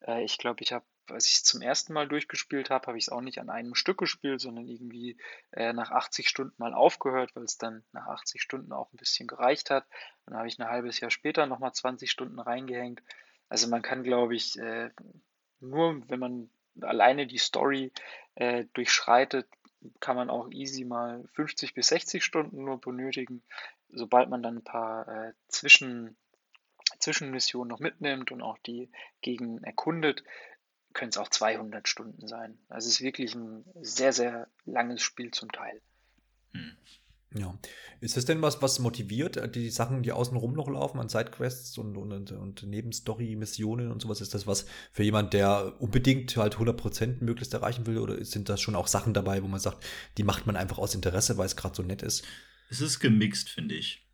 Äh, 0.01 0.23
ich 0.23 0.37
glaube, 0.37 0.61
ich 0.61 0.71
habe, 0.71 0.85
als 1.09 1.27
ich 1.27 1.35
es 1.35 1.43
zum 1.43 1.61
ersten 1.61 1.93
Mal 1.93 2.07
durchgespielt 2.07 2.69
habe, 2.69 2.87
habe 2.87 2.97
ich 2.97 3.05
es 3.05 3.09
auch 3.09 3.21
nicht 3.21 3.39
an 3.39 3.49
einem 3.49 3.75
Stück 3.75 3.97
gespielt, 3.97 4.41
sondern 4.41 4.67
irgendwie 4.67 5.17
äh, 5.51 5.73
nach 5.73 5.91
80 5.91 6.27
Stunden 6.27 6.55
mal 6.57 6.73
aufgehört, 6.73 7.35
weil 7.35 7.43
es 7.43 7.57
dann 7.57 7.83
nach 7.91 8.07
80 8.07 8.41
Stunden 8.41 8.71
auch 8.71 8.91
ein 8.91 8.97
bisschen 8.97 9.27
gereicht 9.27 9.69
hat. 9.69 9.85
Dann 10.25 10.37
habe 10.37 10.47
ich 10.47 10.59
ein 10.59 10.67
halbes 10.67 10.99
Jahr 10.99 11.11
später 11.11 11.45
nochmal 11.45 11.73
20 11.73 12.09
Stunden 12.09 12.39
reingehängt. 12.39 13.03
Also 13.49 13.67
man 13.67 13.81
kann, 13.81 14.03
glaube 14.03 14.35
ich, 14.35 14.57
äh, 14.57 14.89
nur 15.59 16.01
wenn 16.09 16.19
man 16.19 16.49
alleine 16.81 17.27
die 17.27 17.37
Story 17.37 17.91
äh, 18.35 18.65
durchschreitet, 18.73 19.47
kann 19.99 20.15
man 20.15 20.29
auch 20.29 20.49
easy 20.51 20.83
mal 20.83 21.23
50 21.33 21.73
bis 21.73 21.87
60 21.87 22.23
Stunden 22.23 22.63
nur 22.63 22.79
benötigen. 22.81 23.43
Sobald 23.89 24.29
man 24.29 24.41
dann 24.41 24.57
ein 24.57 24.63
paar 24.63 25.07
äh, 25.07 25.33
Zwischen, 25.47 26.17
Zwischenmissionen 26.99 27.69
noch 27.69 27.79
mitnimmt 27.79 28.31
und 28.31 28.41
auch 28.41 28.57
die 28.59 28.89
Gegend 29.21 29.63
erkundet, 29.63 30.23
können 30.93 31.09
es 31.09 31.17
auch 31.17 31.29
200 31.29 31.87
Stunden 31.87 32.27
sein. 32.27 32.57
Also 32.69 32.87
es 32.87 32.95
ist 32.95 33.01
wirklich 33.01 33.35
ein 33.35 33.65
sehr, 33.81 34.13
sehr 34.13 34.47
langes 34.65 35.01
Spiel 35.01 35.31
zum 35.31 35.51
Teil. 35.51 35.81
Hm. 36.53 36.77
Ja. 37.37 37.57
Ist 38.01 38.17
das 38.17 38.25
denn 38.25 38.41
was, 38.41 38.61
was 38.61 38.79
motiviert, 38.79 39.37
äh, 39.37 39.49
die 39.49 39.69
Sachen, 39.69 40.03
die 40.03 40.11
außenrum 40.11 40.53
noch 40.53 40.69
laufen 40.69 40.99
an 40.99 41.09
Sidequests 41.09 41.77
und, 41.77 41.97
und, 41.97 42.31
und 42.31 42.63
Nebenstory-Missionen 42.63 43.91
und 43.91 44.01
sowas? 44.01 44.21
Ist 44.21 44.33
das 44.33 44.47
was 44.47 44.65
für 44.91 45.03
jemand, 45.03 45.33
der 45.33 45.79
unbedingt 45.79 46.35
halt 46.37 46.55
100% 46.55 47.23
möglichst 47.23 47.53
erreichen 47.53 47.85
will? 47.85 47.97
Oder 47.97 48.23
sind 48.23 48.49
das 48.49 48.61
schon 48.61 48.75
auch 48.75 48.87
Sachen 48.87 49.13
dabei, 49.13 49.43
wo 49.43 49.47
man 49.47 49.59
sagt, 49.59 49.85
die 50.17 50.23
macht 50.23 50.45
man 50.45 50.55
einfach 50.55 50.77
aus 50.77 50.95
Interesse, 50.95 51.37
weil 51.37 51.45
es 51.45 51.55
gerade 51.55 51.75
so 51.75 51.83
nett 51.83 52.01
ist? 52.01 52.23
Es 52.69 52.81
ist 52.81 52.99
gemixt, 52.99 53.49
finde 53.49 53.75
ich. 53.75 54.07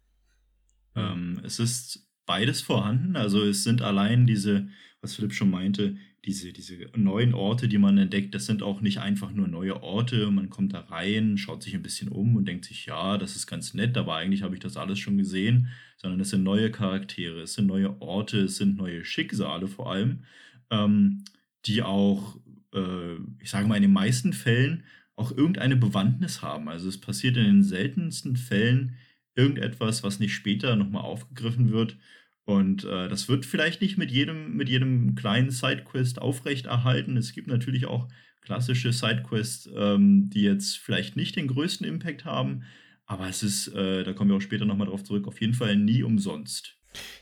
Ähm, 0.95 1.41
es 1.45 1.59
ist 1.59 2.07
beides 2.25 2.61
vorhanden. 2.61 3.15
Also 3.15 3.43
es 3.43 3.63
sind 3.63 3.81
allein 3.81 4.25
diese, 4.25 4.69
was 5.01 5.15
Philipp 5.15 5.33
schon 5.33 5.49
meinte, 5.49 5.97
diese, 6.25 6.53
diese 6.53 6.77
neuen 6.95 7.33
Orte, 7.33 7.67
die 7.67 7.79
man 7.79 7.97
entdeckt, 7.97 8.35
das 8.35 8.45
sind 8.45 8.61
auch 8.61 8.81
nicht 8.81 8.99
einfach 8.99 9.31
nur 9.31 9.47
neue 9.47 9.81
Orte. 9.81 10.29
Man 10.29 10.51
kommt 10.51 10.73
da 10.73 10.81
rein, 10.81 11.37
schaut 11.37 11.63
sich 11.63 11.73
ein 11.73 11.81
bisschen 11.81 12.09
um 12.09 12.35
und 12.35 12.45
denkt 12.45 12.65
sich, 12.65 12.85
ja, 12.85 13.17
das 13.17 13.35
ist 13.35 13.47
ganz 13.47 13.73
nett, 13.73 13.97
aber 13.97 14.15
eigentlich 14.15 14.43
habe 14.43 14.53
ich 14.53 14.59
das 14.59 14.77
alles 14.77 14.99
schon 14.99 15.17
gesehen, 15.17 15.69
sondern 15.97 16.19
es 16.19 16.29
sind 16.29 16.43
neue 16.43 16.69
Charaktere, 16.69 17.41
es 17.41 17.53
sind 17.55 17.65
neue 17.65 17.99
Orte, 18.01 18.41
es 18.41 18.57
sind 18.57 18.77
neue 18.77 19.03
Schicksale 19.03 19.67
vor 19.67 19.91
allem, 19.91 20.23
ähm, 20.69 21.23
die 21.65 21.81
auch, 21.81 22.37
äh, 22.73 23.15
ich 23.39 23.49
sage 23.49 23.67
mal, 23.67 23.77
in 23.77 23.83
den 23.83 23.93
meisten 23.93 24.33
Fällen 24.33 24.83
auch 25.15 25.31
irgendeine 25.35 25.75
Bewandtnis 25.75 26.43
haben. 26.43 26.69
Also 26.69 26.87
es 26.87 26.99
passiert 26.99 27.37
in 27.37 27.45
den 27.45 27.63
seltensten 27.63 28.35
Fällen 28.35 28.95
irgendetwas, 29.35 30.03
was 30.03 30.19
nicht 30.19 30.35
später 30.35 30.75
nochmal 30.75 31.03
aufgegriffen 31.03 31.71
wird 31.71 31.97
und 32.45 32.83
äh, 32.83 33.07
das 33.07 33.29
wird 33.29 33.45
vielleicht 33.45 33.81
nicht 33.81 33.97
mit 33.97 34.11
jedem, 34.11 34.55
mit 34.55 34.69
jedem 34.69 35.15
kleinen 35.15 35.51
Sidequest 35.51 36.21
aufrechterhalten. 36.21 37.17
Es 37.17 37.33
gibt 37.33 37.47
natürlich 37.47 37.85
auch 37.85 38.07
klassische 38.41 38.91
Sidequests, 38.91 39.69
ähm, 39.75 40.29
die 40.29 40.41
jetzt 40.41 40.77
vielleicht 40.77 41.15
nicht 41.15 41.35
den 41.35 41.47
größten 41.47 41.85
Impact 41.87 42.25
haben, 42.25 42.63
aber 43.05 43.27
es 43.27 43.43
ist, 43.43 43.67
äh, 43.69 44.03
da 44.03 44.13
kommen 44.13 44.31
wir 44.31 44.37
auch 44.37 44.41
später 44.41 44.65
nochmal 44.65 44.87
drauf 44.87 45.03
zurück, 45.03 45.27
auf 45.27 45.39
jeden 45.39 45.53
Fall 45.53 45.75
nie 45.75 46.03
umsonst. 46.03 46.77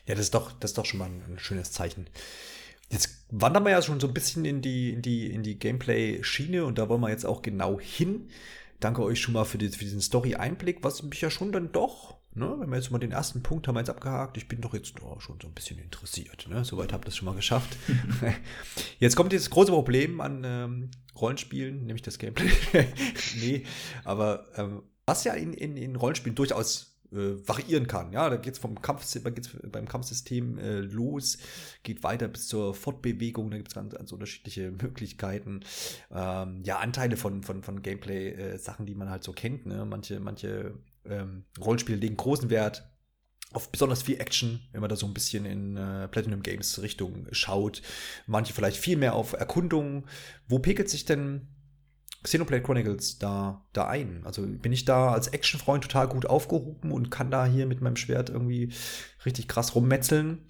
Ja, 0.06 0.14
das 0.14 0.26
ist 0.26 0.34
doch, 0.34 0.52
das 0.52 0.70
ist 0.70 0.78
doch 0.78 0.86
schon 0.86 0.98
mal 0.98 1.10
ein, 1.10 1.22
ein 1.28 1.38
schönes 1.38 1.72
Zeichen. 1.72 2.06
Jetzt 2.88 3.26
wandern 3.30 3.64
wir 3.64 3.70
ja 3.70 3.82
schon 3.82 4.00
so 4.00 4.08
ein 4.08 4.14
bisschen 4.14 4.44
in 4.44 4.62
die, 4.62 4.90
in 4.90 5.02
die, 5.02 5.30
in 5.30 5.42
die 5.42 5.58
Gameplay-Schiene 5.58 6.64
und 6.64 6.78
da 6.78 6.88
wollen 6.88 7.00
wir 7.02 7.10
jetzt 7.10 7.26
auch 7.26 7.42
genau 7.42 7.78
hin. 7.78 8.28
Danke 8.80 9.02
euch 9.02 9.20
schon 9.20 9.34
mal 9.34 9.44
für, 9.44 9.58
die, 9.58 9.68
für 9.68 9.84
diesen 9.84 10.00
Story-Einblick, 10.00 10.82
was 10.82 11.02
mich 11.02 11.20
ja 11.20 11.30
schon 11.30 11.52
dann 11.52 11.70
doch 11.70 12.19
Ne, 12.32 12.54
wenn 12.58 12.70
wir 12.70 12.76
jetzt 12.76 12.92
mal 12.92 12.98
den 12.98 13.10
ersten 13.10 13.42
Punkt 13.42 13.66
haben 13.66 13.74
wir 13.74 13.80
jetzt 13.80 13.90
abgehakt, 13.90 14.36
ich 14.36 14.46
bin 14.46 14.60
doch 14.60 14.72
jetzt 14.72 14.94
oh, 15.02 15.18
schon 15.18 15.38
so 15.40 15.48
ein 15.48 15.54
bisschen 15.54 15.80
interessiert. 15.80 16.46
Ne? 16.48 16.64
Soweit 16.64 16.92
habt 16.92 17.06
ihr 17.06 17.08
es 17.08 17.16
schon 17.16 17.26
mal 17.26 17.34
geschafft. 17.34 17.76
jetzt 19.00 19.16
kommt 19.16 19.32
das 19.32 19.50
große 19.50 19.72
Problem 19.72 20.20
an 20.20 20.42
ähm, 20.44 20.90
Rollenspielen, 21.20 21.86
nämlich 21.86 22.02
das 22.02 22.18
Gameplay. 22.18 22.52
nee, 23.40 23.64
aber 24.04 24.46
ähm, 24.56 24.82
was 25.06 25.24
ja 25.24 25.32
in, 25.32 25.52
in, 25.52 25.76
in 25.76 25.96
Rollenspielen 25.96 26.36
durchaus 26.36 26.90
äh, 27.12 27.48
variieren 27.48 27.88
kann. 27.88 28.12
Ja, 28.12 28.30
da 28.30 28.36
geht 28.36 28.54
es 28.54 28.60
vom 28.60 28.80
Kampf, 28.80 29.04
geht's 29.34 29.50
beim 29.72 29.88
Kampfsystem 29.88 30.58
äh, 30.58 30.78
los, 30.78 31.38
geht 31.82 32.04
weiter 32.04 32.28
bis 32.28 32.46
zur 32.46 32.74
Fortbewegung, 32.74 33.50
da 33.50 33.56
gibt 33.56 33.68
es 33.68 33.74
ganz, 33.74 33.92
ganz 33.92 34.12
unterschiedliche 34.12 34.70
Möglichkeiten. 34.82 35.62
Ähm, 36.12 36.62
ja, 36.62 36.78
Anteile 36.78 37.16
von, 37.16 37.42
von, 37.42 37.64
von 37.64 37.82
Gameplay-Sachen, 37.82 38.84
äh, 38.84 38.86
die 38.86 38.94
man 38.94 39.10
halt 39.10 39.24
so 39.24 39.32
kennt. 39.32 39.66
Ne? 39.66 39.84
Manche, 39.84 40.20
manche 40.20 40.74
ähm, 41.10 41.44
Rollenspiele 41.60 41.98
legen 41.98 42.16
großen 42.16 42.50
Wert 42.50 42.90
auf 43.52 43.70
besonders 43.70 44.02
viel 44.02 44.20
Action, 44.20 44.60
wenn 44.72 44.80
man 44.80 44.90
da 44.90 44.96
so 44.96 45.06
ein 45.06 45.14
bisschen 45.14 45.44
in 45.44 45.76
äh, 45.76 46.08
Platinum 46.08 46.42
Games 46.42 46.80
Richtung 46.82 47.26
schaut. 47.32 47.82
Manche 48.26 48.52
vielleicht 48.52 48.76
viel 48.76 48.96
mehr 48.96 49.14
auf 49.14 49.32
Erkundung. 49.32 50.06
Wo 50.46 50.60
pegelt 50.60 50.88
sich 50.88 51.04
denn 51.04 51.48
Xenoblade 52.22 52.62
Chronicles 52.62 53.18
da, 53.18 53.66
da 53.72 53.88
ein? 53.88 54.22
Also 54.24 54.46
bin 54.46 54.72
ich 54.72 54.84
da 54.84 55.12
als 55.12 55.28
Actionfreund 55.28 55.82
total 55.82 56.08
gut 56.08 56.26
aufgehoben 56.26 56.92
und 56.92 57.10
kann 57.10 57.30
da 57.30 57.44
hier 57.44 57.66
mit 57.66 57.80
meinem 57.80 57.96
Schwert 57.96 58.30
irgendwie 58.30 58.72
richtig 59.24 59.48
krass 59.48 59.74
rummetzeln? 59.74 60.46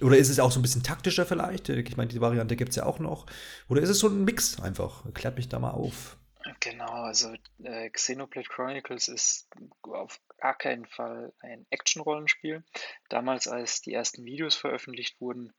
Oder 0.00 0.18
ist 0.18 0.28
es 0.28 0.38
auch 0.38 0.52
so 0.52 0.58
ein 0.58 0.62
bisschen 0.62 0.82
taktischer 0.82 1.24
vielleicht? 1.24 1.68
Ich 1.70 1.96
meine, 1.96 2.08
die 2.08 2.20
Variante 2.20 2.56
gibt 2.56 2.70
es 2.70 2.76
ja 2.76 2.84
auch 2.84 2.98
noch. 2.98 3.26
Oder 3.68 3.80
ist 3.80 3.88
es 3.88 3.98
so 3.98 4.08
ein 4.08 4.24
Mix 4.24 4.60
einfach? 4.60 5.04
Klärt 5.14 5.36
mich 5.36 5.48
da 5.48 5.58
mal 5.58 5.70
auf. 5.70 6.18
Genau, 6.64 6.92
also 6.92 7.34
äh, 7.64 7.90
Xenoblade 7.90 8.48
Chronicles 8.48 9.08
ist 9.08 9.48
auf 9.82 10.20
gar 10.38 10.56
keinen 10.56 10.86
Fall 10.86 11.32
ein 11.40 11.66
Action-Rollenspiel. 11.70 12.62
Damals, 13.08 13.48
als 13.48 13.80
die 13.80 13.92
ersten 13.92 14.24
Videos 14.24 14.54
veröffentlicht 14.54 15.20
wurden, 15.20 15.52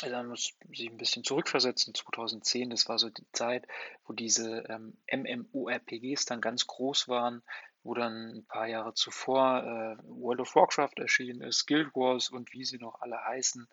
also 0.00 0.14
man 0.14 0.28
muss 0.28 0.54
sich 0.70 0.88
ein 0.88 0.96
bisschen 0.96 1.24
zurückversetzen, 1.24 1.92
2010, 1.92 2.70
das 2.70 2.88
war 2.88 3.00
so 3.00 3.10
die 3.10 3.26
Zeit, 3.32 3.66
wo 4.06 4.12
diese 4.12 4.62
ähm, 4.68 4.96
MMORPGs 5.12 6.26
dann 6.26 6.40
ganz 6.40 6.68
groß 6.68 7.08
waren, 7.08 7.42
wo 7.82 7.94
dann 7.94 8.36
ein 8.36 8.46
paar 8.46 8.68
Jahre 8.68 8.94
zuvor 8.94 9.64
äh, 9.64 10.02
World 10.04 10.38
of 10.38 10.54
Warcraft 10.54 10.98
erschienen 10.98 11.40
ist, 11.40 11.66
Guild 11.66 11.92
Wars 11.96 12.30
und 12.30 12.52
wie 12.52 12.64
sie 12.64 12.78
noch 12.78 13.00
alle 13.00 13.18
heißen 13.24 13.66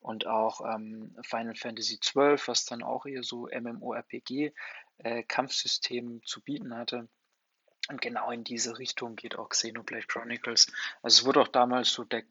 und 0.00 0.26
auch 0.26 0.60
ähm, 0.66 1.16
Final 1.22 1.54
Fantasy 1.54 1.98
XII, 1.98 2.36
was 2.46 2.66
dann 2.66 2.82
auch 2.82 3.06
eher 3.06 3.22
so 3.22 3.48
MMORPG 3.48 4.52
äh, 5.04 5.22
Kampfsystem 5.22 6.22
zu 6.24 6.42
bieten 6.42 6.76
hatte. 6.76 7.08
Und 7.88 8.00
genau 8.00 8.30
in 8.30 8.44
diese 8.44 8.78
Richtung 8.78 9.16
geht 9.16 9.36
auch 9.36 9.48
Xenoblade 9.48 10.06
Chronicles. 10.06 10.72
Also 11.02 11.20
es 11.20 11.26
wurde 11.26 11.40
auch 11.40 11.48
damals 11.48 11.90
so 11.90 12.04
der 12.04 12.22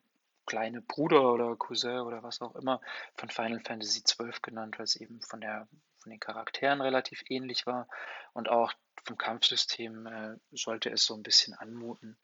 kleine 0.46 0.82
Bruder 0.82 1.32
oder 1.32 1.56
Cousin 1.56 2.00
oder 2.00 2.24
was 2.24 2.42
auch 2.42 2.56
immer 2.56 2.82
von 3.16 3.30
Final 3.30 3.60
Fantasy 3.60 4.02
XII 4.02 4.32
genannt, 4.42 4.80
weil 4.80 4.86
es 4.86 4.96
eben 4.96 5.22
von, 5.22 5.42
der, 5.42 5.68
von 6.00 6.10
den 6.10 6.20
Charakteren 6.20 6.82
relativ 6.82 7.24
ähnlich 7.30 7.68
war 7.68 7.88
und 8.34 8.50
auch 8.50 8.74
vom 9.06 9.18
Kampfsystem 9.18 10.08
äh, 10.08 10.36
sollte 10.52 10.90
es 10.90 11.06
so 11.06 11.14
ein 11.14 11.24
bisschen 11.24 11.54
anmuten. 11.54 12.18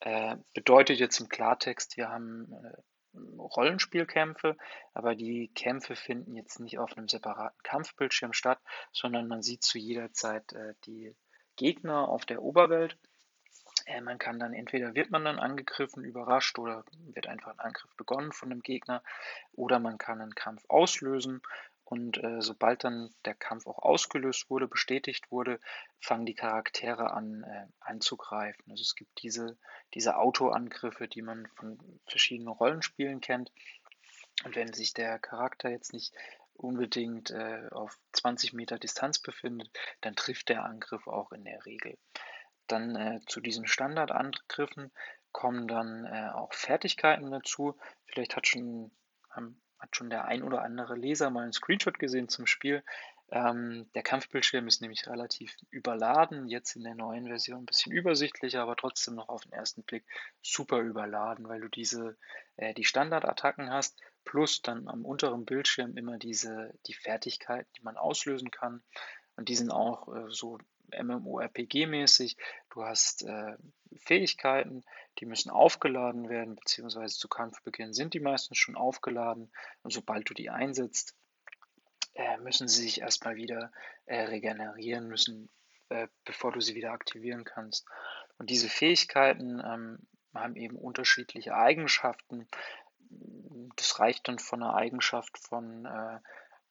Äh, 0.00 0.36
bedeutet 0.54 0.98
jetzt 0.98 1.20
im 1.20 1.28
Klartext, 1.28 1.96
wir 1.96 2.08
haben 2.08 2.52
äh, 2.52 2.82
Rollenspielkämpfe, 3.14 4.56
aber 4.94 5.14
die 5.14 5.48
Kämpfe 5.54 5.96
finden 5.96 6.36
jetzt 6.36 6.60
nicht 6.60 6.78
auf 6.78 6.96
einem 6.96 7.08
separaten 7.08 7.62
Kampfbildschirm 7.62 8.32
statt, 8.32 8.60
sondern 8.92 9.28
man 9.28 9.42
sieht 9.42 9.62
zu 9.62 9.78
jeder 9.78 10.12
Zeit 10.12 10.52
äh, 10.52 10.74
die 10.84 11.14
Gegner 11.56 12.08
auf 12.08 12.24
der 12.26 12.42
Oberwelt. 12.42 12.98
Äh, 13.86 14.00
man 14.00 14.18
kann 14.18 14.38
dann 14.38 14.52
entweder 14.52 14.94
wird 14.94 15.10
man 15.10 15.24
dann 15.24 15.38
angegriffen, 15.38 16.04
überrascht 16.04 16.58
oder 16.58 16.84
wird 17.12 17.26
einfach 17.26 17.52
ein 17.52 17.60
Angriff 17.60 17.94
begonnen 17.96 18.32
von 18.32 18.52
einem 18.52 18.62
Gegner 18.62 19.02
oder 19.52 19.78
man 19.78 19.98
kann 19.98 20.20
einen 20.20 20.34
Kampf 20.34 20.64
auslösen 20.68 21.42
und 21.88 22.22
äh, 22.22 22.42
sobald 22.42 22.84
dann 22.84 23.14
der 23.24 23.32
Kampf 23.32 23.66
auch 23.66 23.78
ausgelöst 23.78 24.50
wurde, 24.50 24.68
bestätigt 24.68 25.30
wurde, 25.30 25.58
fangen 26.00 26.26
die 26.26 26.34
Charaktere 26.34 27.12
an 27.12 27.44
äh, 27.44 27.66
anzugreifen. 27.80 28.70
Also 28.70 28.82
es 28.82 28.94
gibt 28.94 29.22
diese, 29.22 29.56
diese 29.94 30.18
Autoangriffe, 30.18 31.08
die 31.08 31.22
man 31.22 31.46
von 31.56 31.78
verschiedenen 32.06 32.48
Rollenspielen 32.48 33.22
kennt. 33.22 33.50
Und 34.44 34.54
wenn 34.54 34.74
sich 34.74 34.92
der 34.92 35.18
Charakter 35.18 35.70
jetzt 35.70 35.94
nicht 35.94 36.12
unbedingt 36.52 37.30
äh, 37.30 37.68
auf 37.70 37.98
20 38.12 38.52
Meter 38.52 38.78
Distanz 38.78 39.18
befindet, 39.18 39.70
dann 40.02 40.14
trifft 40.14 40.50
der 40.50 40.66
Angriff 40.66 41.06
auch 41.06 41.32
in 41.32 41.44
der 41.44 41.64
Regel. 41.64 41.96
Dann 42.66 42.96
äh, 42.96 43.20
zu 43.26 43.40
diesen 43.40 43.66
Standardangriffen 43.66 44.92
kommen 45.32 45.66
dann 45.66 46.04
äh, 46.04 46.32
auch 46.34 46.52
Fertigkeiten 46.52 47.30
dazu. 47.30 47.78
Vielleicht 48.04 48.36
hat 48.36 48.46
schon, 48.46 48.90
haben 49.30 49.58
hat 49.78 49.96
schon 49.96 50.10
der 50.10 50.26
ein 50.26 50.42
oder 50.42 50.62
andere 50.62 50.96
Leser 50.96 51.30
mal 51.30 51.42
einen 51.42 51.52
Screenshot 51.52 51.98
gesehen 51.98 52.28
zum 52.28 52.46
Spiel. 52.46 52.82
Ähm, 53.30 53.90
der 53.94 54.02
Kampfbildschirm 54.02 54.66
ist 54.68 54.80
nämlich 54.80 55.06
relativ 55.06 55.54
überladen, 55.70 56.48
jetzt 56.48 56.76
in 56.76 56.84
der 56.84 56.94
neuen 56.94 57.26
Version 57.26 57.58
ein 57.58 57.66
bisschen 57.66 57.92
übersichtlicher, 57.92 58.62
aber 58.62 58.74
trotzdem 58.74 59.16
noch 59.16 59.28
auf 59.28 59.42
den 59.42 59.52
ersten 59.52 59.82
Blick 59.82 60.04
super 60.40 60.78
überladen, 60.78 61.46
weil 61.48 61.60
du 61.60 61.68
diese, 61.68 62.16
äh, 62.56 62.72
die 62.72 62.84
Standardattacken 62.84 63.70
hast, 63.70 64.00
plus 64.24 64.62
dann 64.62 64.88
am 64.88 65.04
unteren 65.04 65.44
Bildschirm 65.44 65.96
immer 65.98 66.16
diese, 66.16 66.72
die 66.86 66.94
Fertigkeiten, 66.94 67.70
die 67.76 67.82
man 67.82 67.98
auslösen 67.98 68.50
kann. 68.50 68.82
Und 69.36 69.50
die 69.50 69.56
sind 69.56 69.70
auch 69.70 70.08
äh, 70.08 70.30
so 70.30 70.58
MMORPG-mäßig. 70.92 72.36
Du 72.70 72.84
hast 72.84 73.22
äh, 73.22 73.56
Fähigkeiten, 73.96 74.84
die 75.18 75.26
müssen 75.26 75.50
aufgeladen 75.50 76.28
werden, 76.28 76.56
beziehungsweise 76.56 77.16
zu 77.16 77.28
Kampfbeginn 77.28 77.92
sind 77.92 78.14
die 78.14 78.20
meistens 78.20 78.58
schon 78.58 78.76
aufgeladen. 78.76 79.50
Und 79.82 79.92
sobald 79.92 80.28
du 80.28 80.34
die 80.34 80.50
einsetzt, 80.50 81.14
äh, 82.14 82.36
müssen 82.38 82.68
sie 82.68 82.82
sich 82.82 83.00
erstmal 83.00 83.36
wieder 83.36 83.72
äh, 84.06 84.22
regenerieren 84.22 85.08
müssen, 85.08 85.48
äh, 85.88 86.08
bevor 86.24 86.52
du 86.52 86.60
sie 86.60 86.74
wieder 86.74 86.92
aktivieren 86.92 87.44
kannst. 87.44 87.86
Und 88.38 88.50
diese 88.50 88.68
Fähigkeiten 88.68 89.60
ähm, 89.64 89.98
haben 90.34 90.56
eben 90.56 90.76
unterschiedliche 90.76 91.54
Eigenschaften. 91.54 92.46
Das 93.76 93.98
reicht 93.98 94.28
dann 94.28 94.38
von 94.38 94.62
einer 94.62 94.74
Eigenschaft 94.74 95.38
von 95.38 95.86
äh, 95.86 96.20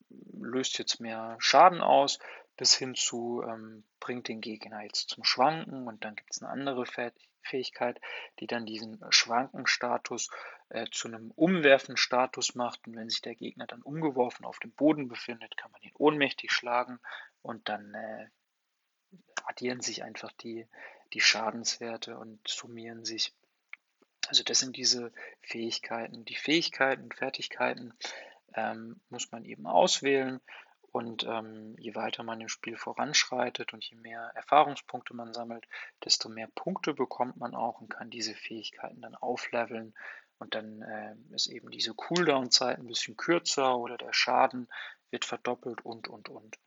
löst 0.10 0.78
jetzt 0.78 1.00
mehr 1.00 1.36
Schaden 1.40 1.82
aus, 1.82 2.20
bis 2.58 2.76
hin 2.76 2.96
zu 2.96 3.44
ähm, 3.48 3.84
bringt 4.00 4.28
den 4.28 4.42
Gegner 4.42 4.82
jetzt 4.82 5.10
zum 5.10 5.24
Schwanken 5.24 5.88
und 5.88 6.04
dann 6.04 6.16
gibt 6.16 6.32
es 6.32 6.42
eine 6.42 6.52
andere 6.52 6.86
Fähigkeit, 7.42 8.02
die 8.40 8.48
dann 8.48 8.66
diesen 8.66 9.00
Schwankenstatus 9.10 10.30
äh, 10.70 10.88
zu 10.92 11.08
einem 11.08 11.32
Umwerfen-Status 11.32 12.56
macht 12.56 12.86
und 12.88 12.96
wenn 12.96 13.10
sich 13.10 13.22
der 13.22 13.36
Gegner 13.36 13.68
dann 13.68 13.84
umgeworfen 13.84 14.46
auf 14.46 14.60
dem 14.60 14.72
Boden 14.72 15.08
befindet, 15.08 15.56
kann 15.56 15.72
man 15.72 15.82
ihn 15.84 15.94
ohnmächtig 15.94 16.52
schlagen 16.52 17.00
und 17.44 17.70
dann 17.70 17.94
äh, 17.94 18.28
addieren 19.46 19.82
sich 19.82 20.04
einfach 20.04 20.32
die, 20.34 20.68
die 21.14 21.22
Schadenswerte 21.22 22.18
und 22.18 22.46
summieren 22.48 23.06
sich. 23.06 23.34
Also 24.28 24.44
das 24.44 24.60
sind 24.60 24.76
diese 24.76 25.14
Fähigkeiten. 25.42 26.26
Die 26.26 26.36
Fähigkeiten, 26.36 27.12
Fertigkeiten 27.14 27.94
ähm, 28.56 29.00
muss 29.10 29.32
man 29.32 29.46
eben 29.46 29.68
auswählen 29.68 30.42
und 30.98 31.26
ähm, 31.26 31.76
je 31.78 31.94
weiter 31.94 32.24
man 32.24 32.42
im 32.42 32.50
Spiel 32.50 32.76
voranschreitet 32.76 33.72
und 33.72 33.84
je 33.86 33.96
mehr 33.98 34.32
Erfahrungspunkte 34.34 35.14
man 35.14 35.32
sammelt, 35.32 35.68
desto 36.04 36.28
mehr 36.28 36.48
Punkte 36.56 36.96
bekommt 36.96 37.38
man 37.38 37.54
auch 37.54 37.80
und 37.82 37.90
kann 37.90 38.10
diese 38.10 38.34
Fähigkeiten 38.34 39.02
dann 39.02 39.14
aufleveln. 39.14 39.94
Und 40.40 40.56
dann 40.56 40.82
äh, 40.82 41.16
ist 41.36 41.48
eben 41.48 41.70
diese 41.70 41.94
Cooldown-Zeit 41.94 42.80
ein 42.80 42.88
bisschen 42.88 43.16
kürzer 43.16 43.78
oder 43.78 43.98
der 43.98 44.12
Schaden 44.12 44.68
wird 45.12 45.24
verdoppelt 45.24 45.86
und, 45.86 46.08
und, 46.08 46.30
und. 46.30 46.58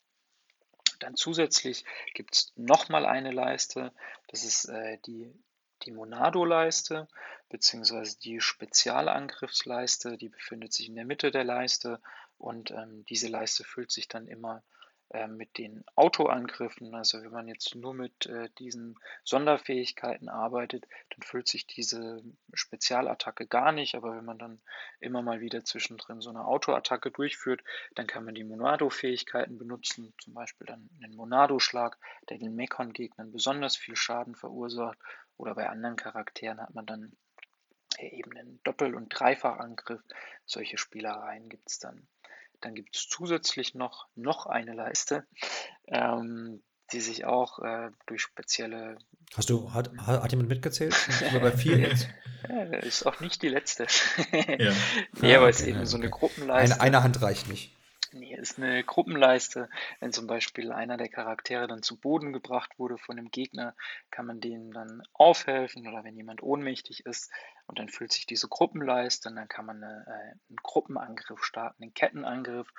Dann 1.00 1.16
zusätzlich 1.16 1.84
gibt 2.14 2.36
es 2.36 2.52
nochmal 2.54 3.06
eine 3.06 3.32
Leiste, 3.32 3.92
das 4.28 4.44
ist 4.44 4.66
äh, 4.66 4.98
die, 5.06 5.34
die 5.82 5.90
Monado-Leiste, 5.90 7.08
beziehungsweise 7.48 8.16
die 8.20 8.40
Spezialangriffsleiste, 8.40 10.16
die 10.16 10.28
befindet 10.28 10.72
sich 10.72 10.88
in 10.88 10.94
der 10.94 11.04
Mitte 11.04 11.32
der 11.32 11.42
Leiste 11.42 12.00
und 12.41 12.70
ähm, 12.70 13.05
diese 13.09 13.28
Leiste 13.28 13.64
füllt 13.64 13.91
sich 13.91 14.09
dann 14.09 14.26
immer 14.26 14.62
äh, 15.11 15.26
mit 15.26 15.59
den 15.59 15.84
Autoangriffen, 15.97 16.95
also 16.95 17.20
wenn 17.20 17.32
man 17.32 17.49
jetzt 17.49 17.74
nur 17.74 17.95
mit 17.95 18.26
äh, 18.26 18.49
diesen 18.59 18.97
Sonderfähigkeiten 19.24 20.28
arbeitet, 20.28 20.86
dann 21.11 21.22
füllt 21.22 21.49
sich 21.49 21.66
diese 21.66 22.22
Spezialattacke 22.55 23.47
gar 23.47 23.72
nicht, 23.72 23.97
aber 23.97 24.16
wenn 24.16 24.24
man 24.24 24.38
dann 24.38 24.61
immer 25.01 25.20
mal 25.20 25.41
wieder 25.41 25.64
zwischendrin 25.64 26.20
so 26.20 26.30
eine 26.30 26.45
Autoattacke 26.45 27.11
durchführt, 27.11 27.62
dann 27.97 28.07
kann 28.07 28.24
man 28.24 28.36
die 28.36 28.45
Monado-Fähigkeiten 28.45 29.59
benutzen, 29.59 30.14
zum 30.22 30.34
Beispiel 30.34 30.66
dann 30.68 30.88
einen 31.03 31.16
Monado-Schlag, 31.16 31.99
der 32.28 32.38
den 32.38 32.55
Mekon-Gegnern 32.55 33.32
besonders 33.32 33.76
viel 33.76 33.97
Schaden 33.97 34.36
verursacht, 34.36 34.99
oder 35.36 35.55
bei 35.55 35.68
anderen 35.68 35.97
Charakteren 35.97 36.61
hat 36.61 36.74
man 36.74 36.86
dann 36.86 37.12
eben 37.99 38.36
einen 38.36 38.61
Doppel- 38.62 38.95
und 38.95 39.09
Dreifachangriff. 39.09 40.03
Solche 40.47 40.78
Spielereien 40.78 41.49
gibt 41.49 41.68
es 41.68 41.78
dann. 41.78 42.07
Dann 42.61 42.74
gibt 42.74 42.96
es 42.96 43.08
zusätzlich 43.08 43.74
noch, 43.74 44.06
noch 44.14 44.46
eine 44.46 44.72
Leiste, 44.72 45.26
ähm, 45.86 46.62
die 46.92 47.00
sich 47.00 47.24
auch 47.24 47.58
äh, 47.61 47.90
durch 48.06 48.22
spezielle. 48.22 48.98
Hast 49.34 49.48
du, 49.48 49.72
hat, 49.72 49.90
hat 49.98 50.30
jemand 50.32 50.48
mitgezählt? 50.48 50.94
Sind 50.94 51.32
wir 51.32 51.40
bei 51.40 51.52
vier 51.52 51.78
jetzt? 51.88 52.08
ja, 52.48 52.62
ist 52.78 53.06
auch 53.06 53.20
nicht 53.20 53.42
die 53.42 53.48
letzte. 53.48 53.86
ja, 54.58 54.72
nee, 55.20 55.34
aber 55.34 55.48
es 55.48 55.61
ist 55.61 55.68
eben 55.68 55.86
so 55.86 55.96
eine 55.96 56.11
Gruppenleiste. 56.11 56.74
Eine, 56.74 56.82
eine 56.82 57.02
Hand 57.02 57.22
reicht 57.22 57.48
nicht. 57.48 57.76
Nee, 58.12 58.34
ist 58.34 58.58
eine 58.58 58.82
Gruppenleiste. 58.82 59.68
Wenn 60.00 60.12
zum 60.12 60.26
Beispiel 60.26 60.72
einer 60.72 60.96
der 60.96 61.08
Charaktere 61.08 61.68
dann 61.68 61.82
zu 61.82 61.96
Boden 61.96 62.32
gebracht 62.32 62.76
wurde 62.78 62.98
von 62.98 63.16
dem 63.16 63.30
Gegner, 63.30 63.76
kann 64.11 64.26
man 64.26 64.40
denen 64.40 64.72
dann 64.72 65.02
aufhelfen 65.12 65.86
oder 65.86 66.02
wenn 66.02 66.16
jemand 66.16 66.42
ohnmächtig 66.42 67.06
ist 67.06 67.30
und 67.66 67.78
dann 67.78 67.88
füllt 67.88 68.12
sich 68.12 68.26
diese 68.26 68.48
Gruppenleiste, 68.48 69.28
und 69.28 69.36
dann 69.36 69.46
kann 69.46 69.64
man 69.64 69.84
eine, 69.84 70.04
äh, 70.08 70.30
einen 70.48 70.56
Gruppenangriff 70.62 71.44
starten, 71.44 71.84
einen 71.84 71.94
Kettenangriff 71.94 72.72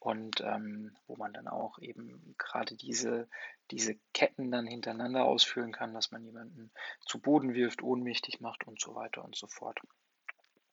und 0.00 0.40
ähm, 0.40 0.96
wo 1.06 1.16
man 1.16 1.32
dann 1.32 1.46
auch 1.46 1.78
eben 1.78 2.34
gerade 2.36 2.74
diese, 2.76 3.28
diese 3.70 3.94
Ketten 4.12 4.50
dann 4.50 4.66
hintereinander 4.66 5.24
ausführen 5.24 5.70
kann, 5.70 5.94
dass 5.94 6.10
man 6.10 6.24
jemanden 6.24 6.72
zu 7.06 7.20
Boden 7.20 7.54
wirft, 7.54 7.80
ohnmächtig 7.80 8.40
macht 8.40 8.66
und 8.66 8.80
so 8.80 8.96
weiter 8.96 9.24
und 9.24 9.36
so 9.36 9.46
fort. 9.46 9.78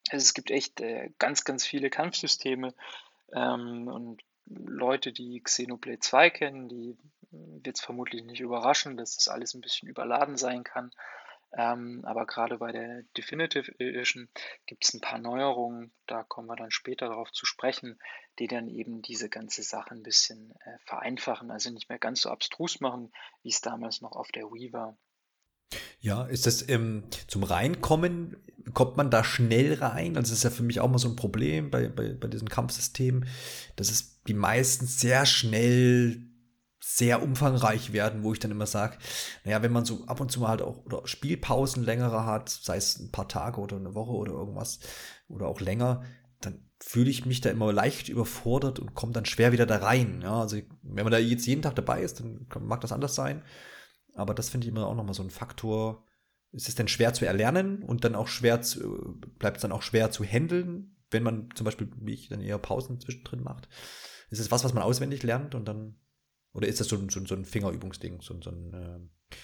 Also 0.10 0.24
es 0.24 0.34
gibt 0.34 0.49
echt 0.49 0.82
äh, 0.82 1.12
ganz, 1.20 1.43
ganz 1.43 1.66
viele 1.66 1.89
Kampfsysteme, 1.89 2.74
ähm, 3.34 3.88
und 3.88 4.24
Leute, 4.46 5.12
die 5.14 5.42
Xenoblade 5.42 6.00
2 6.00 6.30
kennen, 6.30 6.68
die 6.68 6.98
wird 7.32 7.78
es 7.78 7.84
vermutlich 7.84 8.24
nicht 8.24 8.42
überraschen, 8.42 8.98
dass 8.98 9.16
das 9.16 9.28
alles 9.30 9.54
ein 9.54 9.62
bisschen 9.62 9.88
überladen 9.88 10.38
sein 10.38 10.64
kann. 10.64 10.92
Ähm, 11.54 12.02
aber 12.06 12.26
gerade 12.26 12.58
bei 12.60 12.72
der 12.72 13.04
Definitive 13.18 13.74
Edition 13.78 14.30
gibt 14.66 14.86
es 14.86 14.94
ein 14.94 15.02
paar 15.02 15.20
Neuerungen, 15.20 15.92
da 16.08 16.24
kommen 16.24 16.48
wir 16.48 16.56
dann 16.56 16.72
später 16.72 17.08
darauf 17.08 17.32
zu 17.32 17.46
sprechen, 17.46 18.00
die 18.40 18.48
dann 18.48 18.70
eben 18.70 19.02
diese 19.02 19.30
ganze 19.30 19.64
Sache 19.64 19.92
ein 19.92 20.04
bisschen 20.04 20.54
äh, 20.62 20.78
vereinfachen, 20.86 21.52
also 21.52 21.70
nicht 21.70 21.90
mehr 21.90 22.00
ganz 22.00 22.22
so 22.22 22.30
abstrus 22.30 22.80
machen, 22.80 23.12
wie 23.44 23.50
es 23.50 23.60
damals 23.60 24.00
noch 24.00 24.14
auf 24.14 24.32
der 24.32 24.46
Wii 24.46 24.72
war. 24.72 24.98
Ja, 25.99 26.24
ist 26.24 26.45
das 26.45 26.67
ähm, 26.69 27.03
zum 27.28 27.43
Reinkommen, 27.43 28.38
kommt 28.74 28.97
man 28.97 29.09
da 29.09 29.24
schnell 29.24 29.76
rein? 29.76 30.17
Also 30.17 30.32
das 30.32 30.39
ist 30.39 30.43
ja 30.43 30.49
für 30.49 30.63
mich 30.63 30.80
auch 30.80 30.89
mal 30.89 30.97
so 30.97 31.09
ein 31.09 31.15
Problem 31.15 31.69
bei, 31.69 31.88
bei, 31.88 32.13
bei 32.13 32.28
diesem 32.28 32.49
Kampfsystem, 32.49 33.26
dass 33.76 33.89
es 33.89 34.22
die 34.24 34.34
meisten 34.34 34.86
sehr 34.86 35.26
schnell 35.26 36.28
sehr 36.84 37.22
umfangreich 37.22 37.93
werden, 37.93 38.24
wo 38.24 38.34
ich 38.34 38.39
dann 38.39 38.51
immer 38.51 38.65
sage, 38.65 38.97
naja, 39.45 39.61
wenn 39.61 39.72
man 39.72 39.86
so 39.86 40.05
ab 40.07 40.19
und 40.19 40.32
zu 40.32 40.39
mal 40.39 40.49
halt 40.49 40.61
auch 40.61 40.84
oder 40.86 41.07
Spielpausen 41.07 41.84
längere 41.84 42.26
hat, 42.26 42.49
sei 42.49 42.78
es 42.78 42.99
ein 42.99 43.11
paar 43.11 43.28
Tage 43.28 43.61
oder 43.61 43.78
eine 43.78 43.93
Woche 43.93 44.11
oder 44.11 44.34
irgendwas 44.34 44.80
oder 45.28 45.47
auch 45.47 45.61
länger, 45.61 46.03
dann 46.41 46.67
fühle 46.80 47.09
ich 47.09 47.26
mich 47.26 47.39
da 47.39 47.51
immer 47.51 47.72
leicht 47.72 48.09
überfordert 48.09 48.80
und 48.80 48.95
komme 48.95 49.13
dann 49.13 49.26
schwer 49.26 49.51
wieder 49.51 49.67
da 49.67 49.78
rein. 49.78 50.22
Ja, 50.22 50.41
also 50.41 50.57
wenn 50.82 51.03
man 51.03 51.11
da 51.11 51.19
jetzt 51.19 51.45
jeden 51.45 51.61
Tag 51.61 51.76
dabei 51.76 52.01
ist, 52.01 52.19
dann 52.19 52.47
mag 52.59 52.82
das 52.82 52.91
anders 52.91 53.13
sein. 53.15 53.43
Aber 54.14 54.34
das 54.34 54.49
finde 54.49 54.66
ich 54.66 54.72
immer 54.72 54.88
auch 54.88 54.95
nochmal 54.95 55.14
so 55.14 55.24
ein 55.24 55.30
Faktor. 55.30 56.05
Ist 56.51 56.68
es 56.68 56.76
denn 56.76 56.88
schwer 56.88 57.14
zu 57.14 57.26
erlernen 57.26 57.82
und 57.84 58.03
dann 58.03 58.16
auch 58.16 58.28
schwer 58.28 58.62
zu, 58.62 59.20
bleibt 59.39 59.57
es 59.57 59.62
dann 59.62 59.72
auch 59.72 59.82
schwer 59.82 60.12
zu 60.12 60.24
handeln, 60.24 60.97
wenn 61.09 61.24
man 61.24 61.49
zum 61.55 61.66
Beispiel, 61.66 61.89
wie 61.97 62.14
ich, 62.14 62.30
dann 62.30 62.41
eher 62.41 62.57
Pausen 62.57 62.99
zwischendrin 62.99 63.41
macht? 63.41 63.70
Ist 64.30 64.39
es 64.39 64.51
was, 64.51 64.64
was 64.64 64.74
man 64.74 64.84
auswendig 64.84 65.24
lernt 65.24 65.55
und 65.55 65.66
dann, 65.66 65.99
oder 66.53 66.68
ist 66.68 66.80
das 66.80 66.88
so, 66.88 66.97
so, 67.09 67.26
so 67.26 67.36
ein 67.36 67.45
Fingerübungsding, 67.45 68.22
so, 68.22 68.41
so 68.41 68.49
ein 68.49 68.74
äh, 68.74 69.36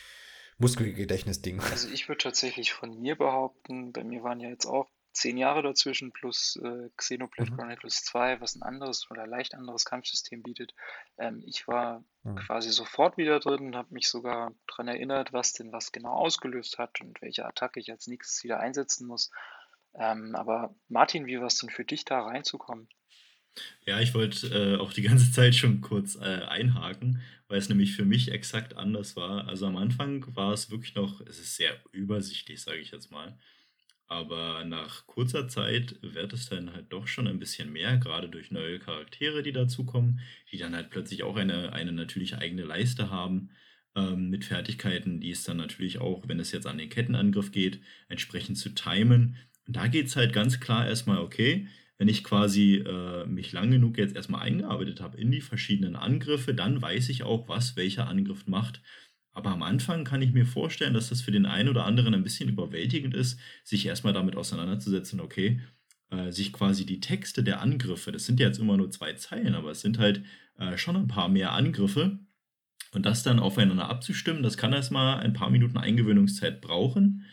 Muskelgedächtnisding? 0.57 1.61
Also 1.61 1.89
ich 1.89 2.09
würde 2.09 2.23
tatsächlich 2.23 2.73
von 2.73 2.99
mir 2.99 3.15
behaupten, 3.15 3.93
bei 3.93 4.03
mir 4.03 4.23
waren 4.23 4.39
ja 4.39 4.49
jetzt 4.49 4.65
auch 4.65 4.89
zehn 5.17 5.37
Jahre 5.37 5.63
dazwischen 5.63 6.11
plus 6.11 6.59
äh, 6.63 6.89
Xenoblade 6.95 7.51
mhm. 7.51 7.55
Chronicles 7.57 8.03
2, 8.05 8.39
was 8.41 8.55
ein 8.55 8.61
anderes 8.61 9.09
oder 9.09 9.27
leicht 9.27 9.55
anderes 9.55 9.85
Kampfsystem 9.85 10.43
bietet. 10.43 10.73
Ähm, 11.17 11.43
ich 11.45 11.67
war 11.67 12.03
mhm. 12.23 12.35
quasi 12.35 12.69
sofort 12.69 13.17
wieder 13.17 13.39
drin 13.39 13.67
und 13.67 13.75
habe 13.75 13.93
mich 13.93 14.07
sogar 14.07 14.53
daran 14.67 14.87
erinnert, 14.87 15.33
was 15.33 15.53
denn 15.53 15.71
was 15.71 15.91
genau 15.91 16.13
ausgelöst 16.13 16.77
hat 16.77 17.01
und 17.01 17.21
welche 17.21 17.45
Attacke 17.45 17.79
ich 17.79 17.91
als 17.91 18.07
nächstes 18.07 18.43
wieder 18.43 18.59
einsetzen 18.59 19.07
muss. 19.07 19.31
Ähm, 19.95 20.35
aber 20.35 20.75
Martin, 20.87 21.25
wie 21.25 21.39
war 21.39 21.47
es 21.47 21.57
denn 21.57 21.69
für 21.69 21.85
dich 21.85 22.05
da 22.05 22.21
reinzukommen? 22.21 22.87
Ja, 23.85 23.99
ich 23.99 24.13
wollte 24.13 24.47
äh, 24.47 24.77
auch 24.77 24.93
die 24.93 25.01
ganze 25.01 25.31
Zeit 25.31 25.55
schon 25.55 25.81
kurz 25.81 26.15
äh, 26.15 26.43
einhaken, 26.47 27.21
weil 27.47 27.57
es 27.57 27.69
nämlich 27.69 27.95
für 27.95 28.05
mich 28.05 28.31
exakt 28.31 28.75
anders 28.75 29.15
war. 29.15 29.47
Also 29.47 29.65
am 29.65 29.77
Anfang 29.77 30.25
war 30.35 30.53
es 30.53 30.69
wirklich 30.69 30.95
noch, 30.95 31.21
es 31.21 31.39
ist 31.39 31.55
sehr 31.55 31.75
übersichtlich, 31.91 32.61
sage 32.61 32.79
ich 32.79 32.91
jetzt 32.91 33.11
mal. 33.11 33.37
Aber 34.07 34.63
nach 34.63 35.05
kurzer 35.05 35.49
Zeit 35.49 35.97
wird 36.01 36.31
es 36.31 36.47
dann 36.47 36.71
halt 36.73 36.93
doch 36.93 37.07
schon 37.07 37.27
ein 37.27 37.39
bisschen 37.39 37.71
mehr, 37.73 37.97
gerade 37.97 38.29
durch 38.29 38.51
neue 38.51 38.79
Charaktere, 38.79 39.43
die 39.43 39.51
dazukommen, 39.51 40.21
die 40.51 40.57
dann 40.57 40.75
halt 40.75 40.89
plötzlich 40.89 41.23
auch 41.23 41.35
eine, 41.35 41.73
eine 41.73 41.91
natürlich 41.91 42.37
eigene 42.37 42.63
Leiste 42.63 43.09
haben 43.09 43.49
ähm, 43.95 44.29
mit 44.29 44.45
Fertigkeiten, 44.45 45.19
die 45.19 45.31
es 45.31 45.43
dann 45.43 45.57
natürlich 45.57 45.99
auch, 45.99 46.27
wenn 46.27 46.39
es 46.39 46.53
jetzt 46.53 46.67
an 46.67 46.77
den 46.77 46.89
Kettenangriff 46.89 47.51
geht, 47.51 47.81
entsprechend 48.07 48.57
zu 48.57 48.69
timen. 48.69 49.35
Und 49.67 49.75
da 49.75 49.87
geht 49.87 50.07
es 50.07 50.15
halt 50.15 50.31
ganz 50.31 50.61
klar 50.61 50.87
erstmal, 50.87 51.17
okay, 51.17 51.67
wenn 51.97 52.07
ich 52.07 52.23
quasi 52.23 52.75
äh, 52.75 53.25
mich 53.25 53.51
lang 53.51 53.71
genug 53.71 53.97
jetzt 53.97 54.15
erstmal 54.15 54.43
eingearbeitet 54.43 55.01
habe 55.01 55.17
in 55.17 55.31
die 55.31 55.41
verschiedenen 55.41 55.95
Angriffe, 55.95 56.53
dann 56.53 56.81
weiß 56.81 57.09
ich 57.09 57.23
auch, 57.23 57.49
was 57.49 57.75
welcher 57.75 58.07
Angriff 58.07 58.45
macht. 58.47 58.81
Aber 59.37 59.51
am 59.51 59.61
Anfang 59.61 60.03
kann 60.03 60.23
ich 60.23 60.33
mir 60.33 60.47
vorstellen, 60.47 60.95
dass 60.95 61.09
das 61.09 61.21
für 61.21 61.29
den 61.29 61.45
einen 61.45 61.69
oder 61.69 61.85
anderen 61.85 62.15
ein 62.15 62.23
bisschen 62.23 62.49
überwältigend 62.49 63.13
ist, 63.13 63.39
sich 63.63 63.85
erstmal 63.85 64.11
damit 64.11 64.35
auseinanderzusetzen, 64.35 65.19
okay, 65.19 65.61
äh, 66.09 66.31
sich 66.31 66.51
quasi 66.51 66.87
die 66.87 67.01
Texte 67.01 67.43
der 67.43 67.61
Angriffe, 67.61 68.11
das 68.11 68.25
sind 68.25 68.39
ja 68.39 68.47
jetzt 68.47 68.57
immer 68.57 68.77
nur 68.77 68.89
zwei 68.89 69.13
Zeilen, 69.13 69.53
aber 69.53 69.69
es 69.69 69.81
sind 69.81 69.99
halt 69.99 70.23
äh, 70.57 70.75
schon 70.75 70.95
ein 70.95 71.07
paar 71.07 71.29
mehr 71.29 71.51
Angriffe. 71.51 72.17
Und 72.93 73.05
das 73.05 73.21
dann 73.21 73.37
aufeinander 73.37 73.87
abzustimmen, 73.87 74.41
das 74.41 74.57
kann 74.57 74.73
erstmal 74.73 75.19
ein 75.19 75.33
paar 75.33 75.51
Minuten 75.51 75.77
Eingewöhnungszeit 75.77 76.59
brauchen. 76.59 77.23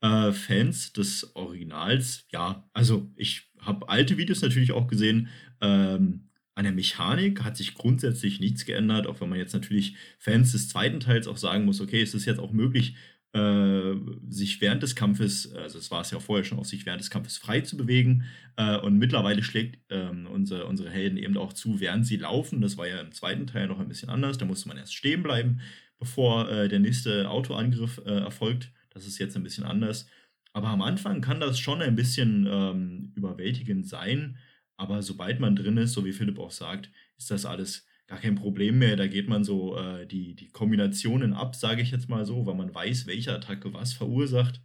Äh, 0.00 0.32
Fans 0.32 0.92
des 0.92 1.36
Originals, 1.36 2.26
ja, 2.32 2.68
also 2.72 3.12
ich 3.14 3.52
habe 3.60 3.88
alte 3.88 4.18
Videos 4.18 4.42
natürlich 4.42 4.72
auch 4.72 4.88
gesehen, 4.88 5.28
ähm, 5.60 6.28
an 6.54 6.64
der 6.64 6.72
Mechanik 6.72 7.42
hat 7.42 7.56
sich 7.56 7.74
grundsätzlich 7.74 8.40
nichts 8.40 8.64
geändert, 8.64 9.06
auch 9.06 9.20
wenn 9.20 9.28
man 9.28 9.38
jetzt 9.38 9.54
natürlich 9.54 9.96
Fans 10.18 10.52
des 10.52 10.68
zweiten 10.68 11.00
Teils 11.00 11.26
auch 11.26 11.38
sagen 11.38 11.64
muss, 11.64 11.80
okay, 11.80 12.02
es 12.02 12.14
ist 12.14 12.26
jetzt 12.26 12.40
auch 12.40 12.52
möglich, 12.52 12.94
äh, 13.34 13.94
sich 14.28 14.60
während 14.60 14.82
des 14.82 14.94
Kampfes, 14.94 15.52
also 15.54 15.78
es 15.78 15.90
war 15.90 16.02
es 16.02 16.10
ja 16.10 16.20
vorher 16.20 16.44
schon, 16.44 16.58
auch 16.58 16.66
sich 16.66 16.84
während 16.84 17.00
des 17.00 17.08
Kampfes 17.08 17.38
frei 17.38 17.62
zu 17.62 17.78
bewegen. 17.78 18.24
Äh, 18.56 18.76
und 18.76 18.98
mittlerweile 18.98 19.42
schlägt 19.42 19.78
ähm, 19.88 20.26
unsere, 20.26 20.66
unsere 20.66 20.90
Helden 20.90 21.16
eben 21.16 21.38
auch 21.38 21.54
zu, 21.54 21.80
während 21.80 22.06
sie 22.06 22.16
laufen. 22.16 22.60
Das 22.60 22.76
war 22.76 22.86
ja 22.86 23.00
im 23.00 23.12
zweiten 23.12 23.46
Teil 23.46 23.68
noch 23.68 23.80
ein 23.80 23.88
bisschen 23.88 24.10
anders. 24.10 24.36
Da 24.36 24.44
musste 24.44 24.68
man 24.68 24.76
erst 24.76 24.94
stehen 24.94 25.22
bleiben, 25.22 25.60
bevor 25.98 26.50
äh, 26.50 26.68
der 26.68 26.80
nächste 26.80 27.30
Autoangriff 27.30 28.02
äh, 28.04 28.18
erfolgt. 28.18 28.70
Das 28.90 29.06
ist 29.06 29.18
jetzt 29.18 29.36
ein 29.36 29.42
bisschen 29.42 29.64
anders. 29.64 30.06
Aber 30.52 30.68
am 30.68 30.82
Anfang 30.82 31.22
kann 31.22 31.40
das 31.40 31.58
schon 31.58 31.80
ein 31.80 31.96
bisschen 31.96 32.46
ähm, 32.46 33.12
überwältigend 33.14 33.88
sein. 33.88 34.36
Aber 34.76 35.02
sobald 35.02 35.40
man 35.40 35.56
drin 35.56 35.76
ist, 35.76 35.92
so 35.92 36.04
wie 36.04 36.12
Philipp 36.12 36.38
auch 36.38 36.50
sagt, 36.50 36.90
ist 37.16 37.30
das 37.30 37.46
alles 37.46 37.86
gar 38.06 38.18
kein 38.18 38.34
Problem 38.34 38.78
mehr. 38.78 38.96
Da 38.96 39.06
geht 39.06 39.28
man 39.28 39.44
so 39.44 39.76
äh, 39.78 40.06
die, 40.06 40.34
die 40.34 40.50
Kombinationen 40.50 41.32
ab, 41.32 41.54
sage 41.54 41.82
ich 41.82 41.90
jetzt 41.90 42.08
mal 42.08 42.26
so, 42.26 42.46
weil 42.46 42.54
man 42.54 42.74
weiß, 42.74 43.06
welche 43.06 43.32
Attacke 43.32 43.72
was 43.72 43.92
verursacht. 43.92 44.62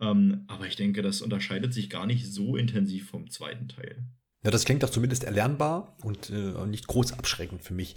Ähm, 0.00 0.44
aber 0.48 0.66
ich 0.66 0.76
denke, 0.76 1.02
das 1.02 1.22
unterscheidet 1.22 1.72
sich 1.72 1.90
gar 1.90 2.06
nicht 2.06 2.26
so 2.26 2.56
intensiv 2.56 3.08
vom 3.08 3.30
zweiten 3.30 3.68
Teil. 3.68 4.04
Ja, 4.42 4.50
das 4.50 4.64
klingt 4.64 4.82
doch 4.82 4.88
zumindest 4.88 5.24
erlernbar 5.24 5.94
und 6.02 6.30
äh, 6.30 6.66
nicht 6.66 6.86
groß 6.86 7.12
abschreckend 7.12 7.62
für 7.62 7.74
mich. 7.74 7.94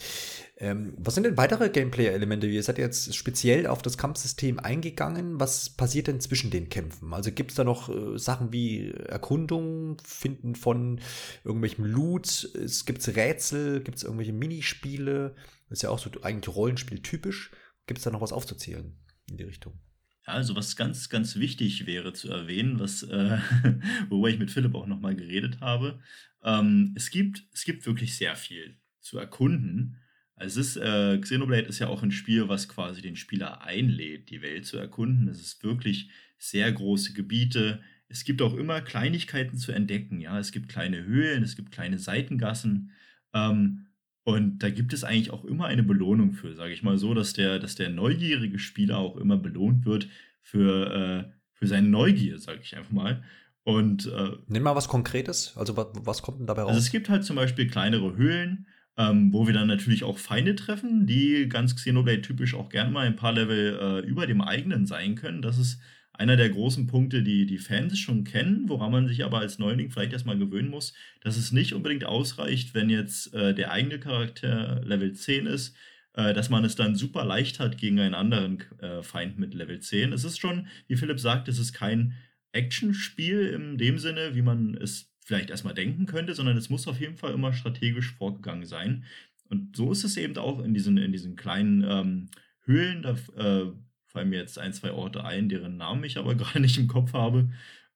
Ähm, 0.57 0.93
was 0.97 1.15
sind 1.15 1.23
denn 1.23 1.37
weitere 1.37 1.69
Gameplay-Elemente? 1.69 2.47
Ihr 2.47 2.63
seid 2.63 2.77
jetzt 2.77 3.15
speziell 3.15 3.65
auf 3.65 3.81
das 3.81 3.97
Kampfsystem 3.97 4.59
eingegangen. 4.59 5.39
Was 5.39 5.69
passiert 5.69 6.07
denn 6.07 6.19
zwischen 6.19 6.51
den 6.51 6.67
Kämpfen? 6.67 7.13
Also 7.13 7.31
gibt 7.31 7.51
es 7.51 7.55
da 7.55 7.63
noch 7.63 7.87
äh, 7.87 8.19
Sachen 8.19 8.51
wie 8.51 8.91
Erkundung, 8.91 10.01
Finden 10.03 10.55
von 10.55 10.99
irgendwelchem 11.45 11.85
Loot? 11.85 12.49
Es 12.55 12.85
gibt 12.85 13.07
Rätsel, 13.15 13.79
gibt 13.81 13.99
es 13.99 14.03
irgendwelche 14.03 14.33
Minispiele? 14.33 15.35
Ist 15.69 15.83
ja 15.83 15.91
auch 15.91 15.99
so 15.99 16.09
eigentlich 16.23 16.53
Rollenspiel-typisch. 16.53 17.51
Gibt 17.87 17.99
es 17.99 18.03
da 18.03 18.11
noch 18.11 18.21
was 18.21 18.33
aufzuzählen 18.33 18.97
in 19.29 19.37
die 19.37 19.43
Richtung? 19.43 19.79
Also 20.25 20.55
was 20.55 20.75
ganz, 20.75 21.09
ganz 21.09 21.35
wichtig 21.35 21.85
wäre 21.85 22.13
zu 22.13 22.29
erwähnen, 22.29 22.79
was, 22.79 23.03
äh, 23.03 23.39
worüber 24.09 24.29
ich 24.29 24.39
mit 24.39 24.51
Philipp 24.51 24.75
auch 24.75 24.87
nochmal 24.87 25.15
geredet 25.15 25.59
habe. 25.59 25.99
Ähm, 26.43 26.93
es, 26.95 27.09
gibt, 27.09 27.45
es 27.53 27.63
gibt 27.63 27.85
wirklich 27.85 28.15
sehr 28.15 28.35
viel 28.35 28.77
zu 28.99 29.17
erkunden. 29.17 29.97
Also 30.35 30.59
es 30.59 30.75
ist, 30.75 30.77
äh, 30.77 31.17
Xenoblade 31.19 31.67
ist 31.67 31.79
ja 31.79 31.87
auch 31.87 32.03
ein 32.03 32.11
Spiel, 32.11 32.49
was 32.49 32.67
quasi 32.67 33.01
den 33.01 33.15
Spieler 33.15 33.63
einlädt, 33.63 34.29
die 34.29 34.41
Welt 34.41 34.65
zu 34.65 34.77
erkunden. 34.77 35.27
Es 35.27 35.39
ist 35.39 35.63
wirklich 35.63 36.09
sehr 36.37 36.71
große 36.71 37.13
Gebiete. 37.13 37.81
Es 38.07 38.23
gibt 38.25 38.41
auch 38.41 38.55
immer 38.55 38.81
Kleinigkeiten 38.81 39.57
zu 39.57 39.71
entdecken. 39.71 40.19
Ja, 40.19 40.39
es 40.39 40.51
gibt 40.51 40.69
kleine 40.69 41.03
Höhlen, 41.05 41.43
es 41.43 41.55
gibt 41.55 41.71
kleine 41.71 41.99
Seitengassen. 41.99 42.91
Ähm, 43.33 43.87
und 44.23 44.59
da 44.59 44.69
gibt 44.69 44.93
es 44.93 45.03
eigentlich 45.03 45.31
auch 45.31 45.45
immer 45.45 45.65
eine 45.65 45.83
Belohnung 45.83 46.33
für, 46.33 46.55
sage 46.55 46.73
ich 46.73 46.83
mal 46.83 46.97
so, 46.97 47.13
dass 47.13 47.33
der, 47.33 47.59
dass 47.59 47.75
der 47.75 47.89
neugierige 47.89 48.57
Spieler 48.57 48.97
auch 48.97 49.17
immer 49.17 49.37
belohnt 49.37 49.85
wird 49.85 50.07
für, 50.41 50.93
äh, 50.93 51.31
für 51.53 51.67
seine 51.67 51.89
Neugier, 51.89 52.39
sage 52.39 52.61
ich 52.63 52.75
einfach 52.75 52.91
mal. 52.91 53.23
Und 53.63 54.07
äh, 54.07 54.31
nimm 54.47 54.63
mal 54.63 54.75
was 54.75 54.87
Konkretes. 54.87 55.53
Also 55.55 55.77
was, 55.77 55.87
was 55.93 56.21
kommt 56.21 56.39
denn 56.39 56.47
dabei 56.47 56.63
raus? 56.63 56.71
Also 56.71 56.81
es 56.81 56.91
gibt 56.91 57.09
halt 57.09 57.23
zum 57.23 57.37
Beispiel 57.37 57.67
kleinere 57.67 58.15
Höhlen, 58.17 58.67
ähm, 58.97 59.31
wo 59.31 59.47
wir 59.47 59.53
dann 59.53 59.67
natürlich 59.67 60.03
auch 60.03 60.17
Feinde 60.17 60.55
treffen, 60.55 61.07
die 61.07 61.47
ganz 61.47 61.75
Xenoblade 61.75 62.21
typisch 62.21 62.53
auch 62.55 62.69
gerne 62.69 62.91
mal 62.91 63.07
ein 63.07 63.15
paar 63.15 63.33
Level 63.33 63.79
äh, 63.81 64.07
über 64.07 64.27
dem 64.27 64.41
eigenen 64.41 64.85
sein 64.85 65.15
können. 65.15 65.41
Das 65.41 65.57
ist 65.57 65.79
einer 66.11 66.35
der 66.35 66.49
großen 66.49 66.87
Punkte, 66.87 67.23
die 67.23 67.45
die 67.45 67.57
Fans 67.57 67.97
schon 67.97 68.23
kennen, 68.23 68.69
woran 68.69 68.91
man 68.91 69.07
sich 69.07 69.23
aber 69.23 69.39
als 69.39 69.57
Neuling 69.57 69.89
vielleicht 69.89 70.13
erstmal 70.13 70.37
gewöhnen 70.37 70.69
muss, 70.69 70.93
dass 71.21 71.37
es 71.37 71.51
nicht 71.51 71.73
unbedingt 71.73 72.05
ausreicht, 72.05 72.75
wenn 72.75 72.89
jetzt 72.89 73.33
äh, 73.33 73.55
der 73.55 73.71
eigene 73.71 73.99
Charakter 73.99 74.81
Level 74.83 75.13
10 75.13 75.47
ist, 75.47 75.75
äh, 76.13 76.33
dass 76.33 76.49
man 76.49 76.63
es 76.65 76.75
dann 76.75 76.95
super 76.95 77.25
leicht 77.25 77.59
hat 77.59 77.77
gegen 77.77 77.99
einen 77.99 78.13
anderen 78.13 78.63
äh, 78.79 79.01
Feind 79.01 79.39
mit 79.39 79.55
Level 79.55 79.79
10. 79.79 80.13
Es 80.13 80.23
ist 80.23 80.39
schon, 80.39 80.67
wie 80.87 80.97
Philipp 80.97 81.19
sagt, 81.19 81.47
es 81.47 81.57
ist 81.57 81.73
kein 81.73 82.13
Actionspiel 82.53 83.47
in 83.47 83.77
dem 83.77 83.99
Sinne, 83.99 84.35
wie 84.35 84.41
man 84.41 84.75
es 84.75 85.11
vielleicht 85.25 85.49
erstmal 85.49 85.73
denken 85.73 86.05
könnte, 86.05 86.33
sondern 86.33 86.57
es 86.57 86.69
muss 86.69 86.87
auf 86.87 86.99
jeden 86.99 87.17
Fall 87.17 87.33
immer 87.33 87.53
strategisch 87.53 88.13
vorgegangen 88.13 88.65
sein. 88.65 89.05
Und 89.49 89.75
so 89.75 89.91
ist 89.91 90.03
es 90.03 90.17
eben 90.17 90.37
auch 90.37 90.63
in 90.63 90.73
diesen, 90.73 90.97
in 90.97 91.11
diesen 91.11 91.35
kleinen 91.35 91.83
ähm, 91.83 92.29
Höhlen. 92.61 93.01
Da 93.01 93.11
äh, 93.37 93.71
fallen 94.07 94.29
mir 94.29 94.39
jetzt 94.39 94.57
ein, 94.57 94.73
zwei 94.73 94.91
Orte 94.91 95.23
ein, 95.23 95.49
deren 95.49 95.77
Namen 95.77 96.03
ich 96.03 96.17
aber 96.17 96.35
gerade 96.35 96.59
nicht 96.59 96.77
im 96.77 96.87
Kopf 96.87 97.13
habe, 97.13 97.49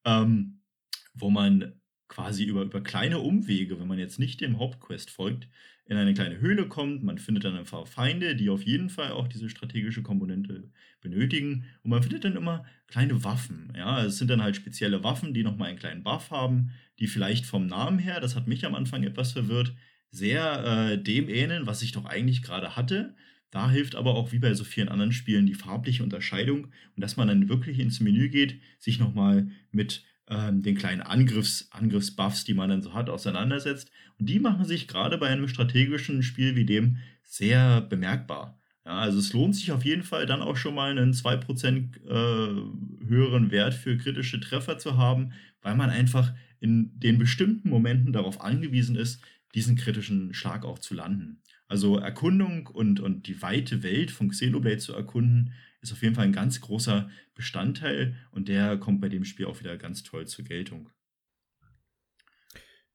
ähm, 0.06 0.62
wo 1.14 1.30
man 1.30 1.74
quasi 2.08 2.46
über, 2.46 2.64
über 2.64 2.82
kleine 2.82 3.20
Umwege, 3.20 3.80
wenn 3.80 3.88
man 3.88 4.00
jetzt 4.00 4.20
nicht 4.20 4.42
dem 4.42 4.60
Hauptquest 4.60 5.10
folgt, 5.12 5.48
in 5.88 5.98
eine 5.98 6.14
kleine 6.14 6.40
Höhle 6.40 6.68
kommt. 6.68 7.04
Man 7.04 7.18
findet 7.18 7.46
dann 7.46 7.56
ein 7.56 7.66
paar 7.66 7.86
Feinde, 7.86 8.36
die 8.36 8.50
auf 8.50 8.64
jeden 8.64 8.90
Fall 8.90 9.12
auch 9.12 9.28
diese 9.28 9.50
strategische 9.50 10.04
Komponente 10.04 10.70
benötigen. 11.02 11.66
Und 11.84 11.92
man 11.92 12.04
findet 12.04 12.26
dann 12.26 12.36
immer 12.36 12.66
kleine 12.88 13.24
Waffen. 13.24 13.72
Ja, 13.76 14.04
es 14.04 14.18
sind 14.18 14.30
dann 14.30 14.44
halt 14.44 14.56
spezielle 14.56 15.04
Waffen, 15.04 15.34
die 15.34 15.44
nochmal 15.44 15.70
einen 15.70 15.80
kleinen 15.80 16.04
Buff 16.04 16.32
haben, 16.32 16.72
die 17.00 17.08
vielleicht 17.08 17.46
vom 17.46 17.68
Namen 17.68 18.00
her, 18.00 18.20
das 18.20 18.36
hat 18.36 18.48
mich 18.48 18.66
am 18.66 18.76
Anfang 18.76 19.04
etwas 19.04 19.32
verwirrt, 19.32 19.74
sehr 20.12 20.92
äh, 20.92 21.02
dem 21.02 21.30
ähneln, 21.30 21.68
was 21.68 21.82
ich 21.82 21.92
doch 21.92 22.06
eigentlich 22.06 22.42
gerade 22.42 22.76
hatte. 22.76 23.16
Da 23.52 23.70
hilft 23.70 23.96
aber 23.96 24.16
auch 24.16 24.32
wie 24.32 24.40
bei 24.40 24.54
so 24.54 24.64
vielen 24.64 24.90
anderen 24.90 25.14
Spielen 25.14 25.46
die 25.46 25.54
farbliche 25.54 26.04
Unterscheidung 26.04 26.66
und 26.96 27.02
dass 27.02 27.16
man 27.16 27.30
dann 27.30 27.48
wirklich 27.48 27.80
ins 27.80 28.00
Menü 28.00 28.30
geht, 28.30 28.60
sich 28.78 29.00
nochmal 29.00 29.48
mit 29.72 30.04
ähm, 30.30 30.62
den 30.62 30.78
kleinen 30.78 31.02
Angriffs, 31.02 31.68
Angriffsbuffs, 31.72 32.44
die 32.44 32.54
man 32.54 32.70
dann 32.70 32.82
so 32.82 32.94
hat, 32.94 33.10
auseinandersetzt. 33.10 33.92
Und 34.20 34.28
die 34.30 34.40
machen 34.40 34.66
sich 34.66 34.88
gerade 34.88 35.18
bei 35.18 35.28
einem 35.28 35.48
strategischen 35.48 36.24
Spiel 36.24 36.56
wie 36.56 36.66
dem 36.66 36.98
sehr 37.24 37.82
bemerkbar. 37.82 38.60
Ja, 38.86 39.00
also 39.00 39.20
es 39.20 39.34
lohnt 39.34 39.56
sich 39.56 39.72
auf 39.72 39.84
jeden 39.84 40.04
Fall 40.04 40.26
dann 40.26 40.42
auch 40.42 40.56
schon 40.56 40.76
mal 40.76 40.92
einen 40.92 41.14
2% 41.14 41.98
äh, 42.06 43.06
höheren 43.06 43.52
Wert 43.52 43.74
für 43.74 43.98
kritische 43.98 44.40
Treffer 44.40 44.78
zu 44.78 44.98
haben, 44.98 45.34
weil 45.62 45.76
man 45.76 45.90
einfach 45.90 46.34
in 46.60 46.98
den 46.98 47.18
bestimmten 47.18 47.70
Momenten 47.70 48.14
darauf 48.14 48.42
angewiesen 48.42 48.96
ist, 48.96 49.22
diesen 49.56 49.76
kritischen 49.76 50.34
Schlag 50.34 50.66
auch 50.66 50.80
zu 50.80 50.94
landen. 50.94 51.42
Also 51.68 51.98
Erkundung 51.98 52.68
und, 52.68 53.00
und 53.00 53.28
die 53.28 53.42
weite 53.42 53.84
Welt 53.84 54.12
von 54.12 54.30
Xenoblade 54.30 54.78
zu 54.78 54.94
erkunden, 54.94 55.54
ist 55.82 55.92
auf 55.92 56.02
jeden 56.02 56.16
Fall 56.16 56.26
ein 56.26 56.34
ganz 56.34 56.62
großer 56.62 57.10
Bestandteil 57.36 58.16
und 58.32 58.48
der 58.48 58.78
kommt 58.78 59.02
bei 59.02 59.10
dem 59.10 59.26
Spiel 59.26 59.46
auch 59.46 59.60
wieder 59.60 59.78
ganz 59.78 60.04
toll 60.04 60.28
zur 60.28 60.46
Geltung. 60.46 60.90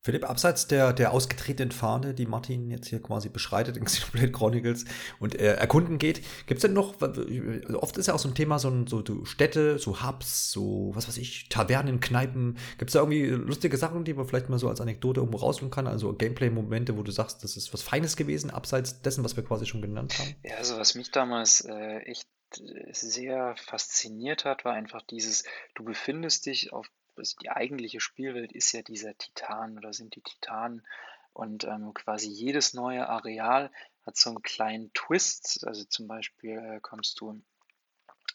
Philipp, 0.04 0.28
abseits 0.28 0.66
der, 0.66 0.92
der 0.92 1.12
ausgetretenen 1.12 1.70
Fahne, 1.70 2.12
die 2.12 2.26
Martin 2.26 2.72
jetzt 2.72 2.88
hier 2.88 3.00
quasi 3.00 3.28
beschreitet 3.28 3.76
in 3.76 3.84
Xenoblade 3.84 4.32
Chronicles 4.32 4.84
und 5.20 5.38
äh, 5.38 5.54
erkunden 5.54 5.98
geht, 5.98 6.22
gibt 6.46 6.58
es 6.58 6.62
denn 6.62 6.72
noch, 6.72 7.00
oft 7.00 7.96
ist 7.96 8.08
ja 8.08 8.14
auch 8.14 8.18
so 8.18 8.28
ein 8.28 8.34
Thema, 8.34 8.58
so, 8.58 8.84
so, 8.86 9.04
so 9.06 9.24
Städte, 9.24 9.78
so 9.78 10.02
Hubs, 10.02 10.50
so, 10.50 10.90
was 10.94 11.06
weiß 11.06 11.18
ich, 11.18 11.48
Tavernen, 11.50 12.00
Kneipen. 12.00 12.58
Gibt 12.78 12.90
es 12.90 12.94
da 12.94 12.98
irgendwie 12.98 13.26
lustige 13.26 13.76
Sachen, 13.76 14.04
die 14.04 14.14
man 14.14 14.26
vielleicht 14.26 14.48
mal 14.48 14.58
so 14.58 14.68
als 14.68 14.80
Anekdote 14.80 15.20
irgendwo 15.20 15.38
rausholen 15.38 15.70
kann? 15.70 15.86
Also 15.86 16.12
Gameplay-Momente, 16.12 16.96
wo 16.96 17.04
du 17.04 17.12
sagst, 17.12 17.44
das 17.44 17.56
ist 17.56 17.72
was 17.72 17.82
Feines 17.82 18.16
gewesen, 18.16 18.50
abseits 18.50 19.02
dessen, 19.02 19.22
was 19.22 19.36
wir 19.36 19.44
quasi 19.44 19.66
schon 19.66 19.82
genannt 19.82 20.18
haben? 20.18 20.34
Ja, 20.42 20.56
also 20.56 20.78
was 20.78 20.96
mich 20.96 21.12
damals 21.12 21.60
äh, 21.60 21.98
echt 21.98 22.26
sehr 22.56 23.56
fasziniert 23.56 24.44
hat, 24.44 24.64
war 24.64 24.72
einfach 24.74 25.02
dieses, 25.02 25.44
du 25.74 25.84
befindest 25.84 26.46
dich 26.46 26.72
auf 26.72 26.90
also 27.16 27.36
die 27.42 27.50
eigentliche 27.50 28.00
Spielwelt 28.00 28.52
ist 28.52 28.72
ja 28.72 28.82
dieser 28.82 29.16
Titan 29.16 29.76
oder 29.76 29.92
sind 29.92 30.16
die 30.16 30.22
Titanen. 30.22 30.86
Und 31.34 31.64
ähm, 31.64 31.94
quasi 31.94 32.28
jedes 32.28 32.74
neue 32.74 33.08
Areal 33.08 33.70
hat 34.04 34.16
so 34.16 34.30
einen 34.30 34.42
kleinen 34.42 34.92
Twist. 34.92 35.66
Also 35.66 35.84
zum 35.84 36.06
Beispiel 36.06 36.58
äh, 36.58 36.80
kommst 36.80 37.20
du 37.20 37.42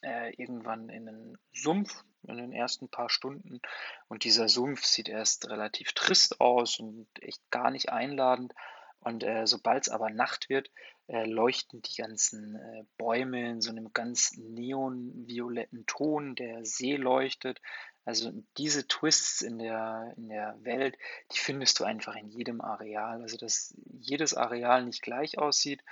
äh, 0.02 0.34
irgendwann 0.36 0.90
in 0.90 1.08
einen 1.08 1.38
Sumpf 1.54 2.04
in 2.24 2.38
den 2.38 2.52
ersten 2.52 2.90
paar 2.90 3.10
Stunden 3.10 3.62
und 4.10 4.26
dieser 4.26 4.50
Sumpf 4.50 4.84
sieht 4.84 5.08
erst 5.08 5.50
relativ 5.50 5.94
trist 5.94 6.42
aus 6.42 6.78
und 6.80 7.08
echt 7.22 7.42
gar 7.52 7.72
nicht 7.72 7.90
einladend. 7.90 8.54
Und 9.00 9.24
äh, 9.24 9.48
sobald 9.48 9.84
es 9.84 9.90
aber 9.90 10.10
Nacht 10.10 10.50
wird, 10.50 10.70
äh, 11.08 11.26
leuchten 11.26 11.82
die 11.82 11.96
ganzen 11.96 12.56
äh, 12.56 12.84
Bäume 12.98 13.50
in 13.50 13.62
so 13.62 13.70
einem 13.70 13.94
ganz 13.94 14.34
neonvioletten 14.38 15.86
Ton, 15.86 16.36
der 16.36 16.66
See 16.66 16.96
leuchtet. 16.96 17.62
Also 18.04 18.32
diese 18.58 18.88
Twists 18.88 19.42
in 19.42 19.60
der, 19.60 20.14
in 20.18 20.30
der 20.30 20.58
Welt, 20.64 20.98
die 21.34 21.40
findest 21.40 21.80
du 21.80 21.84
einfach 21.84 22.16
in 22.16 22.30
jedem 22.30 22.62
Areal. 22.62 23.22
Also 23.22 23.38
dass 23.38 23.76
jedes 24.00 24.34
Areal 24.34 24.86
nicht 24.86 25.02
gleich 25.02 25.38
aussieht, 25.38 25.84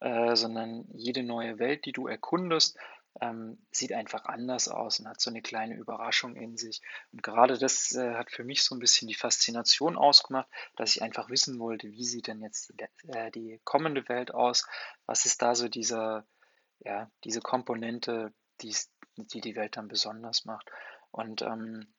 äh, 0.00 0.34
sondern 0.36 0.84
jede 0.94 1.22
neue 1.22 1.58
Welt, 1.58 1.84
die 1.84 1.92
du 1.92 2.06
erkundest, 2.06 2.78
ähm, 3.20 3.58
sieht 3.70 3.92
einfach 3.92 4.24
anders 4.24 4.68
aus 4.68 4.98
und 4.98 5.08
hat 5.08 5.20
so 5.20 5.30
eine 5.30 5.42
kleine 5.42 5.76
Überraschung 5.76 6.36
in 6.36 6.56
sich. 6.56 6.80
Und 7.12 7.22
gerade 7.22 7.58
das 7.58 7.92
äh, 7.92 8.14
hat 8.14 8.30
für 8.30 8.44
mich 8.44 8.62
so 8.62 8.74
ein 8.74 8.78
bisschen 8.78 9.08
die 9.08 9.14
Faszination 9.14 9.96
ausgemacht, 9.96 10.48
dass 10.76 10.96
ich 10.96 11.02
einfach 11.02 11.28
wissen 11.28 11.58
wollte, 11.58 11.90
wie 11.90 12.04
sieht 12.04 12.26
denn 12.26 12.40
jetzt 12.42 12.72
die, 12.72 13.08
äh, 13.08 13.30
die 13.30 13.60
kommende 13.64 14.08
Welt 14.08 14.32
aus? 14.32 14.66
Was 15.06 15.26
ist 15.26 15.42
da 15.42 15.54
so 15.54 15.68
dieser, 15.68 16.26
ja, 16.78 17.10
diese 17.24 17.40
Komponente, 17.40 18.32
die 18.60 18.74
die 19.16 19.56
Welt 19.56 19.76
dann 19.76 19.88
besonders 19.88 20.44
macht? 20.44 20.70
Und 21.10 21.42
ähm, 21.42 21.92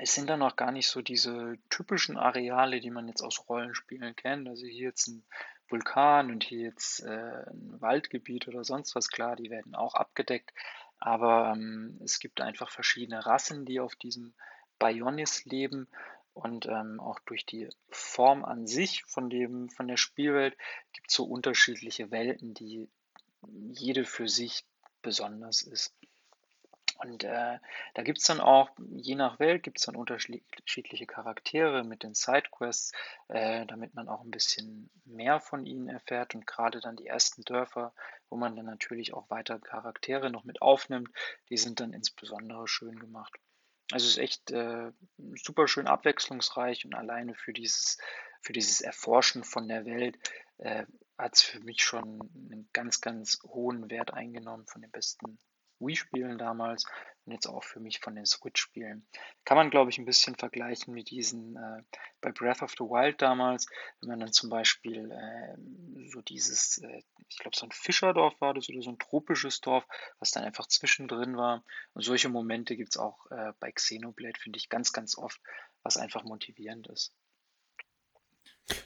es 0.00 0.14
sind 0.14 0.28
dann 0.30 0.42
auch 0.42 0.56
gar 0.56 0.72
nicht 0.72 0.88
so 0.88 1.02
diese 1.02 1.58
typischen 1.70 2.16
Areale, 2.16 2.80
die 2.80 2.90
man 2.90 3.08
jetzt 3.08 3.22
aus 3.22 3.48
Rollenspielen 3.48 4.14
kennt. 4.14 4.48
Also 4.48 4.66
hier 4.66 4.88
jetzt 4.88 5.08
ein 5.08 5.24
Vulkan 5.68 6.30
und 6.30 6.44
hier 6.44 6.60
jetzt 6.60 7.00
äh, 7.04 7.44
ein 7.50 7.76
Waldgebiet 7.80 8.48
oder 8.48 8.64
sonst 8.64 8.94
was. 8.94 9.08
Klar, 9.08 9.36
die 9.36 9.50
werden 9.50 9.74
auch 9.74 9.94
abgedeckt. 9.94 10.52
Aber 10.98 11.52
ähm, 11.54 11.98
es 12.02 12.18
gibt 12.18 12.40
einfach 12.40 12.70
verschiedene 12.70 13.24
Rassen, 13.24 13.64
die 13.64 13.80
auf 13.80 13.94
diesem 13.94 14.34
Bionis 14.78 15.44
leben. 15.44 15.88
Und 16.34 16.66
ähm, 16.66 17.00
auch 17.00 17.18
durch 17.20 17.44
die 17.46 17.68
Form 17.90 18.44
an 18.44 18.66
sich 18.66 19.04
von, 19.04 19.28
dem, 19.28 19.70
von 19.70 19.88
der 19.88 19.96
Spielwelt 19.96 20.56
gibt 20.92 21.10
es 21.10 21.16
so 21.16 21.24
unterschiedliche 21.24 22.12
Welten, 22.12 22.54
die 22.54 22.88
jede 23.72 24.04
für 24.04 24.28
sich 24.28 24.64
besonders 25.02 25.62
ist. 25.62 25.94
Und 26.98 27.22
äh, 27.22 27.58
da 27.94 28.02
gibt 28.02 28.18
es 28.18 28.24
dann 28.24 28.40
auch, 28.40 28.70
je 28.96 29.14
nach 29.14 29.38
Welt, 29.38 29.62
gibt 29.62 29.78
es 29.78 29.86
dann 29.86 29.94
unterschiedliche 29.94 31.06
Charaktere 31.06 31.84
mit 31.84 32.02
den 32.02 32.14
Sidequests, 32.14 32.92
äh, 33.28 33.64
damit 33.66 33.94
man 33.94 34.08
auch 34.08 34.22
ein 34.22 34.32
bisschen 34.32 34.90
mehr 35.04 35.38
von 35.38 35.64
ihnen 35.64 35.88
erfährt. 35.88 36.34
Und 36.34 36.44
gerade 36.44 36.80
dann 36.80 36.96
die 36.96 37.06
ersten 37.06 37.42
Dörfer, 37.42 37.94
wo 38.28 38.36
man 38.36 38.56
dann 38.56 38.66
natürlich 38.66 39.14
auch 39.14 39.30
weitere 39.30 39.60
Charaktere 39.60 40.30
noch 40.30 40.42
mit 40.42 40.60
aufnimmt, 40.60 41.10
die 41.50 41.56
sind 41.56 41.78
dann 41.78 41.92
insbesondere 41.92 42.66
schön 42.66 42.98
gemacht. 42.98 43.32
Also 43.92 44.06
es 44.06 44.12
ist 44.12 44.18
echt 44.18 44.50
äh, 44.50 44.90
super 45.36 45.68
schön 45.68 45.86
abwechslungsreich 45.86 46.84
und 46.84 46.94
alleine 46.94 47.34
für 47.34 47.52
dieses, 47.52 47.98
für 48.42 48.52
dieses 48.52 48.80
Erforschen 48.80 49.44
von 49.44 49.68
der 49.68 49.86
Welt 49.86 50.18
äh, 50.58 50.84
hat 51.16 51.36
es 51.36 51.42
für 51.42 51.60
mich 51.60 51.82
schon 51.82 52.20
einen 52.34 52.68
ganz, 52.72 53.00
ganz 53.00 53.38
hohen 53.44 53.88
Wert 53.88 54.12
eingenommen 54.12 54.66
von 54.66 54.82
den 54.82 54.90
besten 54.90 55.38
Wii-Spielen 55.80 56.38
damals 56.38 56.84
und 57.24 57.32
jetzt 57.32 57.46
auch 57.46 57.62
für 57.62 57.78
mich 57.78 58.00
von 58.00 58.14
den 58.14 58.24
Switch-Spielen. 58.24 59.06
Kann 59.44 59.56
man, 59.56 59.70
glaube 59.70 59.90
ich, 59.90 59.98
ein 59.98 60.06
bisschen 60.06 60.34
vergleichen 60.34 60.94
mit 60.94 61.10
diesen 61.10 61.56
äh, 61.56 61.82
bei 62.20 62.32
Breath 62.32 62.62
of 62.62 62.72
the 62.72 62.84
Wild 62.84 63.20
damals, 63.20 63.66
wenn 64.00 64.08
man 64.08 64.20
dann 64.20 64.32
zum 64.32 64.48
Beispiel 64.48 65.10
äh, 65.10 66.08
so 66.10 66.22
dieses, 66.22 66.78
äh, 66.78 67.02
ich 67.28 67.38
glaube, 67.38 67.56
so 67.56 67.66
ein 67.66 67.72
Fischerdorf 67.72 68.40
war 68.40 68.54
das 68.54 68.68
oder 68.70 68.80
so 68.80 68.90
ein 68.90 68.98
tropisches 68.98 69.60
Dorf, 69.60 69.86
was 70.18 70.30
dann 70.30 70.44
einfach 70.44 70.66
zwischendrin 70.66 71.36
war. 71.36 71.62
Und 71.92 72.02
solche 72.02 72.30
Momente 72.30 72.76
gibt 72.76 72.94
es 72.94 72.96
auch 72.96 73.30
äh, 73.30 73.52
bei 73.60 73.72
Xenoblade, 73.72 74.40
finde 74.40 74.58
ich, 74.58 74.70
ganz, 74.70 74.92
ganz 74.92 75.18
oft, 75.18 75.40
was 75.82 75.98
einfach 75.98 76.24
motivierend 76.24 76.86
ist. 76.88 77.12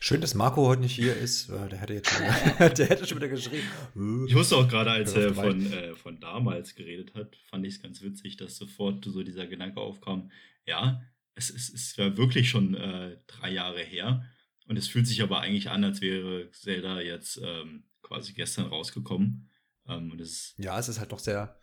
Schön, 0.01 0.21
dass 0.21 0.35
Marco 0.35 0.67
heute 0.67 0.83
nicht 0.83 0.95
hier 0.95 1.17
ist. 1.17 1.49
Der 1.49 1.77
hätte 1.79 1.95
jetzt 1.95 2.11
schon, 2.11 2.25
der 2.59 2.89
hätte 2.89 3.07
schon 3.07 3.19
wieder 3.19 3.29
geschrieben. 3.29 4.27
Ich 4.27 4.35
wusste 4.35 4.57
auch 4.57 4.69
gerade, 4.69 4.91
als 4.91 5.15
er 5.15 5.35
von, 5.35 5.73
äh, 5.73 5.95
von 5.97 6.21
damals 6.21 6.75
geredet 6.75 7.15
hat, 7.15 7.37
fand 7.51 7.67
ich 7.67 7.75
es 7.75 7.83
ganz 7.83 8.01
witzig, 8.03 8.37
dass 8.37 8.57
sofort 8.57 9.05
so 9.05 9.23
dieser 9.23 9.47
Gedanke 9.47 9.81
aufkam. 9.81 10.31
Ja, 10.67 11.03
es 11.35 11.51
ist, 11.51 11.75
es 11.75 11.99
war 11.99 12.17
wirklich 12.17 12.49
schon 12.49 12.75
äh, 12.75 13.17
drei 13.27 13.51
Jahre 13.51 13.81
her. 13.81 14.25
Und 14.67 14.77
es 14.77 14.89
fühlt 14.89 15.07
sich 15.07 15.23
aber 15.23 15.41
eigentlich 15.41 15.71
an, 15.71 15.85
als 15.85 16.01
wäre 16.01 16.51
Zelda 16.53 17.01
jetzt 17.01 17.41
ähm, 17.43 17.85
quasi 18.03 18.33
gestern 18.33 18.67
rausgekommen. 18.67 19.51
Ähm, 19.89 20.13
und 20.13 20.21
es 20.21 20.55
ja, 20.57 20.79
es 20.79 20.89
ist 20.89 21.01
halt 21.01 21.13
doch 21.13 21.19
sehr, 21.19 21.59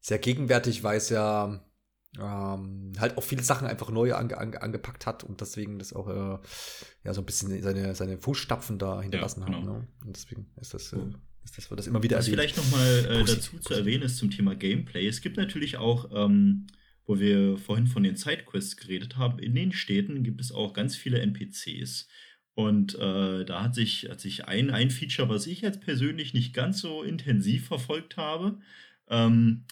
sehr 0.00 0.18
gegenwärtig, 0.18 0.82
weil 0.82 0.96
es 0.96 1.10
ja 1.10 1.62
ähm, 2.20 2.92
halt 2.98 3.16
auch 3.16 3.22
viele 3.22 3.42
Sachen 3.42 3.66
einfach 3.66 3.90
neu 3.90 4.14
ange, 4.14 4.38
ange, 4.38 4.60
angepackt 4.62 5.06
hat 5.06 5.24
und 5.24 5.40
deswegen 5.40 5.78
das 5.78 5.92
auch 5.92 6.08
äh, 6.08 6.38
ja 7.04 7.14
so 7.14 7.22
ein 7.22 7.26
bisschen 7.26 7.60
seine, 7.62 7.94
seine 7.94 8.18
Fußstapfen 8.18 8.78
da 8.78 9.02
hinterlassen 9.02 9.40
ja, 9.40 9.46
genau. 9.46 9.58
hat. 9.58 9.64
Ne? 9.64 9.88
Und 10.04 10.16
deswegen 10.16 10.46
ist 10.60 10.74
das, 10.74 10.92
äh, 10.92 10.98
ist 11.44 11.58
das, 11.58 11.70
wird 11.70 11.80
das 11.80 11.86
immer 11.86 12.02
wieder 12.02 12.18
Was 12.18 12.28
erwähnt. 12.28 12.52
vielleicht 12.52 12.56
nochmal 12.56 13.20
äh, 13.20 13.24
dazu 13.24 13.58
zu 13.58 13.74
erwähnen 13.74 14.04
ist 14.04 14.18
zum 14.18 14.30
Thema 14.30 14.54
Gameplay. 14.54 15.06
Es 15.06 15.20
gibt 15.20 15.36
natürlich 15.36 15.76
auch, 15.76 16.10
ähm, 16.14 16.66
wo 17.06 17.18
wir 17.18 17.58
vorhin 17.58 17.86
von 17.86 18.02
den 18.02 18.16
Sidequests 18.16 18.76
geredet 18.76 19.16
haben, 19.16 19.38
in 19.38 19.54
den 19.54 19.72
Städten 19.72 20.22
gibt 20.22 20.40
es 20.40 20.52
auch 20.52 20.72
ganz 20.72 20.96
viele 20.96 21.18
NPCs. 21.20 22.08
Und 22.54 22.94
äh, 22.94 23.44
da 23.44 23.64
hat 23.64 23.74
sich, 23.74 24.08
hat 24.08 24.20
sich 24.20 24.46
ein, 24.46 24.70
ein 24.70 24.90
Feature, 24.90 25.28
was 25.28 25.48
ich 25.48 25.62
jetzt 25.62 25.80
persönlich 25.80 26.34
nicht 26.34 26.54
ganz 26.54 26.80
so 26.80 27.02
intensiv 27.02 27.66
verfolgt 27.66 28.16
habe, 28.16 28.60
ähm, 29.08 29.64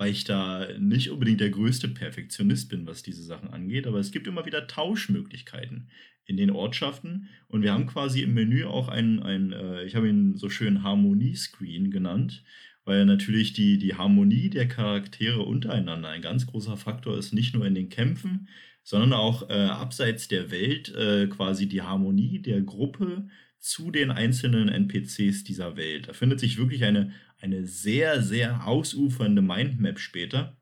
weil 0.00 0.12
ich 0.12 0.24
da 0.24 0.66
nicht 0.78 1.10
unbedingt 1.10 1.42
der 1.42 1.50
größte 1.50 1.86
Perfektionist 1.86 2.70
bin, 2.70 2.86
was 2.86 3.02
diese 3.02 3.22
Sachen 3.22 3.50
angeht, 3.50 3.86
aber 3.86 3.98
es 3.98 4.12
gibt 4.12 4.26
immer 4.26 4.46
wieder 4.46 4.66
Tauschmöglichkeiten 4.66 5.90
in 6.24 6.38
den 6.38 6.50
Ortschaften. 6.50 7.28
Und 7.48 7.60
wir 7.60 7.74
haben 7.74 7.86
quasi 7.86 8.22
im 8.22 8.32
Menü 8.32 8.64
auch 8.64 8.88
ein, 8.88 9.22
ein 9.22 9.52
äh, 9.52 9.84
ich 9.84 9.96
habe 9.96 10.08
ihn 10.08 10.38
so 10.38 10.48
schön 10.48 10.82
Harmonie-Screen 10.82 11.90
genannt, 11.90 12.42
weil 12.86 13.04
natürlich 13.04 13.52
die, 13.52 13.76
die 13.76 13.94
Harmonie 13.94 14.48
der 14.48 14.68
Charaktere 14.68 15.42
untereinander 15.42 16.08
ein 16.08 16.22
ganz 16.22 16.46
großer 16.46 16.78
Faktor 16.78 17.18
ist, 17.18 17.34
nicht 17.34 17.54
nur 17.54 17.66
in 17.66 17.74
den 17.74 17.90
Kämpfen, 17.90 18.48
sondern 18.82 19.12
auch 19.12 19.50
äh, 19.50 19.52
abseits 19.52 20.28
der 20.28 20.50
Welt 20.50 20.94
äh, 20.94 21.26
quasi 21.26 21.68
die 21.68 21.82
Harmonie 21.82 22.40
der 22.40 22.62
Gruppe 22.62 23.28
zu 23.60 23.90
den 23.90 24.10
einzelnen 24.10 24.68
NPCs 24.68 25.44
dieser 25.44 25.76
Welt. 25.76 26.08
Da 26.08 26.12
findet 26.12 26.40
sich 26.40 26.56
wirklich 26.56 26.84
eine, 26.84 27.12
eine 27.40 27.66
sehr, 27.66 28.22
sehr 28.22 28.66
ausufernde 28.66 29.42
Mindmap 29.42 29.98
später, 29.98 30.56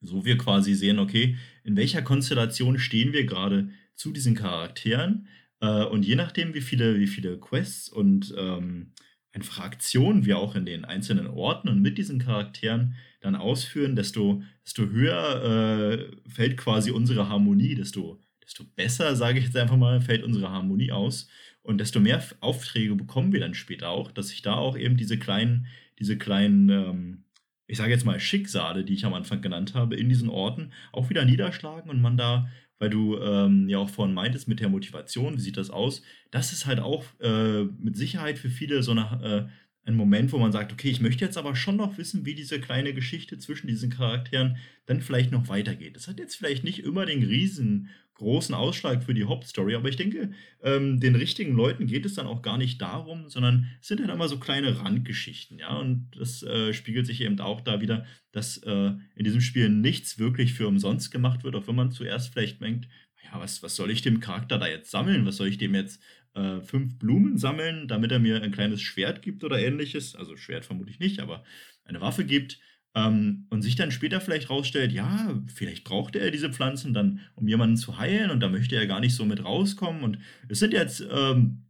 so 0.00 0.24
wir 0.24 0.36
quasi 0.36 0.74
sehen, 0.74 0.98
okay, 0.98 1.36
in 1.64 1.76
welcher 1.76 2.02
Konstellation 2.02 2.78
stehen 2.78 3.12
wir 3.12 3.24
gerade 3.24 3.70
zu 3.94 4.12
diesen 4.12 4.34
Charakteren 4.34 5.28
äh, 5.60 5.84
und 5.84 6.04
je 6.04 6.16
nachdem, 6.16 6.52
wie 6.54 6.60
viele, 6.60 6.98
wie 6.98 7.06
viele 7.06 7.38
Quests 7.38 7.88
und 7.88 8.34
ähm, 8.36 8.92
einfach 9.32 9.60
Aktionen 9.60 10.24
wir 10.24 10.38
auch 10.38 10.54
in 10.54 10.66
den 10.66 10.84
einzelnen 10.84 11.26
Orten 11.26 11.68
und 11.68 11.80
mit 11.80 11.98
diesen 11.98 12.18
Charakteren 12.18 12.96
dann 13.20 13.36
ausführen, 13.36 13.96
desto, 13.96 14.42
desto 14.64 14.86
höher 14.86 15.92
äh, 15.92 16.30
fällt 16.30 16.56
quasi 16.56 16.90
unsere 16.90 17.28
Harmonie, 17.28 17.74
desto, 17.74 18.20
desto 18.42 18.64
besser, 18.64 19.14
sage 19.14 19.38
ich 19.38 19.44
jetzt 19.44 19.56
einfach 19.56 19.76
mal, 19.76 20.00
fällt 20.00 20.24
unsere 20.24 20.50
Harmonie 20.50 20.90
aus. 20.90 21.28
Und 21.66 21.78
desto 21.78 22.00
mehr 22.00 22.22
Aufträge 22.40 22.94
bekommen 22.94 23.32
wir 23.32 23.40
dann 23.40 23.54
später 23.54 23.88
auch, 23.88 24.12
dass 24.12 24.28
sich 24.28 24.42
da 24.42 24.54
auch 24.54 24.78
eben 24.78 24.96
diese 24.96 25.18
kleinen 25.18 25.66
diese 25.98 26.18
kleinen, 26.18 26.68
ähm, 26.68 27.24
ich 27.66 27.78
sage 27.78 27.90
jetzt 27.90 28.04
mal 28.04 28.20
Schicksale, 28.20 28.84
die 28.84 28.94
ich 28.94 29.04
am 29.04 29.14
Anfang 29.14 29.40
genannt 29.40 29.74
habe, 29.74 29.96
in 29.96 30.08
diesen 30.08 30.28
Orten 30.28 30.72
auch 30.92 31.10
wieder 31.10 31.24
niederschlagen 31.24 31.90
und 31.90 32.00
man 32.00 32.16
da, 32.16 32.48
weil 32.78 32.90
du 32.90 33.18
ähm, 33.18 33.68
ja 33.68 33.78
auch 33.78 33.88
vorhin 33.88 34.14
meintest 34.14 34.48
mit 34.48 34.60
der 34.60 34.68
Motivation, 34.68 35.36
wie 35.36 35.40
sieht 35.40 35.56
das 35.56 35.70
aus? 35.70 36.02
Das 36.30 36.52
ist 36.52 36.66
halt 36.66 36.80
auch 36.80 37.04
äh, 37.20 37.64
mit 37.64 37.96
Sicherheit 37.96 38.38
für 38.38 38.50
viele 38.50 38.82
so 38.82 38.92
eine, 38.92 39.48
äh, 39.48 39.52
ein 39.86 39.94
Moment, 39.94 40.32
wo 40.32 40.38
man 40.38 40.52
sagt, 40.52 40.72
okay, 40.72 40.90
ich 40.90 41.00
möchte 41.00 41.24
jetzt 41.24 41.38
aber 41.38 41.54
schon 41.54 41.76
noch 41.76 41.96
wissen, 41.96 42.26
wie 42.26 42.34
diese 42.34 42.60
kleine 42.60 42.92
Geschichte 42.92 43.38
zwischen 43.38 43.68
diesen 43.68 43.90
Charakteren 43.90 44.56
dann 44.86 45.00
vielleicht 45.00 45.30
noch 45.30 45.48
weitergeht. 45.48 45.96
Das 45.96 46.08
hat 46.08 46.18
jetzt 46.18 46.36
vielleicht 46.36 46.64
nicht 46.64 46.80
immer 46.80 47.06
den 47.06 47.22
riesen 47.22 47.88
großen 48.14 48.54
Ausschlag 48.54 49.04
für 49.04 49.14
die 49.14 49.24
Hauptstory. 49.24 49.74
Aber 49.74 49.88
ich 49.88 49.96
denke, 49.96 50.30
ähm, 50.62 51.00
den 51.00 51.14
richtigen 51.14 51.54
Leuten 51.54 51.86
geht 51.86 52.06
es 52.06 52.14
dann 52.14 52.26
auch 52.26 52.42
gar 52.42 52.58
nicht 52.58 52.80
darum, 52.80 53.28
sondern 53.28 53.68
es 53.80 53.88
sind 53.88 54.00
halt 54.00 54.10
immer 54.10 54.28
so 54.28 54.38
kleine 54.38 54.80
Randgeschichten, 54.80 55.58
ja. 55.58 55.76
Und 55.76 56.10
das 56.18 56.42
äh, 56.42 56.72
spiegelt 56.72 57.06
sich 57.06 57.20
eben 57.20 57.38
auch 57.40 57.60
da 57.60 57.80
wieder, 57.80 58.06
dass 58.32 58.58
äh, 58.58 58.92
in 59.14 59.24
diesem 59.24 59.40
Spiel 59.40 59.68
nichts 59.68 60.18
wirklich 60.18 60.54
für 60.54 60.66
umsonst 60.66 61.10
gemacht 61.12 61.44
wird, 61.44 61.54
auch 61.54 61.68
wenn 61.68 61.76
man 61.76 61.92
zuerst 61.92 62.32
vielleicht 62.32 62.60
denkt, 62.60 62.88
ja, 63.22 63.38
was, 63.40 63.62
was 63.62 63.76
soll 63.76 63.90
ich 63.90 64.02
dem 64.02 64.20
Charakter 64.20 64.58
da 64.58 64.66
jetzt 64.66 64.90
sammeln? 64.90 65.26
Was 65.26 65.36
soll 65.36 65.48
ich 65.48 65.58
dem 65.58 65.74
jetzt 65.74 66.00
äh, 66.36 66.60
fünf 66.60 66.98
Blumen 66.98 67.38
sammeln, 67.38 67.88
damit 67.88 68.12
er 68.12 68.18
mir 68.18 68.42
ein 68.42 68.52
kleines 68.52 68.80
Schwert 68.80 69.22
gibt 69.22 69.42
oder 69.42 69.58
ähnliches? 69.58 70.14
Also 70.14 70.36
Schwert 70.36 70.64
vermutlich 70.64 70.98
nicht, 70.98 71.20
aber 71.20 71.42
eine 71.84 72.00
Waffe 72.00 72.24
gibt. 72.24 72.60
Ähm, 72.94 73.46
und 73.50 73.62
sich 73.62 73.76
dann 73.76 73.90
später 73.90 74.20
vielleicht 74.20 74.48
rausstellt, 74.48 74.92
ja, 74.92 75.42
vielleicht 75.54 75.84
brauchte 75.84 76.18
er 76.18 76.30
diese 76.30 76.50
Pflanzen 76.52 76.94
dann, 76.94 77.20
um 77.34 77.48
jemanden 77.48 77.76
zu 77.76 77.98
heilen 77.98 78.30
und 78.30 78.40
da 78.40 78.48
möchte 78.48 78.76
er 78.76 78.86
gar 78.86 79.00
nicht 79.00 79.14
so 79.14 79.24
mit 79.24 79.44
rauskommen. 79.44 80.02
Und 80.02 80.18
es 80.48 80.60
sind 80.60 80.72
jetzt 80.72 81.06
ähm, 81.10 81.65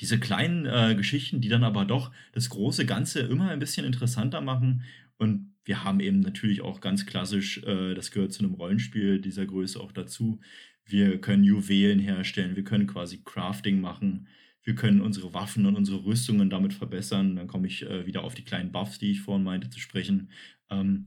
diese 0.00 0.18
kleinen 0.18 0.66
äh, 0.66 0.94
Geschichten, 0.96 1.40
die 1.40 1.48
dann 1.48 1.64
aber 1.64 1.84
doch 1.84 2.12
das 2.32 2.48
große 2.50 2.86
Ganze 2.86 3.20
immer 3.20 3.50
ein 3.50 3.58
bisschen 3.58 3.86
interessanter 3.86 4.40
machen. 4.40 4.82
Und 5.16 5.52
wir 5.64 5.84
haben 5.84 6.00
eben 6.00 6.20
natürlich 6.20 6.60
auch 6.60 6.80
ganz 6.80 7.06
klassisch, 7.06 7.62
äh, 7.64 7.94
das 7.94 8.10
gehört 8.10 8.32
zu 8.32 8.44
einem 8.44 8.54
Rollenspiel 8.54 9.20
dieser 9.20 9.46
Größe 9.46 9.80
auch 9.80 9.92
dazu. 9.92 10.40
Wir 10.84 11.20
können 11.20 11.44
Juwelen 11.44 11.98
herstellen, 11.98 12.56
wir 12.56 12.64
können 12.64 12.86
quasi 12.86 13.20
Crafting 13.24 13.80
machen, 13.80 14.28
wir 14.62 14.74
können 14.74 15.00
unsere 15.00 15.34
Waffen 15.34 15.66
und 15.66 15.76
unsere 15.76 16.04
Rüstungen 16.04 16.50
damit 16.50 16.72
verbessern. 16.72 17.36
Dann 17.36 17.46
komme 17.46 17.66
ich 17.66 17.84
äh, 17.84 18.06
wieder 18.06 18.22
auf 18.22 18.34
die 18.34 18.44
kleinen 18.44 18.72
Buffs, 18.72 18.98
die 18.98 19.12
ich 19.12 19.20
vorhin 19.20 19.44
meinte, 19.44 19.70
zu 19.70 19.80
sprechen. 19.80 20.30
Ähm, 20.70 21.06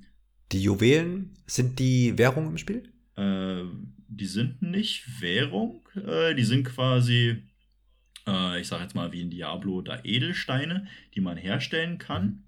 die 0.52 0.62
Juwelen, 0.62 1.32
sind 1.46 1.80
die 1.80 2.18
Währung 2.18 2.48
im 2.48 2.58
Spiel? 2.58 2.84
Äh, 3.16 3.64
die 4.08 4.26
sind 4.26 4.62
nicht 4.62 5.22
Währung, 5.22 5.88
äh, 5.96 6.36
die 6.36 6.44
sind 6.44 6.66
quasi, 6.66 7.38
äh, 8.28 8.62
ich 8.62 8.68
sage 8.68 8.84
jetzt 8.84 8.96
mal 8.96 9.12
wie 9.12 9.22
in 9.22 9.30
Diablo, 9.30 9.82
da 9.82 10.00
Edelsteine, 10.04 10.88
die 11.16 11.22
man 11.22 11.38
herstellen 11.38 11.98
kann. 11.98 12.44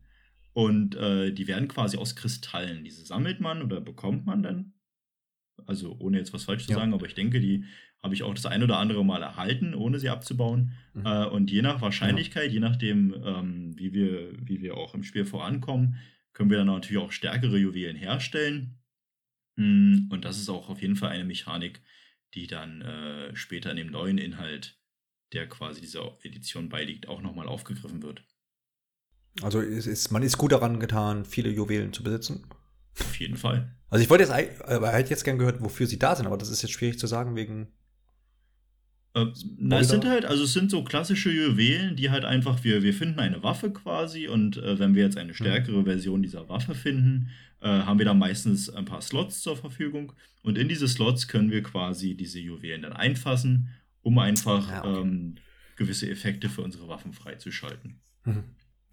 Und 0.53 0.95
äh, 0.95 1.32
die 1.32 1.47
werden 1.47 1.67
quasi 1.67 1.97
aus 1.97 2.15
Kristallen. 2.15 2.84
Diese 2.84 3.05
sammelt 3.05 3.39
man 3.39 3.63
oder 3.63 3.82
bekommt 3.82 4.26
man 4.26 4.43
dann. 4.43 4.74
Also 5.65 5.95
ohne 5.99 6.17
jetzt 6.17 6.34
was 6.34 6.43
falsch 6.43 6.65
zu 6.65 6.71
ja. 6.71 6.78
sagen, 6.78 6.93
aber 6.93 7.05
ich 7.05 7.15
denke, 7.15 7.39
die 7.39 7.65
habe 8.03 8.13
ich 8.13 8.24
auch 8.24 8.34
das 8.34 8.45
ein 8.45 8.61
oder 8.61 8.78
andere 8.78 9.03
Mal 9.05 9.24
erhalten, 9.24 9.74
ohne 9.74 9.97
sie 9.97 10.09
abzubauen. 10.09 10.74
Mhm. 10.93 11.05
Äh, 11.05 11.26
und 11.26 11.49
je 11.49 11.61
nach 11.61 11.82
Wahrscheinlichkeit, 11.82 12.47
ja. 12.47 12.53
je 12.53 12.59
nachdem, 12.59 13.15
ähm, 13.26 13.80
wie, 13.80 13.93
wir, 13.93 14.34
wie 14.45 14.61
wir 14.61 14.78
auch 14.78 14.93
im 14.93 15.03
Spiel 15.03 15.26
vorankommen, 15.26 15.97
können 16.34 16.49
wir 16.49 16.57
dann 16.57 16.67
natürlich 16.67 17.01
auch 17.01 17.11
stärkere 17.11 17.57
Juwelen 17.57 17.95
herstellen. 17.95 18.78
Mm, 19.55 20.09
und 20.09 20.26
das 20.26 20.38
ist 20.38 20.49
auch 20.49 20.69
auf 20.69 20.82
jeden 20.82 20.95
Fall 20.95 21.11
eine 21.11 21.24
Mechanik, 21.24 21.82
die 22.34 22.47
dann 22.47 22.82
äh, 22.82 23.36
später 23.36 23.71
in 23.71 23.78
dem 23.78 23.91
neuen 23.91 24.17
Inhalt, 24.17 24.78
der 25.34 25.48
quasi 25.48 25.82
dieser 25.82 26.18
Edition 26.24 26.70
beiliegt, 26.70 27.08
auch 27.08 27.22
nochmal 27.22 27.48
aufgegriffen 27.48 28.04
wird. 28.04 28.24
Also 29.42 29.60
ist, 29.60 30.12
man 30.12 30.24
ist 30.24 30.38
gut 30.38 30.52
daran 30.52 30.80
getan, 30.80 31.26
viele 31.26 31.50
Juwelen 31.50 31.92
zu 31.92 32.04
besitzen. 32.04 32.46
Auf 33.00 33.20
jeden 33.20 33.38
Fall. 33.38 33.76
Also 33.90 34.04
ich 34.04 34.10
wollte 34.10 34.24
jetzt, 34.24 34.62
aber 34.62 34.92
hätte 34.92 35.10
jetzt 35.10 35.24
gern 35.24 35.40
gehört, 35.40 35.62
wofür 35.62 35.88
sie 35.88 35.98
da 35.98 36.16
sind, 36.16 36.28
aber 36.28 36.38
das 36.38 36.50
ist 36.50 36.62
jetzt 36.62 36.72
schwierig 36.72 37.00
zu 37.00 37.08
sagen 37.08 37.36
wegen 37.36 37.74
äh, 39.16 39.26
na, 39.60 39.80
es 39.80 39.90
sind 39.90 40.06
halt, 40.06 40.26
also 40.26 40.44
es 40.44 40.54
sind 40.54 40.72
so 40.72 40.84
klassische 40.84 41.32
Juwelen, 41.32 41.96
die 41.96 42.10
halt 42.10 42.26
einfach, 42.26 42.64
wir, 42.64 42.82
wir 42.82 42.94
finden 42.94 43.20
eine 43.20 43.44
Waffe 43.44 43.72
quasi 43.72 44.28
und 44.28 44.58
äh, 44.58 44.80
wenn 44.80 44.96
wir 44.96 45.04
jetzt 45.04 45.18
eine 45.18 45.34
stärkere 45.34 45.82
mhm. 45.82 45.86
Version 45.86 46.24
dieser 46.24 46.50
Waffe 46.50 46.74
finden, 46.74 47.30
äh, 47.62 47.68
haben 47.68 48.00
wir 48.00 48.06
dann 48.06 48.18
meistens 48.18 48.70
ein 48.70 48.86
paar 48.86 49.02
Slots 49.02 49.42
zur 49.42 49.56
Verfügung 49.56 50.14
und 50.42 50.58
in 50.58 50.68
diese 50.68 50.88
Slots 50.88 51.28
können 51.28 51.52
wir 51.52 51.62
quasi 51.62 52.16
diese 52.16 52.40
Juwelen 52.40 52.82
dann 52.82 52.94
einfassen, 52.94 53.70
um 54.04 54.20
einfach 54.20 54.70
ja, 54.70 54.86
okay. 54.86 55.01
ähm, 55.01 55.36
gewisse 55.76 56.10
Effekte 56.10 56.49
für 56.49 56.62
unsere 56.62 56.88
Waffen 56.88 57.14
freizuschalten. 57.14 58.01
Mhm. 58.26 58.43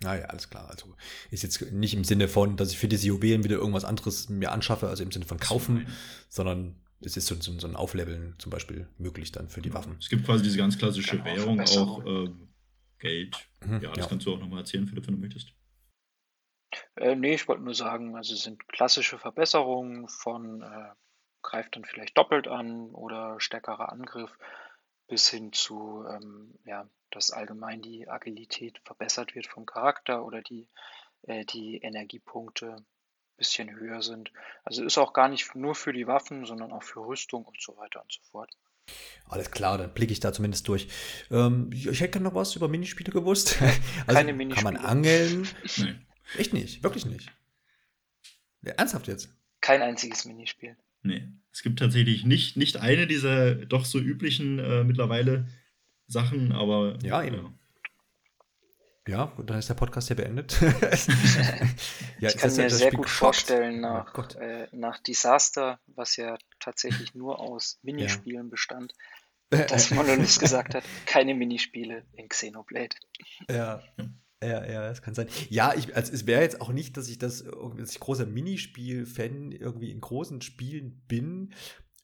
Naja, 0.03 0.27
alles 0.27 0.49
klar. 0.49 0.69
Also 0.71 0.97
ist 1.31 1.43
jetzt 1.43 1.73
nicht 1.73 1.93
im 1.93 2.05
Sinne 2.05 2.27
von, 2.27 2.57
dass 2.57 2.73
ich 2.73 2.79
für 2.79 2.89
diese 2.89 3.07
Juwelen 3.07 3.45
wieder 3.45 3.57
irgendwas 3.57 3.85
anderes 3.85 4.31
mir 4.31 4.51
anschaffe, 4.51 4.89
also 4.89 5.03
im 5.03 5.13
Sinne 5.13 5.27
von 5.27 5.39
kaufen, 5.39 5.87
sondern 6.31 6.77
es 7.01 7.17
ist 7.17 7.27
so, 7.27 7.35
so, 7.35 7.59
so, 7.59 7.67
ein 7.67 7.77
Aufleveln 7.77 8.35
zum 8.39 8.51
Beispiel 8.51 8.89
möglich 8.99 9.33
dann 9.33 9.49
für 9.49 9.61
die 9.61 9.75
Waffen. 9.75 9.97
Es 9.99 10.09
gibt 10.09 10.25
quasi 10.25 10.43
diese 10.43 10.59
ganz 10.59 10.79
klassische 10.79 11.19
genau, 11.19 11.25
Währung 11.25 11.61
auch, 11.61 12.07
äh, 12.07 12.31
Geld. 12.99 13.37
Mhm, 13.65 13.81
ja, 13.83 13.91
das 13.91 14.05
ja. 14.05 14.07
kannst 14.07 14.27
du 14.27 14.35
auch 14.35 14.39
nochmal 14.39 14.61
erzählen, 14.61 14.87
Philipp, 14.87 15.07
wenn 15.07 15.15
du 15.15 15.21
möchtest. 15.21 15.53
Äh, 16.97 17.17
nee, 17.17 17.35
ich 17.35 17.49
wollte 17.49 17.63
nur 17.63 17.75
sagen, 17.75 18.17
also 18.17 18.35
es 18.35 18.43
sind 18.43 18.69
klassische 18.69 19.19
Verbesserungen 19.19 20.09
von 20.09 20.63
äh, 20.63 20.91
greift 21.43 21.77
dann 21.77 21.85
vielleicht 21.85 22.17
doppelt 22.17 22.49
an 22.49 22.91
oder 22.91 23.41
stärkerer 23.41 23.91
Angriff 23.91 24.37
bis 25.11 25.29
hin 25.29 25.53
zu, 25.53 26.05
ähm, 26.09 26.55
ja, 26.65 26.89
dass 27.11 27.33
allgemein 27.33 27.83
die 27.83 28.09
Agilität 28.09 28.81
verbessert 28.85 29.35
wird 29.35 29.49
vom 29.49 29.67
Charakter 29.67 30.25
oder 30.25 30.41
die, 30.41 30.69
äh, 31.23 31.45
die 31.45 31.79
Energiepunkte 31.79 32.77
ein 32.77 32.87
bisschen 33.37 33.75
höher 33.75 34.03
sind. 34.03 34.31
Also 34.63 34.85
ist 34.85 34.99
auch 34.99 35.13
gar 35.13 35.29
nicht 35.29 35.53
nur 35.57 35.75
für 35.75 35.93
die 35.93 36.07
Waffen, 36.07 36.47
sondern 36.47 36.71
auch 36.71 36.85
für 36.85 37.01
Rüstung 37.01 37.45
und 37.45 37.61
so 37.61 37.77
weiter 37.77 38.01
und 38.01 38.13
so 38.13 38.21
fort. 38.31 38.51
Alles 39.27 39.51
klar, 39.51 39.79
dann 39.79 39.93
blicke 39.93 40.13
ich 40.13 40.21
da 40.21 40.33
zumindest 40.33 40.69
durch. 40.69 40.89
Ähm, 41.33 41.71
ich 41.73 42.01
hätte 42.01 42.21
noch 42.21 42.35
was 42.35 42.55
über 42.55 42.69
Minispiele 42.69 43.13
gewusst. 43.13 43.59
Also 44.07 44.15
Keine 44.15 44.33
Minispiele. 44.33 44.73
Kann 44.73 44.75
man 44.75 44.85
angeln? 44.85 45.49
Nee. 45.77 45.97
Echt 46.39 46.53
nicht, 46.53 46.85
wirklich 46.85 47.05
nicht. 47.05 47.29
Ernsthaft 48.63 49.09
jetzt? 49.09 49.35
Kein 49.61 49.83
einziges 49.83 50.25
Minispiel. 50.25 50.77
Nee, 51.03 51.29
es 51.53 51.63
gibt 51.63 51.79
tatsächlich 51.79 52.25
nicht, 52.25 52.57
nicht 52.57 52.77
eine 52.77 53.07
dieser 53.07 53.55
doch 53.55 53.85
so 53.85 53.99
üblichen 53.99 54.59
äh, 54.59 54.85
mittlerweile 54.85 55.49
Sachen, 56.07 56.53
aber. 56.53 56.99
Ja, 57.03 57.23
eben. 57.23 57.37
Ja. 57.37 57.53
Ja, 59.09 59.25
gut, 59.25 59.51
dann 59.51 59.59
ist 59.59 59.69
der 59.69 59.75
Podcast 59.75 60.09
ja 60.11 60.15
beendet. 60.15 60.61
ja, 62.21 62.29
ich 62.29 62.37
kann 62.37 62.55
mir 62.55 62.63
ja 62.63 62.71
sehr 62.71 62.93
gut 62.93 63.09
vorstellen, 63.09 63.79
oh 63.79 63.89
nach, 63.89 64.15
oh 64.17 64.39
äh, 64.39 64.69
nach 64.73 64.99
Disaster, 64.99 65.81
was 65.87 66.17
ja 66.17 66.37
tatsächlich 66.61 67.15
nur 67.15 67.41
aus 67.41 67.81
Minispielen 67.83 68.47
ja. 68.47 68.51
bestand, 68.51 68.95
dass 69.51 69.91
Monolith 69.91 70.39
gesagt 70.39 70.75
hat, 70.75 70.85
keine 71.07 71.35
Minispiele 71.35 72.05
in 72.13 72.29
Xenoblade. 72.29 72.95
Ja. 73.49 73.83
Ja, 74.43 74.65
ja, 74.65 74.89
das 74.89 75.03
kann 75.03 75.15
sein. 75.15 75.29
Ja, 75.51 75.75
ich, 75.77 75.95
also 75.95 76.13
es 76.13 76.27
wäre 76.27 76.41
jetzt 76.41 76.63
auch 76.63 76.73
nicht, 76.73 76.97
dass 76.97 77.09
ich 77.09 77.19
das, 77.19 77.45
dass 77.77 77.91
ich 77.91 78.01
großer 78.01 78.25
Minispiel-Fan 78.25 79.53
irgendwie 79.53 79.91
in 79.91 80.01
großen 80.01 80.41
Spielen 80.41 81.03
bin, 81.09 81.53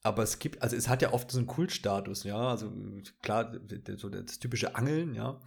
aber 0.03 0.23
es 0.23 0.39
gibt, 0.39 0.63
also 0.63 0.77
es 0.77 0.89
hat 0.89 1.03
ja 1.03 1.13
oft 1.13 1.31
so 1.31 1.39
einen 1.39 1.47
Kultstatus, 1.47 2.25
ja. 2.25 2.51
Also 2.51 2.71
klar, 3.23 3.59
so 3.97 4.09
das 4.09 4.39
typische 4.39 4.77
Angeln, 4.77 5.15
ja. 5.15 5.41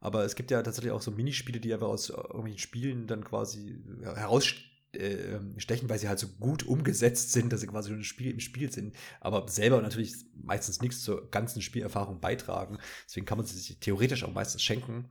Aber 0.00 0.24
es 0.24 0.36
gibt 0.36 0.50
ja 0.50 0.62
tatsächlich 0.62 0.92
auch 0.92 1.02
so 1.02 1.10
Minispiele, 1.10 1.58
die 1.58 1.74
aber 1.74 1.88
aus 1.88 2.10
irgendwelchen 2.10 2.58
Spielen 2.58 3.06
dann 3.08 3.24
quasi 3.24 3.82
herausstechen 4.02 4.75
äh, 4.92 5.34
ähm, 5.34 5.58
stechen, 5.58 5.88
weil 5.88 5.98
sie 5.98 6.08
halt 6.08 6.18
so 6.18 6.28
gut 6.28 6.64
umgesetzt 6.64 7.32
sind, 7.32 7.52
dass 7.52 7.60
sie 7.60 7.66
quasi 7.66 7.90
schon 7.90 7.98
ein 7.98 8.04
Spiel 8.04 8.30
im 8.30 8.40
Spiel 8.40 8.72
sind, 8.72 8.94
aber 9.20 9.46
selber 9.48 9.82
natürlich 9.82 10.14
meistens 10.34 10.80
nichts 10.80 11.02
zur 11.02 11.30
ganzen 11.30 11.60
Spielerfahrung 11.60 12.20
beitragen. 12.20 12.78
Deswegen 13.06 13.26
kann 13.26 13.38
man 13.38 13.46
sie 13.46 13.58
sich 13.58 13.78
theoretisch 13.78 14.24
auch 14.24 14.32
meistens 14.32 14.62
schenken. 14.62 15.10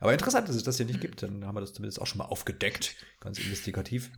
Aber 0.00 0.12
interessant, 0.12 0.48
dass 0.48 0.56
es 0.56 0.62
das 0.62 0.76
hier 0.76 0.86
nicht 0.86 1.00
gibt, 1.00 1.22
dann 1.22 1.44
haben 1.44 1.54
wir 1.54 1.60
das 1.60 1.72
zumindest 1.72 2.00
auch 2.00 2.06
schon 2.06 2.18
mal 2.18 2.26
aufgedeckt, 2.26 2.96
ganz 3.20 3.38
investigativ. 3.38 4.10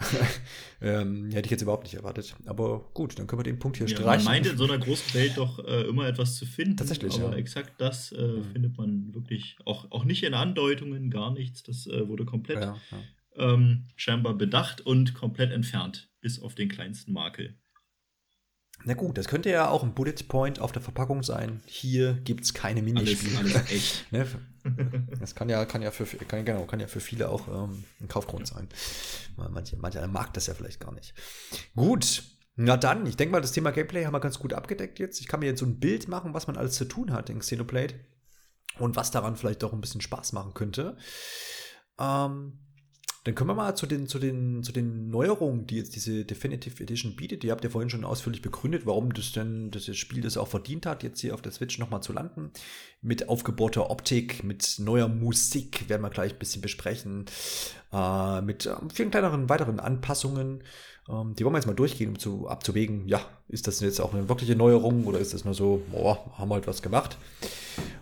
ähm, 0.80 1.30
hätte 1.30 1.46
ich 1.46 1.50
jetzt 1.50 1.62
überhaupt 1.62 1.84
nicht 1.84 1.94
erwartet. 1.94 2.34
Aber 2.46 2.90
gut, 2.94 3.18
dann 3.18 3.26
können 3.26 3.40
wir 3.40 3.44
den 3.44 3.58
Punkt 3.58 3.76
hier 3.76 3.86
ja, 3.86 3.96
streichen. 3.96 4.24
Man 4.24 4.34
meint 4.34 4.46
in 4.46 4.56
so 4.56 4.64
einer 4.64 4.78
großen 4.78 5.14
Welt 5.14 5.32
doch 5.36 5.58
äh, 5.58 5.82
immer 5.82 6.08
etwas 6.08 6.36
zu 6.36 6.46
finden. 6.46 6.76
Tatsächlich, 6.78 7.14
aber 7.20 7.32
ja. 7.32 7.36
exakt 7.36 7.74
das 7.78 8.12
äh, 8.12 8.22
mhm. 8.22 8.44
findet 8.44 8.78
man 8.78 9.14
wirklich 9.14 9.58
auch, 9.66 9.90
auch 9.90 10.04
nicht 10.04 10.22
in 10.22 10.32
Andeutungen, 10.32 11.10
gar 11.10 11.32
nichts. 11.32 11.62
Das 11.62 11.86
äh, 11.86 12.08
wurde 12.08 12.24
komplett 12.24 12.62
ja 12.62 12.78
ähm, 13.40 13.88
scheinbar 13.96 14.34
bedacht 14.34 14.80
und 14.80 15.14
komplett 15.14 15.50
entfernt, 15.50 16.10
bis 16.20 16.40
auf 16.40 16.54
den 16.54 16.68
kleinsten 16.68 17.12
Makel. 17.12 17.58
Na 18.84 18.94
gut, 18.94 19.18
das 19.18 19.28
könnte 19.28 19.50
ja 19.50 19.68
auch 19.68 19.82
ein 19.82 19.94
Bullet 19.94 20.14
Point 20.28 20.58
auf 20.58 20.72
der 20.72 20.80
Verpackung 20.80 21.22
sein. 21.22 21.60
Hier 21.66 22.14
gibt 22.14 22.44
es 22.44 22.54
keine 22.54 22.80
Minispiele. 22.80 23.38
Alles, 23.38 23.54
alles 23.54 23.72
echt. 23.72 24.12
ne? 24.12 24.26
Das 25.18 25.34
kann 25.34 25.48
ja, 25.48 25.64
kann 25.66 25.82
ja 25.82 25.90
für 25.90 26.04
kann, 26.04 26.44
genau, 26.44 26.64
kann 26.64 26.80
ja 26.80 26.86
für 26.86 27.00
viele 27.00 27.28
auch 27.28 27.46
ähm, 27.48 27.84
ein 28.00 28.08
Kaufgrund 28.08 28.46
sein. 28.46 28.68
Manche, 29.36 29.76
manche 29.76 30.06
mag 30.08 30.32
das 30.32 30.46
ja 30.46 30.54
vielleicht 30.54 30.80
gar 30.80 30.92
nicht. 30.92 31.14
Gut, 31.76 32.22
na 32.56 32.76
dann, 32.76 33.06
ich 33.06 33.16
denke 33.16 33.32
mal, 33.32 33.40
das 33.40 33.52
Thema 33.52 33.70
Gameplay 33.70 34.04
haben 34.04 34.14
wir 34.14 34.20
ganz 34.20 34.38
gut 34.38 34.52
abgedeckt 34.52 34.98
jetzt. 34.98 35.20
Ich 35.20 35.28
kann 35.28 35.40
mir 35.40 35.46
jetzt 35.46 35.60
so 35.60 35.66
ein 35.66 35.78
Bild 35.78 36.08
machen, 36.08 36.34
was 36.34 36.46
man 36.46 36.56
alles 36.56 36.74
zu 36.74 36.84
tun 36.86 37.12
hat 37.12 37.30
in 37.30 37.40
Xenoblade 37.40 37.94
und 38.78 38.96
was 38.96 39.10
daran 39.10 39.36
vielleicht 39.36 39.62
auch 39.64 39.72
ein 39.72 39.80
bisschen 39.80 40.00
Spaß 40.00 40.32
machen 40.32 40.54
könnte. 40.54 40.96
Ähm, 41.98 42.58
dann 43.24 43.34
kommen 43.34 43.50
wir 43.50 43.54
mal 43.54 43.74
zu 43.74 43.86
den, 43.86 44.06
zu 44.06 44.18
den, 44.18 44.62
zu 44.62 44.72
den 44.72 45.10
Neuerungen, 45.10 45.66
die 45.66 45.76
jetzt 45.76 45.94
diese 45.94 46.24
Definitive 46.24 46.82
Edition 46.82 47.16
bietet. 47.16 47.44
Ihr 47.44 47.52
habt 47.52 47.62
ja 47.62 47.68
vorhin 47.68 47.90
schon 47.90 48.06
ausführlich 48.06 48.40
begründet, 48.40 48.86
warum 48.86 49.12
das 49.12 49.32
denn 49.32 49.70
das 49.70 49.94
Spiel 49.94 50.22
das 50.22 50.38
auch 50.38 50.48
verdient 50.48 50.86
hat, 50.86 51.02
jetzt 51.02 51.20
hier 51.20 51.34
auf 51.34 51.42
der 51.42 51.52
Switch 51.52 51.78
nochmal 51.78 52.02
zu 52.02 52.14
landen. 52.14 52.50
Mit 53.02 53.28
aufgebauter 53.28 53.90
Optik, 53.90 54.42
mit 54.42 54.76
neuer 54.78 55.08
Musik, 55.08 55.86
werden 55.90 56.00
wir 56.00 56.08
gleich 56.08 56.32
ein 56.32 56.38
bisschen 56.38 56.62
besprechen. 56.62 57.26
Äh, 57.92 58.40
mit 58.40 58.64
äh, 58.64 58.74
vielen 58.92 59.10
kleineren 59.10 59.50
weiteren 59.50 59.80
Anpassungen. 59.80 60.64
Ähm, 61.06 61.34
die 61.34 61.44
wollen 61.44 61.52
wir 61.52 61.58
jetzt 61.58 61.66
mal 61.66 61.74
durchgehen, 61.74 62.08
um 62.08 62.18
zu, 62.18 62.48
abzuwägen, 62.48 63.06
ja, 63.06 63.20
ist 63.48 63.66
das 63.66 63.80
jetzt 63.80 64.00
auch 64.00 64.14
eine 64.14 64.30
wirkliche 64.30 64.56
Neuerung 64.56 65.04
oder 65.04 65.18
ist 65.18 65.34
das 65.34 65.44
nur 65.44 65.54
so, 65.54 65.82
boah, 65.90 66.38
haben 66.38 66.48
wir 66.48 66.54
halt 66.54 66.66
was 66.66 66.80
gemacht. 66.80 67.18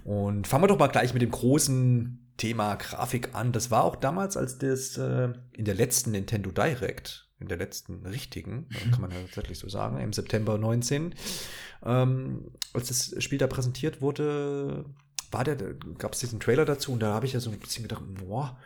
Und 0.04 0.46
fangen 0.46 0.62
wir 0.62 0.68
doch 0.68 0.78
mal 0.78 0.86
gleich 0.86 1.12
mit 1.12 1.22
dem 1.22 1.32
großen 1.32 2.27
Thema 2.38 2.76
Grafik 2.76 3.34
an. 3.34 3.52
Das 3.52 3.70
war 3.70 3.84
auch 3.84 3.96
damals, 3.96 4.36
als 4.38 4.56
das 4.56 4.96
äh, 4.96 5.28
in 5.52 5.66
der 5.66 5.74
letzten 5.74 6.12
Nintendo 6.12 6.50
Direct, 6.50 7.28
in 7.38 7.48
der 7.48 7.58
letzten 7.58 8.06
richtigen, 8.06 8.68
kann 8.90 9.02
man 9.02 9.10
ja 9.10 9.18
tatsächlich 9.20 9.58
so 9.58 9.68
sagen, 9.68 9.98
im 9.98 10.14
September 10.14 10.56
19, 10.56 11.14
ähm, 11.84 12.52
als 12.72 12.88
das 12.88 13.22
Spiel 13.22 13.38
da 13.38 13.46
präsentiert 13.46 14.00
wurde, 14.00 14.86
war 15.30 15.44
der, 15.44 15.56
gab 15.98 16.14
es 16.14 16.20
diesen 16.20 16.40
Trailer 16.40 16.64
dazu 16.64 16.92
und 16.92 17.00
da 17.00 17.12
habe 17.12 17.26
ich 17.26 17.34
ja 17.34 17.40
so 17.40 17.50
ein 17.50 17.58
bisschen 17.58 17.82
gedacht, 17.82 18.02
boah, 18.24 18.58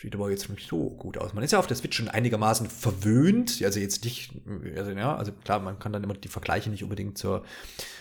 sieht 0.00 0.14
aber 0.14 0.30
jetzt 0.30 0.48
nicht 0.48 0.68
so 0.68 0.90
gut 0.90 1.16
aus. 1.16 1.32
Man 1.32 1.44
ist 1.44 1.52
ja 1.52 1.58
auf 1.58 1.66
der 1.66 1.76
Switch 1.76 1.96
schon 1.96 2.08
einigermaßen 2.08 2.68
verwöhnt, 2.68 3.62
also 3.64 3.80
jetzt 3.80 4.04
nicht, 4.04 4.34
also 4.76 4.90
ja, 4.90 5.16
also 5.16 5.32
klar, 5.32 5.60
man 5.60 5.78
kann 5.78 5.92
dann 5.92 6.04
immer 6.04 6.14
die 6.14 6.28
Vergleiche 6.28 6.70
nicht 6.70 6.82
unbedingt 6.82 7.16
zur, 7.16 7.44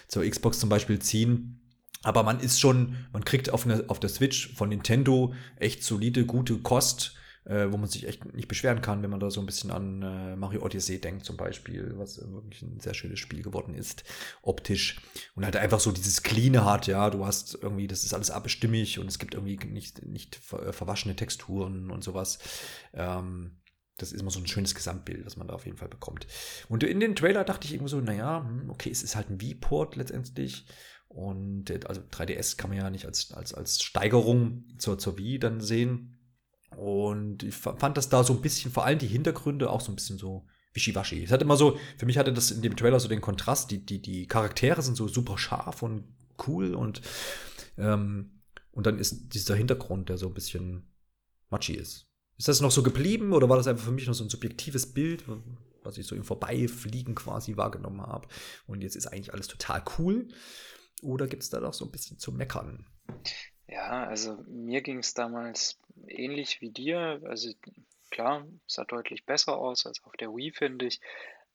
zur 0.07 0.27
Xbox 0.27 0.59
zum 0.59 0.69
Beispiel 0.69 0.99
ziehen. 0.99 1.60
Aber 2.03 2.23
man 2.23 2.39
ist 2.39 2.59
schon, 2.59 2.95
man 3.13 3.25
kriegt 3.25 3.49
auf, 3.49 3.65
eine, 3.65 3.85
auf 3.87 3.99
der 3.99 4.09
Switch 4.09 4.53
von 4.55 4.69
Nintendo 4.69 5.33
echt 5.57 5.83
solide, 5.83 6.25
gute 6.25 6.57
Kost, 6.59 7.15
äh, 7.45 7.71
wo 7.71 7.77
man 7.77 7.89
sich 7.89 8.07
echt 8.07 8.33
nicht 8.33 8.47
beschweren 8.47 8.81
kann, 8.81 9.01
wenn 9.03 9.09
man 9.09 9.19
da 9.19 9.29
so 9.31 9.39
ein 9.39 9.45
bisschen 9.45 9.71
an 9.71 10.01
äh, 10.01 10.35
Mario 10.35 10.63
Odyssey 10.63 10.99
denkt 10.99 11.25
zum 11.25 11.37
Beispiel, 11.37 11.93
was 11.97 12.17
wirklich 12.17 12.61
ein 12.61 12.79
sehr 12.79 12.93
schönes 12.93 13.19
Spiel 13.19 13.41
geworden 13.41 13.73
ist, 13.73 14.03
optisch. 14.41 15.01
Und 15.35 15.45
halt 15.45 15.57
einfach 15.57 15.79
so 15.79 15.91
dieses 15.91 16.23
Cleane 16.23 16.65
hat, 16.65 16.87
ja, 16.87 17.09
du 17.09 17.25
hast 17.25 17.57
irgendwie, 17.61 17.87
das 17.87 18.03
ist 18.03 18.13
alles 18.13 18.31
abstimmig 18.31 18.99
und 18.99 19.07
es 19.07 19.19
gibt 19.19 19.33
irgendwie 19.33 19.57
nicht, 19.67 20.05
nicht 20.05 20.35
ver 20.35 20.73
verwaschene 20.73 21.15
Texturen 21.15 21.91
und 21.91 22.03
sowas. 22.03 22.39
Ähm, 22.93 23.57
das 23.97 24.11
ist 24.11 24.21
immer 24.21 24.31
so 24.31 24.39
ein 24.39 24.47
schönes 24.47 24.73
Gesamtbild, 24.73 25.25
das 25.25 25.37
man 25.37 25.47
da 25.47 25.53
auf 25.53 25.65
jeden 25.65 25.77
Fall 25.77 25.89
bekommt. 25.89 26.25
Und 26.69 26.83
in 26.83 26.99
den 26.99 27.15
Trailer 27.15 27.43
dachte 27.43 27.67
ich 27.67 27.73
irgendwie 27.73 27.91
so, 27.91 28.01
naja, 28.01 28.43
hm, 28.43 28.69
okay, 28.69 28.89
es 28.89 29.03
ist 29.03 29.15
halt 29.15 29.29
ein 29.29 29.39
V-Port 29.39 29.95
letztendlich. 29.95 30.65
Und 31.13 31.69
also 31.87 32.01
3DS 32.01 32.55
kann 32.55 32.69
man 32.69 32.79
ja 32.79 32.89
nicht 32.89 33.05
als, 33.05 33.33
als, 33.33 33.53
als 33.53 33.83
Steigerung 33.83 34.63
zur, 34.77 34.97
zur 34.97 35.17
Wii 35.17 35.39
dann 35.39 35.59
sehen. 35.59 36.17
Und 36.77 37.43
ich 37.43 37.53
fand 37.53 37.97
das 37.97 38.07
da 38.07 38.23
so 38.23 38.33
ein 38.33 38.41
bisschen, 38.41 38.71
vor 38.71 38.85
allem 38.85 38.97
die 38.97 39.07
Hintergründe 39.07 39.69
auch 39.69 39.81
so 39.81 39.91
ein 39.91 39.95
bisschen 39.95 40.17
so 40.17 40.47
wischiwaschi. 40.73 41.21
Es 41.21 41.31
hat 41.31 41.41
immer 41.41 41.57
so, 41.57 41.77
für 41.97 42.05
mich 42.05 42.17
hatte 42.17 42.31
das 42.31 42.51
in 42.51 42.61
dem 42.61 42.77
Trailer 42.77 43.01
so 43.01 43.09
den 43.09 43.19
Kontrast, 43.19 43.71
die, 43.71 43.85
die, 43.85 44.01
die 44.01 44.25
Charaktere 44.25 44.81
sind 44.81 44.95
so 44.95 45.09
super 45.09 45.37
scharf 45.37 45.83
und 45.83 46.05
cool 46.47 46.73
und, 46.73 47.01
ähm, 47.77 48.39
und 48.71 48.85
dann 48.85 48.97
ist 48.97 49.33
dieser 49.33 49.55
Hintergrund, 49.55 50.07
der 50.07 50.17
so 50.17 50.27
ein 50.27 50.33
bisschen 50.33 50.87
matschig 51.49 51.77
ist. 51.77 52.07
Ist 52.37 52.47
das 52.47 52.61
noch 52.61 52.71
so 52.71 52.83
geblieben 52.83 53.33
oder 53.33 53.49
war 53.49 53.57
das 53.57 53.67
einfach 53.67 53.83
für 53.83 53.91
mich 53.91 54.07
noch 54.07 54.13
so 54.13 54.23
ein 54.23 54.29
subjektives 54.29 54.93
Bild, 54.93 55.25
was 55.83 55.97
ich 55.97 56.07
so 56.07 56.15
im 56.15 56.23
Vorbeifliegen 56.23 57.15
quasi 57.15 57.57
wahrgenommen 57.57 58.01
habe? 58.01 58.29
Und 58.65 58.81
jetzt 58.81 58.95
ist 58.95 59.07
eigentlich 59.07 59.33
alles 59.33 59.47
total 59.47 59.83
cool. 59.99 60.29
Oder 61.01 61.27
gibt 61.27 61.43
es 61.43 61.49
da 61.49 61.59
doch 61.59 61.73
so 61.73 61.85
ein 61.85 61.91
bisschen 61.91 62.19
zu 62.19 62.31
meckern? 62.31 62.85
Ja, 63.67 64.05
also 64.05 64.43
mir 64.47 64.81
ging 64.81 64.99
es 64.99 65.13
damals 65.13 65.79
ähnlich 66.07 66.61
wie 66.61 66.71
dir. 66.71 67.21
Also 67.25 67.49
klar, 68.09 68.45
es 68.67 68.75
sah 68.75 68.85
deutlich 68.85 69.25
besser 69.25 69.57
aus 69.57 69.85
als 69.85 70.03
auf 70.03 70.13
der 70.17 70.29
Wii, 70.29 70.51
finde 70.51 70.85
ich. 70.87 71.01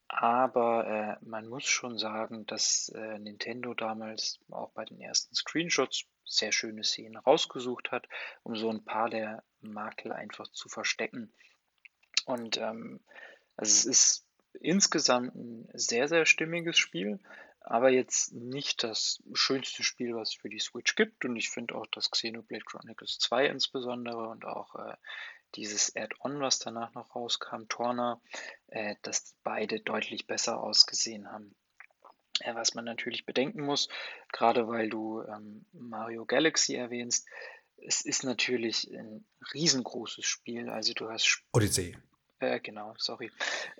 Aber 0.09 0.86
äh, 1.20 1.24
man 1.24 1.49
muss 1.49 1.64
schon 1.64 1.99
sagen, 1.99 2.47
dass 2.47 2.90
äh, 2.90 3.18
Nintendo 3.18 3.74
damals 3.74 4.38
auch 4.51 4.70
bei 4.70 4.84
den 4.84 5.01
ersten 5.01 5.34
Screenshots 5.34 6.05
sehr 6.24 6.53
schöne 6.53 6.84
Szenen 6.84 7.16
rausgesucht 7.16 7.90
hat, 7.90 8.09
um 8.42 8.57
so 8.57 8.70
ein 8.70 8.84
paar 8.84 9.11
der 9.11 9.42
Makel 9.61 10.12
einfach 10.12 10.49
zu 10.49 10.68
verstecken. 10.68 11.32
Und 12.24 12.57
ähm, 12.59 13.01
also 13.57 13.70
es 13.70 13.84
ist 13.84 14.26
insgesamt 14.61 15.34
ein 15.34 15.68
sehr, 15.74 16.09
sehr 16.09 16.24
stimmiges 16.24 16.78
Spiel. 16.78 17.18
Aber 17.67 17.91
jetzt 17.91 18.33
nicht 18.33 18.85
das 18.85 19.21
schönste 19.35 19.83
Spiel, 19.83 20.14
was 20.14 20.31
es 20.31 20.35
für 20.37 20.49
die 20.49 20.61
Switch 20.61 20.95
gibt. 20.95 21.25
Und 21.25 21.35
ich 21.37 21.51
finde 21.51 21.75
auch, 21.75 21.87
dass 21.89 22.12
Xenoblade 22.12 22.64
Chronicles 22.64 23.19
2 23.19 23.47
insbesondere 23.47 24.29
und 24.29 24.45
auch 24.45 24.77
äh, 24.77 24.95
dieses 25.57 25.95
Add-on, 25.97 26.41
was 26.41 26.61
danach 26.61 26.95
noch 26.95 27.17
rauskam, 27.17 27.64
Torna, 27.69 28.21
äh, 28.69 28.95
dass 29.03 29.35
beide 29.43 29.81
deutlich 29.81 30.29
besser 30.29 30.62
ausgesehen 30.62 31.31
haben. 31.33 31.57
Äh, 32.39 32.55
was 32.55 32.75
man 32.75 32.85
natürlich 32.85 33.27
bedenken 33.27 33.62
muss, 33.62 33.89
gerade 34.33 34.69
weil 34.69 34.89
du 34.89 35.23
ähm, 35.23 35.67
Mario 35.73 36.25
Galaxy 36.25 36.77
erwähnst, 36.77 37.27
es 37.79 38.01
ist 38.03 38.23
natürlich 38.23 38.89
ein 38.93 39.27
riesengroßes 39.53 40.25
Spiel. 40.25 40.69
Also 40.69 40.95
du 40.95 41.11
hast 41.11 41.43
Odyssey. 41.53 41.97
Äh, 42.39 42.61
genau, 42.61 42.95
sorry. 42.99 43.30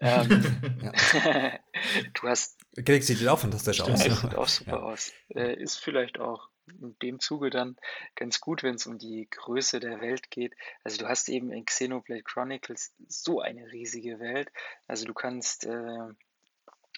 Ähm, 0.01 0.29
du 2.15 2.29
hast. 2.29 2.59
Galaxy 2.75 3.15
sieht 3.15 3.29
auch 3.29 3.39
fantastisch 3.39 3.81
aus. 3.83 4.01
Sieht 4.01 4.35
auch 4.35 4.49
super 4.49 4.77
ja. 4.77 4.83
aus. 4.83 5.13
Äh, 5.35 5.63
ist 5.63 5.79
vielleicht 5.79 6.19
auch 6.19 6.49
in 6.81 6.97
dem 7.01 7.21
Zuge 7.21 7.51
dann 7.51 7.77
ganz 8.15 8.41
gut, 8.41 8.63
wenn 8.63 8.75
es 8.75 8.87
um 8.87 8.99
die 8.99 9.29
Größe 9.31 9.79
der 9.79 10.01
Welt 10.01 10.31
geht. 10.31 10.55
Also 10.85 10.99
du 10.99 11.09
hast 11.09 11.29
eben 11.29 11.53
in 11.53 11.65
Xenoblade 11.65 12.23
Chronicles 12.23 12.95
so 13.09 13.41
eine 13.41 13.71
riesige 13.73 14.19
Welt. 14.19 14.51
Also 14.87 15.05
du 15.05 15.15
kannst 15.15 15.65
äh, 15.65 16.09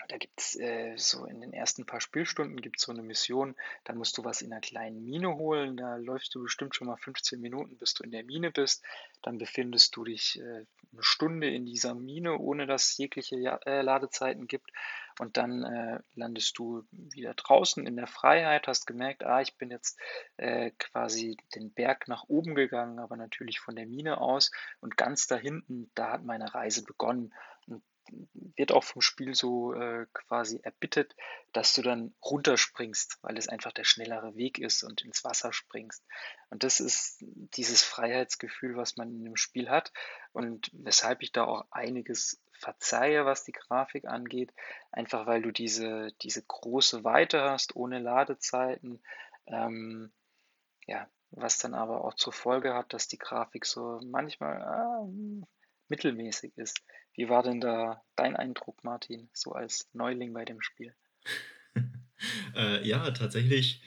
da 0.09 0.17
gibt 0.17 0.41
es 0.41 0.59
äh, 0.59 0.95
so 0.97 1.27
in 1.27 1.41
den 1.41 1.53
ersten 1.53 1.85
paar 1.85 2.01
Spielstunden 2.01 2.61
gibt 2.61 2.81
so 2.81 2.93
eine 2.93 3.03
Mission, 3.03 3.55
da 3.85 3.95
musst 3.95 4.17
du 4.17 4.25
was 4.25 4.41
in 4.41 4.53
einer 4.53 4.61
kleinen 4.61 5.05
Mine 5.05 5.37
holen. 5.37 5.77
Da 5.77 5.97
läufst 5.97 6.35
du 6.35 6.43
bestimmt 6.43 6.75
schon 6.75 6.87
mal 6.87 6.97
15 6.97 7.41
Minuten, 7.41 7.77
bis 7.77 7.95
du 7.95 8.05
in 8.05 8.11
der 8.11 8.25
Mine 8.25 8.51
bist. 8.51 8.83
Dann 9.23 9.39
befindest 9.39 9.95
du 9.97 10.05
dich 10.05 10.41
äh, 10.41 10.65
eine 10.93 11.03
Stunde 11.03 11.51
in 11.51 11.67
dieser 11.67 11.95
Mine, 11.95 12.39
ohne 12.39 12.67
dass 12.67 12.91
es 12.91 12.97
jegliche 12.97 13.37
ja 13.37 13.57
äh, 13.67 13.83
Ladezeiten 13.83 14.47
gibt. 14.47 14.71
Und 15.19 15.37
dann 15.37 15.65
äh, 15.65 15.99
landest 16.15 16.59
du 16.59 16.85
wieder 16.91 17.35
draußen 17.35 17.87
in 17.87 17.97
der 17.97 18.07
Freiheit, 18.07 18.69
hast 18.69 18.87
gemerkt, 18.87 19.25
ah, 19.25 19.41
ich 19.41 19.57
bin 19.57 19.71
jetzt 19.71 19.99
äh, 20.37 20.71
quasi 20.79 21.37
den 21.55 21.73
Berg 21.73 22.09
nach 22.09 22.25
oben 22.29 22.55
gegangen, 22.55 22.99
aber 22.99 23.17
natürlich 23.17 23.59
von 23.61 23.75
der 23.75 23.87
Mine 23.87 24.21
aus. 24.21 24.53
Und 24.81 24.97
ganz 24.97 25.27
da 25.27 25.37
hinten, 25.37 25.91
da 25.95 26.13
hat 26.13 26.25
meine 26.25 26.55
Reise 26.55 26.85
begonnen. 26.85 27.35
Wird 28.57 28.73
auch 28.73 28.85
vom 28.85 29.03
Spiel 29.03 29.35
so 29.35 29.73
äh, 29.73 30.07
quasi 30.13 30.61
erbittet, 30.63 31.15
dass 31.53 31.75
du 31.75 31.83
dann 31.83 32.15
runterspringst, 32.23 33.19
weil 33.23 33.39
es 33.39 33.49
einfach 33.49 33.73
der 33.73 33.85
schnellere 33.85 34.37
Weg 34.37 34.59
ist 34.59 34.83
und 34.83 35.03
ins 35.03 35.25
Wasser 35.25 35.53
springst. 35.53 36.05
Und 36.51 36.65
das 36.65 36.81
ist 36.81 37.19
dieses 37.21 37.83
Freiheitsgefühl, 37.83 38.77
was 38.77 38.97
man 38.97 39.11
in 39.11 39.25
dem 39.25 39.37
Spiel 39.37 39.71
hat 39.71 39.93
und 40.33 40.71
weshalb 40.73 41.23
ich 41.23 41.33
da 41.33 41.45
auch 41.45 41.67
einiges 41.71 42.41
verzeihe, 42.53 43.25
was 43.25 43.45
die 43.45 43.53
Grafik 43.53 44.07
angeht, 44.07 44.53
einfach 44.91 45.27
weil 45.27 45.43
du 45.43 45.53
diese, 45.53 46.13
diese 46.23 46.43
große 46.43 47.05
Weite 47.05 47.43
hast, 47.43 47.77
ohne 47.77 48.01
Ladezeiten. 48.01 49.01
Ähm, 49.47 50.11
ja, 50.87 51.09
was 51.31 51.59
dann 51.59 51.75
aber 51.75 52.05
auch 52.05 52.15
zur 52.15 52.33
Folge 52.33 52.75
hat, 52.75 52.93
dass 52.93 53.09
die 53.09 53.19
Grafik 53.19 53.67
so 53.67 54.01
manchmal 54.05 54.63
ah, 54.63 55.07
mittelmäßig 55.89 56.57
ist. 56.57 56.83
Wie 57.19 57.29
war 57.29 57.43
denn 57.43 57.61
da 57.61 58.01
dein 58.15 58.37
Eindruck, 58.37 58.85
Martin, 58.85 59.29
so 59.33 59.51
als 59.51 59.89
Neuling 59.93 60.33
bei 60.33 60.45
dem 60.45 60.63
Spiel? 60.63 60.95
äh, 62.55 62.87
ja, 62.87 63.11
tatsächlich 63.11 63.83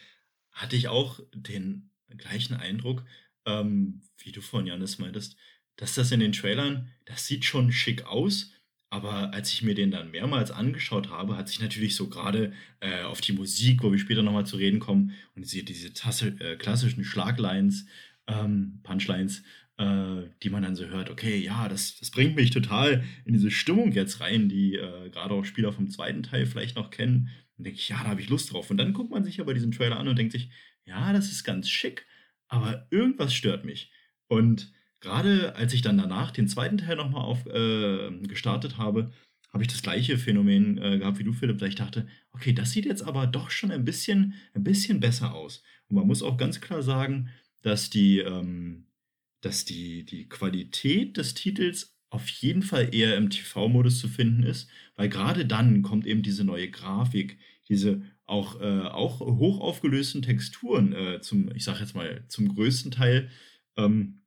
hatte 0.51 0.75
ich 0.75 0.89
auch 0.89 1.21
den 1.33 1.91
gleichen 2.09 2.55
Eindruck, 2.55 3.05
ähm, 3.45 4.01
wie 4.17 4.33
du 4.33 4.41
von 4.41 4.67
Janis 4.67 4.99
meintest, 4.99 5.37
dass 5.77 5.95
das 5.95 6.11
in 6.11 6.19
den 6.19 6.33
Trailern, 6.33 6.91
das 7.05 7.25
sieht 7.25 7.45
schon 7.45 7.71
schick 7.71 8.03
aus, 8.05 8.51
aber 8.89 9.33
als 9.33 9.49
ich 9.53 9.61
mir 9.61 9.75
den 9.75 9.91
dann 9.91 10.11
mehrmals 10.11 10.51
angeschaut 10.51 11.09
habe, 11.09 11.37
hat 11.37 11.47
sich 11.47 11.61
natürlich 11.61 11.95
so 11.95 12.09
gerade 12.09 12.51
äh, 12.81 13.03
auf 13.03 13.21
die 13.21 13.31
Musik, 13.31 13.81
wo 13.81 13.93
wir 13.93 13.99
später 13.99 14.23
nochmal 14.23 14.45
zu 14.45 14.57
reden 14.57 14.81
kommen, 14.81 15.13
und 15.37 15.45
diese, 15.45 15.63
diese 15.63 15.93
Tasse, 15.93 16.35
äh, 16.41 16.57
klassischen 16.57 17.05
Schlaglines, 17.05 17.85
ähm, 18.27 18.81
Punchlines, 18.83 19.43
äh, 19.81 20.29
die 20.43 20.49
man 20.49 20.61
dann 20.61 20.75
so 20.75 20.85
hört, 20.85 21.09
okay, 21.09 21.37
ja, 21.37 21.67
das, 21.67 21.97
das 21.97 22.11
bringt 22.11 22.35
mich 22.35 22.51
total 22.51 23.03
in 23.25 23.33
diese 23.33 23.49
Stimmung 23.49 23.91
jetzt 23.91 24.19
rein, 24.19 24.47
die 24.47 24.75
äh, 24.75 25.09
gerade 25.09 25.33
auch 25.33 25.43
Spieler 25.43 25.73
vom 25.73 25.89
zweiten 25.89 26.21
Teil 26.21 26.45
vielleicht 26.45 26.75
noch 26.75 26.91
kennen. 26.91 27.29
Und 27.57 27.65
denke 27.65 27.79
ich, 27.79 27.89
ja, 27.89 27.97
da 28.03 28.09
habe 28.09 28.21
ich 28.21 28.29
Lust 28.29 28.53
drauf. 28.53 28.69
Und 28.69 28.77
dann 28.77 28.93
guckt 28.93 29.09
man 29.09 29.23
sich 29.23 29.41
aber 29.41 29.55
diesen 29.55 29.71
Trailer 29.71 29.99
an 29.99 30.07
und 30.07 30.19
denkt 30.19 30.33
sich, 30.33 30.51
ja, 30.85 31.13
das 31.13 31.31
ist 31.31 31.43
ganz 31.43 31.67
schick, 31.67 32.05
aber 32.47 32.87
irgendwas 32.91 33.33
stört 33.33 33.65
mich. 33.65 33.91
Und 34.27 34.71
gerade 34.99 35.55
als 35.55 35.73
ich 35.73 35.81
dann 35.81 35.97
danach 35.97 36.31
den 36.31 36.47
zweiten 36.47 36.77
Teil 36.77 36.95
nochmal 36.95 37.23
auf, 37.23 37.45
äh, 37.47 38.11
gestartet 38.27 38.77
habe, 38.77 39.11
habe 39.51 39.63
ich 39.63 39.69
das 39.69 39.81
gleiche 39.81 40.17
Phänomen 40.17 40.77
äh, 40.77 40.99
gehabt 40.99 41.17
wie 41.17 41.23
du, 41.23 41.33
Philipp, 41.33 41.57
da 41.57 41.65
ich 41.65 41.75
dachte, 41.75 42.07
okay, 42.33 42.53
das 42.53 42.71
sieht 42.71 42.85
jetzt 42.85 43.01
aber 43.01 43.25
doch 43.25 43.49
schon 43.49 43.71
ein 43.71 43.83
bisschen, 43.83 44.35
ein 44.53 44.63
bisschen 44.63 44.99
besser 44.99 45.33
aus. 45.33 45.63
Und 45.87 45.95
man 45.95 46.07
muss 46.07 46.21
auch 46.23 46.37
ganz 46.37 46.61
klar 46.61 46.83
sagen, 46.83 47.29
dass 47.63 47.89
die, 47.89 48.19
ähm, 48.19 48.85
dass 49.41 49.65
die, 49.65 50.05
die 50.05 50.29
Qualität 50.29 51.17
des 51.17 51.33
Titels 51.33 51.97
auf 52.09 52.27
jeden 52.27 52.61
Fall 52.61 52.93
eher 52.93 53.15
im 53.17 53.29
TV-Modus 53.29 53.99
zu 53.99 54.07
finden 54.07 54.43
ist, 54.43 54.69
weil 54.95 55.09
gerade 55.09 55.45
dann 55.45 55.81
kommt 55.81 56.05
eben 56.05 56.21
diese 56.21 56.43
neue 56.43 56.69
Grafik, 56.69 57.37
diese 57.69 58.01
auch, 58.25 58.61
äh, 58.61 58.81
auch 58.81 59.19
hoch 59.19 59.59
aufgelösten 59.61 60.21
Texturen 60.21 60.93
äh, 60.93 61.21
zum, 61.21 61.53
ich 61.55 61.63
sag 61.63 61.79
jetzt 61.79 61.95
mal, 61.95 62.23
zum 62.27 62.53
größten 62.53 62.91
Teil 62.91 63.29
ähm, 63.77 64.21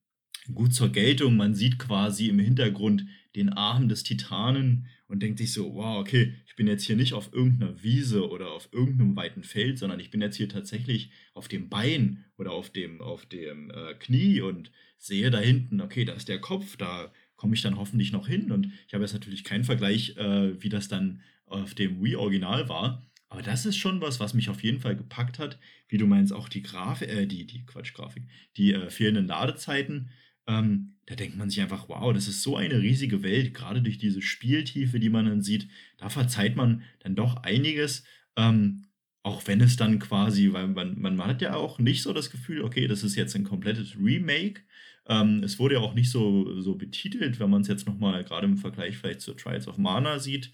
gut 0.52 0.74
zur 0.74 0.90
Geltung. 0.90 1.36
Man 1.36 1.54
sieht 1.54 1.78
quasi 1.78 2.28
im 2.28 2.38
Hintergrund 2.38 3.06
den 3.36 3.50
Arm 3.50 3.88
des 3.88 4.02
Titanen 4.02 4.86
und 5.08 5.22
denkt 5.22 5.38
sich 5.38 5.52
so, 5.52 5.74
wow, 5.74 5.98
okay, 5.98 6.34
ich 6.46 6.56
bin 6.56 6.66
jetzt 6.66 6.84
hier 6.84 6.96
nicht 6.96 7.12
auf 7.12 7.32
irgendeiner 7.32 7.82
Wiese 7.82 8.28
oder 8.28 8.50
auf 8.52 8.68
irgendeinem 8.72 9.16
weiten 9.16 9.44
Feld, 9.44 9.78
sondern 9.78 10.00
ich 10.00 10.10
bin 10.10 10.20
jetzt 10.20 10.36
hier 10.36 10.48
tatsächlich 10.48 11.10
auf 11.34 11.48
dem 11.48 11.68
Bein 11.68 12.24
oder 12.38 12.52
auf 12.52 12.70
dem, 12.70 13.00
auf 13.00 13.26
dem 13.26 13.70
äh, 13.70 13.94
Knie 13.94 14.40
und 14.40 14.70
sehe 14.98 15.30
da 15.30 15.38
hinten, 15.38 15.80
okay, 15.80 16.04
da 16.04 16.14
ist 16.14 16.28
der 16.28 16.40
Kopf, 16.40 16.76
da 16.76 17.12
komme 17.36 17.54
ich 17.54 17.62
dann 17.62 17.76
hoffentlich 17.76 18.12
noch 18.12 18.26
hin. 18.26 18.50
Und 18.50 18.72
ich 18.86 18.94
habe 18.94 19.04
jetzt 19.04 19.12
natürlich 19.12 19.44
keinen 19.44 19.64
Vergleich, 19.64 20.16
äh, 20.16 20.62
wie 20.62 20.68
das 20.68 20.88
dann 20.88 21.20
auf 21.46 21.74
dem 21.74 22.02
Wii-Original 22.02 22.68
war. 22.68 23.06
Aber 23.28 23.42
das 23.42 23.66
ist 23.66 23.76
schon 23.76 24.00
was, 24.00 24.20
was 24.20 24.32
mich 24.32 24.48
auf 24.48 24.62
jeden 24.62 24.80
Fall 24.80 24.96
gepackt 24.96 25.38
hat. 25.38 25.58
Wie 25.88 25.98
du 25.98 26.06
meinst, 26.06 26.32
auch 26.32 26.48
die 26.48 26.62
Grafik, 26.62 27.08
äh, 27.08 27.26
die, 27.26 27.46
die 27.46 27.66
Quatsch-Grafik, 27.66 28.22
die 28.56 28.72
äh, 28.72 28.90
fehlenden 28.90 29.26
Ladezeiten. 29.26 30.10
Ähm, 30.46 30.94
da 31.06 31.14
denkt 31.14 31.36
man 31.36 31.50
sich 31.50 31.60
einfach, 31.60 31.88
wow, 31.88 32.12
das 32.12 32.28
ist 32.28 32.42
so 32.42 32.56
eine 32.56 32.80
riesige 32.80 33.22
Welt, 33.22 33.54
gerade 33.54 33.82
durch 33.82 33.98
diese 33.98 34.22
Spieltiefe, 34.22 34.98
die 34.98 35.10
man 35.10 35.26
dann 35.26 35.42
sieht. 35.42 35.68
Da 35.98 36.08
verzeiht 36.08 36.56
man 36.56 36.82
dann 37.00 37.14
doch 37.14 37.36
einiges. 37.42 38.04
Ähm, 38.36 38.86
auch 39.22 39.46
wenn 39.46 39.60
es 39.60 39.76
dann 39.76 39.98
quasi, 39.98 40.52
weil 40.52 40.68
man, 40.68 41.00
man 41.00 41.18
hat 41.24 41.40
ja 41.40 41.54
auch 41.54 41.78
nicht 41.78 42.02
so 42.02 42.12
das 42.12 42.30
Gefühl, 42.30 42.62
okay, 42.62 42.86
das 42.86 43.02
ist 43.02 43.16
jetzt 43.16 43.34
ein 43.34 43.44
komplettes 43.44 43.96
Remake, 43.96 44.62
ähm, 45.06 45.42
es 45.42 45.58
wurde 45.58 45.74
ja 45.74 45.80
auch 45.80 45.94
nicht 45.94 46.10
so, 46.10 46.60
so 46.60 46.74
betitelt, 46.74 47.38
wenn 47.38 47.50
man 47.50 47.62
es 47.62 47.68
jetzt 47.68 47.86
nochmal 47.86 48.24
gerade 48.24 48.46
im 48.46 48.56
Vergleich 48.56 48.96
vielleicht 48.96 49.20
zu 49.20 49.34
Trials 49.34 49.68
of 49.68 49.78
Mana 49.78 50.18
sieht, 50.18 50.50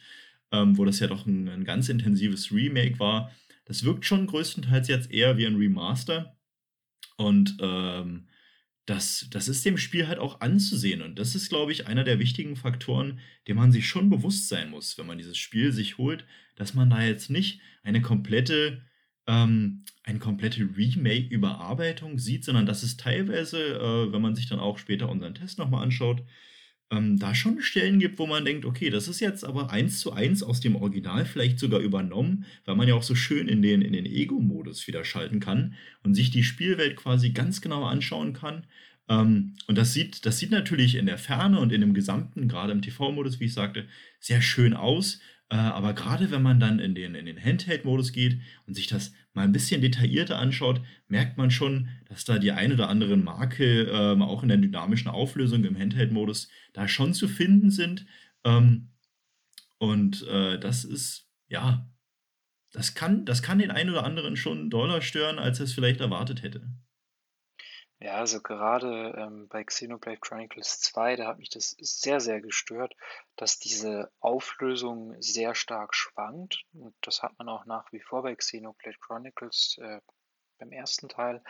ähm, 0.53 0.77
wo 0.77 0.85
das 0.85 0.99
ja 0.99 1.07
doch 1.07 1.27
ein, 1.27 1.49
ein, 1.49 1.65
ganz 1.65 1.89
intensives 1.89 2.53
Remake 2.53 2.99
war. 2.99 3.31
Das 3.65 3.85
wirkt 3.85 4.05
schon 4.05 4.27
größtenteils 4.27 4.89
jetzt 4.89 5.11
eher 5.11 5.37
wie 5.37 5.47
ein 5.47 5.57
Remaster. 5.57 6.37
Und 7.17 7.57
ähm, 7.61 8.27
das, 8.91 9.29
das 9.31 9.47
ist 9.47 9.65
dem 9.65 9.79
Spiel 9.79 10.09
halt 10.09 10.19
auch 10.19 10.41
anzusehen. 10.41 11.01
Und 11.01 11.19
das 11.19 11.37
ist, 11.37 11.49
glaube 11.49 11.71
ich, 11.71 11.87
einer 11.87 12.03
der 12.03 12.19
wichtigen 12.19 12.57
Faktoren, 12.57 13.21
dem 13.47 13.57
man 13.57 13.71
sich 13.71 13.87
schon 13.87 14.11
bewusst 14.11 14.49
sein 14.49 14.71
muss, 14.71 14.99
wenn 14.99 15.07
man 15.07 15.19
dieses 15.19 15.39
Spiel 15.39 15.73
sich 15.73 15.97
holt, 15.97 16.27
dass 16.57 16.75
man 16.75 16.91
da 16.91 17.01
jetzt 17.01 17.31
nicht 17.31 17.61
eine 17.85 18.03
komplette 18.03 18.83
ähm, 19.29 19.85
eine 20.03 20.19
komplette 20.19 20.69
Remake-Überarbeitung 20.77 22.19
sieht, 22.19 22.45
sondern 22.45 22.67
dass 22.67 22.83
es 22.83 22.97
teilweise, 22.97 23.77
äh, 23.77 24.13
wenn 24.13 24.23
man 24.23 24.35
sich 24.35 24.49
dann 24.49 24.59
auch 24.59 24.79
später 24.79 25.09
unseren 25.09 25.35
Test 25.35 25.59
nochmal 25.59 25.85
anschaut, 25.85 26.25
ähm, 26.91 27.19
da 27.19 27.35
schon 27.35 27.63
Stellen 27.63 28.01
gibt, 28.01 28.19
wo 28.19 28.27
man 28.27 28.45
denkt, 28.45 28.65
okay, 28.65 28.91
das 28.91 29.09
ist 29.09 29.21
jetzt 29.21 29.45
aber 29.45 29.71
eins 29.71 30.01
zu 30.01 30.13
eins 30.13 30.43
aus 30.43 30.61
dem 30.61 30.77
Original 30.77 31.25
vielleicht 31.25 31.59
sogar 31.59 31.81
übernommen, 31.81 32.45
weil 32.65 32.77
man 32.77 32.89
ja 32.89 32.95
auch 32.95 33.03
so 33.03 33.15
schön 33.15 33.49
in 33.49 33.63
den, 33.63 33.83
in 33.83 33.93
den 33.93 34.07
Ego-Modus 34.07 34.87
wieder 34.87 35.05
schalten 35.05 35.41
kann 35.41 35.75
und 36.03 36.15
sich 36.15 36.31
die 36.31 36.45
Spielwelt 36.45 36.97
quasi 36.97 37.31
ganz 37.31 37.61
genau 37.61 37.85
anschauen 37.85 38.33
kann. 38.33 38.65
Ähm, 39.09 39.55
und 39.67 39.79
das 39.79 39.93
sieht, 39.93 40.27
das 40.27 40.39
sieht 40.39 40.51
natürlich 40.51 40.97
in 40.97 41.07
der 41.07 41.19
Ferne 41.19 41.61
und 41.61 41.73
in 41.73 41.81
dem 41.81 41.95
Gesamten, 41.95 42.49
gerade 42.49 42.73
im 42.73 42.83
TV-Modus, 42.83 43.39
wie 43.41 43.47
ich 43.47 43.55
sagte, 43.55 43.87
sehr 44.19 44.43
schön 44.43 44.75
aus. 44.75 45.21
Äh, 45.49 45.57
aber 45.57 45.95
gerade 45.95 46.31
wenn 46.31 46.43
man 46.43 46.59
dann 46.59 46.81
in 46.81 46.95
den, 46.95 47.15
in 47.15 47.27
den 47.27 47.43
Handheld-Modus 47.43 48.13
geht 48.13 48.41
und 48.67 48.75
sich 48.75 48.89
das 48.89 49.13
mal 49.33 49.45
ein 49.45 49.53
bisschen 49.53 49.81
detaillierter 49.81 50.39
anschaut, 50.39 50.81
merkt 51.09 51.39
man 51.39 51.51
schon, 51.51 51.89
dass 52.09 52.25
da 52.25 52.39
die 52.39 52.53
ein 52.53 52.73
oder 52.73 52.89
anderen 52.89 53.23
Marke 53.23 53.83
ähm, 53.85 54.23
auch 54.23 54.43
in 54.43 54.49
der 54.49 54.59
dynamischen 54.59 55.11
Auflösung 55.11 55.65
im 55.65 55.79
Handheld-Modus 55.79 56.49
da 56.73 56.89
schon 56.89 57.15
zu 57.15 57.29
finden 57.29 57.71
sind. 57.71 58.07
Ähm, 58.45 58.91
und 59.79 60.27
äh, 60.27 60.59
das 60.59 60.85
ist, 60.85 61.29
ja, 61.49 61.89
das 62.73 62.95
kann, 62.95 63.25
das 63.25 63.43
kann 63.43 63.59
den 63.59 63.71
einen 63.71 63.91
oder 63.91 64.05
anderen 64.05 64.37
schon 64.37 64.71
doller 64.71 65.03
stören, 65.03 65.39
als 65.39 65.61
er 65.61 65.65
es 65.65 65.73
vielleicht 65.73 66.01
erwartet 66.01 66.43
hätte. 66.43 66.69
Ja, 68.03 68.15
also 68.15 68.41
gerade 68.41 69.15
ähm, 69.19 69.47
bei 69.49 69.63
Xenoblade 69.63 70.17
Chronicles 70.19 70.81
2, 70.81 71.17
da 71.17 71.27
hat 71.27 71.39
mich 71.39 71.51
das 71.51 71.77
sehr, 71.79 72.21
sehr 72.21 72.41
gestört, 72.41 72.97
dass 73.37 73.59
diese 73.59 74.11
Auflösung 74.21 75.21
sehr 75.21 75.55
stark 75.55 75.95
schwankt. 75.95 76.65
Und 76.73 76.95
das 77.03 77.23
hat 77.23 77.39
man 77.39 77.51
auch 77.51 77.67
nach 77.67 77.93
wie 77.93 78.01
vor 78.01 78.23
bei 78.23 78.35
Xenoblade 78.35 78.97
Chronicles 78.99 79.77
äh, 79.83 80.01
beim 80.59 80.73
ersten 80.73 81.11
Teil. 81.11 81.43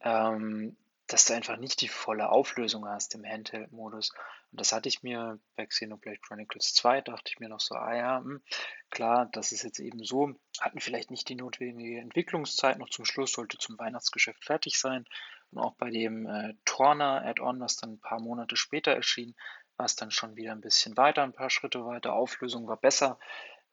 Ähm, 0.00 0.76
dass 1.08 1.24
du 1.24 1.32
einfach 1.32 1.56
nicht 1.56 1.80
die 1.80 1.88
volle 1.88 2.28
Auflösung 2.28 2.86
hast 2.86 3.14
im 3.14 3.24
Handheld-Modus. 3.24 4.12
Und 4.52 4.60
das 4.60 4.72
hatte 4.72 4.90
ich 4.90 5.02
mir 5.02 5.40
bei 5.56 5.66
Xenoblade 5.66 6.18
Chronicles 6.18 6.74
2, 6.74 7.00
dachte 7.00 7.32
ich 7.32 7.40
mir 7.40 7.48
noch 7.48 7.60
so, 7.60 7.74
ah 7.74 7.94
ja, 7.94 8.20
mh, 8.20 8.24
hm, 8.24 8.42
klar, 8.90 9.28
das 9.32 9.52
ist 9.52 9.64
jetzt 9.64 9.80
eben 9.80 10.04
so, 10.04 10.34
hatten 10.60 10.80
vielleicht 10.80 11.10
nicht 11.10 11.28
die 11.28 11.34
notwendige 11.34 11.98
Entwicklungszeit 11.98 12.78
noch 12.78 12.90
zum 12.90 13.06
Schluss, 13.06 13.32
sollte 13.32 13.56
zum 13.56 13.78
Weihnachtsgeschäft 13.78 14.44
fertig 14.44 14.78
sein. 14.78 15.06
Und 15.50 15.58
auch 15.58 15.74
bei 15.74 15.90
dem 15.90 16.26
äh, 16.26 16.54
Torna 16.64 17.22
Add-on, 17.22 17.60
was 17.60 17.76
dann 17.76 17.92
ein 17.92 18.00
paar 18.00 18.20
Monate 18.20 18.56
später 18.56 18.92
erschien, 18.92 19.34
war 19.76 19.86
es 19.86 19.96
dann 19.96 20.10
schon 20.10 20.36
wieder 20.36 20.52
ein 20.52 20.60
bisschen 20.60 20.96
weiter, 20.96 21.22
ein 21.22 21.32
paar 21.32 21.50
Schritte 21.50 21.84
weiter, 21.86 22.12
Auflösung 22.12 22.66
war 22.66 22.76
besser. 22.76 23.18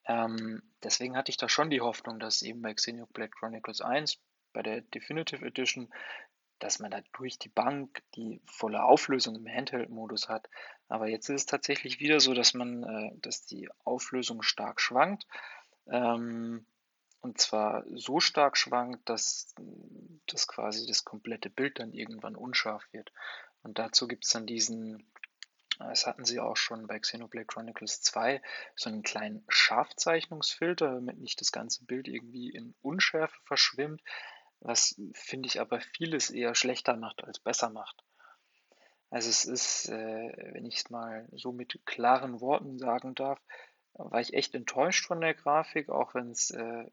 Ähm, 0.05 0.61
deswegen 0.83 1.17
hatte 1.17 1.31
ich 1.31 1.37
da 1.37 1.49
schon 1.49 1.69
die 1.69 1.81
Hoffnung, 1.81 2.19
dass 2.19 2.43
eben 2.43 2.61
bei 2.61 2.73
Xenoblade 2.73 3.31
Chronicles 3.31 3.81
1 3.81 4.19
bei 4.53 4.61
der 4.61 4.81
Definitive 4.81 5.45
Edition 5.45 5.91
dass 6.59 6.79
man 6.79 6.91
da 6.91 7.01
durch 7.13 7.37
die 7.37 7.49
Bank 7.49 8.01
die 8.15 8.41
volle 8.45 8.83
Auflösung 8.83 9.35
im 9.35 9.47
Handheld-Modus 9.47 10.29
hat. 10.29 10.49
Aber 10.87 11.07
jetzt 11.07 11.29
ist 11.29 11.41
es 11.41 11.45
tatsächlich 11.45 11.99
wieder 11.99 12.19
so, 12.19 12.33
dass 12.33 12.53
man, 12.53 12.83
äh, 12.83 13.11
dass 13.19 13.45
die 13.45 13.69
Auflösung 13.83 14.41
stark 14.41 14.79
schwankt. 14.79 15.27
Ähm, 15.87 16.65
und 17.25 17.39
zwar 17.39 17.83
so 17.93 18.19
stark 18.19 18.57
schwankt, 18.57 19.09
dass, 19.09 19.53
dass 20.27 20.47
quasi 20.47 20.87
das 20.87 21.03
komplette 21.03 21.49
Bild 21.49 21.79
dann 21.79 21.91
irgendwann 21.91 22.35
unscharf 22.35 22.87
wird. 22.91 23.11
Und 23.63 23.79
dazu 23.79 24.07
gibt 24.07 24.25
es 24.25 24.31
dann 24.31 24.45
diesen, 24.45 25.11
das 25.79 26.05
hatten 26.05 26.23
sie 26.23 26.39
auch 26.39 26.55
schon 26.55 26.87
bei 26.87 26.99
Xenoblade 26.99 27.47
Chronicles 27.47 28.01
2, 28.01 28.41
so 28.75 28.89
einen 28.89 29.03
kleinen 29.03 29.43
Scharfzeichnungsfilter, 29.49 30.93
damit 30.93 31.19
nicht 31.19 31.41
das 31.41 31.51
ganze 31.51 31.83
Bild 31.85 32.07
irgendwie 32.07 32.49
in 32.49 32.75
Unschärfe 32.81 33.37
verschwimmt 33.43 34.01
was 34.65 34.99
finde 35.13 35.47
ich 35.47 35.59
aber 35.59 35.79
vieles 35.79 36.29
eher 36.29 36.55
schlechter 36.55 36.95
macht 36.97 37.23
als 37.23 37.39
besser 37.39 37.69
macht. 37.69 38.03
Also 39.09 39.29
es 39.29 39.45
ist, 39.45 39.89
äh, 39.89 40.53
wenn 40.53 40.65
ich 40.65 40.77
es 40.77 40.89
mal 40.89 41.27
so 41.33 41.51
mit 41.51 41.79
klaren 41.85 42.41
Worten 42.41 42.79
sagen 42.79 43.13
darf, 43.15 43.39
war 43.93 44.19
ich 44.19 44.33
echt 44.33 44.55
enttäuscht 44.55 45.05
von 45.05 45.21
der 45.21 45.35
Grafik, 45.35 45.89
auch 45.89 46.15
wenn 46.15 46.31
es 46.31 46.49
äh, 46.49 46.85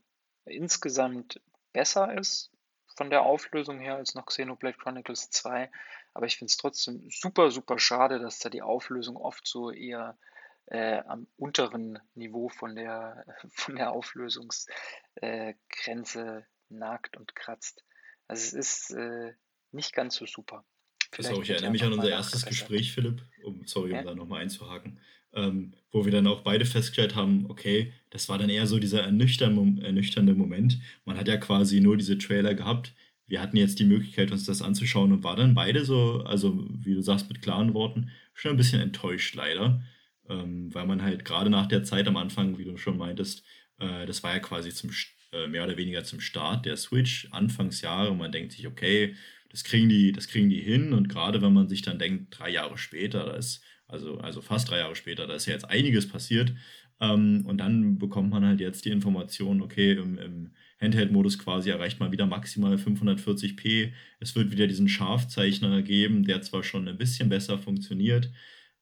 insgesamt 0.45 1.41
besser 1.73 2.19
ist 2.19 2.51
von 2.97 3.11
der 3.11 3.23
Auflösung 3.23 3.79
her 3.81 3.97
als 3.97 4.15
noch 4.15 4.27
Xenoblade 4.27 4.77
Chronicles 4.77 5.31
2. 5.31 5.71
Aber 6.15 6.27
ich 6.27 6.37
finde 6.37 6.51
es 6.51 6.59
trotzdem 6.59 7.09
super, 7.11 7.51
super 7.51 7.79
schade, 7.79 8.19
dass 8.19 8.39
da 8.39 8.51
die 8.51 8.61
Auflösung 8.63 9.17
oft 9.17 9.47
so 9.47 9.71
eher 9.71 10.19
äh, 10.67 10.99
am 11.07 11.27
unteren 11.37 11.99
Niveau 12.15 12.49
von 12.49 12.75
der, 12.75 13.25
von 13.51 13.77
der 13.77 13.93
Auflösungsgrenze 13.93 16.47
nagt 16.69 17.17
und 17.17 17.35
kratzt. 17.35 17.85
Also 18.29 18.59
es 18.59 18.63
ist 18.89 18.91
äh, 18.93 19.35
nicht 19.71 19.95
ganz 19.95 20.17
so 20.17 20.27
super. 20.27 20.67
Vielleicht 21.13 21.43
ich 21.43 21.51
erinnere 21.51 21.71
mich 21.71 21.85
an 21.85 21.93
unser 21.93 22.09
erstes 22.09 22.47
Gespräch, 22.47 22.93
Philipp, 22.93 23.23
um, 23.45 23.61
sorry, 23.67 23.91
um 23.91 23.97
ja? 23.97 24.03
da 24.03 24.15
nochmal 24.15 24.43
einzuhaken, 24.43 24.99
ähm, 25.35 25.75
wo 25.91 26.05
wir 26.07 26.13
dann 26.13 26.27
auch 26.27 26.41
beide 26.41 26.65
festgestellt 26.65 27.15
haben, 27.15 27.47
okay, 27.51 27.93
das 28.11 28.29
war 28.31 28.39
dann 28.39 28.49
eher 28.49 28.67
so 28.67 28.79
dieser 28.79 29.03
ernüchternde 29.03 30.35
Moment. 30.35 30.79
Man 31.05 31.19
hat 31.19 31.29
ja 31.29 31.37
quasi 31.37 31.81
nur 31.81 31.99
diese 31.99 32.17
Trailer 32.17 32.55
gehabt. 32.55 32.95
Wir 33.27 33.43
hatten 33.43 33.59
jetzt 33.59 33.79
die 33.79 33.85
Möglichkeit, 33.85 34.33
uns 34.33 34.47
das 34.47 34.63
anzuschauen 34.63 35.13
und 35.13 35.23
war 35.23 35.37
dann 35.37 35.55
beide 35.55 35.85
so, 35.85 36.23
also 36.25 36.67
wie 36.71 36.95
du 36.95 37.03
sagst, 37.03 37.29
mit 37.29 37.43
klaren 37.43 37.75
Worten, 37.75 38.11
schon 38.33 38.53
ein 38.53 38.57
bisschen 38.57 38.81
enttäuscht 38.81 39.35
leider. 39.35 39.83
Ähm, 40.29 40.73
weil 40.73 40.87
man 40.87 41.03
halt 41.03 41.25
gerade 41.25 41.51
nach 41.51 41.67
der 41.67 41.85
Zeit 41.85 42.07
am 42.07 42.17
Anfang, 42.17 42.57
wie 42.57 42.65
du 42.65 42.77
schon 42.77 42.97
meintest, 42.97 43.45
äh, 43.79 44.07
das 44.07 44.23
war 44.23 44.33
ja 44.33 44.39
quasi 44.39 44.71
zum 44.71 44.91
äh, 45.33 45.47
mehr 45.47 45.65
oder 45.65 45.77
weniger 45.77 46.05
zum 46.05 46.21
Start 46.21 46.65
der 46.67 46.77
Switch, 46.77 47.29
Anfangsjahre. 47.33 48.15
Man 48.15 48.33
denkt 48.33 48.53
sich, 48.53 48.67
okay, 48.67 49.15
das 49.53 49.65
kriegen 49.65 49.89
die, 49.89 50.13
das 50.13 50.29
kriegen 50.29 50.51
die 50.51 50.61
hin. 50.61 50.93
Und 50.93 51.09
gerade 51.09 51.41
wenn 51.43 51.53
man 51.53 51.69
sich 51.69 51.83
dann 51.83 51.99
denkt, 51.99 52.39
drei 52.39 52.51
Jahre 52.51 52.77
später, 52.77 53.25
da 53.25 53.37
ist, 53.37 53.63
also, 53.87 54.19
also 54.19 54.41
fast 54.41 54.71
drei 54.71 54.79
Jahre 54.79 54.97
später, 54.97 55.27
da 55.27 55.35
ist 55.35 55.47
ja 55.47 55.53
jetzt 55.53 55.71
einiges 55.71 56.09
passiert. 56.09 56.53
Ähm, 57.01 57.45
und 57.47 57.59
dann 57.59 57.99
bekommt 57.99 58.31
man 58.31 58.45
halt 58.45 58.61
jetzt 58.61 58.85
die 58.85 58.91
Information, 58.91 59.63
okay, 59.63 59.93
im, 59.93 60.19
im 60.19 60.53
Handheld-Modus 60.81 61.39
quasi 61.39 61.71
erreicht 61.71 62.01
man 62.01 62.11
wieder 62.11 62.27
maximal 62.27 62.75
540p. 62.75 63.93
Es 64.19 64.35
wird 64.35 64.51
wieder 64.51 64.67
diesen 64.67 64.89
Scharfzeichner 64.89 65.83
geben, 65.83 66.25
der 66.25 66.43
zwar 66.43 66.65
schon 66.65 66.89
ein 66.89 66.99
bisschen 66.99 67.29
besser 67.29 67.59
funktioniert 67.59 68.31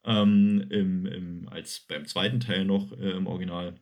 ähm, 0.05 0.67
im, 0.71 1.07
im, 1.07 1.49
als 1.49 1.81
beim 1.81 2.07
zweiten 2.07 2.41
Teil 2.41 2.65
noch 2.65 2.93
äh, 2.93 3.11
im 3.11 3.27
Original, 3.27 3.79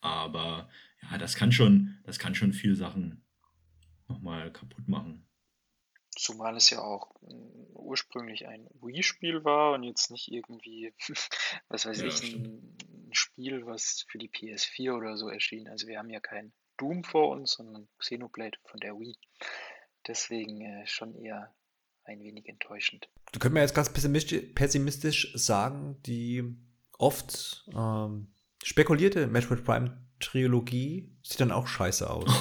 aber 0.00 0.68
ja, 1.02 1.18
das 1.18 1.36
kann 1.36 1.52
schon, 1.52 1.98
das 2.04 2.18
kann 2.18 2.34
schon 2.34 2.52
viel 2.52 2.74
Sachen 2.74 3.24
nochmal 4.08 4.52
kaputt 4.52 4.88
machen. 4.88 5.25
Zumal 6.16 6.56
es 6.56 6.70
ja 6.70 6.80
auch 6.80 7.14
äh, 7.22 7.34
ursprünglich 7.74 8.46
ein 8.46 8.66
Wii-Spiel 8.80 9.44
war 9.44 9.74
und 9.74 9.82
jetzt 9.82 10.10
nicht 10.10 10.32
irgendwie, 10.32 10.92
was 11.68 11.84
weiß 11.86 12.00
ja, 12.00 12.06
ich, 12.06 12.34
ein, 12.34 12.76
ein, 12.88 13.12
Spiel, 13.12 13.66
was 13.66 14.04
für 14.08 14.18
die 14.18 14.28
PS4 14.28 14.96
oder 14.96 15.16
so 15.16 15.28
erschien. 15.28 15.68
Also 15.68 15.86
wir 15.86 15.98
haben 15.98 16.10
ja 16.10 16.20
kein 16.20 16.52
Doom 16.78 17.04
vor 17.04 17.30
uns, 17.30 17.52
sondern 17.52 17.88
Xenoblade 17.98 18.58
von 18.64 18.80
der 18.80 18.98
Wii. 18.98 19.16
Deswegen 20.06 20.60
äh, 20.60 20.86
schon 20.86 21.14
eher 21.14 21.54
ein 22.04 22.20
wenig 22.20 22.48
enttäuschend. 22.48 23.08
Du 23.32 23.38
könntest 23.38 23.54
mir 23.54 23.60
jetzt 23.60 23.74
ganz 23.74 23.92
pessimistisch 24.54 25.32
sagen, 25.34 26.00
die 26.02 26.44
oft 26.98 27.68
ähm, 27.74 28.32
spekulierte 28.62 29.26
Metroid 29.26 29.64
Prime 29.64 29.98
Trilogie 30.18 31.10
sieht 31.22 31.40
dann 31.40 31.52
auch 31.52 31.66
scheiße 31.66 32.08
aus. 32.08 32.24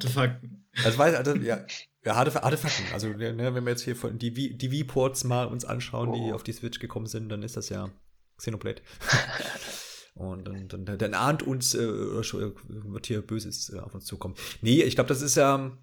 harte 0.00 0.08
Fakten. 0.08 0.64
Also, 0.84 0.98
weiß, 0.98 1.14
also 1.14 1.34
ja, 1.36 1.64
ja 2.04 2.16
harte, 2.16 2.34
harte 2.34 2.56
Fakten. 2.56 2.84
Also, 2.92 3.08
ne, 3.08 3.54
wenn 3.54 3.64
wir 3.64 3.70
jetzt 3.70 3.82
hier 3.82 3.96
von 3.96 4.18
die, 4.18 4.56
die 4.56 4.84
V-Ports 4.84 5.24
mal 5.24 5.44
uns 5.46 5.64
anschauen, 5.64 6.10
oh. 6.10 6.14
die 6.14 6.32
auf 6.32 6.42
die 6.42 6.52
Switch 6.52 6.78
gekommen 6.78 7.06
sind, 7.06 7.28
dann 7.28 7.42
ist 7.42 7.56
das 7.56 7.68
ja 7.68 7.90
Xenoblade. 8.36 8.82
Und 10.14 10.46
dann, 10.46 10.68
dann, 10.68 10.98
dann 10.98 11.14
ahnt 11.14 11.42
uns, 11.42 11.74
äh, 11.74 11.80
wird 11.80 13.06
hier 13.06 13.22
Böses 13.22 13.72
äh, 13.72 13.78
auf 13.78 13.94
uns 13.94 14.04
zukommen. 14.04 14.34
Nee, 14.60 14.82
ich 14.82 14.94
glaube, 14.94 15.08
das 15.08 15.22
ist 15.22 15.36
ja, 15.36 15.78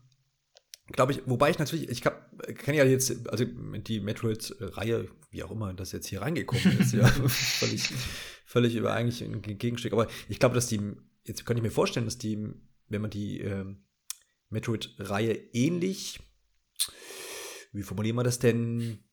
glaube 0.92 1.14
ich, 1.14 1.22
wobei 1.26 1.50
ich 1.50 1.58
natürlich, 1.58 1.90
ich 1.90 2.02
kenne 2.02 2.78
ja 2.78 2.84
jetzt, 2.84 3.28
also 3.30 3.46
die 3.46 4.00
Metroid-Reihe, 4.00 5.08
wie 5.32 5.44
auch 5.44 5.52
immer 5.52 5.74
das 5.74 5.92
jetzt 5.92 6.08
hier 6.08 6.22
reingekommen 6.22 6.80
ist, 6.80 6.94
ja, 6.94 7.08
völlig, 7.28 7.90
völlig 8.46 8.76
über 8.76 8.94
eigentlich 8.94 9.24
ein 9.24 9.42
Gegenstück. 9.42 9.94
Aber 9.94 10.08
ich 10.30 10.40
glaube, 10.40 10.56
dass 10.56 10.68
die, 10.68 10.82
jetzt 11.24 11.46
könnte 11.46 11.60
ich 11.60 11.64
mir 11.64 11.72
vorstellen, 11.72 12.06
dass 12.06 12.18
die, 12.18 12.38
wenn 12.90 13.02
man 13.02 13.10
die 13.10 13.42
äh, 13.42 13.66
Metroid-Reihe 14.50 15.34
ähnlich, 15.54 16.20
wie 17.72 17.84
formulieren 17.84 18.16
wir 18.16 18.24
das 18.24 18.40
denn, 18.40 19.04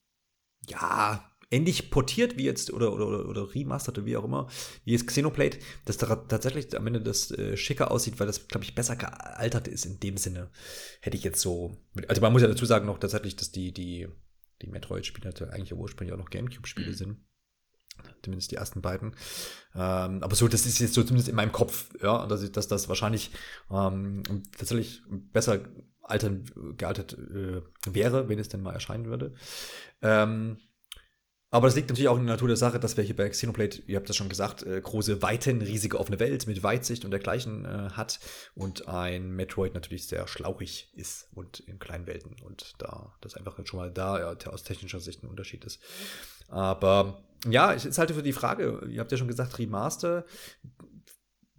ja, 0.69 1.31
ähnlich 1.51 1.91
portiert 1.91 2.37
wie 2.37 2.45
jetzt 2.45 2.73
oder, 2.73 2.93
oder, 2.93 3.29
oder 3.29 3.55
remastert 3.55 3.99
oder 3.99 4.07
wie 4.07 4.17
auch 4.17 4.25
immer, 4.25 4.49
wie 4.85 4.93
jetzt 4.93 5.07
Xenoblade, 5.07 5.59
dass 5.85 5.99
da 5.99 6.15
tatsächlich 6.17 6.77
am 6.77 6.87
Ende 6.87 7.01
das 7.01 7.31
äh, 7.31 7.57
schicker 7.57 7.91
aussieht, 7.91 8.19
weil 8.19 8.27
das, 8.27 8.49
glaube 8.49 8.65
ich, 8.65 8.75
besser 8.75 8.97
gealtert 8.97 9.69
ist 9.69 9.85
in 9.85 10.01
dem 10.01 10.17
Sinne. 10.17 10.51
Hätte 11.01 11.17
ich 11.17 11.25
jetzt 11.25 11.41
so. 11.41 11.77
Also 12.09 12.21
man 12.21 12.33
muss 12.33 12.43
ja 12.43 12.49
dazu 12.49 12.67
sagen 12.67 12.87
noch 12.87 12.99
tatsächlich, 12.99 13.37
dass 13.37 13.53
die, 13.53 13.73
die, 13.73 14.09
die 14.63 14.67
Metroid-Spiele 14.67 15.53
eigentlich 15.53 15.75
ursprünglich 15.75 16.13
auch 16.15 16.19
noch 16.19 16.31
Gamecube-Spiele 16.31 16.91
mhm. 16.91 16.95
sind. 16.95 17.19
Zumindest 18.23 18.51
die 18.51 18.57
ersten 18.57 18.81
beiden. 18.81 19.15
Ähm, 19.75 20.23
aber 20.23 20.35
so, 20.35 20.49
das 20.49 20.67
ist 20.67 20.79
jetzt 20.79 20.95
so 20.95 21.03
zumindest 21.03 21.29
in 21.29 21.37
meinem 21.37 21.53
Kopf, 21.53 21.91
ja, 22.01 22.27
dass, 22.27 22.43
ich, 22.43 22.53
dass 22.53 22.69
das 22.69 22.89
wahrscheinlich 22.89 23.33
ähm, 23.71 24.23
tatsächlich 24.57 25.03
besser 25.09 25.61
altern, 26.03 26.45
gealtert 26.77 27.15
äh, 27.15 27.63
wäre, 27.87 28.29
wenn 28.29 28.39
es 28.39 28.49
denn 28.49 28.63
mal 28.63 28.75
erscheinen 28.75 29.07
würde. 29.07 29.35
Ähm, 30.03 30.59
aber 31.55 31.69
das 31.69 31.77
liegt 31.77 31.89
natürlich 31.89 32.09
auch 32.09 32.19
in 32.19 32.27
der 32.27 32.35
Natur 32.35 32.49
der 32.49 32.57
Sache, 32.57 32.81
dass 32.81 32.97
wir 32.97 33.05
hier 33.05 33.15
bei 33.15 33.29
Xenoblade, 33.29 33.79
ihr 33.87 33.95
habt 33.95 34.09
das 34.09 34.17
schon 34.17 34.29
gesagt, 34.29 34.65
äh, 34.65 34.81
große 34.81 35.23
Weiten, 35.23 35.63
riesige 35.63 36.01
offene 36.01 36.19
Welt 36.19 36.49
mit 36.49 36.65
Weitsicht 36.65 37.05
und 37.05 37.13
dergleichen 37.13 37.65
äh, 37.65 37.91
hat 37.91 38.19
und 38.57 38.89
ein 38.89 39.31
Metroid 39.31 39.73
natürlich 39.73 40.09
sehr 40.09 40.27
schlauchig 40.27 40.91
ist 40.97 41.29
und 41.33 41.61
in 41.61 41.79
kleinen 41.79 42.09
Welten 42.09 42.35
und 42.43 42.73
da 42.79 43.15
das 43.21 43.37
einfach 43.37 43.57
schon 43.67 43.79
mal 43.79 43.93
da 43.93 44.19
ja, 44.19 44.51
aus 44.51 44.65
technischer 44.65 44.99
Sicht 44.99 45.23
ein 45.23 45.29
Unterschied 45.29 45.65
ist. 45.65 45.81
Aber 46.49 47.23
ja, 47.49 47.73
es 47.73 47.85
ist 47.85 47.99
halt 47.99 48.11
für 48.11 48.25
die 48.25 48.33
Frage, 48.33 48.85
ihr 48.91 48.99
habt 48.99 49.13
ja 49.13 49.17
schon 49.17 49.29
gesagt, 49.29 49.57
Remaster 49.57 50.25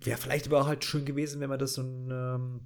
wäre 0.01 0.19
vielleicht 0.19 0.47
aber 0.47 0.67
halt 0.67 0.83
schön 0.83 1.05
gewesen, 1.05 1.39
wenn 1.39 1.49
man 1.49 1.59
das 1.59 1.75
so 1.75 1.83
ein, 1.83 2.11
ähm, 2.11 2.61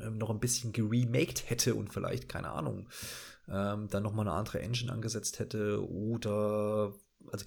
ähm 0.00 0.18
noch 0.18 0.30
ein 0.30 0.38
bisschen 0.38 0.72
geremaked 0.72 1.50
hätte 1.50 1.74
und 1.74 1.92
vielleicht, 1.92 2.28
keine 2.28 2.50
Ahnung, 2.50 2.88
ähm, 3.48 3.88
dann 3.88 4.02
nochmal 4.02 4.26
eine 4.26 4.36
andere 4.36 4.60
Engine 4.60 4.92
angesetzt 4.92 5.38
hätte 5.38 5.86
oder 5.88 6.94
also 7.30 7.46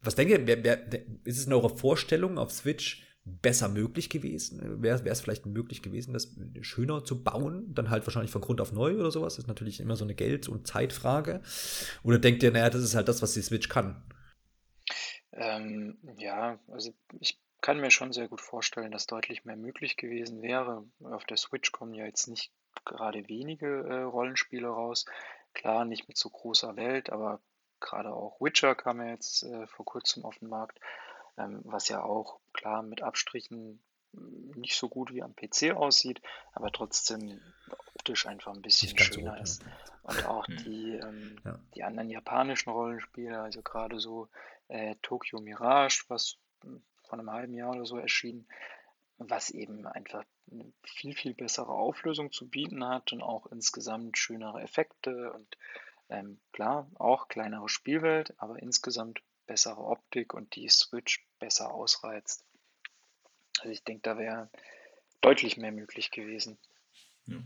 was 0.00 0.14
denke 0.14 0.46
wer, 0.46 0.62
wer, 0.64 0.92
ist 1.24 1.38
es 1.38 1.46
in 1.46 1.52
eurer 1.52 1.70
Vorstellung 1.70 2.38
auf 2.38 2.52
Switch 2.52 3.02
besser 3.24 3.68
möglich 3.68 4.10
gewesen? 4.10 4.82
Wäre 4.82 5.00
es 5.02 5.20
vielleicht 5.20 5.46
möglich 5.46 5.82
gewesen, 5.82 6.12
das 6.12 6.36
schöner 6.60 7.04
zu 7.04 7.22
bauen? 7.24 7.74
Dann 7.74 7.90
halt 7.90 8.06
wahrscheinlich 8.06 8.30
von 8.30 8.42
Grund 8.42 8.60
auf 8.60 8.72
neu 8.72 8.98
oder 8.98 9.10
sowas? 9.10 9.36
Das 9.36 9.44
ist 9.44 9.48
natürlich 9.48 9.80
immer 9.80 9.96
so 9.96 10.04
eine 10.04 10.14
Geld- 10.14 10.48
und 10.48 10.66
Zeitfrage. 10.66 11.40
Oder 12.02 12.18
denkt 12.18 12.42
ihr, 12.42 12.50
naja, 12.50 12.68
das 12.68 12.82
ist 12.82 12.94
halt 12.94 13.08
das, 13.08 13.22
was 13.22 13.32
die 13.32 13.42
Switch 13.42 13.68
kann? 13.68 14.04
Ähm, 15.32 15.96
ja, 16.18 16.58
also 16.68 16.92
ich 17.18 17.40
kann 17.62 17.80
mir 17.80 17.90
schon 17.90 18.12
sehr 18.12 18.28
gut 18.28 18.42
vorstellen, 18.42 18.92
dass 18.92 19.06
deutlich 19.06 19.46
mehr 19.46 19.56
möglich 19.56 19.96
gewesen 19.96 20.42
wäre. 20.42 20.84
Auf 21.02 21.24
der 21.24 21.38
Switch 21.38 21.72
kommen 21.72 21.94
ja 21.94 22.04
jetzt 22.04 22.28
nicht 22.28 22.52
gerade 22.84 23.28
wenige 23.28 23.84
äh, 23.84 24.02
Rollenspiele 24.02 24.68
raus. 24.68 25.04
Klar, 25.52 25.84
nicht 25.84 26.08
mit 26.08 26.16
so 26.16 26.30
großer 26.30 26.76
Welt, 26.76 27.10
aber 27.10 27.40
gerade 27.80 28.12
auch 28.12 28.40
Witcher 28.40 28.74
kam 28.74 29.00
ja 29.00 29.08
jetzt 29.10 29.44
äh, 29.44 29.66
vor 29.66 29.84
kurzem 29.84 30.24
auf 30.24 30.38
den 30.38 30.48
Markt, 30.48 30.80
ähm, 31.36 31.60
was 31.64 31.88
ja 31.88 32.02
auch 32.02 32.40
klar 32.52 32.82
mit 32.82 33.02
Abstrichen 33.02 33.80
nicht 34.54 34.76
so 34.76 34.88
gut 34.88 35.12
wie 35.12 35.22
am 35.22 35.34
PC 35.34 35.74
aussieht, 35.74 36.20
aber 36.52 36.70
trotzdem 36.70 37.40
optisch 37.94 38.26
einfach 38.26 38.54
ein 38.54 38.62
bisschen 38.62 38.96
schöner 38.96 39.36
so 39.36 39.42
ist. 39.42 39.62
Ja. 39.62 39.68
Und 40.02 40.26
auch 40.26 40.46
hm. 40.46 40.56
die, 40.58 40.92
ähm, 40.96 41.36
ja. 41.44 41.58
die 41.74 41.82
anderen 41.82 42.10
japanischen 42.10 42.70
Rollenspiele, 42.70 43.40
also 43.40 43.62
gerade 43.62 43.98
so 43.98 44.28
äh, 44.68 44.96
Tokyo 45.02 45.40
Mirage, 45.40 46.04
was 46.08 46.36
vor 47.02 47.18
einem 47.18 47.30
halben 47.30 47.54
Jahr 47.54 47.70
oder 47.70 47.86
so 47.86 47.98
erschienen, 47.98 48.46
was 49.18 49.50
eben 49.50 49.86
einfach 49.86 50.24
viel, 50.82 51.14
viel 51.14 51.34
bessere 51.34 51.72
Auflösung 51.72 52.32
zu 52.32 52.48
bieten 52.48 52.86
hat 52.86 53.12
und 53.12 53.22
auch 53.22 53.46
insgesamt 53.46 54.18
schönere 54.18 54.60
Effekte 54.62 55.32
und 55.32 55.56
ähm, 56.08 56.38
klar, 56.52 56.90
auch 56.96 57.28
kleinere 57.28 57.68
Spielwelt, 57.68 58.34
aber 58.38 58.60
insgesamt 58.60 59.22
bessere 59.46 59.80
Optik 59.80 60.34
und 60.34 60.54
die 60.54 60.68
Switch 60.68 61.24
besser 61.38 61.72
ausreizt. 61.72 62.44
Also 63.58 63.70
ich 63.70 63.84
denke, 63.84 64.02
da 64.02 64.18
wäre 64.18 64.50
deutlich 65.20 65.56
mehr 65.56 65.72
möglich 65.72 66.10
gewesen. 66.10 66.58
Ja. 67.26 67.38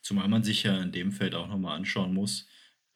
Zumal 0.00 0.28
man 0.28 0.44
sich 0.44 0.62
ja 0.62 0.80
in 0.80 0.92
dem 0.92 1.12
Feld 1.12 1.34
auch 1.34 1.48
nochmal 1.48 1.76
anschauen 1.76 2.14
muss, 2.14 2.48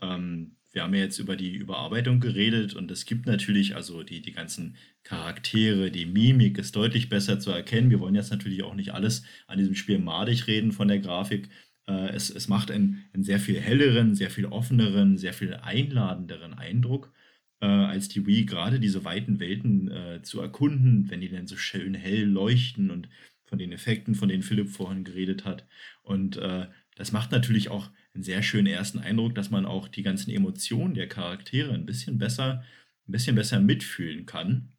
ähm, 0.02 0.56
wir 0.72 0.82
haben 0.82 0.94
ja 0.94 1.00
jetzt 1.00 1.18
über 1.18 1.36
die 1.36 1.56
Überarbeitung 1.56 2.20
geredet 2.20 2.74
und 2.74 2.90
es 2.90 3.04
gibt 3.04 3.26
natürlich, 3.26 3.74
also 3.74 4.02
die, 4.02 4.22
die 4.22 4.32
ganzen 4.32 4.76
Charaktere, 5.02 5.90
die 5.90 6.06
Mimik 6.06 6.58
ist 6.58 6.76
deutlich 6.76 7.08
besser 7.08 7.40
zu 7.40 7.50
erkennen. 7.50 7.90
Wir 7.90 8.00
wollen 8.00 8.14
jetzt 8.14 8.30
natürlich 8.30 8.62
auch 8.62 8.74
nicht 8.74 8.94
alles 8.94 9.24
an 9.48 9.58
diesem 9.58 9.74
Spiel 9.74 9.98
madig 9.98 10.46
reden 10.46 10.70
von 10.70 10.86
der 10.88 11.00
Grafik. 11.00 11.48
Äh, 11.88 12.10
es, 12.10 12.30
es 12.30 12.46
macht 12.48 12.70
einen, 12.70 13.04
einen 13.12 13.24
sehr 13.24 13.40
viel 13.40 13.60
helleren, 13.60 14.14
sehr 14.14 14.30
viel 14.30 14.46
offeneren, 14.46 15.18
sehr 15.18 15.32
viel 15.32 15.54
einladenderen 15.54 16.54
Eindruck 16.54 17.12
äh, 17.60 17.66
als 17.66 18.08
die 18.08 18.26
Wii, 18.26 18.44
gerade 18.44 18.78
diese 18.78 19.04
weiten 19.04 19.40
Welten 19.40 19.90
äh, 19.90 20.22
zu 20.22 20.40
erkunden, 20.40 21.10
wenn 21.10 21.20
die 21.20 21.30
dann 21.30 21.48
so 21.48 21.56
schön 21.56 21.94
hell 21.94 22.24
leuchten 22.24 22.90
und 22.90 23.08
von 23.44 23.58
den 23.58 23.72
Effekten, 23.72 24.14
von 24.14 24.28
denen 24.28 24.44
Philipp 24.44 24.68
vorhin 24.68 25.02
geredet 25.02 25.44
hat. 25.44 25.66
Und 26.02 26.36
äh, 26.36 26.68
das 26.96 27.12
macht 27.12 27.32
natürlich 27.32 27.70
auch 27.70 27.90
einen 28.14 28.24
sehr 28.24 28.42
schönen 28.42 28.66
ersten 28.66 28.98
Eindruck, 28.98 29.34
dass 29.34 29.50
man 29.50 29.66
auch 29.66 29.88
die 29.88 30.02
ganzen 30.02 30.30
Emotionen 30.30 30.94
der 30.94 31.08
Charaktere 31.08 31.72
ein 31.72 31.86
bisschen 31.86 32.18
besser, 32.18 32.64
ein 33.08 33.12
bisschen 33.12 33.36
besser 33.36 33.60
mitfühlen 33.60 34.26
kann. 34.26 34.72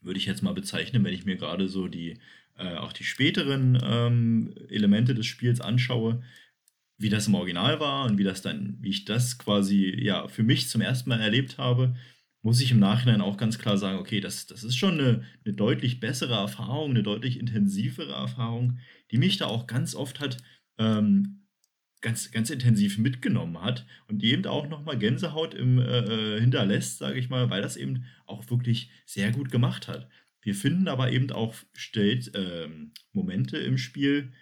Würde 0.00 0.18
ich 0.18 0.26
jetzt 0.26 0.42
mal 0.42 0.54
bezeichnen, 0.54 1.04
wenn 1.04 1.14
ich 1.14 1.24
mir 1.24 1.36
gerade 1.36 1.68
so 1.68 1.88
die 1.88 2.18
äh, 2.58 2.76
auch 2.76 2.92
die 2.92 3.04
späteren 3.04 3.78
ähm, 3.82 4.54
Elemente 4.70 5.14
des 5.14 5.26
Spiels 5.26 5.60
anschaue, 5.60 6.22
wie 6.98 7.10
das 7.10 7.26
im 7.26 7.34
Original 7.34 7.80
war 7.80 8.06
und 8.06 8.18
wie 8.18 8.24
das 8.24 8.42
dann, 8.42 8.78
wie 8.80 8.90
ich 8.90 9.04
das 9.04 9.38
quasi 9.38 9.94
ja 10.00 10.28
für 10.28 10.42
mich 10.42 10.68
zum 10.68 10.80
ersten 10.80 11.10
Mal 11.10 11.20
erlebt 11.20 11.58
habe, 11.58 11.96
muss 12.42 12.60
ich 12.60 12.70
im 12.70 12.78
Nachhinein 12.78 13.20
auch 13.20 13.36
ganz 13.36 13.58
klar 13.58 13.76
sagen, 13.76 13.98
okay, 13.98 14.20
das, 14.20 14.46
das 14.46 14.62
ist 14.64 14.76
schon 14.76 15.00
eine, 15.00 15.24
eine 15.44 15.54
deutlich 15.54 16.00
bessere 16.00 16.34
Erfahrung, 16.34 16.90
eine 16.90 17.02
deutlich 17.02 17.40
intensivere 17.40 18.12
Erfahrung, 18.12 18.78
die 19.10 19.18
mich 19.18 19.36
da 19.36 19.46
auch 19.46 19.66
ganz 19.66 19.94
oft 19.94 20.20
hat 20.20 20.38
ähm, 20.78 21.45
ganz, 22.00 22.30
ganz 22.30 22.50
intensiv 22.50 22.98
mitgenommen 22.98 23.60
hat 23.62 23.86
und 24.08 24.22
eben 24.22 24.46
auch 24.46 24.68
nochmal 24.68 24.98
Gänsehaut 24.98 25.54
im, 25.54 25.78
äh, 25.78 26.36
äh 26.36 26.40
hinterlässt, 26.40 26.98
sage 26.98 27.18
ich 27.18 27.28
mal, 27.28 27.50
weil 27.50 27.62
das 27.62 27.76
eben 27.76 28.04
auch 28.26 28.48
wirklich 28.50 28.90
sehr 29.04 29.32
gut 29.32 29.50
gemacht 29.50 29.88
hat. 29.88 30.08
Wir 30.42 30.54
finden 30.54 30.88
aber 30.88 31.10
eben 31.10 31.30
auch 31.32 31.54
stellt, 31.74 32.34
äh, 32.34 32.68
Momente 33.12 33.58
im 33.58 33.78
Spiel, 33.78 34.32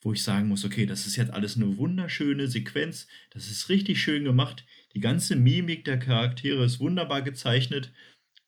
wo 0.00 0.12
ich 0.12 0.22
sagen 0.22 0.48
muss, 0.48 0.64
okay, 0.64 0.86
das 0.86 1.06
ist 1.06 1.16
jetzt 1.16 1.32
alles 1.32 1.56
eine 1.56 1.76
wunderschöne 1.76 2.48
Sequenz, 2.48 3.06
das 3.30 3.50
ist 3.50 3.68
richtig 3.68 4.02
schön 4.02 4.24
gemacht, 4.24 4.66
die 4.94 5.00
ganze 5.00 5.36
Mimik 5.36 5.84
der 5.84 5.98
Charaktere 5.98 6.64
ist 6.64 6.80
wunderbar 6.80 7.22
gezeichnet. 7.22 7.92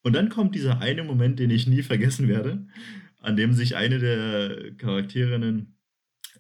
Und 0.03 0.13
dann 0.13 0.29
kommt 0.29 0.55
dieser 0.55 0.81
eine 0.81 1.03
Moment, 1.03 1.39
den 1.39 1.51
ich 1.51 1.67
nie 1.67 1.83
vergessen 1.83 2.29
werde, 2.29 2.67
an 3.21 3.37
dem 3.37 3.53
sich 3.53 3.75
eine 3.77 3.99
der 3.99 4.73
Charakterinnen 4.77 5.76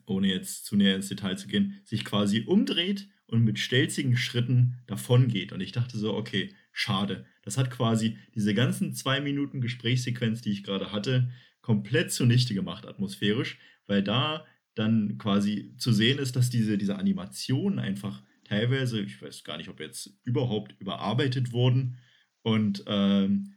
ohne 0.07 0.29
jetzt 0.29 0.65
zu 0.65 0.77
näher 0.77 0.97
ins 0.97 1.09
Detail 1.09 1.37
zu 1.37 1.49
gehen, 1.49 1.81
sich 1.85 2.05
quasi 2.05 2.43
umdreht 2.47 3.09
und 3.27 3.45
mit 3.45 3.59
stelzigen 3.59 4.17
Schritten 4.17 4.79
davongeht. 4.87 5.53
Und 5.53 5.61
ich 5.61 5.73
dachte 5.73 5.99
so, 5.99 6.15
okay, 6.15 6.55
schade. 6.73 7.27
Das 7.43 7.59
hat 7.59 7.71
quasi 7.71 8.19
diese 8.35 8.55
ganzen 8.55 8.95
zwei 8.95 9.21
Minuten 9.21 9.61
Gesprächssequenz, 9.61 10.43
die 10.43 10.53
ich 10.53 10.63
gerade 10.63 10.93
hatte, 10.93 11.31
komplett 11.61 12.13
zunichte 12.13 12.55
gemacht, 12.55 12.87
atmosphärisch, 12.87 13.59
weil 13.87 14.03
da 14.03 14.47
dann 14.75 15.19
quasi 15.19 15.75
zu 15.79 15.93
sehen 15.93 16.19
ist, 16.19 16.37
dass 16.37 16.51
diese, 16.51 16.79
diese 16.79 16.97
Animationen 16.97 17.79
einfach 17.79 18.23
teilweise, 18.45 19.01
ich 19.01 19.21
weiß 19.21 19.43
gar 19.43 19.57
nicht, 19.57 19.69
ob 19.69 19.81
jetzt 19.81 20.11
überhaupt 20.23 20.77
überarbeitet 20.79 21.53
wurden 21.53 21.99
und 22.43 22.85
ähm, 22.87 23.56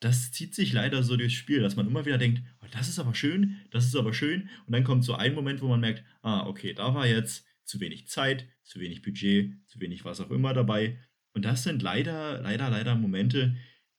das 0.00 0.32
zieht 0.32 0.54
sich 0.54 0.72
leider 0.72 1.02
so 1.02 1.16
durchs 1.16 1.34
Spiel, 1.34 1.60
dass 1.60 1.76
man 1.76 1.86
immer 1.86 2.06
wieder 2.06 2.18
denkt, 2.18 2.42
oh, 2.62 2.66
das 2.72 2.88
ist 2.88 2.98
aber 2.98 3.14
schön, 3.14 3.56
das 3.70 3.86
ist 3.86 3.94
aber 3.94 4.14
schön. 4.14 4.48
Und 4.66 4.72
dann 4.72 4.84
kommt 4.84 5.04
so 5.04 5.14
ein 5.14 5.34
Moment, 5.34 5.60
wo 5.60 5.68
man 5.68 5.80
merkt, 5.80 6.04
ah, 6.22 6.46
okay, 6.46 6.72
da 6.72 6.94
war 6.94 7.06
jetzt 7.06 7.44
zu 7.64 7.80
wenig 7.80 8.08
Zeit, 8.08 8.48
zu 8.64 8.80
wenig 8.80 9.02
Budget, 9.02 9.52
zu 9.68 9.78
wenig 9.80 10.04
was 10.04 10.20
auch 10.20 10.30
immer 10.30 10.54
dabei. 10.54 10.98
Und 11.34 11.44
das 11.44 11.62
sind 11.62 11.82
leider, 11.82 12.40
leider, 12.40 12.70
leider 12.70 12.94
Momente, 12.94 13.56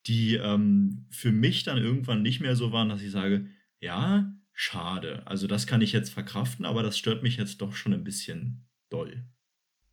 die 0.08 0.36
ähm, 0.36 1.06
für 1.12 1.32
mich 1.32 1.64
dann 1.64 1.78
irgendwann 1.78 2.24
nicht 2.24 2.42
mehr 2.42 2.56
so 2.56 2.72
waren, 2.72 2.90
dass 2.90 3.02
ich 3.02 3.12
sage, 3.12 3.48
ja, 3.80 4.34
schade. 4.54 5.26
Also 5.28 5.48
das 5.48 5.68
kann 5.68 5.82
ich 5.82 5.92
jetzt 5.92 6.12
verkraften, 6.12 6.66
aber 6.66 6.84
das 6.84 6.98
stört 6.98 7.22
mich 7.22 7.38
jetzt 7.38 7.62
doch 7.62 7.76
schon 7.76 7.94
ein 7.94 8.04
bisschen 8.04 8.68
doll. 8.90 9.24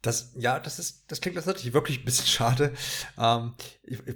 Das, 0.01 0.35
ja, 0.39 0.59
das 0.59 0.79
ist, 0.79 1.11
das 1.11 1.21
klingt 1.21 1.37
tatsächlich 1.37 1.75
wirklich 1.75 1.99
ein 2.01 2.05
bisschen 2.05 2.27
schade. 2.27 2.73
Ähm, 3.19 3.55
ich, 3.83 3.99
ich, 4.07 4.15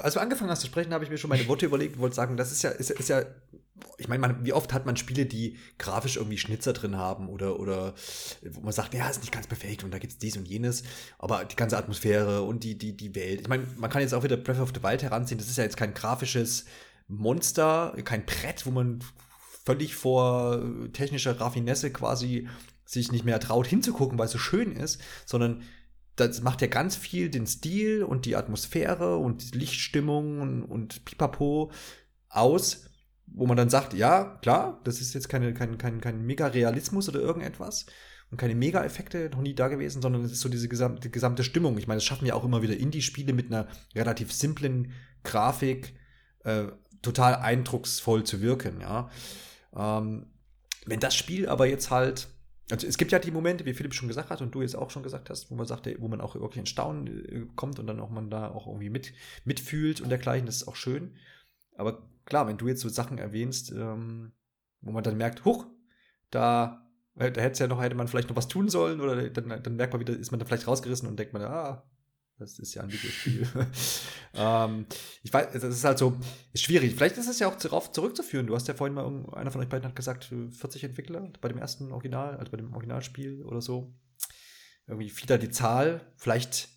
als 0.00 0.14
du 0.14 0.20
angefangen 0.20 0.50
hast 0.50 0.60
zu 0.60 0.66
sprechen, 0.66 0.92
habe 0.92 1.04
ich 1.04 1.10
mir 1.10 1.18
schon 1.18 1.30
meine 1.30 1.46
Worte 1.48 1.66
überlegt 1.66 1.96
und 1.96 2.00
wollte 2.00 2.16
sagen, 2.16 2.36
das 2.36 2.52
ist 2.52 2.62
ja, 2.62 2.70
ist, 2.70 2.90
ist 2.90 3.08
ja, 3.08 3.22
ich 3.98 4.08
meine, 4.08 4.38
wie 4.42 4.52
oft 4.52 4.72
hat 4.72 4.86
man 4.86 4.96
Spiele, 4.96 5.26
die 5.26 5.56
grafisch 5.78 6.16
irgendwie 6.16 6.38
Schnitzer 6.38 6.72
drin 6.72 6.96
haben 6.96 7.28
oder, 7.28 7.60
oder 7.60 7.94
wo 8.50 8.60
man 8.60 8.72
sagt, 8.72 8.94
ja, 8.94 9.08
ist 9.08 9.20
nicht 9.20 9.32
ganz 9.32 9.46
perfekt 9.46 9.84
und 9.84 9.92
da 9.92 9.98
gibt 9.98 10.12
es 10.12 10.18
dies 10.18 10.36
und 10.36 10.48
jenes, 10.48 10.84
aber 11.18 11.44
die 11.44 11.56
ganze 11.56 11.76
Atmosphäre 11.76 12.42
und 12.42 12.64
die, 12.64 12.78
die, 12.78 12.96
die 12.96 13.14
Welt. 13.14 13.42
Ich 13.42 13.48
meine, 13.48 13.66
man 13.76 13.90
kann 13.90 14.00
jetzt 14.00 14.14
auch 14.14 14.22
wieder 14.22 14.36
Breath 14.36 14.60
of 14.60 14.72
the 14.74 14.82
Wild 14.82 15.02
heranziehen, 15.02 15.38
das 15.38 15.48
ist 15.48 15.58
ja 15.58 15.64
jetzt 15.64 15.76
kein 15.76 15.94
grafisches 15.94 16.64
Monster, 17.08 17.94
kein 18.04 18.24
Brett, 18.24 18.64
wo 18.64 18.70
man 18.70 19.00
völlig 19.64 19.94
vor 19.94 20.62
technischer 20.92 21.40
Raffinesse 21.40 21.90
quasi 21.90 22.48
sich 22.84 23.12
nicht 23.12 23.24
mehr 23.24 23.40
traut 23.40 23.66
hinzugucken, 23.66 24.18
weil 24.18 24.26
es 24.26 24.32
so 24.32 24.38
schön 24.38 24.72
ist, 24.72 25.00
sondern 25.26 25.62
das 26.16 26.42
macht 26.42 26.60
ja 26.60 26.68
ganz 26.68 26.96
viel 26.96 27.28
den 27.28 27.46
Stil 27.46 28.04
und 28.04 28.24
die 28.24 28.36
Atmosphäre 28.36 29.16
und 29.16 29.54
die 29.54 29.58
Lichtstimmung 29.58 30.40
und, 30.40 30.62
und 30.62 31.04
Pipapo 31.04 31.72
aus, 32.28 32.84
wo 33.26 33.46
man 33.46 33.56
dann 33.56 33.70
sagt, 33.70 33.94
ja, 33.94 34.38
klar, 34.42 34.80
das 34.84 35.00
ist 35.00 35.14
jetzt 35.14 35.28
keine, 35.28 35.54
kein, 35.54 35.78
kein, 35.78 36.00
kein 36.00 36.24
Mega-Realismus 36.24 37.08
oder 37.08 37.20
irgendetwas 37.20 37.86
und 38.30 38.38
keine 38.38 38.54
Mega-Effekte 38.54 39.30
noch 39.30 39.40
nie 39.40 39.54
da 39.54 39.68
gewesen, 39.68 40.02
sondern 40.02 40.24
es 40.24 40.32
ist 40.32 40.40
so 40.40 40.48
diese 40.48 40.68
gesamte, 40.68 41.10
gesamte 41.10 41.44
Stimmung. 41.44 41.78
Ich 41.78 41.86
meine, 41.86 41.98
das 41.98 42.04
schaffen 42.04 42.26
ja 42.26 42.34
auch 42.34 42.44
immer 42.44 42.62
wieder 42.62 42.76
Indie-Spiele 42.76 43.32
mit 43.32 43.46
einer 43.46 43.66
relativ 43.94 44.32
simplen 44.32 44.92
Grafik 45.24 45.94
äh, 46.44 46.66
total 47.02 47.36
eindrucksvoll 47.36 48.24
zu 48.24 48.40
wirken, 48.40 48.80
ja. 48.80 49.10
Ähm, 49.76 50.26
wenn 50.86 51.00
das 51.00 51.14
Spiel 51.14 51.48
aber 51.48 51.66
jetzt 51.66 51.90
halt 51.90 52.28
also 52.70 52.86
es 52.86 52.96
gibt 52.96 53.12
ja 53.12 53.18
die 53.18 53.30
Momente, 53.30 53.66
wie 53.66 53.74
Philipp 53.74 53.94
schon 53.94 54.08
gesagt 54.08 54.30
hat 54.30 54.40
und 54.40 54.54
du 54.54 54.62
jetzt 54.62 54.74
auch 54.74 54.90
schon 54.90 55.02
gesagt 55.02 55.28
hast, 55.28 55.50
wo 55.50 55.54
man 55.54 55.66
sagt, 55.66 55.88
wo 56.00 56.08
man 56.08 56.20
auch 56.20 56.34
wirklich 56.34 56.58
in 56.58 56.66
Staunen 56.66 57.06
äh, 57.06 57.46
kommt 57.56 57.78
und 57.78 57.86
dann 57.86 58.00
auch 58.00 58.10
man 58.10 58.30
da 58.30 58.50
auch 58.50 58.66
irgendwie 58.66 58.90
mit, 58.90 59.12
mitfühlt 59.44 60.00
und 60.00 60.08
dergleichen, 60.08 60.46
das 60.46 60.56
ist 60.56 60.68
auch 60.68 60.76
schön. 60.76 61.16
Aber 61.76 62.08
klar, 62.24 62.46
wenn 62.46 62.56
du 62.56 62.68
jetzt 62.68 62.80
so 62.80 62.88
Sachen 62.88 63.18
erwähnst, 63.18 63.70
ähm, 63.72 64.32
wo 64.80 64.92
man 64.92 65.04
dann 65.04 65.16
merkt, 65.16 65.44
huch, 65.44 65.66
da, 66.30 66.88
da 67.14 67.24
hätte 67.24 67.64
ja 67.64 67.68
noch, 67.68 67.82
hätte 67.82 67.96
man 67.96 68.08
vielleicht 68.08 68.28
noch 68.28 68.36
was 68.36 68.48
tun 68.48 68.68
sollen, 68.68 69.00
oder 69.00 69.28
dann, 69.28 69.62
dann 69.62 69.76
merkt 69.76 69.92
man 69.92 70.00
wieder, 70.00 70.16
ist 70.16 70.30
man 70.30 70.40
da 70.40 70.46
vielleicht 70.46 70.66
rausgerissen 70.66 71.08
und 71.08 71.18
denkt 71.18 71.32
man, 71.32 71.42
ah, 71.42 71.84
das 72.38 72.58
ist 72.58 72.74
ja 72.74 72.82
ein 72.82 72.92
Videospiel. 72.92 73.46
ähm, 74.34 74.86
ich 75.22 75.32
weiß, 75.32 75.52
das 75.52 75.62
ist 75.64 75.84
halt 75.84 75.98
so 75.98 76.16
ist 76.52 76.64
schwierig. 76.64 76.94
Vielleicht 76.94 77.16
ist 77.16 77.28
es 77.28 77.38
ja 77.38 77.48
auch 77.48 77.56
darauf 77.56 77.92
zurückzuführen. 77.92 78.46
Du 78.46 78.54
hast 78.54 78.66
ja 78.68 78.74
vorhin 78.74 78.94
mal, 78.94 79.06
einer 79.34 79.50
von 79.50 79.60
euch 79.60 79.68
beiden 79.68 79.88
hat 79.88 79.96
gesagt, 79.96 80.24
40 80.24 80.84
Entwickler 80.84 81.32
bei 81.40 81.48
dem 81.48 81.58
ersten 81.58 81.92
Original, 81.92 82.36
also 82.36 82.50
bei 82.50 82.56
dem 82.56 82.72
Originalspiel 82.72 83.42
oder 83.44 83.60
so. 83.60 83.94
Irgendwie 84.86 85.10
fiel 85.10 85.26
da 85.26 85.38
die 85.38 85.50
Zahl. 85.50 86.12
Vielleicht 86.16 86.68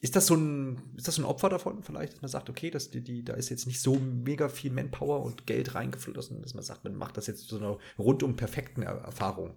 ist 0.00 0.16
das 0.16 0.26
so 0.26 0.34
ein, 0.34 0.94
ist 0.96 1.08
das 1.08 1.18
ein 1.18 1.24
Opfer 1.24 1.48
davon 1.48 1.82
vielleicht, 1.82 2.14
dass 2.14 2.22
man 2.22 2.30
sagt, 2.30 2.50
okay, 2.50 2.70
dass 2.70 2.90
die, 2.90 3.02
die, 3.02 3.24
da 3.24 3.34
ist 3.34 3.48
jetzt 3.48 3.66
nicht 3.66 3.80
so 3.80 3.94
mega 3.96 4.48
viel 4.48 4.70
Manpower 4.70 5.22
und 5.22 5.46
Geld 5.46 5.74
reingeflossen, 5.74 6.42
dass 6.42 6.54
man 6.54 6.64
sagt, 6.64 6.84
man 6.84 6.94
macht 6.94 7.16
das 7.16 7.26
jetzt 7.26 7.48
zu 7.48 7.56
einer 7.56 7.78
rundum 7.98 8.36
perfekten 8.36 8.82
Erfahrung. 8.82 9.56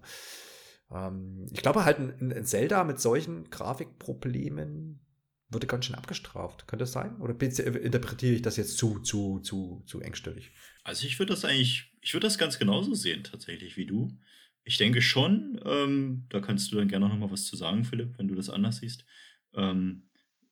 Ähm, 0.91 1.47
ich 1.51 1.61
glaube 1.61 1.83
halt, 1.83 1.99
ein, 1.99 2.31
ein 2.31 2.45
Zelda 2.45 2.83
mit 2.83 2.99
solchen 2.99 3.49
Grafikproblemen 3.49 5.01
würde 5.49 5.67
ganz 5.67 5.85
schön 5.85 5.95
abgestraft. 5.95 6.67
Könnte 6.67 6.83
das 6.83 6.91
sein? 6.91 7.17
Oder 7.17 7.39
interpretiere 7.39 8.35
ich 8.35 8.41
das 8.41 8.57
jetzt 8.57 8.77
zu, 8.77 8.99
zu, 8.99 9.39
zu, 9.39 9.83
zu 9.85 10.01
engstellig? 10.01 10.51
Also 10.83 11.07
ich 11.07 11.17
würde 11.19 11.33
das 11.33 11.45
eigentlich, 11.45 11.91
ich 12.01 12.13
würde 12.13 12.27
das 12.27 12.37
ganz 12.37 12.59
genauso 12.59 12.93
sehen, 12.93 13.23
tatsächlich, 13.23 13.77
wie 13.77 13.85
du. 13.85 14.17
Ich 14.63 14.77
denke 14.77 15.01
schon, 15.01 15.59
ähm, 15.65 16.25
da 16.29 16.41
kannst 16.41 16.71
du 16.71 16.75
dann 16.75 16.89
gerne 16.89 17.07
noch 17.07 17.17
mal 17.17 17.31
was 17.31 17.45
zu 17.45 17.55
sagen, 17.55 17.85
Philipp, 17.85 18.17
wenn 18.17 18.27
du 18.27 18.35
das 18.35 18.49
anders 18.49 18.77
siehst. 18.77 19.05
Ähm, 19.53 20.03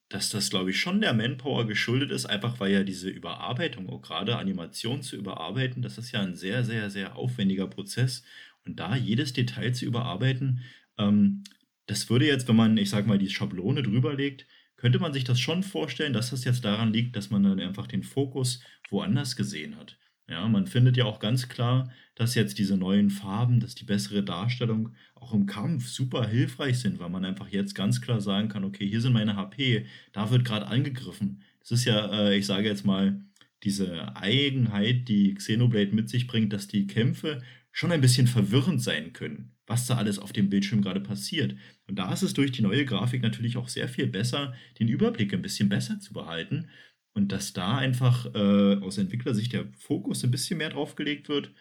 dass 0.10 0.30
das, 0.30 0.50
glaube 0.50 0.70
ich, 0.70 0.80
schon 0.80 1.02
der 1.02 1.14
Manpower 1.14 1.66
geschuldet 1.66 2.12
ist, 2.12 2.26
einfach 2.26 2.60
weil 2.60 2.72
ja 2.72 2.84
diese 2.84 3.10
Überarbeitung, 3.10 3.90
auch 3.90 4.02
gerade 4.02 4.38
Animation 4.38 5.02
zu 5.02 5.16
überarbeiten, 5.16 5.82
das 5.82 5.98
ist 5.98 6.12
ja 6.12 6.22
ein 6.22 6.36
sehr, 6.36 6.64
sehr, 6.64 6.90
sehr 6.90 7.16
aufwendiger 7.16 7.68
Prozess. 7.68 8.24
Und 8.66 8.80
da 8.80 8.96
jedes 8.96 9.34
Detail 9.34 9.74
zu 9.74 9.86
überarbeiten, 9.86 10.62
ähm, 10.98 11.44
das 11.88 12.10
würde 12.10 12.28
jetzt, 12.28 12.48
wenn 12.48 12.56
man, 12.56 12.78
ich 12.78 12.90
sage 12.90 13.08
mal, 13.08 13.18
die 13.18 13.30
Schablone 13.30 13.84
drüber 13.84 14.14
legt, 14.14 14.48
könnte 14.78 15.00
man 15.00 15.14
sich 15.14 15.24
das 15.24 15.40
schon 15.40 15.64
vorstellen, 15.64 16.14
dass 16.14 16.32
das 16.32 16.44
jetzt 16.44 16.66
daran 16.66 16.94
liegt, 16.94 17.16
dass 17.16 17.30
man 17.30 17.44
dann 17.44 17.60
einfach 17.60 17.88
den 17.88 18.04
Fokus 18.04 18.62
woanders 18.90 19.36
gesehen 19.36 19.78
hat. 19.78 19.98
Ja, 20.28 20.48
man 20.48 20.66
findet 20.66 20.98
ja 20.98 21.06
auch 21.06 21.20
ganz 21.20 21.50
klar, 21.50 21.92
dass 22.16 22.34
jetzt 22.34 22.58
diese 22.58 22.78
neuen 22.78 23.12
Farben, 23.12 23.60
dass 23.60 23.76
die 23.76 23.86
bessere 23.86 24.24
Darstellung 24.24 24.96
auch 25.14 25.34
im 25.34 25.46
Kampf 25.46 25.88
super 25.88 26.28
hilfreich 26.28 26.80
sind, 26.80 27.00
weil 27.00 27.10
man 27.10 27.26
einfach 27.26 27.50
jetzt 27.50 27.76
ganz 27.76 28.02
klar 28.02 28.20
sagen 28.22 28.50
kann, 28.50 28.64
okay, 28.64 28.88
hier 28.88 29.02
sind 29.02 29.14
meine 29.14 29.36
HP, 29.36 29.86
da 30.14 30.32
wird 30.32 30.44
gerade 30.44 30.68
angegriffen. 30.68 31.44
Das 31.60 31.72
ist 31.72 31.86
ja, 31.86 32.12
äh, 32.12 32.38
ich 32.38 32.46
sage 32.48 32.68
jetzt 32.68 32.86
mal, 32.86 33.22
diese 33.64 34.16
Eigenheit, 34.16 35.08
die 35.08 35.36
Xenoblade 35.36 35.94
mit 35.94 36.10
sich 36.10 36.28
bringt, 36.28 36.54
dass 36.54 36.68
die 36.68 36.88
Kämpfe 36.88 37.42
schon 37.76 37.92
ein 37.92 38.00
bisschen 38.00 38.26
verwirrend 38.26 38.82
sein 38.82 39.12
können, 39.12 39.52
was 39.68 39.86
da 39.86 39.98
alles 39.98 40.18
auf 40.18 40.32
dem 40.32 40.50
Bildschirm 40.50 40.82
gerade 40.82 41.02
passiert. 41.02 41.56
Und 41.88 42.00
da 42.00 42.14
ist 42.14 42.22
es 42.22 42.34
durch 42.34 42.54
die 42.54 42.62
neue 42.62 42.86
Grafik 42.86 43.22
natürlich 43.22 43.58
auch 43.58 43.68
sehr 43.68 43.90
viel 43.90 44.08
besser, 44.08 44.54
den 44.80 44.88
Überblick 44.88 45.34
ein 45.34 45.42
bisschen 45.42 45.68
besser 45.68 46.00
zu 46.00 46.14
behalten 46.14 46.70
und 47.14 47.34
dass 47.34 47.52
da 47.52 47.78
einfach 47.78 48.34
äh, 48.34 48.76
aus 48.76 48.98
Entwicklersicht 48.98 49.52
der 49.52 49.68
Fokus 49.74 50.24
ein 50.24 50.32
bisschen 50.32 50.58
mehr 50.58 50.70
drauf 50.70 50.96
gelegt 50.96 51.28
wird 51.28 51.52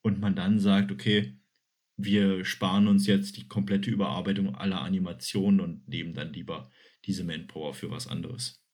und 0.00 0.18
man 0.18 0.34
dann 0.34 0.58
sagt, 0.58 0.90
okay, 0.92 1.36
wir 1.98 2.42
sparen 2.46 2.88
uns 2.88 3.06
jetzt 3.06 3.36
die 3.36 3.46
komplette 3.46 3.90
Überarbeitung 3.90 4.54
aller 4.54 4.80
Animationen 4.80 5.60
und 5.60 5.86
nehmen 5.86 6.14
dann 6.14 6.32
lieber 6.32 6.70
diese 7.04 7.22
Manpower 7.22 7.74
für 7.74 7.90
was 7.90 8.06
anderes. 8.06 8.64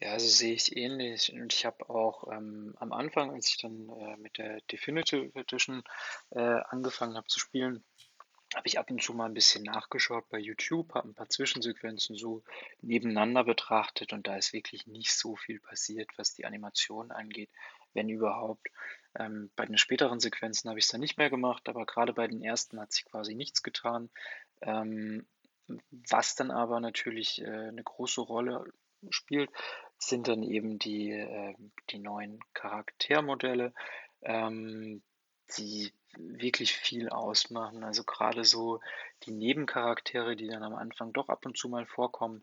Ja, 0.00 0.12
also 0.12 0.28
sehe 0.28 0.54
ich 0.54 0.76
ähnlich. 0.76 1.32
Und 1.32 1.52
ich 1.52 1.64
habe 1.66 1.88
auch 1.90 2.30
ähm, 2.32 2.74
am 2.78 2.92
Anfang, 2.92 3.32
als 3.32 3.48
ich 3.48 3.58
dann 3.58 3.88
äh, 3.88 4.16
mit 4.16 4.38
der 4.38 4.60
Definitive 4.72 5.32
Edition 5.34 5.82
äh, 6.30 6.40
angefangen 6.40 7.16
habe 7.16 7.26
zu 7.26 7.40
spielen, 7.40 7.84
habe 8.54 8.66
ich 8.66 8.78
ab 8.78 8.90
und 8.90 9.02
zu 9.02 9.12
mal 9.12 9.26
ein 9.26 9.34
bisschen 9.34 9.64
nachgeschaut 9.64 10.28
bei 10.30 10.38
YouTube, 10.38 10.94
habe 10.94 11.08
ein 11.08 11.14
paar 11.14 11.28
Zwischensequenzen 11.28 12.16
so 12.16 12.42
nebeneinander 12.80 13.44
betrachtet 13.44 14.12
und 14.12 14.26
da 14.26 14.36
ist 14.36 14.52
wirklich 14.52 14.86
nicht 14.86 15.12
so 15.12 15.36
viel 15.36 15.60
passiert, 15.60 16.10
was 16.16 16.32
die 16.32 16.46
Animation 16.46 17.10
angeht, 17.10 17.50
wenn 17.92 18.08
überhaupt. 18.08 18.68
Ähm, 19.18 19.50
bei 19.56 19.66
den 19.66 19.76
späteren 19.76 20.20
Sequenzen 20.20 20.70
habe 20.70 20.78
ich 20.78 20.86
es 20.86 20.90
dann 20.90 21.00
nicht 21.00 21.18
mehr 21.18 21.28
gemacht, 21.28 21.68
aber 21.68 21.84
gerade 21.84 22.14
bei 22.14 22.26
den 22.26 22.42
ersten 22.42 22.80
hat 22.80 22.92
sich 22.92 23.04
quasi 23.04 23.34
nichts 23.34 23.62
getan. 23.62 24.10
Ähm, 24.62 25.26
was 25.90 26.34
dann 26.34 26.50
aber 26.50 26.80
natürlich 26.80 27.42
äh, 27.42 27.68
eine 27.68 27.82
große 27.82 28.22
Rolle 28.22 28.64
spielt, 29.10 29.50
sind 29.98 30.28
dann 30.28 30.42
eben 30.42 30.78
die, 30.78 31.10
äh, 31.10 31.54
die 31.90 31.98
neuen 31.98 32.40
Charaktermodelle. 32.54 33.72
Ähm, 34.22 35.02
die 35.56 35.92
wirklich 36.16 36.72
viel 36.72 37.08
ausmachen. 37.08 37.84
Also 37.84 38.04
gerade 38.04 38.44
so 38.44 38.80
die 39.24 39.30
Nebencharaktere, 39.30 40.36
die 40.36 40.48
dann 40.48 40.62
am 40.62 40.74
Anfang 40.74 41.12
doch 41.12 41.28
ab 41.28 41.46
und 41.46 41.56
zu 41.56 41.68
mal 41.68 41.86
vorkommen, 41.86 42.42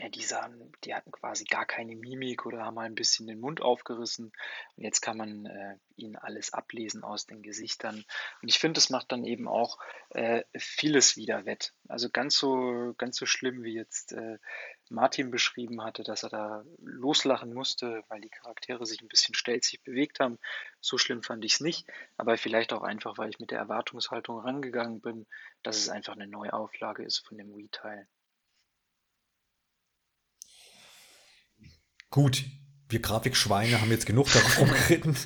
ja, 0.00 0.08
die 0.08 0.22
sahen, 0.22 0.72
die 0.84 0.94
hatten 0.94 1.12
quasi 1.12 1.44
gar 1.44 1.66
keine 1.66 1.94
Mimik 1.94 2.46
oder 2.46 2.64
haben 2.64 2.76
mal 2.76 2.86
ein 2.86 2.94
bisschen 2.94 3.26
den 3.26 3.38
Mund 3.38 3.60
aufgerissen. 3.60 4.32
Und 4.76 4.82
jetzt 4.82 5.02
kann 5.02 5.18
man 5.18 5.44
äh, 5.44 5.76
ihnen 5.96 6.16
alles 6.16 6.54
ablesen 6.54 7.04
aus 7.04 7.26
den 7.26 7.42
Gesichtern. 7.42 8.02
Und 8.40 8.48
ich 8.48 8.58
finde, 8.58 8.78
das 8.78 8.88
macht 8.88 9.12
dann 9.12 9.24
eben 9.24 9.46
auch 9.46 9.78
äh, 10.10 10.42
vieles 10.56 11.18
wieder 11.18 11.44
wett. 11.44 11.74
Also 11.86 12.08
ganz 12.08 12.38
so, 12.38 12.94
ganz 12.96 13.16
so 13.16 13.26
schlimm 13.26 13.62
wie 13.62 13.74
jetzt 13.74 14.12
äh, 14.12 14.38
Martin 14.88 15.30
beschrieben 15.30 15.82
hatte, 15.82 16.02
dass 16.02 16.22
er 16.22 16.30
da 16.30 16.64
loslachen 16.78 17.52
musste, 17.52 18.02
weil 18.08 18.22
die 18.22 18.30
Charaktere 18.30 18.86
sich 18.86 19.02
ein 19.02 19.08
bisschen 19.08 19.34
stelzig 19.34 19.82
bewegt 19.82 20.18
haben. 20.18 20.38
So 20.80 20.96
schlimm 20.96 21.22
fand 21.22 21.44
ich 21.44 21.54
es 21.54 21.60
nicht, 21.60 21.86
aber 22.16 22.38
vielleicht 22.38 22.72
auch 22.72 22.82
einfach, 22.82 23.18
weil 23.18 23.28
ich 23.28 23.38
mit 23.38 23.50
der 23.50 23.58
Erwartungshaltung 23.58 24.38
rangegangen 24.38 25.02
bin, 25.02 25.26
dass 25.62 25.76
es 25.76 25.90
einfach 25.90 26.14
eine 26.14 26.26
Neuauflage 26.26 27.02
ist 27.04 27.18
von 27.18 27.36
dem 27.36 27.54
Wii-Teil. 27.54 28.08
Gut, 32.10 32.44
wir 32.88 33.00
Grafikschweine 33.00 33.80
haben 33.80 33.90
jetzt 33.90 34.06
genug 34.06 34.28
darum 34.32 34.68
geritten. 34.88 35.16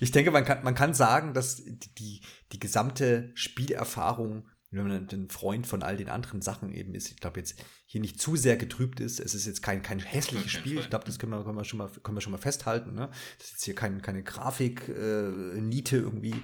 ich 0.00 0.10
denke, 0.10 0.30
man 0.30 0.44
kann, 0.44 0.64
man 0.64 0.74
kann 0.74 0.94
sagen, 0.94 1.34
dass 1.34 1.62
die, 1.98 2.22
die 2.52 2.58
gesamte 2.58 3.30
Spielerfahrung 3.34 4.48
wenn 4.72 4.88
man 4.88 5.08
ein 5.12 5.28
Freund 5.28 5.66
von 5.66 5.82
all 5.82 5.96
den 5.96 6.08
anderen 6.08 6.40
Sachen 6.40 6.72
eben 6.72 6.94
ist, 6.94 7.10
ich 7.10 7.18
glaube 7.18 7.38
jetzt 7.38 7.62
hier 7.84 8.00
nicht 8.00 8.18
zu 8.18 8.36
sehr 8.36 8.56
getrübt 8.56 9.00
ist. 9.00 9.20
Es 9.20 9.34
ist 9.34 9.46
jetzt 9.46 9.62
kein, 9.62 9.82
kein 9.82 10.00
hässliches 10.00 10.50
Spiel. 10.50 10.78
Ich 10.78 10.88
glaube, 10.88 11.04
das 11.04 11.18
können 11.18 11.32
wir, 11.32 11.44
können, 11.44 11.58
wir 11.58 11.64
schon 11.64 11.78
mal, 11.78 11.90
können 12.02 12.16
wir 12.16 12.22
schon 12.22 12.32
mal 12.32 12.38
festhalten. 12.38 12.94
Ne? 12.94 13.10
Das 13.38 13.48
ist 13.48 13.52
jetzt 13.52 13.64
hier 13.64 13.74
kein, 13.74 14.00
keine 14.00 14.22
Grafik-Niete 14.22 15.96
äh, 15.96 16.00
irgendwie. 16.00 16.42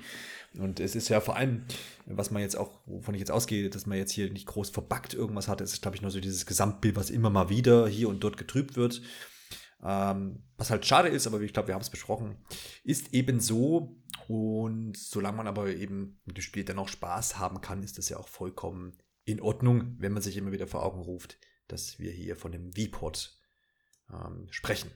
Und 0.59 0.81
es 0.81 0.95
ist 0.95 1.09
ja 1.09 1.21
vor 1.21 1.37
allem, 1.37 1.65
was 2.07 2.31
man 2.31 2.43
jetzt 2.43 2.57
auch, 2.57 2.81
wovon 2.87 3.15
ich 3.15 3.21
jetzt 3.21 3.31
ausgehe, 3.31 3.71
dass 3.71 3.87
man 3.87 3.99
jetzt 3.99 4.13
hier 4.13 4.31
nicht 4.31 4.47
groß 4.47 4.71
verbuggt 4.71 5.15
irgendwas 5.15 5.49
hat, 5.49 5.61
ist, 5.61 5.81
glaube 5.83 5.97
ich, 5.97 6.03
nur 6.03 6.11
so 6.11 6.21
dieses 6.21 6.47
Gesamtbild, 6.47 6.97
was 6.97 7.11
immer 7.11 7.31
mal 7.31 7.49
wieder 7.49 7.89
hier 7.89 8.09
und 8.09 8.23
dort 8.25 8.37
getrübt 8.37 8.77
wird. 8.77 9.03
Ähm, 9.83 10.43
was 10.57 10.71
halt 10.71 10.85
schade 10.87 11.09
ist, 11.09 11.27
aber 11.27 11.41
ich 11.41 11.53
glaube, 11.53 11.69
wir 11.69 11.75
haben 11.75 11.83
es 11.83 11.91
besprochen, 11.91 12.37
ist 12.83 13.15
eben 13.15 13.39
so, 13.39 13.97
und 14.27 14.97
solange 14.97 15.37
man 15.37 15.47
aber 15.47 15.69
eben 15.69 16.21
mit 16.25 16.37
dem 16.37 16.43
Spiel 16.43 16.65
dann 16.65 16.81
auch 16.81 16.89
Spaß 16.89 17.39
haben 17.39 17.61
kann, 17.61 17.85
ist 17.85 17.97
das 17.97 18.09
ja 18.09 18.17
auch 18.17 18.29
vollkommen 18.29 18.99
in 19.25 19.41
Ordnung, 19.41 19.95
wenn 19.99 20.13
man 20.13 20.23
sich 20.23 20.37
immer 20.37 20.51
wieder 20.51 20.67
vor 20.67 20.83
Augen 20.83 21.01
ruft, 21.01 21.39
dass 21.69 21.99
wir 22.01 22.11
hier 22.11 22.35
von 22.35 22.51
dem 22.51 22.73
V-Pod 22.73 23.39
ähm, 24.13 24.49
sprechen. 24.51 24.91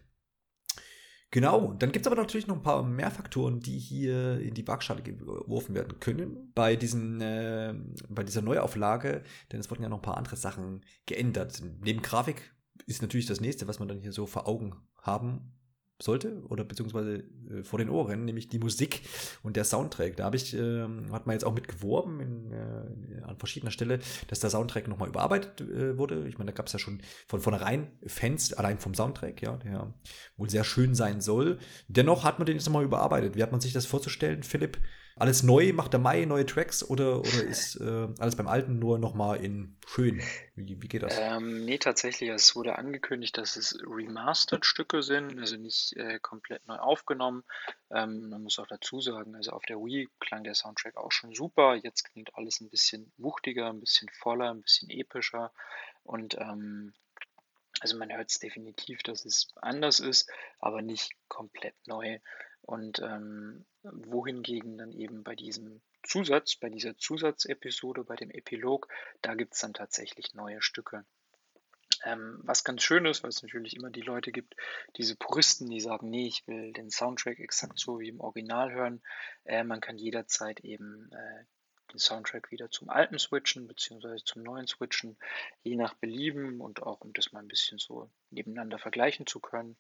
Genau, 1.32 1.72
dann 1.72 1.92
gibt 1.92 2.04
es 2.04 2.12
aber 2.12 2.20
natürlich 2.20 2.46
noch 2.46 2.56
ein 2.56 2.62
paar 2.62 2.82
mehr 2.82 3.10
Faktoren, 3.10 3.58
die 3.58 3.78
hier 3.78 4.38
in 4.38 4.52
die 4.52 4.68
Waagschale 4.68 5.02
geworfen 5.02 5.74
werden 5.74 5.98
können 5.98 6.52
bei, 6.54 6.76
diesen, 6.76 7.22
äh, 7.22 7.74
bei 8.10 8.22
dieser 8.22 8.42
Neuauflage, 8.42 9.22
denn 9.50 9.58
es 9.58 9.70
wurden 9.70 9.82
ja 9.82 9.88
noch 9.88 10.00
ein 10.00 10.02
paar 10.02 10.18
andere 10.18 10.36
Sachen 10.36 10.84
geändert. 11.06 11.62
Neben 11.80 12.02
Grafik 12.02 12.54
ist 12.84 13.00
natürlich 13.00 13.24
das 13.24 13.40
nächste, 13.40 13.66
was 13.66 13.78
man 13.78 13.88
dann 13.88 13.98
hier 13.98 14.12
so 14.12 14.26
vor 14.26 14.46
Augen 14.46 14.74
haben 15.00 15.54
sollte 16.02 16.42
oder 16.48 16.64
beziehungsweise 16.64 17.24
äh, 17.50 17.62
vor 17.62 17.78
den 17.78 17.88
Ohren, 17.88 18.24
nämlich 18.24 18.48
die 18.48 18.58
Musik 18.58 19.02
und 19.42 19.56
der 19.56 19.64
Soundtrack. 19.64 20.16
Da 20.16 20.24
habe 20.24 20.36
ich, 20.36 20.54
äh, 20.54 20.82
hat 21.10 21.26
man 21.26 21.34
jetzt 21.34 21.44
auch 21.44 21.54
mit 21.54 21.68
geworben 21.68 22.20
in, 22.20 22.52
äh, 22.52 23.22
an 23.22 23.36
verschiedener 23.38 23.70
Stelle, 23.70 24.00
dass 24.28 24.40
der 24.40 24.50
Soundtrack 24.50 24.88
nochmal 24.88 25.08
überarbeitet 25.08 25.60
äh, 25.60 25.96
wurde. 25.98 26.26
Ich 26.28 26.38
meine, 26.38 26.50
da 26.50 26.56
gab 26.56 26.66
es 26.66 26.72
ja 26.72 26.78
schon 26.78 27.00
von 27.26 27.40
vornherein 27.40 27.90
Fans, 28.06 28.52
allein 28.52 28.78
vom 28.78 28.94
Soundtrack, 28.94 29.42
ja, 29.42 29.56
der 29.56 29.94
wohl 30.36 30.50
sehr 30.50 30.64
schön 30.64 30.94
sein 30.94 31.20
soll. 31.20 31.58
Dennoch 31.88 32.24
hat 32.24 32.38
man 32.38 32.46
den 32.46 32.56
jetzt 32.56 32.66
nochmal 32.66 32.84
überarbeitet. 32.84 33.36
Wie 33.36 33.42
hat 33.42 33.52
man 33.52 33.60
sich 33.60 33.72
das 33.72 33.86
vorzustellen, 33.86 34.42
Philipp? 34.42 34.78
Alles 35.16 35.42
neu? 35.42 35.72
Macht 35.72 35.92
der 35.92 36.00
Mai 36.00 36.24
neue 36.24 36.46
Tracks 36.46 36.82
oder, 36.82 37.20
oder 37.20 37.44
ist 37.44 37.76
äh, 37.76 38.08
alles 38.18 38.36
beim 38.36 38.48
Alten 38.48 38.78
nur 38.78 38.98
nochmal 38.98 39.42
in 39.42 39.76
schön? 39.86 40.22
Wie, 40.54 40.80
wie 40.80 40.88
geht 40.88 41.02
das? 41.02 41.16
Ähm, 41.18 41.64
nee, 41.64 41.78
tatsächlich. 41.78 42.30
Es 42.30 42.54
wurde 42.56 42.78
angekündigt, 42.78 43.36
dass 43.38 43.56
es 43.56 43.78
Remastered-Stücke 43.86 45.02
sind, 45.02 45.38
also 45.38 45.56
nicht 45.56 45.96
äh, 45.96 46.18
komplett 46.20 46.66
neu 46.66 46.76
aufgenommen. 46.76 47.44
Ähm, 47.90 48.30
man 48.30 48.42
muss 48.42 48.58
auch 48.58 48.66
dazu 48.66 49.00
sagen, 49.00 49.34
also 49.34 49.52
auf 49.52 49.64
der 49.64 49.78
Wii 49.78 50.08
klang 50.20 50.44
der 50.44 50.54
Soundtrack 50.54 50.96
auch 50.96 51.12
schon 51.12 51.34
super. 51.34 51.74
Jetzt 51.74 52.04
klingt 52.04 52.34
alles 52.34 52.60
ein 52.60 52.70
bisschen 52.70 53.12
wuchtiger, 53.16 53.68
ein 53.68 53.80
bisschen 53.80 54.08
voller, 54.10 54.50
ein 54.50 54.62
bisschen 54.62 54.90
epischer. 54.90 55.52
Und 56.04 56.36
ähm, 56.38 56.94
also 57.80 57.96
man 57.98 58.12
hört 58.12 58.30
es 58.30 58.38
definitiv, 58.38 59.02
dass 59.02 59.24
es 59.24 59.48
anders 59.56 60.00
ist, 60.00 60.30
aber 60.60 60.82
nicht 60.82 61.12
komplett 61.28 61.74
neu. 61.86 62.18
Und 62.60 63.00
ähm, 63.00 63.64
wohingegen 63.82 64.78
dann 64.78 64.92
eben 64.92 65.24
bei 65.24 65.34
diesem 65.34 65.80
Zusatz, 66.02 66.56
bei 66.56 66.68
dieser 66.68 66.96
Zusatzepisode, 66.96 68.04
bei 68.04 68.16
dem 68.16 68.30
Epilog, 68.30 68.88
da 69.22 69.34
gibt 69.34 69.54
es 69.54 69.60
dann 69.60 69.74
tatsächlich 69.74 70.34
neue 70.34 70.62
Stücke. 70.62 71.04
Ähm, 72.04 72.40
was 72.42 72.64
ganz 72.64 72.82
schön 72.82 73.06
ist, 73.06 73.22
weil 73.22 73.30
es 73.30 73.42
natürlich 73.42 73.76
immer 73.76 73.90
die 73.90 74.00
Leute 74.00 74.32
gibt, 74.32 74.56
diese 74.96 75.14
Puristen, 75.16 75.70
die 75.70 75.80
sagen, 75.80 76.10
nee, 76.10 76.26
ich 76.26 76.46
will 76.48 76.72
den 76.72 76.90
Soundtrack 76.90 77.38
exakt 77.38 77.78
so 77.78 78.00
wie 78.00 78.08
im 78.08 78.20
Original 78.20 78.72
hören. 78.72 79.02
Äh, 79.44 79.62
man 79.62 79.80
kann 79.80 79.98
jederzeit 79.98 80.60
eben 80.60 81.10
äh, 81.12 81.44
den 81.92 81.98
Soundtrack 81.98 82.50
wieder 82.50 82.70
zum 82.70 82.88
alten 82.88 83.18
switchen, 83.18 83.68
beziehungsweise 83.68 84.24
zum 84.24 84.42
neuen 84.42 84.66
switchen, 84.66 85.16
je 85.62 85.76
nach 85.76 85.94
Belieben 85.94 86.60
und 86.60 86.82
auch 86.82 87.00
um 87.02 87.12
das 87.12 87.32
mal 87.32 87.40
ein 87.40 87.48
bisschen 87.48 87.78
so 87.78 88.10
nebeneinander 88.30 88.78
vergleichen 88.78 89.26
zu 89.26 89.38
können. 89.38 89.76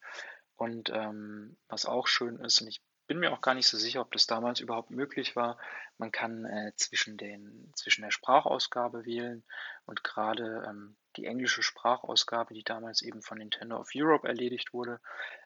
Und 0.56 0.90
ähm, 0.90 1.56
was 1.68 1.86
auch 1.86 2.06
schön 2.06 2.38
ist, 2.38 2.60
und 2.60 2.68
ich 2.68 2.82
bin 3.12 3.20
mir 3.20 3.30
auch 3.34 3.42
gar 3.42 3.52
nicht 3.52 3.66
so 3.66 3.76
sicher, 3.76 4.00
ob 4.00 4.10
das 4.12 4.26
damals 4.26 4.60
überhaupt 4.60 4.90
möglich 4.90 5.36
war. 5.36 5.58
Man 5.98 6.12
kann 6.12 6.46
äh, 6.46 6.72
zwischen, 6.76 7.18
den, 7.18 7.70
zwischen 7.76 8.00
der 8.00 8.10
Sprachausgabe 8.10 9.04
wählen 9.04 9.44
und 9.84 10.02
gerade 10.02 10.64
ähm, 10.66 10.96
die 11.16 11.26
englische 11.26 11.62
Sprachausgabe, 11.62 12.54
die 12.54 12.64
damals 12.64 13.02
eben 13.02 13.20
von 13.20 13.36
Nintendo 13.36 13.76
of 13.76 13.90
Europe 13.94 14.26
erledigt 14.26 14.72
wurde, 14.72 14.98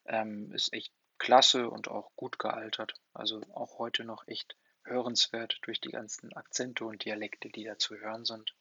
ähm, 0.04 0.52
ist 0.52 0.72
echt 0.72 0.92
klasse 1.18 1.68
und 1.68 1.88
auch 1.88 2.14
gut 2.14 2.38
gealtert. 2.38 2.94
Also 3.14 3.40
auch 3.52 3.80
heute 3.80 4.04
noch 4.04 4.28
echt 4.28 4.56
hörenswert 4.84 5.58
durch 5.62 5.80
die 5.80 5.90
ganzen 5.90 6.32
Akzente 6.34 6.84
und 6.84 7.04
Dialekte, 7.04 7.48
die 7.48 7.64
da 7.64 7.78
zu 7.78 7.96
hören 7.96 8.24
sind. 8.24 8.54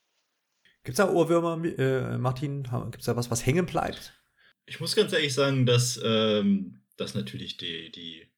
Gibt 0.83 0.97
es 0.97 1.05
da 1.05 1.13
Ohrwürmer, 1.13 1.63
äh, 1.63 2.17
Martin? 2.17 2.63
Gibt 2.63 3.01
es 3.01 3.05
da 3.05 3.15
was, 3.15 3.29
was 3.29 3.45
hängen 3.45 3.67
bleibt? 3.67 4.19
Ich 4.65 4.79
muss 4.79 4.95
ganz 4.95 5.13
ehrlich 5.13 5.35
sagen, 5.35 5.67
dass, 5.67 6.01
ähm, 6.03 6.81
dass 6.97 7.13
natürlich 7.13 7.57
die, 7.57 7.91
die 7.91 8.31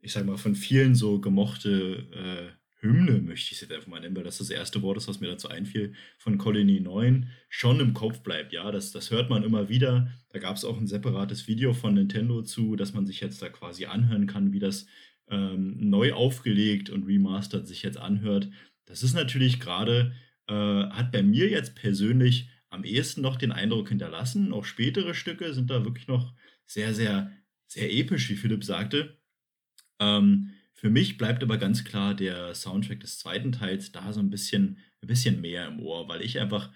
ich 0.00 0.12
sag 0.12 0.26
mal, 0.26 0.36
von 0.36 0.54
vielen 0.54 0.94
so 0.94 1.20
gemochte 1.20 2.06
äh, 2.12 2.60
Hymne, 2.80 3.20
möchte 3.20 3.46
ich 3.46 3.52
es 3.52 3.60
jetzt 3.60 3.72
einfach 3.72 3.88
mal 3.88 4.00
nennen, 4.00 4.16
weil 4.16 4.24
das 4.24 4.38
das 4.38 4.50
erste 4.50 4.80
Wort 4.82 4.96
ist, 4.96 5.08
was 5.08 5.20
mir 5.20 5.28
dazu 5.28 5.48
einfiel, 5.48 5.92
von 6.16 6.38
Colony 6.38 6.80
9, 6.80 7.28
schon 7.48 7.78
im 7.78 7.92
Kopf 7.92 8.20
bleibt. 8.22 8.52
Ja, 8.52 8.70
das, 8.70 8.90
das 8.90 9.10
hört 9.10 9.28
man 9.28 9.42
immer 9.42 9.68
wieder. 9.68 10.10
Da 10.30 10.38
gab 10.38 10.56
es 10.56 10.64
auch 10.64 10.78
ein 10.78 10.86
separates 10.86 11.46
Video 11.46 11.74
von 11.74 11.94
Nintendo 11.94 12.42
zu, 12.42 12.76
dass 12.76 12.94
man 12.94 13.06
sich 13.06 13.20
jetzt 13.20 13.42
da 13.42 13.50
quasi 13.50 13.84
anhören 13.84 14.26
kann, 14.26 14.52
wie 14.52 14.58
das 14.58 14.86
ähm, 15.28 15.76
neu 15.78 16.14
aufgelegt 16.14 16.88
und 16.88 17.06
remastered 17.06 17.66
sich 17.66 17.82
jetzt 17.82 17.98
anhört. 17.98 18.48
Das 18.86 19.02
ist 19.02 19.14
natürlich 19.14 19.60
gerade, 19.60 20.14
äh, 20.48 20.54
hat 20.54 21.12
bei 21.12 21.22
mir 21.22 21.48
jetzt 21.50 21.76
persönlich 21.76 22.48
am 22.70 22.84
ehesten 22.84 23.20
noch 23.20 23.36
den 23.36 23.52
Eindruck 23.52 23.90
hinterlassen. 23.90 24.52
Auch 24.52 24.64
spätere 24.64 25.14
Stücke 25.14 25.52
sind 25.52 25.70
da 25.70 25.84
wirklich 25.84 26.08
noch 26.08 26.32
sehr, 26.66 26.94
sehr, 26.94 27.30
sehr 27.66 27.92
episch, 27.92 28.30
wie 28.30 28.36
Philipp 28.36 28.64
sagte. 28.64 29.19
Ähm, 30.00 30.54
für 30.72 30.90
mich 30.90 31.18
bleibt 31.18 31.42
aber 31.42 31.58
ganz 31.58 31.84
klar 31.84 32.14
der 32.14 32.54
Soundtrack 32.54 33.00
des 33.00 33.18
zweiten 33.18 33.52
Teils 33.52 33.92
da 33.92 34.12
so 34.12 34.20
ein 34.20 34.30
bisschen, 34.30 34.78
ein 35.02 35.08
bisschen 35.08 35.40
mehr 35.40 35.66
im 35.66 35.80
Ohr, 35.80 36.08
weil 36.08 36.22
ich 36.22 36.40
einfach, 36.40 36.72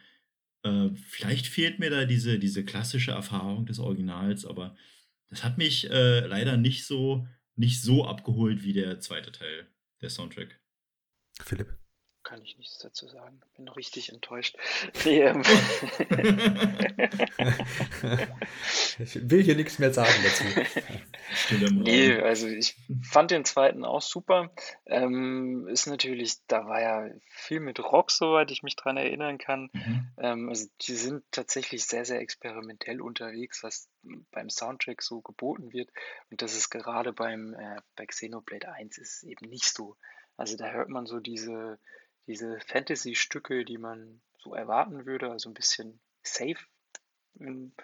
äh, 0.63 0.91
vielleicht 0.95 1.47
fehlt 1.47 1.79
mir 1.79 1.91
da 1.91 2.05
diese, 2.05 2.39
diese 2.39 2.65
klassische 2.65 3.13
Erfahrung 3.13 3.67
des 3.67 3.79
Originals, 3.79 4.45
aber 4.45 4.77
das 5.31 5.43
hat 5.43 5.59
mich 5.59 5.91
äh, 5.91 6.21
leider 6.27 6.57
nicht 6.57 6.85
so, 6.85 7.27
nicht 7.57 7.81
so 7.81 8.07
abgeholt 8.07 8.63
wie 8.63 8.75
der 8.75 9.01
zweite 9.01 9.33
Teil, 9.33 9.67
der 10.03 10.11
Soundtrack. 10.11 10.61
Philipp 11.41 11.84
kann 12.25 12.43
ich 12.43 12.59
nichts 12.59 12.79
dazu 12.79 13.07
sagen. 13.07 13.41
Bin 13.57 13.69
richtig 13.69 14.13
enttäuscht. 14.13 14.57
Nee, 15.05 15.23
ähm. 15.23 15.43
ich 18.99 19.31
will 19.31 19.43
hier 19.43 19.57
nichts 19.57 19.79
mehr 19.79 19.93
sagen 19.93 20.15
dazu. 20.23 20.45
nee, 21.75 22.19
also 22.21 22.49
ich 22.49 22.77
fand 23.03 23.31
den 23.31 23.45
zweiten 23.45 23.85
auch 23.85 24.03
super. 24.03 24.51
Ähm, 24.87 25.69
ist 25.69 25.87
natürlich, 25.87 26.37
da 26.47 26.67
war 26.67 26.81
ja 26.81 27.11
viel 27.29 27.61
mit 27.61 27.79
Rock, 27.81 28.11
soweit 28.11 28.51
ich 28.51 28.63
mich 28.63 28.77
dran 28.77 28.97
erinnern 28.97 29.39
kann. 29.39 29.71
Mhm. 29.73 30.09
Ähm, 30.19 30.49
also 30.49 30.69
die 30.83 30.95
sind 30.95 31.25
tatsächlich 31.31 31.85
sehr, 31.85 32.05
sehr 32.05 32.21
experimentell 32.21 33.01
unterwegs, 33.01 33.63
was 33.63 33.89
beim 34.31 34.49
Soundtrack 34.49 35.03
so 35.03 35.21
geboten 35.21 35.73
wird. 35.73 35.91
Und 36.31 36.41
das 36.41 36.55
ist 36.55 36.71
gerade 36.71 37.13
beim 37.13 37.55
äh, 37.55 37.81
bei 37.97 38.07
Xenoblade 38.07 38.73
1 38.73 38.99
ist 38.99 39.25
eben 39.25 39.49
nicht 39.49 39.67
so. 39.67 39.97
Also 40.37 40.57
da 40.57 40.71
hört 40.71 40.89
man 40.89 41.07
so 41.07 41.21
diese 41.21 41.79
diese 42.27 42.59
Fantasy-Stücke, 42.61 43.65
die 43.65 43.79
man 43.79 44.21
so 44.39 44.55
erwarten 44.55 45.07
würde, 45.07 45.31
also 45.31 45.51
ein 45.51 45.55
bisschen 45.55 46.01
safe 46.23 46.59
in 47.39 47.75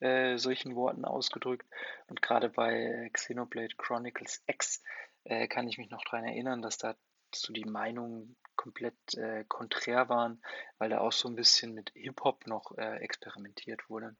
äh, 0.00 0.38
solchen 0.38 0.74
Worten 0.74 1.04
ausgedrückt. 1.04 1.66
Und 2.08 2.22
gerade 2.22 2.48
bei 2.48 3.10
Xenoblade 3.12 3.74
Chronicles 3.76 4.42
X 4.46 4.82
äh, 5.24 5.48
kann 5.48 5.68
ich 5.68 5.78
mich 5.78 5.90
noch 5.90 6.04
daran 6.04 6.24
erinnern, 6.24 6.62
dass 6.62 6.78
da 6.78 6.96
so 7.34 7.52
die 7.52 7.64
Meinungen 7.64 8.36
komplett 8.56 9.14
äh, 9.14 9.44
konträr 9.48 10.08
waren, 10.08 10.42
weil 10.78 10.90
da 10.90 11.00
auch 11.00 11.12
so 11.12 11.28
ein 11.28 11.36
bisschen 11.36 11.74
mit 11.74 11.90
Hip-Hop 11.94 12.46
noch 12.46 12.76
äh, 12.78 12.96
experimentiert 12.98 13.88
wurde. 13.88 14.16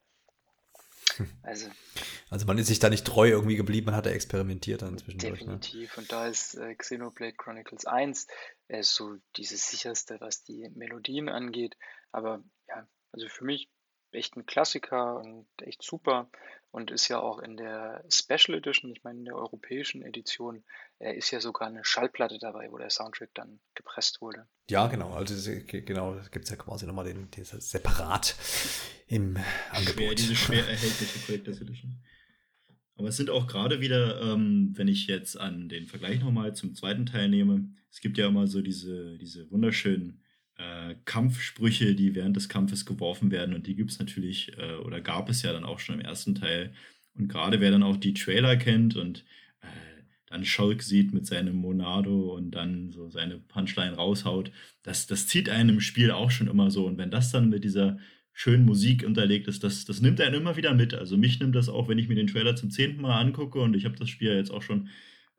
Also, 1.43 1.69
also 2.31 2.47
man 2.47 2.59
ist 2.59 2.67
sich 2.67 2.79
da 2.79 2.91
nicht 2.91 3.07
treu 3.07 3.29
irgendwie 3.29 3.57
geblieben, 3.57 3.87
man 3.87 3.95
hat 3.95 4.07
da 4.07 4.11
experimentiert 4.11 4.83
dann 4.83 4.99
zwischendurch. 4.99 5.47
Ne? 5.47 5.59
Definitiv. 5.59 5.97
Ne? 5.97 6.03
Und 6.03 6.13
da 6.13 6.27
ist 6.27 6.55
äh, 6.55 6.75
Xenoblade 6.75 7.35
Chronicles 7.37 7.87
1 7.87 8.27
äh, 8.69 8.83
so 8.83 9.17
dieses 9.37 9.69
sicherste, 9.69 10.17
was 10.21 10.45
die 10.45 10.69
Melodien 10.75 11.29
angeht. 11.29 11.77
Aber 12.13 12.43
ja, 12.69 12.87
also 13.13 13.29
für 13.29 13.45
mich 13.45 13.71
echt 14.13 14.37
ein 14.37 14.47
Klassiker 14.47 15.21
und 15.21 15.47
echt 15.63 15.83
super 15.83 16.31
und 16.71 16.91
ist 16.91 17.09
ja 17.09 17.21
auch 17.21 17.39
in 17.39 17.57
der 17.57 18.05
Special 18.11 18.57
Edition, 18.59 18.93
ich 18.93 19.03
meine 19.03 19.19
in 19.19 19.25
der 19.25 19.37
europäischen 19.37 20.03
Edition, 20.03 20.65
äh, 20.99 21.17
ist 21.17 21.31
ja 21.31 21.41
sogar 21.41 21.69
eine 21.69 21.85
Schallplatte 21.85 22.39
dabei, 22.39 22.71
wo 22.71 22.79
der 22.79 22.91
Soundtrack 22.91 23.31
dann 23.35 23.61
gepresst 23.75 24.21
wurde. 24.21 24.47
Ja, 24.69 24.87
genau, 24.89 25.13
also 25.13 25.51
genau, 25.67 26.21
gibt 26.31 26.45
es 26.45 26.51
ja 26.51 26.57
quasi 26.57 26.87
nochmal 26.87 27.07
den, 27.07 27.31
den 27.31 27.45
separat 27.45 28.35
im 29.07 29.39
Angebot. 29.71 29.97
Schwer, 29.97 30.15
diese 30.15 30.37
schwer 30.37 30.69
erhältliche 30.69 31.19
Collectors 31.21 31.61
Edition. 31.61 32.03
Aber 32.97 33.09
es 33.09 33.17
sind 33.17 33.31
auch 33.31 33.47
gerade 33.47 33.81
wieder, 33.81 34.21
ähm, 34.23 34.73
wenn 34.75 34.89
ich 34.89 35.07
jetzt 35.07 35.39
an 35.39 35.69
den 35.69 35.87
Vergleich 35.87 36.21
nochmal 36.21 36.55
zum 36.55 36.75
zweiten 36.75 37.07
Teil 37.07 37.29
nehme, 37.29 37.69
es 37.91 38.01
gibt 38.01 38.17
ja 38.19 38.27
immer 38.27 38.47
so 38.47 38.63
diese, 38.63 39.19
diese 39.19 39.51
wunderschönen 39.51 40.23
äh, 40.59 40.95
Kampfsprüche, 41.05 41.95
die 41.95 42.15
während 42.15 42.37
des 42.37 42.49
Kampfes 42.49 42.87
geworfen 42.87 43.31
werden. 43.31 43.55
Und 43.55 43.67
die 43.67 43.77
gibt 43.77 43.91
es 43.91 43.99
natürlich, 43.99 44.57
äh, 44.59 44.75
oder 44.77 45.01
gab 45.01 45.29
es 45.29 45.43
ja 45.43 45.53
dann 45.53 45.65
auch 45.65 45.79
schon 45.79 45.97
im 45.97 46.01
ersten 46.01 46.35
Teil. 46.35 46.73
Und 47.15 47.29
gerade 47.29 47.61
wer 47.61 47.71
dann 47.71 47.83
auch 47.83 47.97
die 47.97 48.15
Trailer 48.15 48.57
kennt 48.57 48.97
und 48.97 49.25
äh, 49.61 49.67
dann 50.27 50.45
Schalk 50.45 50.83
sieht 50.83 51.13
mit 51.13 51.27
seinem 51.27 51.57
Monado 51.57 52.35
und 52.35 52.53
dann 52.53 52.91
so 52.91 53.09
seine 53.09 53.39
Punchline 53.39 53.95
raushaut, 53.97 54.51
das, 54.83 55.07
das 55.07 55.27
zieht 55.27 55.49
einen 55.49 55.71
im 55.71 55.81
Spiel 55.81 56.11
auch 56.11 56.31
schon 56.31 56.49
immer 56.49 56.71
so. 56.71 56.87
Und 56.87 56.99
wenn 56.99 57.11
das 57.11 57.31
dann 57.31 57.51
mit 57.51 57.65
dieser 57.65 57.99
schönen 58.33 58.67
Musik 58.67 59.05
unterlegt 59.05 59.49
ist, 59.49 59.65
das, 59.65 59.85
das 59.87 60.01
nimmt 60.01 60.21
einen 60.21 60.35
immer 60.35 60.57
wieder 60.57 60.75
mit. 60.75 60.95
Also 60.95 61.17
mich 61.17 61.41
nimmt 61.41 61.55
das 61.55 61.69
auch, 61.69 61.89
wenn 61.89 61.99
ich 61.99 62.09
mir 62.09 62.17
den 62.17 62.27
Trailer 62.27 62.55
zum 62.57 62.71
zehnten 62.71 63.01
Mal 63.01 63.19
angucke 63.19 63.61
und 63.61 63.75
ich 63.75 63.85
habe 63.87 63.97
das 63.97 64.11
Spiel 64.11 64.35
jetzt 64.35 64.51
auch 64.51 64.63
schon 64.63 64.89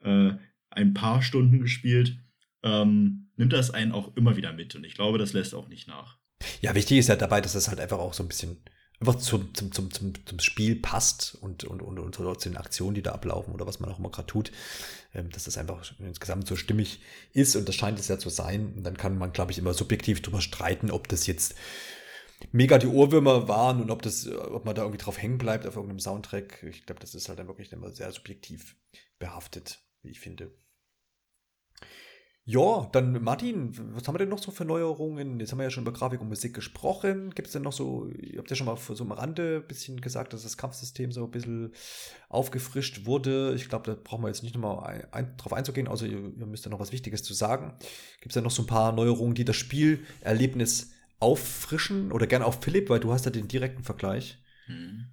äh, 0.02 0.32
ein 0.72 0.94
paar 0.94 1.22
Stunden 1.22 1.60
gespielt 1.60 2.18
ähm, 2.64 3.30
nimmt 3.36 3.54
das 3.54 3.72
einen 3.72 3.92
auch 3.92 4.16
immer 4.16 4.36
wieder 4.36 4.54
mit. 4.54 4.76
Und 4.76 4.84
ich 4.84 4.96
glaube, 4.96 5.18
das 5.18 5.34
lässt 5.34 5.54
auch 5.54 5.68
nicht 5.68 5.88
nach. 5.88 6.18
Ja, 6.62 6.76
wichtig 6.76 7.00
ist 7.00 7.10
ja 7.10 7.16
dabei, 7.16 7.42
dass 7.42 7.54
das 7.54 7.68
halt 7.68 7.80
einfach 7.80 8.00
auch 8.00 8.14
so 8.14 8.24
ein 8.24 8.28
bisschen 8.28 8.58
einfach 9.00 9.16
zum, 9.16 9.54
zum, 9.54 9.72
zum, 9.72 9.92
zum, 9.92 10.26
zum 10.26 10.40
Spiel 10.40 10.76
passt 10.76 11.38
und, 11.42 11.64
und, 11.64 11.82
und, 11.82 12.00
und 12.00 12.16
zu 12.16 12.50
den 12.50 12.58
Aktionen, 12.58 12.96
die 12.96 13.04
da 13.04 13.12
ablaufen 13.12 13.54
oder 13.54 13.68
was 13.68 13.80
man 13.80 13.92
auch 13.92 14.00
immer 14.00 14.10
gerade 14.10 14.28
tut, 14.28 14.52
ähm, 15.14 15.30
dass 15.30 15.44
das 15.44 15.58
einfach 15.58 15.94
insgesamt 16.00 16.48
so 16.48 16.56
stimmig 16.56 17.00
ist 17.34 17.56
und 17.56 17.68
das 17.68 17.76
scheint 17.76 18.00
es 18.00 18.08
ja 18.08 18.18
zu 18.18 18.30
sein. 18.30 18.74
Und 18.76 18.84
dann 18.84 18.98
kann 18.98 19.18
man, 19.18 19.34
glaube 19.34 19.52
ich, 19.52 19.60
immer 19.60 19.74
subjektiv 19.74 20.22
drüber 20.22 20.42
streiten, 20.42 20.92
ob 20.92 21.08
das 21.08 21.28
jetzt 21.28 21.56
mega 22.52 22.78
die 22.78 22.88
Ohrwürmer 22.88 23.48
waren 23.48 23.82
und 23.82 23.92
ob 23.92 24.02
das, 24.02 24.28
ob 24.28 24.66
man 24.66 24.76
da 24.76 24.84
irgendwie 24.84 25.04
drauf 25.04 25.22
hängen 25.22 25.38
bleibt 25.38 25.66
auf 25.66 25.76
irgendeinem 25.76 26.00
Soundtrack. 26.00 26.64
Ich 26.64 26.86
glaube, 26.86 27.02
das 27.02 27.16
ist 27.16 27.30
halt 27.30 27.40
dann 27.40 27.48
wirklich 27.48 27.72
immer 27.72 27.92
sehr 27.92 28.12
subjektiv 28.12 28.76
behaftet, 29.20 29.80
wie 30.04 30.10
ich 30.10 30.20
finde. 30.20 30.52
Ja, 32.50 32.88
dann 32.94 33.22
Martin, 33.22 33.74
was 33.94 34.08
haben 34.08 34.16
wir 34.16 34.20
denn 34.20 34.30
noch 34.30 34.42
so 34.42 34.52
für 34.52 34.64
Neuerungen? 34.64 35.38
Jetzt 35.38 35.52
haben 35.52 35.60
wir 35.60 35.66
ja 35.66 35.70
schon 35.70 35.84
über 35.84 35.92
Grafik 35.92 36.22
und 36.22 36.30
Musik 36.30 36.54
gesprochen. 36.54 37.32
Gibt 37.36 37.48
es 37.48 37.52
denn 37.52 37.62
noch 37.62 37.74
so, 37.74 38.08
ihr 38.08 38.38
habt 38.38 38.50
ja 38.50 38.56
schon 38.56 38.68
mal 38.68 38.78
so 38.78 39.04
am 39.04 39.12
Rande 39.12 39.62
ein 39.62 39.68
bisschen 39.68 40.00
gesagt, 40.00 40.32
dass 40.32 40.44
das 40.44 40.56
Kampfsystem 40.56 41.12
so 41.12 41.26
ein 41.26 41.32
bisschen 41.32 41.74
aufgefrischt 42.30 43.06
wurde. 43.06 43.54
Ich 43.54 43.68
glaube, 43.68 43.92
da 43.92 43.98
brauchen 44.02 44.24
wir 44.24 44.30
jetzt 44.30 44.44
nicht 44.44 44.56
nochmal 44.56 44.82
ein, 44.86 45.14
ein, 45.14 45.36
drauf 45.36 45.52
einzugehen, 45.52 45.90
außer 45.90 46.06
ihr, 46.06 46.20
ihr 46.40 46.46
müsst 46.46 46.64
ja 46.64 46.72
noch 46.72 46.80
was 46.80 46.94
Wichtiges 46.94 47.22
zu 47.22 47.34
sagen. 47.34 47.74
Gibt 48.22 48.28
es 48.28 48.36
da 48.36 48.40
noch 48.40 48.52
so 48.52 48.64
ein 48.64 48.68
paar 48.68 48.94
Neuerungen, 48.94 49.36
die 49.36 49.44
das 49.44 49.58
Spielerlebnis 49.58 50.94
auffrischen? 51.20 52.14
Oder 52.14 52.28
gerne 52.28 52.46
auch 52.46 52.62
Philipp, 52.62 52.90
weil 52.90 53.02
du 53.02 53.12
hast 53.12 53.26
ja 53.26 53.32
den 53.32 53.50
direkten 53.50 53.84
Vergleich. 53.84 54.38
Hm. 54.68 55.08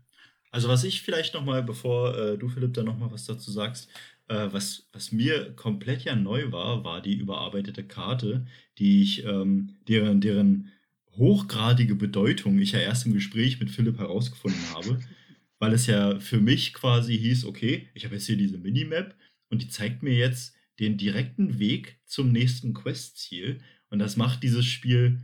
Also 0.52 0.68
was 0.68 0.84
ich 0.84 1.02
vielleicht 1.02 1.34
nochmal, 1.34 1.64
bevor 1.64 2.16
äh, 2.16 2.38
du 2.38 2.48
Philipp 2.48 2.74
da 2.74 2.84
nochmal 2.84 3.10
was 3.10 3.24
dazu 3.24 3.50
sagst, 3.50 3.88
äh, 4.28 4.48
was, 4.50 4.88
was 4.92 5.12
mir 5.12 5.52
komplett 5.54 6.04
ja 6.04 6.16
neu 6.16 6.52
war, 6.52 6.84
war 6.84 7.02
die 7.02 7.14
überarbeitete 7.14 7.84
Karte, 7.84 8.46
die 8.78 9.02
ich, 9.02 9.24
ähm, 9.24 9.76
deren, 9.88 10.20
deren 10.20 10.70
hochgradige 11.12 11.94
Bedeutung 11.94 12.58
ich 12.58 12.72
ja 12.72 12.80
erst 12.80 13.06
im 13.06 13.14
Gespräch 13.14 13.60
mit 13.60 13.70
Philipp 13.70 13.98
herausgefunden 13.98 14.60
habe, 14.74 14.98
weil 15.58 15.72
es 15.72 15.86
ja 15.86 16.18
für 16.20 16.40
mich 16.40 16.74
quasi 16.74 17.16
hieß, 17.16 17.44
okay, 17.44 17.88
ich 17.94 18.04
habe 18.04 18.14
jetzt 18.14 18.26
hier 18.26 18.36
diese 18.36 18.58
Minimap 18.58 19.14
und 19.48 19.62
die 19.62 19.68
zeigt 19.68 20.02
mir 20.02 20.14
jetzt 20.14 20.54
den 20.80 20.96
direkten 20.96 21.58
Weg 21.58 21.98
zum 22.04 22.32
nächsten 22.32 22.74
Questziel. 22.74 23.60
Und 23.90 24.00
das 24.00 24.16
macht 24.16 24.42
dieses 24.42 24.64
Spiel 24.64 25.20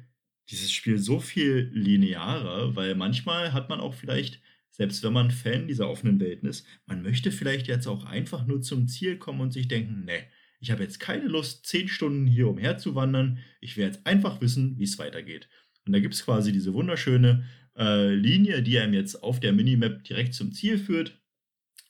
dieses 0.51 0.73
Spiel 0.73 0.99
so 0.99 1.21
viel 1.21 1.71
linearer, 1.73 2.75
weil 2.75 2.95
manchmal 2.95 3.53
hat 3.53 3.69
man 3.69 3.81
auch 3.81 3.95
vielleicht 3.95 4.41
selbst 4.71 5.03
wenn 5.03 5.13
man 5.13 5.31
Fan 5.31 5.69
dieser 5.69 5.89
offenen 5.89 6.21
Welten 6.21 6.49
ist, 6.49 6.67
man 6.87 7.03
möchte 7.03 7.33
vielleicht 7.33 7.67
jetzt 7.67 7.87
auch 7.87 8.05
einfach 8.05 8.47
nur 8.47 8.63
zum 8.63 8.89
Ziel 8.89 9.19
kommen 9.19 9.41
und 9.41 9.53
sich 9.53 9.69
denken, 9.69 10.05
ne, 10.05 10.25
ich 10.61 10.71
habe 10.71 10.83
jetzt 10.83 11.01
keine 11.01 11.27
Lust, 11.27 11.67
zehn 11.67 11.89
Stunden 11.89 12.27
hier 12.27 12.49
umherzuwandern. 12.49 13.39
Ich 13.61 13.77
will 13.77 13.85
jetzt 13.87 14.07
einfach 14.07 14.41
wissen, 14.41 14.79
wie 14.79 14.85
es 14.85 14.99
weitergeht. 14.99 15.49
Und 15.87 15.93
da 15.93 16.01
gibt 16.01 16.15
es 16.15 16.25
quasi 16.25 16.53
diese 16.53 16.75
wunderschöne 16.75 17.45
äh, 17.77 18.15
Linie, 18.15 18.63
die 18.63 18.79
einem 18.79 18.93
jetzt 18.93 19.23
auf 19.23 19.41
der 19.41 19.55
Minimap 19.55 20.05
direkt 20.05 20.35
zum 20.35 20.53
Ziel 20.53 20.79
führt. 20.79 21.19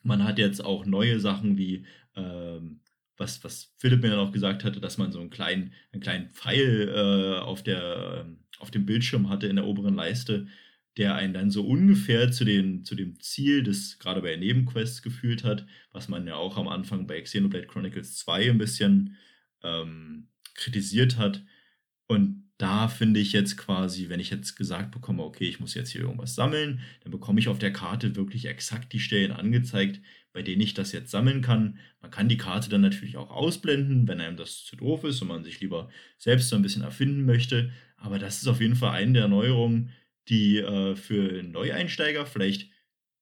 Man 0.03 0.25
hat 0.25 0.39
jetzt 0.39 0.65
auch 0.65 0.87
neue 0.87 1.19
Sachen 1.19 1.59
wie, 1.59 1.85
ähm, 2.15 2.81
was, 3.17 3.43
was 3.43 3.75
Philipp 3.79 4.03
mir 4.03 4.11
dann 4.11 4.21
auch 4.21 4.33
gesagt 4.33 4.65
hatte, 4.65 4.81
dass 4.81 4.99
man 4.99 5.11
so 5.11 5.21
einen 5.21 5.31
kleinen, 5.31 5.75
einen 5.93 6.01
kleinen 6.01 6.31
Pfeil 6.31 6.89
äh, 6.89 7.41
auf, 7.41 7.63
der, 7.65 8.27
auf 8.61 8.71
dem 8.71 8.87
Bildschirm 8.87 9.29
hatte 9.29 9.49
in 9.49 9.57
der 9.57 9.67
oberen 9.67 9.97
Leiste, 9.97 10.47
der 10.97 11.15
einen 11.15 11.33
dann 11.33 11.51
so 11.51 11.67
ungefähr 11.67 12.31
zu, 12.33 12.45
den, 12.45 12.85
zu 12.85 12.95
dem 12.95 13.21
Ziel 13.21 13.63
des 13.63 13.99
gerade 13.99 14.23
bei 14.23 14.37
Nebenquests 14.37 15.03
gefühlt 15.03 15.45
hat, 15.45 15.67
was 15.93 16.09
man 16.09 16.27
ja 16.27 16.35
auch 16.35 16.57
am 16.57 16.69
Anfang 16.69 17.07
bei 17.07 17.21
Xenoblade 17.21 17.67
Chronicles 17.67 18.17
2 18.17 18.51
ein 18.51 18.59
bisschen 18.59 19.17
ähm, 19.63 20.29
kritisiert 20.55 21.17
hat. 21.17 21.45
Und 22.07 22.51
da 22.59 22.89
finde 22.89 23.21
ich 23.21 23.33
jetzt 23.33 23.57
quasi, 23.57 24.09
wenn 24.09 24.21
ich 24.21 24.31
jetzt 24.31 24.57
gesagt 24.57 24.91
bekomme, 24.91 25.23
okay, 25.23 25.49
ich 25.49 25.61
muss 25.61 25.75
jetzt 25.75 25.91
hier 25.91 26.03
irgendwas 26.03 26.35
sammeln, 26.35 26.81
dann 27.03 27.13
bekomme 27.13 27.41
ich 27.41 27.49
auf 27.49 27.59
der 27.59 27.73
Karte 27.73 28.17
wirklich 28.17 28.47
exakt 28.47 28.93
die 28.93 29.01
Stellen 29.01 29.33
angezeigt, 29.33 30.01
bei 30.33 30.43
denen 30.43 30.61
ich 30.61 30.75
das 30.75 30.93
jetzt 30.93 31.11
sammeln 31.11 31.41
kann. 31.41 31.79
Man 32.03 32.11
kann 32.11 32.29
die 32.29 32.37
Karte 32.37 32.69
dann 32.69 32.83
natürlich 32.83 33.17
auch 33.17 33.31
ausblenden, 33.31 34.07
wenn 34.09 34.21
einem 34.21 34.37
das 34.37 34.65
zu 34.65 34.77
doof 34.77 35.05
ist 35.05 35.23
und 35.23 35.29
man 35.29 35.43
sich 35.43 35.61
lieber 35.61 35.89
selbst 36.19 36.49
so 36.49 36.57
ein 36.57 36.63
bisschen 36.63 36.83
erfinden 36.83 37.25
möchte. 37.25 37.73
Aber 37.97 38.19
das 38.19 38.43
ist 38.43 38.49
auf 38.49 38.61
jeden 38.61 38.77
Fall 38.77 38.91
eine 38.91 39.15
der 39.15 39.29
Neuerungen, 39.29 39.91
die 40.31 40.59
äh, 40.59 40.97
für 40.97 41.43
Neueinsteiger 41.43 42.25
vielleicht 42.27 42.71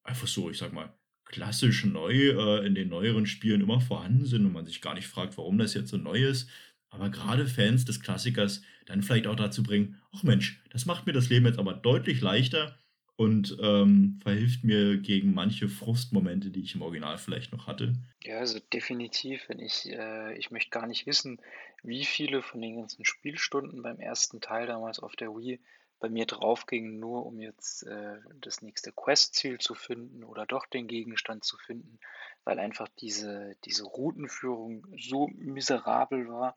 einfach 0.05 0.29
so, 0.29 0.51
ich 0.51 0.59
sag 0.59 0.73
mal, 0.73 0.95
klassisch 1.25 1.85
neu 1.85 2.31
äh, 2.31 2.67
in 2.67 2.75
den 2.75 2.89
neueren 2.89 3.27
Spielen 3.27 3.61
immer 3.61 3.81
vorhanden 3.81 4.25
sind 4.25 4.47
und 4.47 4.53
man 4.53 4.67
sich 4.67 4.81
gar 4.81 4.95
nicht 4.95 5.07
fragt, 5.07 5.37
warum 5.37 5.59
das 5.59 5.75
jetzt 5.75 5.91
so 5.91 5.97
neu 5.97 6.25
ist. 6.25 6.49
Aber 6.91 7.11
gerade 7.11 7.47
Fans 7.47 7.85
des 7.85 8.01
Klassikers 8.01 8.63
dann 8.87 9.03
vielleicht 9.03 9.27
auch 9.27 9.37
dazu 9.37 9.63
bringen, 9.63 10.01
ach 10.13 10.23
Mensch, 10.23 10.63
das 10.71 10.87
macht 10.87 11.07
mir 11.07 11.13
das 11.13 11.29
Leben 11.29 11.45
jetzt 11.45 11.59
aber 11.59 11.75
deutlich 11.75 12.23
leichter 12.23 12.79
und 13.17 13.59
ähm, 13.61 14.21
verhilft 14.23 14.65
mir 14.65 14.97
gegen 14.97 15.35
manche 15.35 15.69
Frustmomente, 15.69 16.51
die 16.51 16.63
ich 16.63 16.75
im 16.75 16.83
Original 16.83 17.19
vielleicht 17.19 17.53
noch 17.53 17.67
hatte. 17.67 17.95
Ja, 18.23 18.39
also 18.39 18.59
definitiv, 18.73 19.49
wenn 19.49 19.59
ich, 19.59 19.91
äh, 19.91 20.39
ich 20.39 20.51
möchte 20.51 20.71
gar 20.71 20.87
nicht 20.87 21.07
wissen, 21.07 21.41
wie 21.83 22.05
viele 22.05 22.43
von 22.43 22.63
den 22.63 22.77
ganzen 22.77 23.05
Spielstunden 23.05 23.83
beim 23.83 23.99
ersten 23.99 24.41
Teil 24.41 24.67
damals 24.67 25.01
auf 25.01 25.17
der 25.17 25.31
Wii 25.31 25.59
bei 26.01 26.09
mir 26.09 26.27
draufging, 26.27 26.99
nur 26.99 27.27
um 27.27 27.41
jetzt 27.41 27.83
äh, 27.85 28.19
das 28.41 28.63
nächste 28.63 28.93
Quest-Ziel 28.93 29.59
zu 29.59 29.75
finden 29.75 30.25
oder 30.25 30.47
doch 30.47 30.67
den 30.67 30.87
Gegenstand 30.87 31.45
zu 31.45 31.57
finden, 31.59 31.99
weil 32.45 32.59
einfach 32.59 32.89
diese, 33.01 33.57
diese 33.65 33.85
Routenführung 33.85 34.87
so 34.97 35.29
miserabel 35.35 36.29
war, 36.29 36.57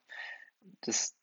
dass 0.82 1.16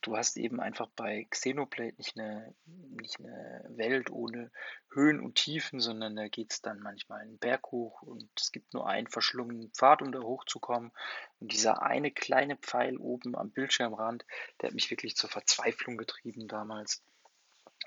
du 0.00 0.16
hast 0.16 0.36
eben 0.36 0.60
einfach 0.60 0.88
bei 0.94 1.26
Xenoblade 1.30 1.94
nicht 1.96 2.18
eine, 2.18 2.54
nicht 3.00 3.18
eine 3.18 3.64
Welt 3.70 4.10
ohne 4.10 4.50
Höhen 4.92 5.20
und 5.20 5.34
Tiefen, 5.34 5.80
sondern 5.80 6.16
da 6.16 6.28
geht 6.28 6.52
es 6.52 6.62
dann 6.62 6.80
manchmal 6.80 7.20
einen 7.20 7.38
Berg 7.38 7.66
hoch 7.72 8.02
und 8.02 8.28
es 8.38 8.52
gibt 8.52 8.74
nur 8.74 8.88
einen 8.88 9.08
verschlungenen 9.08 9.70
Pfad, 9.70 10.02
um 10.02 10.12
da 10.12 10.20
hochzukommen. 10.20 10.92
Und 11.40 11.52
dieser 11.52 11.82
eine 11.82 12.10
kleine 12.10 12.56
Pfeil 12.56 12.96
oben 12.96 13.36
am 13.36 13.50
Bildschirmrand, 13.50 14.24
der 14.60 14.68
hat 14.68 14.74
mich 14.74 14.90
wirklich 14.90 15.16
zur 15.16 15.30
Verzweiflung 15.30 15.96
getrieben 15.96 16.48
damals. 16.48 17.02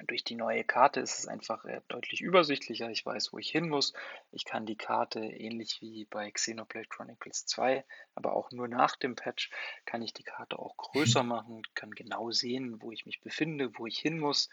Durch 0.07 0.23
die 0.23 0.35
neue 0.35 0.63
Karte 0.63 0.99
ist 1.01 1.19
es 1.19 1.27
einfach 1.27 1.65
äh, 1.65 1.81
deutlich 1.87 2.21
übersichtlicher. 2.21 2.89
Ich 2.89 3.05
weiß, 3.05 3.33
wo 3.33 3.37
ich 3.37 3.49
hin 3.49 3.69
muss. 3.69 3.93
Ich 4.31 4.45
kann 4.45 4.65
die 4.65 4.77
Karte 4.77 5.19
ähnlich 5.19 5.79
wie 5.81 6.05
bei 6.05 6.31
Xenoblade 6.31 6.87
Chronicles 6.87 7.45
2, 7.45 7.83
aber 8.15 8.33
auch 8.33 8.51
nur 8.51 8.67
nach 8.67 8.95
dem 8.95 9.15
Patch, 9.15 9.51
kann 9.85 10.01
ich 10.01 10.13
die 10.13 10.23
Karte 10.23 10.57
auch 10.59 10.77
größer 10.77 11.23
machen, 11.23 11.63
kann 11.75 11.91
genau 11.91 12.31
sehen, 12.31 12.81
wo 12.81 12.91
ich 12.91 13.05
mich 13.05 13.21
befinde, 13.21 13.71
wo 13.77 13.87
ich 13.87 13.99
hin 13.99 14.19
muss. 14.19 14.49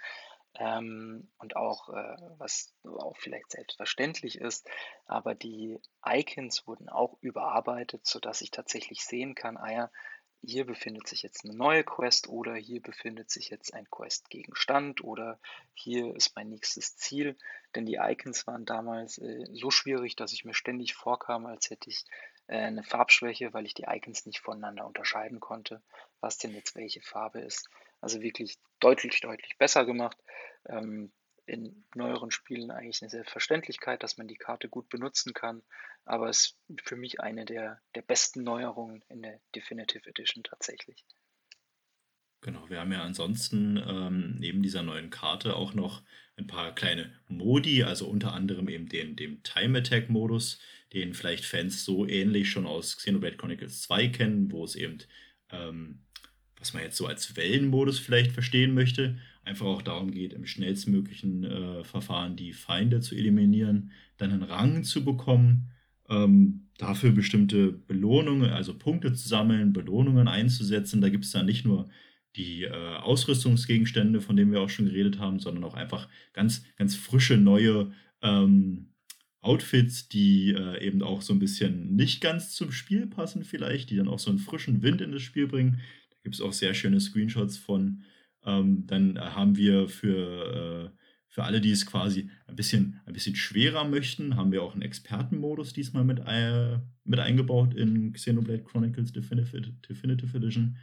Ähm, 0.58 1.28
und 1.36 1.54
auch, 1.54 1.90
äh, 1.90 2.16
was 2.38 2.72
auch 2.82 3.16
vielleicht 3.18 3.50
selbstverständlich 3.50 4.40
ist, 4.40 4.66
aber 5.04 5.34
die 5.34 5.78
Icons 6.04 6.66
wurden 6.66 6.88
auch 6.88 7.18
überarbeitet, 7.20 8.06
sodass 8.06 8.40
ich 8.40 8.50
tatsächlich 8.50 9.04
sehen 9.04 9.34
kann, 9.34 9.58
ah 9.58 9.70
ja, 9.70 9.90
hier 10.42 10.64
befindet 10.64 11.08
sich 11.08 11.22
jetzt 11.22 11.44
eine 11.44 11.54
neue 11.54 11.82
Quest 11.82 12.28
oder 12.28 12.54
hier 12.54 12.80
befindet 12.80 13.30
sich 13.30 13.50
jetzt 13.50 13.74
ein 13.74 13.90
Quest-Gegenstand 13.90 15.02
oder 15.02 15.38
hier 15.74 16.14
ist 16.14 16.36
mein 16.36 16.48
nächstes 16.48 16.96
Ziel. 16.96 17.36
Denn 17.74 17.86
die 17.86 17.98
Icons 18.00 18.46
waren 18.46 18.64
damals 18.64 19.18
äh, 19.18 19.46
so 19.52 19.70
schwierig, 19.70 20.16
dass 20.16 20.32
ich 20.32 20.44
mir 20.44 20.54
ständig 20.54 20.94
vorkam, 20.94 21.46
als 21.46 21.70
hätte 21.70 21.90
ich 21.90 22.04
äh, 22.46 22.58
eine 22.58 22.84
Farbschwäche, 22.84 23.52
weil 23.54 23.66
ich 23.66 23.74
die 23.74 23.86
Icons 23.88 24.26
nicht 24.26 24.40
voneinander 24.40 24.86
unterscheiden 24.86 25.40
konnte, 25.40 25.82
was 26.20 26.38
denn 26.38 26.54
jetzt 26.54 26.76
welche 26.76 27.00
Farbe 27.00 27.40
ist. 27.40 27.68
Also 28.00 28.20
wirklich 28.20 28.58
deutlich, 28.78 29.20
deutlich 29.20 29.56
besser 29.58 29.84
gemacht. 29.84 30.18
Ähm, 30.66 31.10
in 31.46 31.84
neueren 31.94 32.30
Spielen 32.30 32.70
eigentlich 32.70 33.02
eine 33.02 33.10
Selbstverständlichkeit, 33.10 34.02
dass 34.02 34.18
man 34.18 34.28
die 34.28 34.36
Karte 34.36 34.68
gut 34.68 34.88
benutzen 34.88 35.32
kann. 35.32 35.62
Aber 36.04 36.28
es 36.28 36.56
ist 36.68 36.82
für 36.82 36.96
mich 36.96 37.20
eine 37.20 37.44
der, 37.44 37.80
der 37.94 38.02
besten 38.02 38.42
Neuerungen 38.42 39.02
in 39.08 39.22
der 39.22 39.40
Definitive 39.54 40.08
Edition 40.08 40.44
tatsächlich. 40.44 41.04
Genau, 42.42 42.68
wir 42.68 42.78
haben 42.78 42.92
ja 42.92 43.02
ansonsten 43.02 43.76
ähm, 43.76 44.36
neben 44.38 44.62
dieser 44.62 44.82
neuen 44.82 45.10
Karte 45.10 45.56
auch 45.56 45.74
noch 45.74 46.02
ein 46.36 46.46
paar 46.46 46.74
kleine 46.74 47.12
Modi, 47.28 47.82
also 47.82 48.06
unter 48.06 48.34
anderem 48.34 48.68
eben 48.68 48.88
den, 48.88 49.16
den 49.16 49.42
Time 49.42 49.78
Attack 49.78 50.10
Modus, 50.10 50.60
den 50.92 51.14
vielleicht 51.14 51.44
Fans 51.44 51.84
so 51.84 52.06
ähnlich 52.06 52.50
schon 52.50 52.66
aus 52.66 52.98
Xenoblade 52.98 53.36
Chronicles 53.36 53.82
2 53.82 54.08
kennen, 54.08 54.52
wo 54.52 54.64
es 54.64 54.76
eben, 54.76 54.98
ähm, 55.50 56.04
was 56.58 56.72
man 56.72 56.82
jetzt 56.82 56.96
so 56.96 57.06
als 57.06 57.34
Wellenmodus 57.36 57.98
vielleicht 57.98 58.32
verstehen 58.32 58.74
möchte, 58.74 59.18
einfach 59.46 59.66
auch 59.66 59.82
darum 59.82 60.10
geht, 60.10 60.32
im 60.32 60.44
schnellstmöglichen 60.44 61.44
äh, 61.44 61.84
Verfahren 61.84 62.36
die 62.36 62.52
Feinde 62.52 63.00
zu 63.00 63.14
eliminieren, 63.14 63.92
dann 64.16 64.32
einen 64.32 64.42
Rang 64.42 64.82
zu 64.82 65.04
bekommen, 65.04 65.70
ähm, 66.08 66.68
dafür 66.78 67.12
bestimmte 67.12 67.72
Belohnungen, 67.72 68.50
also 68.50 68.76
Punkte 68.76 69.12
zu 69.12 69.28
sammeln, 69.28 69.72
Belohnungen 69.72 70.26
einzusetzen. 70.26 71.00
Da 71.00 71.08
gibt 71.08 71.24
es 71.24 71.30
dann 71.30 71.46
nicht 71.46 71.64
nur 71.64 71.88
die 72.34 72.64
äh, 72.64 72.70
Ausrüstungsgegenstände, 72.70 74.20
von 74.20 74.36
denen 74.36 74.52
wir 74.52 74.60
auch 74.60 74.68
schon 74.68 74.86
geredet 74.86 75.20
haben, 75.20 75.38
sondern 75.38 75.64
auch 75.64 75.74
einfach 75.74 76.08
ganz, 76.32 76.64
ganz 76.76 76.96
frische 76.96 77.36
neue 77.36 77.92
ähm, 78.22 78.88
Outfits, 79.40 80.08
die 80.08 80.50
äh, 80.50 80.84
eben 80.84 81.02
auch 81.02 81.22
so 81.22 81.32
ein 81.32 81.38
bisschen 81.38 81.94
nicht 81.94 82.20
ganz 82.20 82.50
zum 82.50 82.72
Spiel 82.72 83.06
passen 83.06 83.44
vielleicht, 83.44 83.90
die 83.90 83.96
dann 83.96 84.08
auch 84.08 84.18
so 84.18 84.30
einen 84.30 84.40
frischen 84.40 84.82
Wind 84.82 85.00
in 85.00 85.12
das 85.12 85.22
Spiel 85.22 85.46
bringen. 85.46 85.80
Da 86.10 86.16
gibt 86.24 86.34
es 86.34 86.40
auch 86.40 86.52
sehr 86.52 86.74
schöne 86.74 87.00
Screenshots 87.00 87.56
von. 87.56 88.02
Ähm, 88.46 88.86
dann 88.86 89.18
haben 89.18 89.56
wir 89.56 89.88
für, 89.88 90.92
äh, 90.94 90.98
für 91.28 91.44
alle, 91.44 91.60
die 91.60 91.72
es 91.72 91.84
quasi 91.84 92.30
ein 92.46 92.56
bisschen, 92.56 93.00
ein 93.04 93.12
bisschen 93.12 93.36
schwerer 93.36 93.84
möchten, 93.84 94.36
haben 94.36 94.52
wir 94.52 94.62
auch 94.62 94.72
einen 94.72 94.82
Expertenmodus 94.82 95.72
diesmal 95.72 96.04
mit, 96.04 96.20
äh, 96.26 96.78
mit 97.04 97.18
eingebaut 97.18 97.74
in 97.74 98.12
Xenoblade 98.12 98.64
Chronicles 98.64 99.12
Definitive, 99.12 99.72
Definitive 99.88 100.36
Edition, 100.36 100.76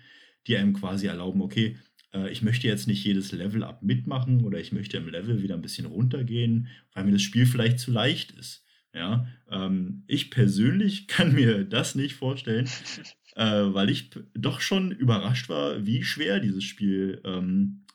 die 0.46 0.58
einem 0.58 0.74
quasi 0.74 1.08
erlauben, 1.08 1.42
okay, 1.42 1.78
äh, 2.14 2.30
ich 2.30 2.42
möchte 2.42 2.68
jetzt 2.68 2.88
nicht 2.88 3.04
jedes 3.04 3.32
Level-Up 3.32 3.82
mitmachen 3.82 4.44
oder 4.44 4.60
ich 4.60 4.72
möchte 4.72 4.98
im 4.98 5.10
Level 5.10 5.42
wieder 5.42 5.56
ein 5.56 5.62
bisschen 5.62 5.86
runtergehen, 5.86 6.68
weil 6.94 7.06
mir 7.06 7.14
das 7.14 7.22
Spiel 7.22 7.46
vielleicht 7.46 7.80
zu 7.80 7.92
leicht 7.92 8.32
ist. 8.32 8.63
Ja, 8.94 9.28
ähm, 9.50 10.04
ich 10.08 10.30
persönlich 10.32 11.08
kann 11.08 11.34
mir 11.34 11.64
das 11.64 11.96
nicht 11.96 12.16
vorstellen, 12.16 12.70
äh, 13.36 13.44
weil 13.46 13.90
ich 13.90 14.12
doch 14.34 14.62
schon 14.62 14.92
überrascht 14.92 15.50
war, 15.50 15.86
wie 15.86 16.04
schwer 16.04 16.40
dieses 16.40 16.64
Spiel, 16.64 17.22
ähm, 17.26 17.86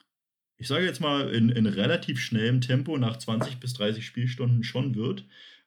ich 0.57 0.67
sage 0.67 0.85
jetzt 0.85 1.01
mal, 1.01 1.33
in, 1.33 1.51
in, 1.51 1.67
relativ 1.67 2.21
schnellem 2.21 2.61
Tempo 2.61 2.99
nach 2.99 3.17
20 3.17 3.61
bis 3.61 3.75
30 3.75 4.05
Spielstunden 4.05 4.65
schon 4.65 4.97
wird. 4.97 5.25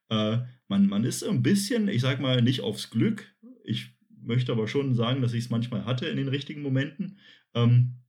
Äh, 0.09 0.39
man, 0.67 0.87
man 0.87 1.05
ist 1.05 1.23
ein 1.23 1.41
bisschen, 1.41 1.87
ich 1.87 2.01
sage 2.01 2.21
mal, 2.21 2.41
nicht 2.41 2.59
aufs 2.59 2.89
Glück. 2.89 3.33
Ich 3.63 3.91
möchte 4.21 4.51
aber 4.51 4.67
schon 4.67 4.93
sagen, 4.93 5.21
dass 5.21 5.33
ich 5.33 5.45
es 5.45 5.49
manchmal 5.49 5.85
hatte 5.85 6.07
in 6.07 6.17
den 6.17 6.27
richtigen 6.27 6.61
Momenten. 6.61 7.19
Ähm, 7.53 8.01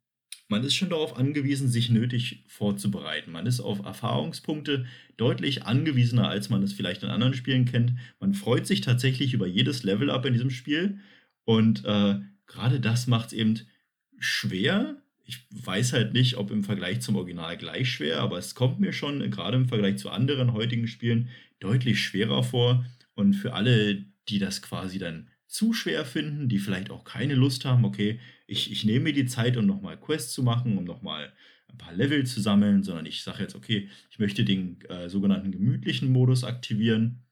man 0.52 0.64
ist 0.64 0.74
schon 0.74 0.90
darauf 0.90 1.16
angewiesen, 1.16 1.68
sich 1.68 1.88
nötig 1.88 2.44
vorzubereiten. 2.46 3.32
Man 3.32 3.46
ist 3.46 3.60
auf 3.60 3.84
Erfahrungspunkte 3.84 4.84
deutlich 5.16 5.64
angewiesener, 5.64 6.28
als 6.28 6.50
man 6.50 6.62
es 6.62 6.74
vielleicht 6.74 7.02
in 7.02 7.08
anderen 7.08 7.32
Spielen 7.32 7.64
kennt. 7.64 7.94
Man 8.20 8.34
freut 8.34 8.66
sich 8.66 8.82
tatsächlich 8.82 9.32
über 9.32 9.46
jedes 9.46 9.82
Level-Up 9.82 10.26
in 10.26 10.34
diesem 10.34 10.50
Spiel. 10.50 10.98
Und 11.44 11.84
äh, 11.86 12.20
gerade 12.46 12.80
das 12.80 13.06
macht 13.06 13.28
es 13.28 13.32
eben 13.32 13.60
schwer. 14.18 14.96
Ich 15.24 15.38
weiß 15.50 15.94
halt 15.94 16.12
nicht, 16.12 16.36
ob 16.36 16.50
im 16.50 16.64
Vergleich 16.64 17.00
zum 17.00 17.16
Original 17.16 17.56
gleich 17.56 17.90
schwer, 17.90 18.20
aber 18.20 18.36
es 18.36 18.54
kommt 18.54 18.78
mir 18.78 18.92
schon 18.92 19.30
gerade 19.30 19.56
im 19.56 19.68
Vergleich 19.68 19.96
zu 19.96 20.10
anderen 20.10 20.52
heutigen 20.52 20.86
Spielen 20.86 21.30
deutlich 21.60 22.00
schwerer 22.00 22.42
vor. 22.42 22.84
Und 23.14 23.34
für 23.34 23.54
alle, 23.54 24.04
die 24.28 24.38
das 24.38 24.60
quasi 24.60 24.98
dann 24.98 25.28
zu 25.46 25.72
schwer 25.72 26.04
finden, 26.04 26.48
die 26.48 26.58
vielleicht 26.58 26.90
auch 26.90 27.04
keine 27.04 27.34
Lust 27.34 27.64
haben, 27.64 27.84
okay, 27.84 28.20
ich, 28.52 28.70
ich 28.70 28.84
nehme 28.84 29.04
mir 29.04 29.12
die 29.12 29.26
Zeit, 29.26 29.56
um 29.56 29.66
nochmal 29.66 29.98
Quests 29.98 30.32
zu 30.32 30.42
machen, 30.42 30.78
um 30.78 30.84
nochmal 30.84 31.32
ein 31.68 31.78
paar 31.78 31.94
Level 31.94 32.24
zu 32.24 32.40
sammeln, 32.40 32.82
sondern 32.82 33.06
ich 33.06 33.22
sage 33.22 33.42
jetzt, 33.42 33.54
okay, 33.54 33.88
ich 34.10 34.18
möchte 34.18 34.44
den 34.44 34.80
äh, 34.82 35.08
sogenannten 35.08 35.50
gemütlichen 35.50 36.12
Modus 36.12 36.44
aktivieren, 36.44 37.24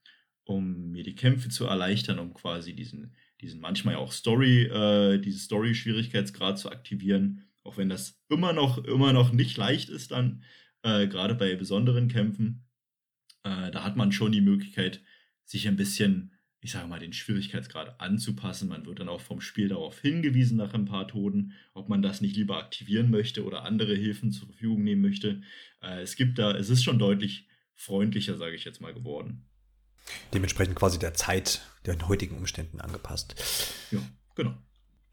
um 0.43 0.91
mir 0.91 1.03
die 1.03 1.15
Kämpfe 1.15 1.49
zu 1.49 1.65
erleichtern, 1.65 2.19
um 2.19 2.33
quasi 2.33 2.73
diesen, 2.73 3.15
diesen 3.39 3.61
manchmal 3.61 3.95
auch 3.95 4.11
Story, 4.11 4.63
äh, 4.63 5.19
diese 5.19 5.39
Story-Schwierigkeitsgrad 5.39 6.57
zu 6.57 6.71
aktivieren, 6.71 7.43
auch 7.63 7.77
wenn 7.77 7.89
das 7.89 8.19
immer 8.29 8.51
noch, 8.51 8.83
immer 8.83 9.13
noch 9.13 9.31
nicht 9.31 9.55
leicht 9.57 9.89
ist 9.89 10.11
dann, 10.11 10.43
äh, 10.81 11.07
gerade 11.07 11.35
bei 11.35 11.55
besonderen 11.55 12.07
Kämpfen. 12.07 12.65
Äh, 13.43 13.69
da 13.69 13.83
hat 13.83 13.95
man 13.95 14.11
schon 14.11 14.31
die 14.31 14.41
Möglichkeit, 14.41 15.03
sich 15.45 15.67
ein 15.67 15.75
bisschen, 15.75 16.33
ich 16.63 16.71
sage 16.71 16.87
mal, 16.87 16.99
den 16.99 17.11
Schwierigkeitsgrad 17.11 17.99
anzupassen. 17.99 18.69
Man 18.69 18.85
wird 18.85 18.99
dann 18.99 19.09
auch 19.09 19.19
vom 19.19 19.41
Spiel 19.41 19.67
darauf 19.67 19.99
hingewiesen 19.99 20.57
nach 20.57 20.73
ein 20.75 20.85
paar 20.85 21.07
Toten, 21.07 21.53
ob 21.73 21.89
man 21.89 22.03
das 22.03 22.21
nicht 22.21 22.35
lieber 22.35 22.57
aktivieren 22.57 23.09
möchte 23.09 23.43
oder 23.43 23.63
andere 23.63 23.95
Hilfen 23.95 24.31
zur 24.31 24.47
Verfügung 24.47 24.83
nehmen 24.83 25.01
möchte. 25.01 25.41
Äh, 25.81 26.01
es 26.01 26.15
gibt 26.15 26.37
da, 26.37 26.55
es 26.55 26.69
ist 26.69 26.83
schon 26.83 26.99
deutlich 26.99 27.47
freundlicher, 27.75 28.37
sage 28.37 28.55
ich 28.55 28.63
jetzt 28.63 28.79
mal, 28.79 28.93
geworden. 28.93 29.47
Dementsprechend 30.33 30.75
quasi 30.75 30.99
der 30.99 31.15
Zeit, 31.15 31.61
den 31.87 32.07
heutigen 32.07 32.37
Umständen 32.37 32.79
angepasst. 32.79 33.35
Ja, 33.91 33.99
genau. 34.35 34.55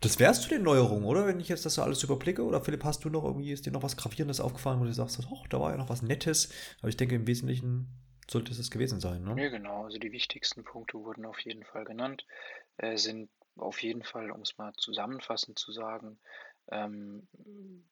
Das 0.00 0.18
wärst 0.20 0.44
du 0.44 0.48
den 0.50 0.62
Neuerungen, 0.62 1.04
oder? 1.04 1.26
Wenn 1.26 1.40
ich 1.40 1.48
jetzt 1.48 1.64
das 1.66 1.74
so 1.74 1.82
alles 1.82 2.04
überblicke. 2.04 2.44
Oder 2.44 2.62
Philipp, 2.62 2.84
hast 2.84 3.04
du 3.04 3.10
noch 3.10 3.24
irgendwie, 3.24 3.50
ist 3.50 3.66
dir 3.66 3.72
noch 3.72 3.82
was 3.82 3.96
Gravierendes 3.96 4.40
aufgefallen, 4.40 4.80
wo 4.80 4.84
du 4.84 4.92
sagst, 4.92 5.18
oh, 5.28 5.44
da 5.48 5.58
war 5.58 5.72
ja 5.72 5.76
noch 5.76 5.88
was 5.88 6.02
Nettes. 6.02 6.50
Aber 6.80 6.88
ich 6.88 6.96
denke, 6.96 7.16
im 7.16 7.26
Wesentlichen 7.26 7.88
sollte 8.30 8.52
es 8.52 8.70
gewesen 8.70 9.00
sein, 9.00 9.22
ne? 9.22 9.42
Ja, 9.42 9.48
genau. 9.48 9.84
Also 9.84 9.98
die 9.98 10.12
wichtigsten 10.12 10.64
Punkte 10.64 10.98
wurden 10.98 11.24
auf 11.24 11.40
jeden 11.40 11.64
Fall 11.64 11.84
genannt. 11.84 12.26
Äh, 12.76 12.96
sind 12.96 13.30
auf 13.56 13.82
jeden 13.82 14.02
Fall, 14.02 14.30
um 14.30 14.42
es 14.42 14.56
mal 14.58 14.72
zusammenfassend 14.76 15.58
zu 15.58 15.72
sagen, 15.72 16.18
ähm, 16.70 17.26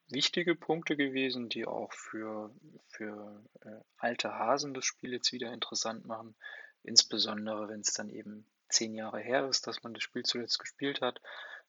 wichtige 0.08 0.54
Punkte 0.54 0.96
gewesen, 0.96 1.48
die 1.48 1.66
auch 1.66 1.92
für, 1.92 2.54
für 2.88 3.42
äh, 3.62 3.80
alte 3.96 4.34
Hasen 4.34 4.74
das 4.74 4.84
Spiel 4.84 5.12
jetzt 5.12 5.32
wieder 5.32 5.52
interessant 5.52 6.04
machen. 6.04 6.34
Insbesondere, 6.82 7.68
wenn 7.68 7.80
es 7.80 7.94
dann 7.94 8.10
eben 8.10 8.46
zehn 8.68 8.94
Jahre 8.94 9.20
her 9.20 9.48
ist, 9.48 9.66
dass 9.66 9.82
man 9.82 9.94
das 9.94 10.02
Spiel 10.02 10.24
zuletzt 10.24 10.58
gespielt 10.58 11.00
hat. 11.00 11.20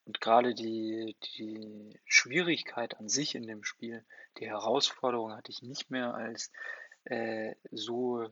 Und 0.06 0.22
gerade 0.22 0.54
die, 0.54 1.16
die 1.38 2.00
Schwierigkeit 2.06 2.98
an 2.98 3.10
sich 3.10 3.36
in 3.36 3.48
dem 3.48 3.64
Spiel, 3.64 4.06
die 4.40 4.48
Herausforderung 4.48 5.34
hatte 5.34 5.52
ich 5.52 5.62
nicht 5.62 5.90
mehr 5.90 6.14
als 6.14 6.52
äh, 7.06 7.56
so 7.72 8.30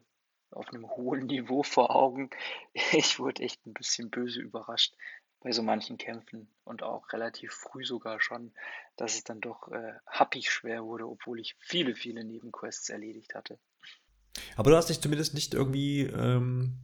auf 0.52 0.70
einem 0.70 0.88
hohen 0.88 1.26
Niveau 1.28 1.64
vor 1.64 1.96
Augen. 1.96 2.30
Ich 2.92 3.20
wurde 3.20 3.44
echt 3.44 3.66
ein 3.66 3.74
bisschen 3.74 4.10
böse 4.10 4.42
überrascht 4.42 4.96
bei 5.40 5.52
so 5.52 5.62
manchen 5.62 5.98
Kämpfen 5.98 6.48
und 6.64 6.82
auch 6.82 7.14
relativ 7.14 7.52
früh 7.52 7.86
sogar 7.86 8.20
schon, 8.20 8.52
dass 8.96 9.16
es 9.16 9.24
dann 9.24 9.42
doch 9.42 9.72
äh, 9.72 9.94
happig 10.08 10.50
schwer 10.50 10.84
wurde, 10.84 11.08
obwohl 11.08 11.40
ich 11.40 11.56
viele, 11.60 11.96
viele 11.96 12.24
Nebenquests 12.24 12.90
erledigt 12.90 13.36
hatte. 13.36 13.60
Aber 14.56 14.72
du 14.72 14.78
hast 14.78 14.90
dich 14.90 15.02
zumindest 15.02 15.34
nicht 15.36 15.54
irgendwie 15.54 16.02
ähm, 16.02 16.80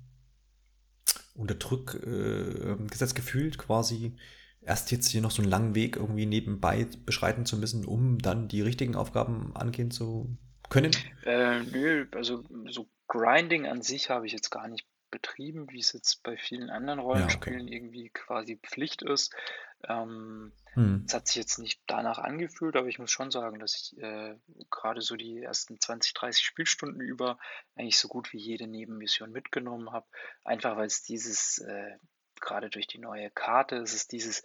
unter 1.34 1.56
Druck 1.56 1.96
äh, 1.96 2.76
gesetzt 2.88 3.16
gefühlt, 3.16 3.58
quasi 3.58 4.16
erst 4.62 4.92
jetzt 4.92 5.10
hier 5.10 5.22
noch 5.22 5.32
so 5.32 5.42
einen 5.42 5.50
langen 5.50 5.76
Weg 5.76 5.96
irgendwie 5.96 6.26
nebenbei 6.26 6.88
beschreiten 7.06 7.46
zu 7.46 7.58
müssen, 7.58 7.84
um 7.86 8.20
dann 8.20 8.48
die 8.48 8.62
richtigen 8.62 8.96
Aufgaben 8.96 9.56
angehen 9.56 9.92
zu 9.92 10.38
können? 10.70 10.92
Äh, 11.26 11.62
nö, 11.64 12.06
also 12.12 12.44
so 12.70 12.88
Grinding 13.12 13.68
an 13.68 13.82
sich 13.82 14.10
habe 14.10 14.26
ich 14.26 14.32
jetzt 14.32 14.52
gar 14.52 14.70
nicht 14.70 14.88
betrieben, 15.10 15.70
wie 15.70 15.82
es 15.82 15.92
jetzt 15.92 16.24
bei 16.24 16.38
vielen 16.38 16.70
anderen 16.70 17.00
Rollenspielen 17.00 17.60
ja, 17.60 17.66
okay. 17.66 17.76
irgendwie 17.76 18.10
quasi 18.10 18.56
Pflicht 18.56 19.02
ist. 19.02 19.36
Ähm, 19.84 20.54
hm. 20.76 21.04
Es 21.06 21.14
hat 21.14 21.28
sich 21.28 21.36
jetzt 21.36 21.60
nicht 21.60 21.82
danach 21.88 22.20
angefühlt, 22.20 22.78
aber 22.78 22.88
ich 22.88 23.00
muss 23.00 23.12
schon 23.12 23.30
sagen, 23.30 23.60
dass 23.60 23.76
ich 23.76 24.02
äh, 24.02 24.38
gerade 24.70 25.02
so 25.02 25.18
die 25.18 25.42
ersten 25.42 25.78
20, 25.78 26.14
30 26.14 26.42
Spielstunden 26.42 27.02
über 27.02 27.38
eigentlich 27.76 27.98
so 27.98 28.08
gut 28.08 28.32
wie 28.32 28.40
jede 28.40 28.66
Nebenmission 28.66 29.34
mitgenommen 29.34 29.92
habe. 29.92 30.08
Einfach 30.46 30.78
weil 30.78 30.88
es 30.88 31.04
dieses, 31.04 31.58
äh, 31.58 31.98
gerade 32.40 32.70
durch 32.70 32.88
die 32.88 33.00
neue 33.00 33.30
Karte, 33.30 33.76
es 33.76 33.94
ist 33.94 34.14
dieses 34.14 34.42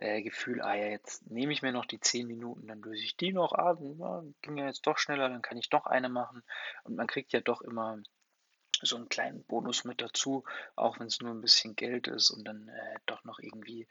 äh, 0.00 0.22
Gefühl, 0.22 0.62
ah 0.62 0.74
ja, 0.74 0.86
jetzt 0.86 1.30
nehme 1.30 1.52
ich 1.52 1.62
mir 1.62 1.72
noch 1.72 1.84
die 1.84 2.00
10 2.00 2.26
Minuten, 2.26 2.66
dann 2.66 2.80
löse 2.80 3.04
ich 3.04 3.16
die 3.16 3.32
noch 3.32 3.52
ab, 3.52 3.78
ja, 3.80 4.24
ging 4.42 4.56
ja 4.56 4.66
jetzt 4.66 4.86
doch 4.86 4.98
schneller, 4.98 5.28
dann 5.28 5.42
kann 5.42 5.58
ich 5.58 5.70
noch 5.70 5.86
eine 5.86 6.08
machen. 6.08 6.42
Und 6.84 6.96
man 6.96 7.06
kriegt 7.06 7.32
ja 7.32 7.40
doch 7.40 7.60
immer 7.60 7.98
so 8.82 8.96
einen 8.96 9.10
kleinen 9.10 9.44
Bonus 9.44 9.84
mit 9.84 10.00
dazu, 10.00 10.44
auch 10.74 10.98
wenn 10.98 11.08
es 11.08 11.20
nur 11.20 11.32
ein 11.32 11.42
bisschen 11.42 11.76
Geld 11.76 12.08
ist 12.08 12.30
und 12.30 12.44
dann 12.44 12.68
äh, 12.68 12.98
doch 13.04 13.24
noch 13.24 13.38
irgendwie 13.40 13.86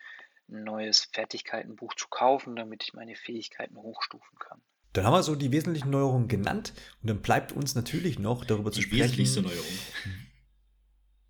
ein 0.49 0.64
neues 0.64 1.10
Fertigkeitenbuch 1.14 1.94
zu 1.94 2.07
kaufen, 2.07 2.56
damit 2.56 2.84
ich 2.84 2.94
meine 2.94 3.15
Fähigkeiten 3.15 3.77
hochstufen 3.77 4.40
kann. 4.40 4.61
Dann 4.94 5.06
haben 5.06 5.14
wir 5.14 5.22
so 5.22 5.36
die 5.36 5.52
wesentlichen 5.52 5.91
Neuerungen 5.91 6.27
genannt 6.27 6.73
und 7.03 7.10
dann 7.10 7.22
bleibt 7.22 7.52
uns 7.52 7.76
natürlich 7.76 8.18
noch 8.18 8.44
darüber 8.45 8.72
die 8.72 8.77
zu 8.77 8.81
sprechen. 8.81 8.95
Die 8.95 9.03
wesentlichste 9.03 9.41
Neuerung. 9.44 9.77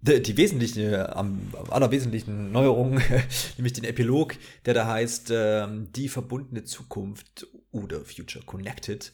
Die, 0.01 0.21
die 0.21 0.37
wesentliche, 0.37 1.15
am 1.15 1.53
allerwesentlichen 1.69 2.51
Neuerung, 2.51 3.01
nämlich 3.57 3.73
den 3.73 3.83
Epilog, 3.83 4.35
der 4.65 4.73
da 4.73 4.87
heißt 4.87 5.31
ähm, 5.31 5.91
Die 5.91 6.07
verbundene 6.07 6.63
Zukunft 6.63 7.47
oder 7.71 8.05
Future 8.05 8.45
Connected, 8.45 9.11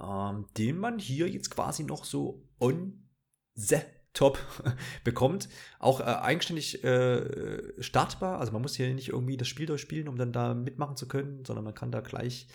ähm, 0.00 0.46
den 0.56 0.78
man 0.78 0.98
hier 0.98 1.28
jetzt 1.28 1.50
quasi 1.50 1.82
noch 1.84 2.04
so 2.04 2.46
on 2.60 3.08
the 3.54 3.78
top 4.12 4.38
bekommt. 5.04 5.48
Auch 5.80 6.00
äh, 6.00 6.04
eigenständig 6.04 6.82
äh, 6.84 7.82
startbar. 7.82 8.38
Also 8.38 8.52
man 8.52 8.62
muss 8.62 8.76
hier 8.76 8.92
nicht 8.94 9.08
irgendwie 9.08 9.36
das 9.36 9.48
Spiel 9.48 9.66
durchspielen, 9.66 10.08
um 10.08 10.16
dann 10.16 10.32
da 10.32 10.54
mitmachen 10.54 10.96
zu 10.96 11.08
können, 11.08 11.44
sondern 11.44 11.64
man 11.64 11.74
kann 11.74 11.90
da 11.90 12.00
gleich 12.00 12.46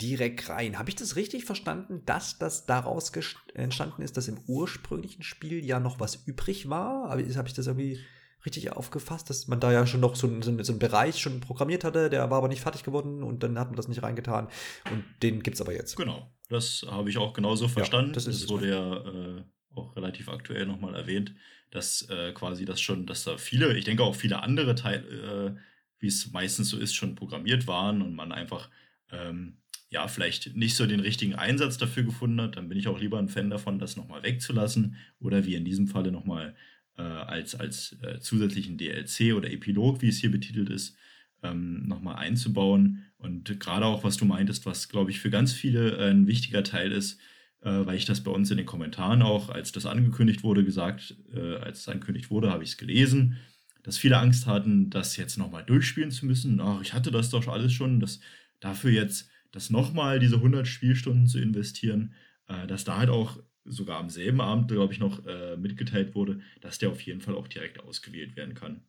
direkt 0.00 0.48
rein. 0.48 0.78
Habe 0.78 0.90
ich 0.90 0.96
das 0.96 1.16
richtig 1.16 1.44
verstanden, 1.44 2.02
dass 2.06 2.38
das 2.38 2.66
daraus 2.66 3.12
entstanden 3.54 4.02
ist, 4.02 4.16
dass 4.16 4.28
im 4.28 4.38
ursprünglichen 4.46 5.22
Spiel 5.22 5.64
ja 5.64 5.80
noch 5.80 6.00
was 6.00 6.26
übrig 6.26 6.68
war? 6.68 7.10
Habe 7.10 7.22
ich 7.22 7.54
das 7.54 7.66
irgendwie 7.66 8.00
richtig 8.44 8.72
aufgefasst, 8.72 9.28
dass 9.28 9.48
man 9.48 9.60
da 9.60 9.72
ja 9.72 9.86
schon 9.86 10.00
noch 10.00 10.16
so, 10.16 10.28
so, 10.40 10.62
so 10.62 10.72
einen 10.72 10.78
Bereich 10.78 11.18
schon 11.20 11.40
programmiert 11.40 11.84
hatte, 11.84 12.08
der 12.08 12.30
war 12.30 12.38
aber 12.38 12.48
nicht 12.48 12.62
fertig 12.62 12.82
geworden 12.82 13.22
und 13.22 13.42
dann 13.42 13.58
hat 13.58 13.68
man 13.68 13.76
das 13.76 13.88
nicht 13.88 14.02
reingetan 14.02 14.48
und 14.90 15.04
den 15.22 15.42
gibt 15.42 15.56
es 15.56 15.60
aber 15.60 15.74
jetzt. 15.74 15.96
Genau, 15.96 16.32
das 16.48 16.84
habe 16.88 17.10
ich 17.10 17.18
auch 17.18 17.34
genauso 17.34 17.68
verstanden. 17.68 18.10
Ja, 18.10 18.14
das, 18.14 18.24
das 18.24 18.48
wurde 18.48 18.70
ja 18.70 18.96
äh, 18.96 19.44
auch 19.74 19.94
relativ 19.96 20.28
aktuell 20.28 20.66
nochmal 20.66 20.94
erwähnt, 20.94 21.34
dass 21.70 22.08
äh, 22.08 22.32
quasi 22.32 22.64
das 22.64 22.80
schon, 22.80 23.06
dass 23.06 23.24
da 23.24 23.36
viele, 23.36 23.76
ich 23.76 23.84
denke 23.84 24.02
auch 24.02 24.14
viele 24.14 24.42
andere 24.42 24.74
Teile, 24.74 25.56
äh, 25.56 25.60
wie 25.98 26.06
es 26.06 26.32
meistens 26.32 26.70
so 26.70 26.78
ist, 26.78 26.94
schon 26.94 27.14
programmiert 27.14 27.66
waren 27.66 28.00
und 28.00 28.14
man 28.14 28.32
einfach 28.32 28.70
ähm, 29.12 29.58
ja 29.90 30.06
vielleicht 30.08 30.56
nicht 30.56 30.76
so 30.76 30.86
den 30.86 31.00
richtigen 31.00 31.34
Einsatz 31.34 31.76
dafür 31.76 32.04
gefunden 32.04 32.40
hat, 32.40 32.56
dann 32.56 32.68
bin 32.68 32.78
ich 32.78 32.88
auch 32.88 33.00
lieber 33.00 33.18
ein 33.18 33.28
Fan 33.28 33.50
davon, 33.50 33.78
das 33.78 33.96
nochmal 33.96 34.22
wegzulassen 34.22 34.96
oder 35.18 35.44
wie 35.44 35.56
in 35.56 35.64
diesem 35.64 35.88
Falle 35.88 36.12
nochmal 36.12 36.54
äh, 36.96 37.02
als, 37.02 37.56
als 37.56 37.96
äh, 38.02 38.20
zusätzlichen 38.20 38.78
DLC 38.78 39.34
oder 39.34 39.50
Epilog, 39.50 40.00
wie 40.00 40.08
es 40.08 40.18
hier 40.18 40.30
betitelt 40.30 40.70
ist, 40.70 40.96
ähm, 41.42 41.86
nochmal 41.88 42.16
einzubauen. 42.16 43.04
Und 43.18 43.58
gerade 43.58 43.84
auch, 43.84 44.04
was 44.04 44.16
du 44.16 44.24
meintest, 44.24 44.64
was, 44.64 44.88
glaube 44.88 45.10
ich, 45.10 45.20
für 45.20 45.30
ganz 45.30 45.52
viele 45.52 45.96
äh, 45.96 46.10
ein 46.10 46.28
wichtiger 46.28 46.62
Teil 46.62 46.92
ist, 46.92 47.18
äh, 47.62 47.84
weil 47.84 47.96
ich 47.96 48.04
das 48.04 48.22
bei 48.22 48.30
uns 48.30 48.50
in 48.50 48.58
den 48.58 48.66
Kommentaren 48.66 49.22
auch, 49.22 49.48
als 49.48 49.72
das 49.72 49.86
angekündigt 49.86 50.44
wurde, 50.44 50.64
gesagt, 50.64 51.16
äh, 51.34 51.56
als 51.56 51.80
es 51.80 51.88
angekündigt 51.88 52.30
wurde, 52.30 52.50
habe 52.50 52.62
ich 52.62 52.70
es 52.70 52.78
gelesen, 52.78 53.38
dass 53.82 53.98
viele 53.98 54.18
Angst 54.18 54.46
hatten, 54.46 54.88
das 54.90 55.16
jetzt 55.16 55.36
nochmal 55.36 55.64
durchspielen 55.64 56.12
zu 56.12 56.26
müssen. 56.26 56.60
Ach, 56.60 56.80
ich 56.80 56.92
hatte 56.92 57.10
das 57.10 57.30
doch 57.30 57.48
alles 57.48 57.72
schon, 57.72 57.98
dass 57.98 58.20
dafür 58.60 58.90
jetzt 58.90 59.28
das 59.52 59.70
nochmal 59.70 60.18
diese 60.18 60.36
100 60.36 60.66
Spielstunden 60.66 61.26
zu 61.26 61.40
investieren, 61.40 62.14
äh, 62.48 62.66
dass 62.66 62.84
da 62.84 62.98
halt 62.98 63.10
auch 63.10 63.42
sogar 63.64 63.98
am 63.98 64.10
selben 64.10 64.40
Abend, 64.40 64.68
glaube 64.68 64.92
ich, 64.92 65.00
noch 65.00 65.24
äh, 65.26 65.56
mitgeteilt 65.56 66.14
wurde, 66.14 66.40
dass 66.60 66.78
der 66.78 66.90
auf 66.90 67.00
jeden 67.02 67.20
Fall 67.20 67.34
auch 67.34 67.48
direkt 67.48 67.80
ausgewählt 67.80 68.36
werden 68.36 68.54
kann. 68.54 68.82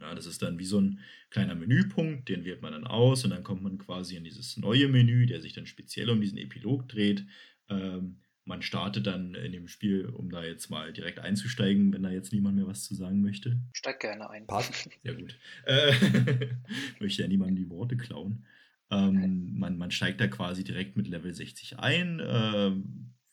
Ja, 0.00 0.14
das 0.14 0.26
ist 0.26 0.42
dann 0.42 0.58
wie 0.58 0.64
so 0.64 0.80
ein 0.80 1.00
kleiner 1.30 1.54
Menüpunkt, 1.54 2.28
den 2.28 2.44
wählt 2.44 2.62
man 2.62 2.72
dann 2.72 2.86
aus 2.86 3.24
und 3.24 3.30
dann 3.30 3.42
kommt 3.42 3.62
man 3.62 3.78
quasi 3.78 4.16
in 4.16 4.24
dieses 4.24 4.56
neue 4.56 4.88
Menü, 4.88 5.26
der 5.26 5.40
sich 5.40 5.54
dann 5.54 5.66
speziell 5.66 6.08
um 6.10 6.20
diesen 6.20 6.38
Epilog 6.38 6.88
dreht, 6.88 7.26
ähm, 7.68 8.20
man 8.48 8.62
startet 8.62 9.06
dann 9.06 9.34
in 9.34 9.52
dem 9.52 9.68
Spiel, 9.68 10.06
um 10.06 10.30
da 10.30 10.42
jetzt 10.42 10.70
mal 10.70 10.90
direkt 10.92 11.18
einzusteigen, 11.18 11.92
wenn 11.92 12.02
da 12.02 12.10
jetzt 12.10 12.32
niemand 12.32 12.56
mehr 12.56 12.66
was 12.66 12.82
zu 12.82 12.94
sagen 12.94 13.20
möchte. 13.20 13.60
Steig 13.74 14.00
gerne 14.00 14.30
ein. 14.30 14.46
Passt. 14.46 14.88
Sehr 15.02 15.14
gut. 15.14 15.38
Äh, 15.66 15.92
möchte 17.00 17.22
ja 17.22 17.28
niemandem 17.28 17.56
die 17.56 17.68
Worte 17.68 17.98
klauen. 17.98 18.46
Ähm, 18.90 19.58
man, 19.58 19.76
man 19.76 19.90
steigt 19.90 20.20
da 20.20 20.28
quasi 20.28 20.64
direkt 20.64 20.96
mit 20.96 21.08
Level 21.08 21.32
60 21.32 21.78
ein. 21.78 22.20
Äh, 22.20 22.72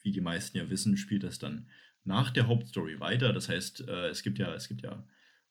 wie 0.02 0.12
die 0.12 0.22
meisten 0.22 0.58
ja 0.58 0.70
wissen, 0.70 0.98
spielt 0.98 1.24
das 1.24 1.40
dann 1.40 1.68
nach 2.04 2.30
der 2.32 2.48
Hauptstory 2.48 3.00
weiter. 3.00 3.34
Das 3.34 3.50
heißt, 3.50 3.88
äh, 3.88 4.08
es 4.10 4.22
gibt 4.22 4.38
ja, 4.38 4.54
es 4.54 4.68
gibt 4.68 4.84
ja 4.84 5.08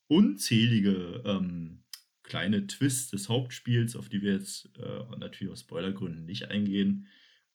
unzählige 0.06 1.22
ähm, 1.24 1.82
kleine 2.22 2.66
Twists 2.66 3.10
des 3.10 3.28
Hauptspiels, 3.28 3.96
auf 3.96 4.08
die 4.08 4.22
wir 4.22 4.32
jetzt 4.32 4.70
äh, 4.78 5.16
natürlich 5.18 5.52
aus 5.52 5.60
Spoilergründen 5.60 6.24
nicht 6.24 6.48
eingehen. 6.50 7.06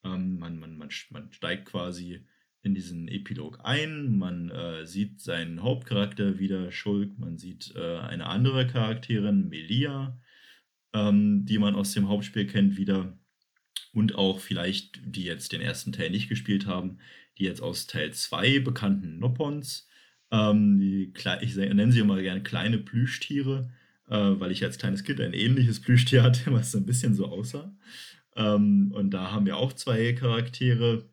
Ähm, 0.03 0.39
man, 0.39 0.59
man, 0.59 0.77
man, 0.77 0.89
man 1.09 1.31
steigt 1.31 1.65
quasi 1.65 2.25
in 2.61 2.75
diesen 2.75 3.07
Epilog 3.07 3.59
ein, 3.63 4.17
man 4.17 4.49
äh, 4.49 4.85
sieht 4.85 5.21
seinen 5.21 5.63
Hauptcharakter 5.63 6.39
wieder, 6.39 6.71
Schulk, 6.71 7.17
man 7.17 7.37
sieht 7.37 7.73
äh, 7.75 7.99
eine 7.99 8.25
andere 8.25 8.67
Charakterin, 8.67 9.47
Melia, 9.47 10.19
ähm, 10.93 11.45
die 11.45 11.59
man 11.59 11.75
aus 11.75 11.93
dem 11.93 12.07
Hauptspiel 12.07 12.47
kennt, 12.47 12.77
wieder. 12.77 13.17
Und 13.93 14.15
auch 14.15 14.39
vielleicht, 14.39 14.99
die 15.03 15.23
jetzt 15.23 15.51
den 15.51 15.61
ersten 15.61 15.91
Teil 15.91 16.11
nicht 16.11 16.29
gespielt 16.29 16.65
haben, 16.65 16.99
die 17.37 17.43
jetzt 17.45 17.61
aus 17.61 17.87
Teil 17.87 18.13
2 18.13 18.59
bekannten 18.59 19.19
Noppons, 19.19 19.87
ähm, 20.31 20.79
die, 20.79 21.13
ich 21.41 21.55
nenne 21.55 21.91
sie 21.91 21.99
immer 21.99 22.21
gerne 22.21 22.43
kleine 22.43 22.77
Plüschtiere, 22.77 23.71
äh, 24.07 24.15
weil 24.15 24.51
ich 24.51 24.63
als 24.63 24.77
kleines 24.77 25.03
Kind 25.03 25.21
ein 25.21 25.33
ähnliches 25.33 25.81
Plüschtier 25.81 26.23
hatte, 26.23 26.51
was 26.53 26.71
so 26.71 26.77
ein 26.77 26.85
bisschen 26.85 27.15
so 27.15 27.27
aussah. 27.27 27.75
Ähm, 28.35 28.91
und 28.93 29.11
da 29.11 29.31
haben 29.31 29.45
wir 29.45 29.57
auch 29.57 29.73
zwei 29.73 30.13
Charaktere, 30.13 31.09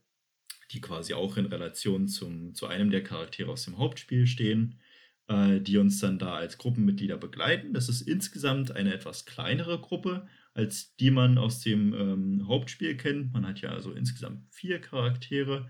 die 0.73 0.81
quasi 0.81 1.15
auch 1.15 1.37
in 1.37 1.47
Relation 1.47 2.09
zum, 2.09 2.55
zu 2.55 2.67
einem 2.67 2.91
der 2.91 3.03
Charaktere 3.03 3.51
aus 3.51 3.65
dem 3.65 3.79
Hauptspiel 3.79 4.27
stehen, 4.27 4.81
äh, 5.29 5.61
die 5.61 5.79
uns 5.79 6.01
dann 6.01 6.19
da 6.19 6.35
als 6.35 6.59
Gruppenmitglieder 6.59 7.17
begleiten. 7.17 7.73
Das 7.73 7.89
ist 7.89 8.03
insgesamt 8.03 8.71
eine 8.73 8.95
etwas 8.95 9.27
kleinere 9.27 9.81
Gruppe, 9.81 10.27
als 10.55 10.97
die 10.97 11.11
man 11.11 11.39
aus 11.39 11.61
dem 11.61 11.93
ähm, 11.95 12.49
Hauptspiel 12.49 12.97
kennt. 12.97 13.33
Man 13.33 13.47
hat 13.47 13.61
ja 13.61 13.71
also 13.71 13.93
insgesamt 13.93 14.43
vier 14.51 14.81
Charaktere, 14.81 15.69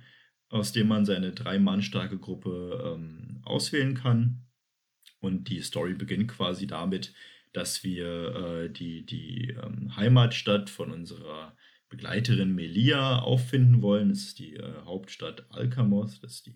aus 0.49 0.73
denen 0.73 0.89
man 0.89 1.05
seine 1.05 1.33
drei 1.33 1.59
Mann 1.59 1.83
starke 1.83 2.19
Gruppe 2.19 2.95
ähm, 2.95 3.41
auswählen 3.45 3.95
kann. 3.95 4.43
Und 5.21 5.49
die 5.49 5.61
Story 5.61 5.95
beginnt 5.95 6.29
quasi 6.29 6.67
damit, 6.67 7.15
dass 7.53 7.83
wir 7.83 8.35
äh, 8.35 8.71
die, 8.71 9.07
die 9.07 9.57
ähm, 9.61 9.97
Heimatstadt 9.97 10.71
von 10.71 10.93
unserer 10.93 11.57
Begleiterin 11.89 12.55
Melia 12.55 13.21
auffinden 13.21 13.81
wollen. 13.83 14.11
Das 14.11 14.19
ist 14.19 14.39
die 14.39 14.57
äh, 14.57 14.83
Hauptstadt 14.85 15.47
Alkamoth, 15.51 16.23
das 16.23 16.35
ist 16.35 16.47
die, 16.47 16.55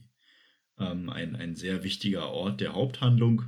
ähm, 0.81 1.09
ein, 1.11 1.36
ein 1.36 1.55
sehr 1.55 1.85
wichtiger 1.85 2.31
Ort 2.31 2.61
der 2.61 2.74
Haupthandlung. 2.74 3.44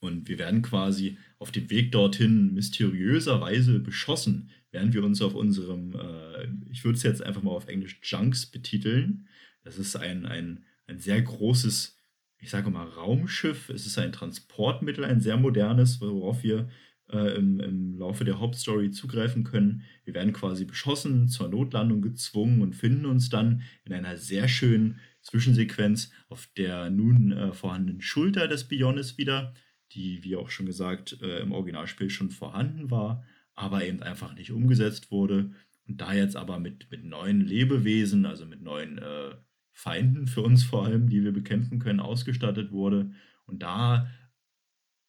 Und 0.00 0.28
wir 0.28 0.38
werden 0.38 0.62
quasi 0.62 1.16
auf 1.38 1.52
dem 1.52 1.70
Weg 1.70 1.92
dorthin 1.92 2.52
mysteriöserweise 2.54 3.78
beschossen, 3.78 4.50
während 4.72 4.94
wir 4.94 5.04
uns 5.04 5.22
auf 5.22 5.34
unserem, 5.34 5.94
äh, 5.94 6.48
ich 6.70 6.84
würde 6.84 6.96
es 6.96 7.04
jetzt 7.04 7.22
einfach 7.22 7.42
mal 7.42 7.52
auf 7.52 7.68
Englisch 7.68 8.00
Junks 8.02 8.46
betiteln. 8.46 9.28
Das 9.62 9.78
ist 9.78 9.94
ein, 9.96 10.26
ein, 10.26 10.64
ein 10.88 10.98
sehr 10.98 11.22
großes 11.22 11.96
ich 12.42 12.50
sage 12.50 12.70
mal, 12.70 12.86
Raumschiff. 12.88 13.68
Es 13.70 13.86
ist 13.86 13.98
ein 13.98 14.12
Transportmittel, 14.12 15.04
ein 15.04 15.20
sehr 15.20 15.36
modernes, 15.36 16.00
worauf 16.00 16.42
wir 16.42 16.68
äh, 17.08 17.36
im, 17.36 17.60
im 17.60 17.96
Laufe 17.96 18.24
der 18.24 18.40
Hauptstory 18.40 18.90
zugreifen 18.90 19.44
können. 19.44 19.84
Wir 20.04 20.14
werden 20.14 20.32
quasi 20.32 20.64
beschossen, 20.64 21.28
zur 21.28 21.48
Notlandung 21.48 22.02
gezwungen 22.02 22.60
und 22.60 22.74
finden 22.74 23.06
uns 23.06 23.28
dann 23.28 23.62
in 23.84 23.92
einer 23.92 24.16
sehr 24.16 24.48
schönen 24.48 24.98
Zwischensequenz 25.22 26.10
auf 26.28 26.48
der 26.56 26.90
nun 26.90 27.32
äh, 27.32 27.52
vorhandenen 27.52 28.02
Schulter 28.02 28.48
des 28.48 28.64
Bionis 28.64 29.18
wieder, 29.18 29.54
die, 29.92 30.22
wie 30.24 30.36
auch 30.36 30.50
schon 30.50 30.66
gesagt, 30.66 31.18
äh, 31.22 31.40
im 31.40 31.52
Originalspiel 31.52 32.10
schon 32.10 32.30
vorhanden 32.30 32.90
war, 32.90 33.24
aber 33.54 33.84
eben 33.84 34.02
einfach 34.02 34.34
nicht 34.34 34.50
umgesetzt 34.50 35.10
wurde. 35.10 35.52
Und 35.86 36.00
da 36.00 36.12
jetzt 36.12 36.36
aber 36.36 36.58
mit, 36.58 36.90
mit 36.90 37.04
neuen 37.04 37.40
Lebewesen, 37.40 38.26
also 38.26 38.46
mit 38.46 38.62
neuen 38.62 38.98
äh, 38.98 39.34
Feinden 39.72 40.26
für 40.26 40.42
uns 40.42 40.64
vor 40.64 40.84
allem, 40.84 41.08
die 41.08 41.22
wir 41.22 41.32
bekämpfen 41.32 41.78
können, 41.78 42.00
ausgestattet 42.00 42.72
wurde. 42.72 43.12
Und 43.46 43.62
da 43.62 44.10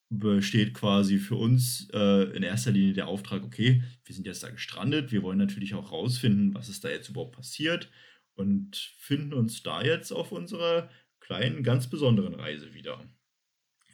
besteht 0.10 0.76
quasi 0.76 1.18
für 1.18 1.36
uns 1.36 1.90
äh, 1.92 2.36
in 2.36 2.44
erster 2.44 2.72
Linie 2.72 2.94
der 2.94 3.08
Auftrag, 3.08 3.44
okay, 3.44 3.84
wir 4.06 4.14
sind 4.14 4.28
jetzt 4.28 4.44
da 4.44 4.50
gestrandet, 4.50 5.12
wir 5.12 5.24
wollen 5.24 5.40
natürlich 5.40 5.74
auch 5.74 5.92
rausfinden, 5.92 6.54
was 6.54 6.70
ist 6.70 6.84
da 6.84 6.90
jetzt 6.90 7.10
überhaupt 7.10 7.36
passiert 7.36 7.90
und 8.36 8.76
finden 8.98 9.34
uns 9.34 9.64
da 9.64 9.82
jetzt 9.82 10.12
auf 10.12 10.32
unserer 10.32 10.90
kleinen, 11.20 11.64
ganz 11.64 11.90
besonderen 11.90 12.36
Reise 12.36 12.74
wieder. 12.74 13.10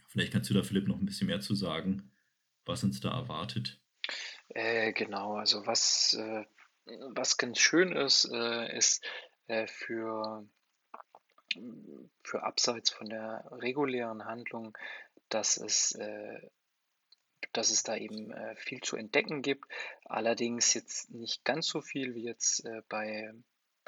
Vielleicht 0.10 0.34
kannst 0.34 0.50
du 0.50 0.54
da, 0.54 0.64
Philipp, 0.64 0.88
noch 0.88 0.98
ein 0.98 1.06
bisschen 1.06 1.28
mehr 1.28 1.40
zu 1.40 1.54
sagen, 1.56 2.12
was 2.66 2.84
uns 2.84 3.00
da 3.00 3.12
erwartet. 3.12 3.80
Äh, 4.50 4.94
genau, 4.94 5.36
also 5.36 5.66
was, 5.68 6.14
äh, 6.14 6.46
was 7.14 7.38
ganz 7.38 7.60
schön 7.60 7.92
ist, 7.92 8.26
äh, 8.32 8.76
ist 8.76 9.06
äh, 9.48 9.68
für 9.68 10.48
für 12.24 12.44
abseits 12.44 12.90
von 12.90 13.10
der 13.10 13.44
regulären 13.52 14.26
Handlung, 14.26 14.78
dass 15.30 15.58
es, 15.58 15.94
äh, 15.94 16.50
dass 17.54 17.72
es 17.72 17.84
da 17.84 17.96
eben 17.96 18.32
äh, 18.32 18.56
viel 18.56 18.82
zu 18.82 18.96
entdecken 18.96 19.42
gibt. 19.42 19.66
Allerdings 20.06 20.74
jetzt 20.74 21.12
nicht 21.12 21.44
ganz 21.46 21.68
so 21.68 21.82
viel 21.82 22.16
wie 22.16 22.24
jetzt 22.24 22.66
äh, 22.66 22.82
bei 22.90 23.34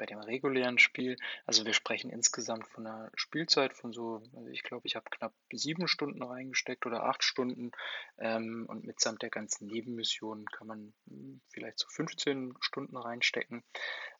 bei 0.02 0.06
dem 0.06 0.18
regulären 0.18 0.80
Spiel. 0.80 1.16
Also 1.46 1.64
wir 1.64 1.74
sprechen 1.74 2.10
insgesamt 2.10 2.66
von 2.66 2.84
einer 2.84 3.08
Spielzeit 3.14 3.72
von 3.72 3.92
so, 3.92 4.20
also 4.34 4.48
ich 4.48 4.64
glaube, 4.64 4.88
ich 4.88 4.96
habe 4.96 5.08
knapp 5.08 5.32
sieben 5.52 5.86
Stunden 5.86 6.24
reingesteckt 6.24 6.86
oder 6.86 7.04
acht 7.04 7.22
Stunden 7.22 7.70
ähm, 8.18 8.66
und 8.68 8.84
mitsamt 8.84 9.22
der 9.22 9.30
ganzen 9.30 9.68
Nebenmissionen 9.68 10.46
kann 10.46 10.66
man 10.66 10.92
hm, 11.06 11.40
vielleicht 11.52 11.78
so 11.78 11.86
15 11.88 12.54
Stunden 12.58 12.96
reinstecken. 12.96 13.62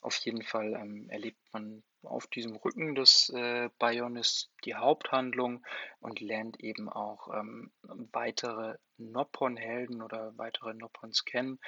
Auf 0.00 0.14
jeden 0.18 0.42
Fall 0.42 0.74
ähm, 0.74 1.10
erlebt 1.10 1.42
man 1.52 1.82
auf 2.04 2.28
diesem 2.28 2.54
Rücken 2.54 2.94
des 2.94 3.30
äh, 3.30 3.68
Bionis 3.80 4.52
die 4.64 4.76
Haupthandlung 4.76 5.66
und 5.98 6.20
lernt 6.20 6.60
eben 6.60 6.88
auch 6.88 7.26
ähm, 7.34 7.72
weitere 8.12 8.76
Noppon-Helden 8.98 10.00
oder 10.00 10.38
weitere 10.38 10.74
Noppons 10.74 11.24
kennen. 11.24 11.58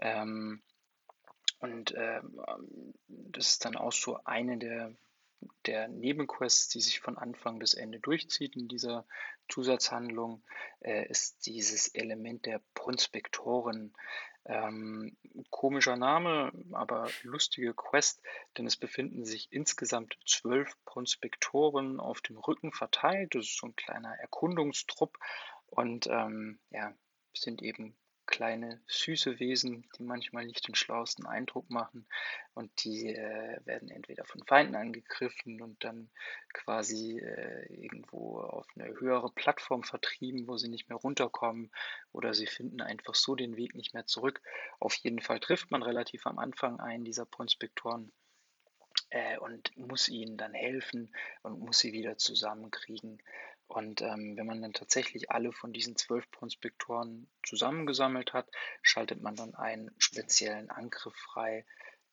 Ähm, 0.00 0.60
und 1.60 1.94
ähm, 1.96 2.40
das 3.08 3.50
ist 3.50 3.64
dann 3.64 3.76
auch 3.76 3.92
so 3.92 4.18
eine 4.24 4.58
der, 4.58 4.94
der 5.66 5.88
Nebenquests, 5.88 6.68
die 6.68 6.80
sich 6.80 7.00
von 7.00 7.18
Anfang 7.18 7.58
bis 7.58 7.74
Ende 7.74 8.00
durchzieht 8.00 8.56
in 8.56 8.68
dieser 8.68 9.06
Zusatzhandlung, 9.48 10.42
äh, 10.80 11.06
ist 11.08 11.46
dieses 11.46 11.88
Element 11.88 12.46
der 12.46 12.62
Prospektoren. 12.74 13.94
Ähm, 14.46 15.18
komischer 15.50 15.96
Name, 15.96 16.50
aber 16.72 17.10
lustige 17.22 17.74
Quest, 17.74 18.22
denn 18.56 18.66
es 18.66 18.78
befinden 18.78 19.26
sich 19.26 19.52
insgesamt 19.52 20.16
zwölf 20.26 20.74
Prospektoren 20.86 22.00
auf 22.00 22.22
dem 22.22 22.38
Rücken 22.38 22.72
verteilt. 22.72 23.34
Das 23.34 23.44
ist 23.44 23.58
so 23.58 23.66
ein 23.66 23.76
kleiner 23.76 24.14
Erkundungstrupp 24.18 25.18
und 25.66 26.06
ähm, 26.06 26.58
ja, 26.70 26.94
sind 27.34 27.60
eben 27.60 27.94
kleine, 28.40 28.80
süße 28.86 29.38
Wesen, 29.38 29.86
die 29.98 30.02
manchmal 30.02 30.46
nicht 30.46 30.66
den 30.66 30.74
schlauesten 30.74 31.26
Eindruck 31.26 31.68
machen 31.68 32.06
und 32.54 32.70
die 32.84 33.14
äh, 33.14 33.60
werden 33.66 33.90
entweder 33.90 34.24
von 34.24 34.42
Feinden 34.46 34.76
angegriffen 34.76 35.60
und 35.60 35.84
dann 35.84 36.08
quasi 36.54 37.18
äh, 37.18 37.66
irgendwo 37.70 38.38
auf 38.40 38.66
eine 38.74 38.98
höhere 38.98 39.30
Plattform 39.30 39.82
vertrieben, 39.82 40.48
wo 40.48 40.56
sie 40.56 40.70
nicht 40.70 40.88
mehr 40.88 40.96
runterkommen 40.96 41.70
oder 42.12 42.32
sie 42.32 42.46
finden 42.46 42.80
einfach 42.80 43.14
so 43.14 43.34
den 43.34 43.58
Weg 43.58 43.74
nicht 43.74 43.92
mehr 43.92 44.06
zurück. 44.06 44.40
Auf 44.78 44.94
jeden 44.94 45.20
Fall 45.20 45.40
trifft 45.40 45.70
man 45.70 45.82
relativ 45.82 46.26
am 46.26 46.38
Anfang 46.38 46.80
einen 46.80 47.04
dieser 47.04 47.26
Prospektoren 47.26 48.10
äh, 49.10 49.36
und 49.36 49.76
muss 49.76 50.08
ihnen 50.08 50.38
dann 50.38 50.54
helfen 50.54 51.14
und 51.42 51.60
muss 51.60 51.80
sie 51.80 51.92
wieder 51.92 52.16
zusammenkriegen. 52.16 53.22
Und 53.70 54.02
ähm, 54.02 54.36
wenn 54.36 54.46
man 54.46 54.60
dann 54.60 54.72
tatsächlich 54.72 55.30
alle 55.30 55.52
von 55.52 55.72
diesen 55.72 55.94
zwölf 55.94 56.28
Prospektoren 56.32 57.28
zusammengesammelt 57.44 58.32
hat, 58.32 58.50
schaltet 58.82 59.22
man 59.22 59.36
dann 59.36 59.54
einen 59.54 59.92
speziellen 59.96 60.70
Angriff 60.70 61.14
frei, 61.14 61.64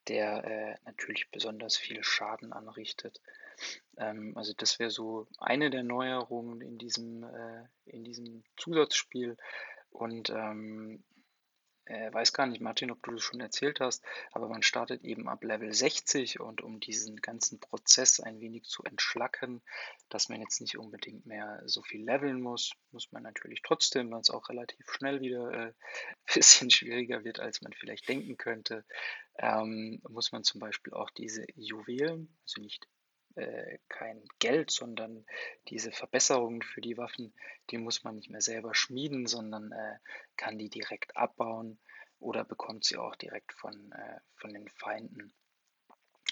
der 0.08 0.44
äh, 0.44 0.76
natürlich 0.86 1.32
besonders 1.32 1.76
viel 1.76 2.04
Schaden 2.04 2.54
anrichtet. 2.54 3.20
Ähm, 3.98 4.38
also 4.38 4.54
das 4.56 4.78
wäre 4.78 4.92
so 4.92 5.26
eine 5.40 5.72
der 5.72 5.82
Neuerungen 5.82 6.62
in 6.62 6.78
diesem, 6.78 7.24
äh, 7.24 7.64
in 7.86 8.04
diesem 8.04 8.44
Zusatzspiel. 8.58 9.36
Und 9.90 10.30
ähm, 10.30 11.04
äh, 11.88 12.14
weiß 12.14 12.34
gar 12.34 12.46
nicht, 12.46 12.62
Martin, 12.62 12.92
ob 12.92 13.02
du 13.04 13.12
das 13.12 13.22
schon 13.22 13.40
erzählt 13.40 13.80
hast, 13.80 14.04
aber 14.32 14.48
man 14.48 14.62
startet 14.62 15.04
eben 15.04 15.28
ab 15.30 15.44
Level 15.44 15.74
60 15.74 16.40
und 16.40 16.62
um 16.62 16.80
diesen 16.80 17.18
ganzen 17.18 17.60
Prozess 17.60 18.20
ein 18.20 18.40
wenig 18.40 18.64
zu 18.64 18.84
entschlacken, 18.84 19.62
dass 20.10 20.30
man 20.30 20.42
jetzt 20.42 20.62
nicht 20.62 20.78
unbedingt 20.78 21.26
mehr 21.26 21.62
so 21.66 21.82
viel 21.82 22.04
leveln 22.04 22.42
muss, 22.42 22.74
muss 22.92 23.12
man 23.12 23.24
natürlich 23.24 23.62
trotzdem, 23.62 24.12
weil 24.12 24.22
es 24.22 24.30
auch 24.30 24.50
relativ 24.50 24.86
schnell 24.92 25.22
wieder 25.22 25.50
ein 25.50 25.70
äh, 25.70 25.74
bisschen 26.34 26.70
schwieriger 26.70 27.24
wird, 27.24 27.40
als 27.40 27.62
man 27.62 27.74
vielleicht 27.74 28.08
denken 28.08 28.38
könnte, 28.38 28.86
ähm, 29.38 30.02
muss 30.08 30.32
man 30.32 30.44
zum 30.44 30.60
Beispiel 30.60 30.94
auch 30.94 31.10
diese 31.12 31.46
Juwelen, 31.56 32.36
also 32.44 32.62
nicht 32.62 32.88
äh, 33.38 33.80
kein 33.88 34.24
Geld, 34.40 34.72
sondern 34.72 35.26
diese 35.70 35.92
Verbesserungen 35.92 36.62
für 36.62 36.82
die 36.82 36.98
Waffen, 36.98 37.34
die 37.70 37.78
muss 37.78 38.04
man 38.04 38.16
nicht 38.16 38.30
mehr 38.30 38.42
selber 38.42 38.74
schmieden, 38.74 39.28
sondern 39.28 39.72
äh, 39.72 39.98
kann 40.36 40.58
die 40.58 40.70
direkt 40.70 41.16
abbauen 41.16 41.80
oder 42.20 42.44
bekommt 42.44 42.86
sie 42.86 42.98
auch 42.98 43.16
direkt 43.16 43.54
von, 43.54 43.92
äh, 43.92 44.20
von 44.36 44.54
den 44.54 44.68
Feinden. 44.68 45.34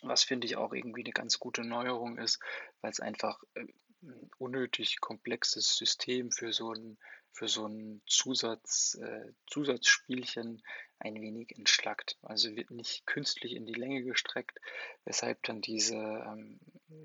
Was 0.01 0.23
finde 0.23 0.47
ich 0.47 0.57
auch 0.57 0.73
irgendwie 0.73 1.03
eine 1.03 1.13
ganz 1.13 1.39
gute 1.39 1.63
Neuerung 1.63 2.17
ist, 2.17 2.39
weil 2.81 2.91
es 2.91 2.99
einfach 2.99 3.41
äh, 3.53 3.65
ein 4.01 4.29
unnötig 4.37 4.99
komplexes 4.99 5.77
System 5.77 6.31
für 6.31 6.53
so 6.53 6.73
ein, 6.73 6.97
für 7.31 7.47
so 7.47 7.67
ein 7.67 8.01
Zusatz, 8.05 8.95
äh, 9.01 9.31
Zusatzspielchen 9.47 10.63
ein 10.99 11.21
wenig 11.21 11.57
entschlackt. 11.57 12.17
Also 12.21 12.55
wird 12.55 12.71
nicht 12.71 13.05
künstlich 13.05 13.53
in 13.53 13.65
die 13.65 13.73
Länge 13.73 14.03
gestreckt, 14.03 14.59
weshalb 15.03 15.43
dann 15.43 15.61
diese 15.61 15.95
ähm, 15.95 16.59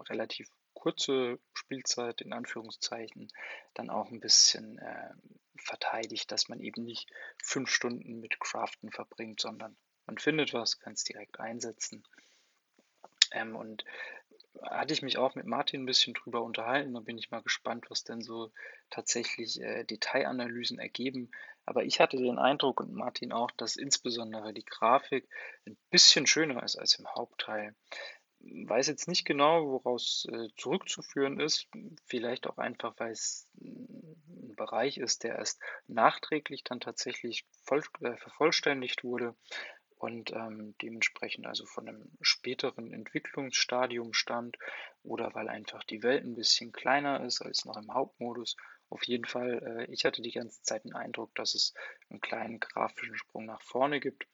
relativ 0.09 0.49
kurze 0.75 1.39
Spielzeit 1.53 2.21
in 2.21 2.33
Anführungszeichen 2.33 3.29
dann 3.75 3.91
auch 3.91 4.11
ein 4.11 4.21
bisschen 4.21 4.79
äh, 4.79 5.11
verteidigt, 5.57 6.33
dass 6.33 6.49
man 6.49 6.61
eben 6.61 6.85
nicht 6.85 7.11
fünf 7.43 7.71
Stunden 7.71 8.21
mit 8.21 8.41
Craften 8.41 8.91
verbringt, 8.91 9.41
sondern 9.41 9.77
man 10.07 10.19
findet 10.19 10.55
was, 10.55 10.79
kann 10.79 10.95
es 10.95 11.05
direkt 11.05 11.39
einsetzen. 11.39 12.03
Ähm, 13.33 13.57
und 13.57 13.85
hatte 14.63 14.93
ich 14.93 15.03
mich 15.03 15.17
auch 15.17 15.35
mit 15.35 15.47
Martin 15.47 15.83
ein 15.83 15.87
bisschen 15.87 16.15
drüber 16.15 16.43
unterhalten. 16.43 16.95
Da 16.95 17.01
bin 17.01 17.19
ich 17.19 17.31
mal 17.31 17.43
gespannt, 17.43 17.87
was 17.89 18.05
denn 18.05 18.21
so 18.21 18.53
tatsächlich 18.91 19.61
äh, 19.61 19.85
Detailanalysen 19.85 20.79
ergeben. 20.79 21.31
Aber 21.67 21.85
ich 21.85 22.01
hatte 22.01 22.17
den 22.17 22.39
Eindruck 22.39 22.81
und 22.81 22.93
Martin 22.93 23.33
auch, 23.33 23.51
dass 23.53 23.77
insbesondere 23.77 24.53
die 24.53 24.65
Grafik 24.65 25.29
ein 25.67 25.77
bisschen 25.91 26.27
schöner 26.27 26.63
ist 26.63 26.77
als 26.77 26.99
im 26.99 27.07
Hauptteil. 27.07 27.75
Weiß 28.41 28.89
jetzt 28.89 29.07
nicht 29.07 29.27
genau, 29.27 29.67
woraus 29.67 30.27
äh, 30.33 30.49
zurückzuführen 30.57 31.39
ist. 31.39 31.69
Vielleicht 32.07 32.47
auch 32.47 32.57
einfach, 32.57 32.95
weil 32.99 33.13
es 33.13 33.49
ein 33.61 34.55
Bereich 34.57 34.99
ist, 34.99 35.25
der 35.25 35.37
erst 35.37 35.61
nachträglich 35.87 36.65
dann 36.65 36.81
tatsächlich 36.81 37.45
voll, 37.65 37.83
äh, 38.01 38.17
vervollständigt 38.17 39.05
wurde 39.05 39.37
und 40.01 40.33
ähm, 40.33 40.75
dementsprechend 40.81 41.47
also 41.47 41.67
von 41.67 41.87
einem 41.87 42.11
späteren 42.23 42.91
Entwicklungsstadium 42.91 44.15
stand 44.15 44.57
oder 45.03 45.35
weil 45.35 45.51
einfach 45.51 45.85
die 45.85 46.03
Welt 46.03 46.25
ein 46.25 46.35
bisschen 46.35 46.73
kleiner 46.73 47.23
ist 47.23 47.43
als 47.43 47.67
noch 47.67 47.77
im 47.77 47.93
Hauptmodus. 47.93 48.57
Auf 48.89 49.03
jeden 49.05 49.27
Fall, 49.27 49.63
äh, 49.63 49.93
ich 49.93 50.07
hatte 50.07 50.23
die 50.23 50.33
ganze 50.33 50.63
Zeit 50.63 50.85
den 50.85 50.95
Eindruck, 50.95 51.35
dass 51.35 51.55
es 51.55 51.75
einen 52.09 52.23
kleinen 52.23 52.61
grafischen 52.61 53.15
Sprung 53.15 53.45
nach 53.45 53.61
vorne 53.61 54.01
gibt. 54.01 54.27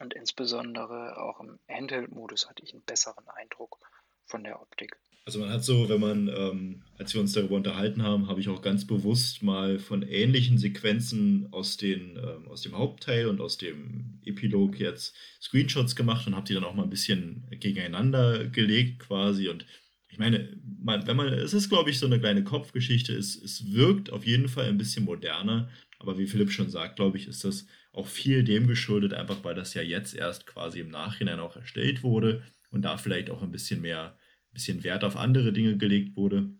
Und 0.00 0.14
insbesondere 0.14 1.16
auch 1.22 1.38
im 1.38 1.60
Handheld-Modus 1.70 2.48
hatte 2.48 2.64
ich 2.64 2.74
einen 2.74 2.82
besseren 2.82 3.28
Eindruck 3.28 3.78
von 4.24 4.42
der 4.42 4.60
Optik. 4.60 4.98
Also 5.26 5.40
man 5.40 5.50
hat 5.50 5.64
so, 5.64 5.88
wenn 5.88 6.00
man, 6.00 6.28
ähm, 6.28 6.82
als 6.98 7.12
wir 7.12 7.20
uns 7.20 7.32
darüber 7.32 7.56
unterhalten 7.56 8.04
haben, 8.04 8.28
habe 8.28 8.40
ich 8.40 8.48
auch 8.48 8.62
ganz 8.62 8.86
bewusst 8.86 9.42
mal 9.42 9.80
von 9.80 10.02
ähnlichen 10.02 10.56
Sequenzen 10.56 11.48
aus, 11.50 11.76
den, 11.76 12.16
ähm, 12.16 12.46
aus 12.46 12.62
dem 12.62 12.78
Hauptteil 12.78 13.26
und 13.26 13.40
aus 13.40 13.58
dem 13.58 14.20
Epilog 14.24 14.78
jetzt 14.78 15.16
Screenshots 15.42 15.96
gemacht 15.96 16.28
und 16.28 16.36
habe 16.36 16.46
die 16.46 16.54
dann 16.54 16.62
auch 16.62 16.74
mal 16.74 16.84
ein 16.84 16.90
bisschen 16.90 17.44
gegeneinander 17.50 18.44
gelegt 18.46 19.00
quasi. 19.00 19.48
Und 19.48 19.66
ich 20.06 20.18
meine, 20.18 20.56
man, 20.80 21.08
wenn 21.08 21.16
man, 21.16 21.32
es 21.32 21.54
ist, 21.54 21.70
glaube 21.70 21.90
ich, 21.90 21.98
so 21.98 22.06
eine 22.06 22.20
kleine 22.20 22.44
Kopfgeschichte, 22.44 23.12
es, 23.12 23.34
es 23.34 23.72
wirkt 23.72 24.12
auf 24.12 24.24
jeden 24.24 24.46
Fall 24.46 24.66
ein 24.66 24.78
bisschen 24.78 25.04
moderner, 25.04 25.68
aber 25.98 26.18
wie 26.18 26.28
Philipp 26.28 26.52
schon 26.52 26.70
sagt, 26.70 26.96
glaube 26.96 27.18
ich, 27.18 27.26
ist 27.26 27.42
das 27.42 27.66
auch 27.92 28.06
viel 28.06 28.44
dem 28.44 28.68
geschuldet, 28.68 29.12
einfach 29.12 29.42
weil 29.42 29.56
das 29.56 29.74
ja 29.74 29.82
jetzt 29.82 30.14
erst 30.14 30.46
quasi 30.46 30.78
im 30.78 30.90
Nachhinein 30.90 31.40
auch 31.40 31.56
erstellt 31.56 32.04
wurde 32.04 32.44
und 32.70 32.82
da 32.82 32.96
vielleicht 32.96 33.28
auch 33.28 33.42
ein 33.42 33.50
bisschen 33.50 33.80
mehr 33.80 34.16
bisschen 34.56 34.84
Wert 34.84 35.04
auf 35.04 35.16
andere 35.16 35.52
Dinge 35.52 35.76
gelegt 35.76 36.16
wurde. 36.16 36.50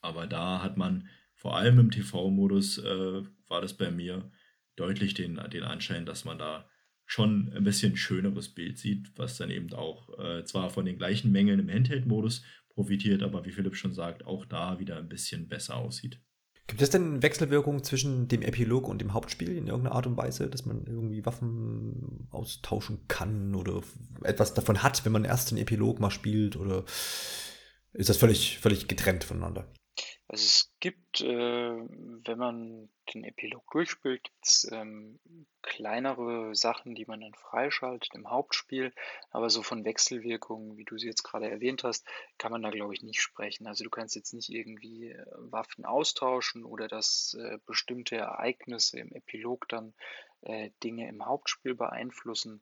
Aber 0.00 0.26
da 0.26 0.62
hat 0.62 0.78
man 0.78 1.08
vor 1.34 1.56
allem 1.56 1.78
im 1.78 1.90
TV-Modus, 1.90 2.78
äh, 2.78 3.22
war 3.48 3.60
das 3.60 3.76
bei 3.76 3.90
mir 3.90 4.30
deutlich 4.76 5.12
den, 5.12 5.38
den 5.52 5.62
Anschein, 5.62 6.06
dass 6.06 6.24
man 6.24 6.38
da 6.38 6.68
schon 7.04 7.52
ein 7.54 7.64
bisschen 7.64 7.96
schöneres 7.96 8.54
Bild 8.54 8.78
sieht, 8.78 9.10
was 9.16 9.36
dann 9.36 9.50
eben 9.50 9.72
auch 9.74 10.18
äh, 10.18 10.44
zwar 10.44 10.70
von 10.70 10.86
den 10.86 10.96
gleichen 10.96 11.30
Mängeln 11.30 11.60
im 11.60 11.70
Handheld-Modus 11.70 12.44
profitiert, 12.70 13.22
aber 13.22 13.44
wie 13.44 13.50
Philipp 13.50 13.76
schon 13.76 13.92
sagt, 13.92 14.24
auch 14.24 14.46
da 14.46 14.78
wieder 14.78 14.96
ein 14.96 15.08
bisschen 15.08 15.48
besser 15.48 15.76
aussieht. 15.76 16.20
Gibt 16.68 16.82
es 16.82 16.90
denn 16.90 17.22
Wechselwirkungen 17.22 17.82
zwischen 17.82 18.28
dem 18.28 18.42
Epilog 18.42 18.88
und 18.88 19.00
dem 19.00 19.14
Hauptspiel 19.14 19.56
in 19.56 19.66
irgendeiner 19.68 19.96
Art 19.96 20.06
und 20.06 20.18
Weise, 20.18 20.48
dass 20.48 20.66
man 20.66 20.84
irgendwie 20.86 21.24
Waffen 21.24 22.28
austauschen 22.30 23.00
kann 23.08 23.54
oder 23.54 23.80
etwas 24.22 24.52
davon 24.52 24.82
hat, 24.82 25.04
wenn 25.06 25.12
man 25.12 25.24
erst 25.24 25.50
den 25.50 25.56
Epilog 25.56 25.98
mal 25.98 26.10
spielt? 26.10 26.56
Oder 26.56 26.84
ist 27.94 28.10
das 28.10 28.18
völlig, 28.18 28.58
völlig 28.58 28.86
getrennt 28.86 29.24
voneinander? 29.24 29.66
Also 30.30 30.44
es 30.44 30.70
gibt, 30.80 31.22
äh, 31.22 31.26
wenn 31.26 32.38
man 32.38 32.90
den 33.14 33.24
Epilog 33.24 33.64
durchspielt, 33.70 34.22
gibt 34.22 34.46
es 34.46 34.68
ähm, 34.70 35.18
kleinere 35.62 36.54
Sachen, 36.54 36.94
die 36.94 37.06
man 37.06 37.22
dann 37.22 37.32
freischaltet 37.32 38.14
im 38.14 38.28
Hauptspiel. 38.28 38.92
Aber 39.30 39.48
so 39.48 39.62
von 39.62 39.86
Wechselwirkungen, 39.86 40.76
wie 40.76 40.84
du 40.84 40.98
sie 40.98 41.06
jetzt 41.06 41.22
gerade 41.22 41.50
erwähnt 41.50 41.82
hast, 41.82 42.06
kann 42.36 42.52
man 42.52 42.60
da, 42.60 42.68
glaube 42.68 42.92
ich, 42.92 43.02
nicht 43.02 43.22
sprechen. 43.22 43.66
Also 43.66 43.84
du 43.84 43.90
kannst 43.90 44.16
jetzt 44.16 44.34
nicht 44.34 44.50
irgendwie 44.50 45.12
äh, 45.12 45.24
Waffen 45.38 45.86
austauschen 45.86 46.66
oder 46.66 46.88
dass 46.88 47.34
äh, 47.40 47.56
bestimmte 47.64 48.16
Ereignisse 48.16 49.00
im 49.00 49.12
Epilog 49.12 49.66
dann 49.70 49.94
äh, 50.42 50.70
Dinge 50.84 51.08
im 51.08 51.24
Hauptspiel 51.24 51.74
beeinflussen. 51.74 52.60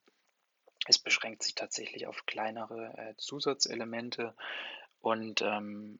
Es 0.87 0.99
beschränkt 0.99 1.43
sich 1.43 1.57
tatsächlich 1.57 2.07
auf 2.07 2.27
kleinere 2.27 2.97
äh, 2.97 3.15
Zusatzelemente. 3.17 4.37
Und 5.01 5.43
ähm, 5.43 5.99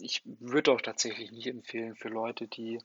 ich 0.00 0.22
würde 0.24 0.72
auch 0.72 0.80
tatsächlich 0.80 1.32
nicht 1.32 1.46
empfehlen 1.46 1.96
für 1.96 2.08
Leute, 2.08 2.48
die 2.48 2.80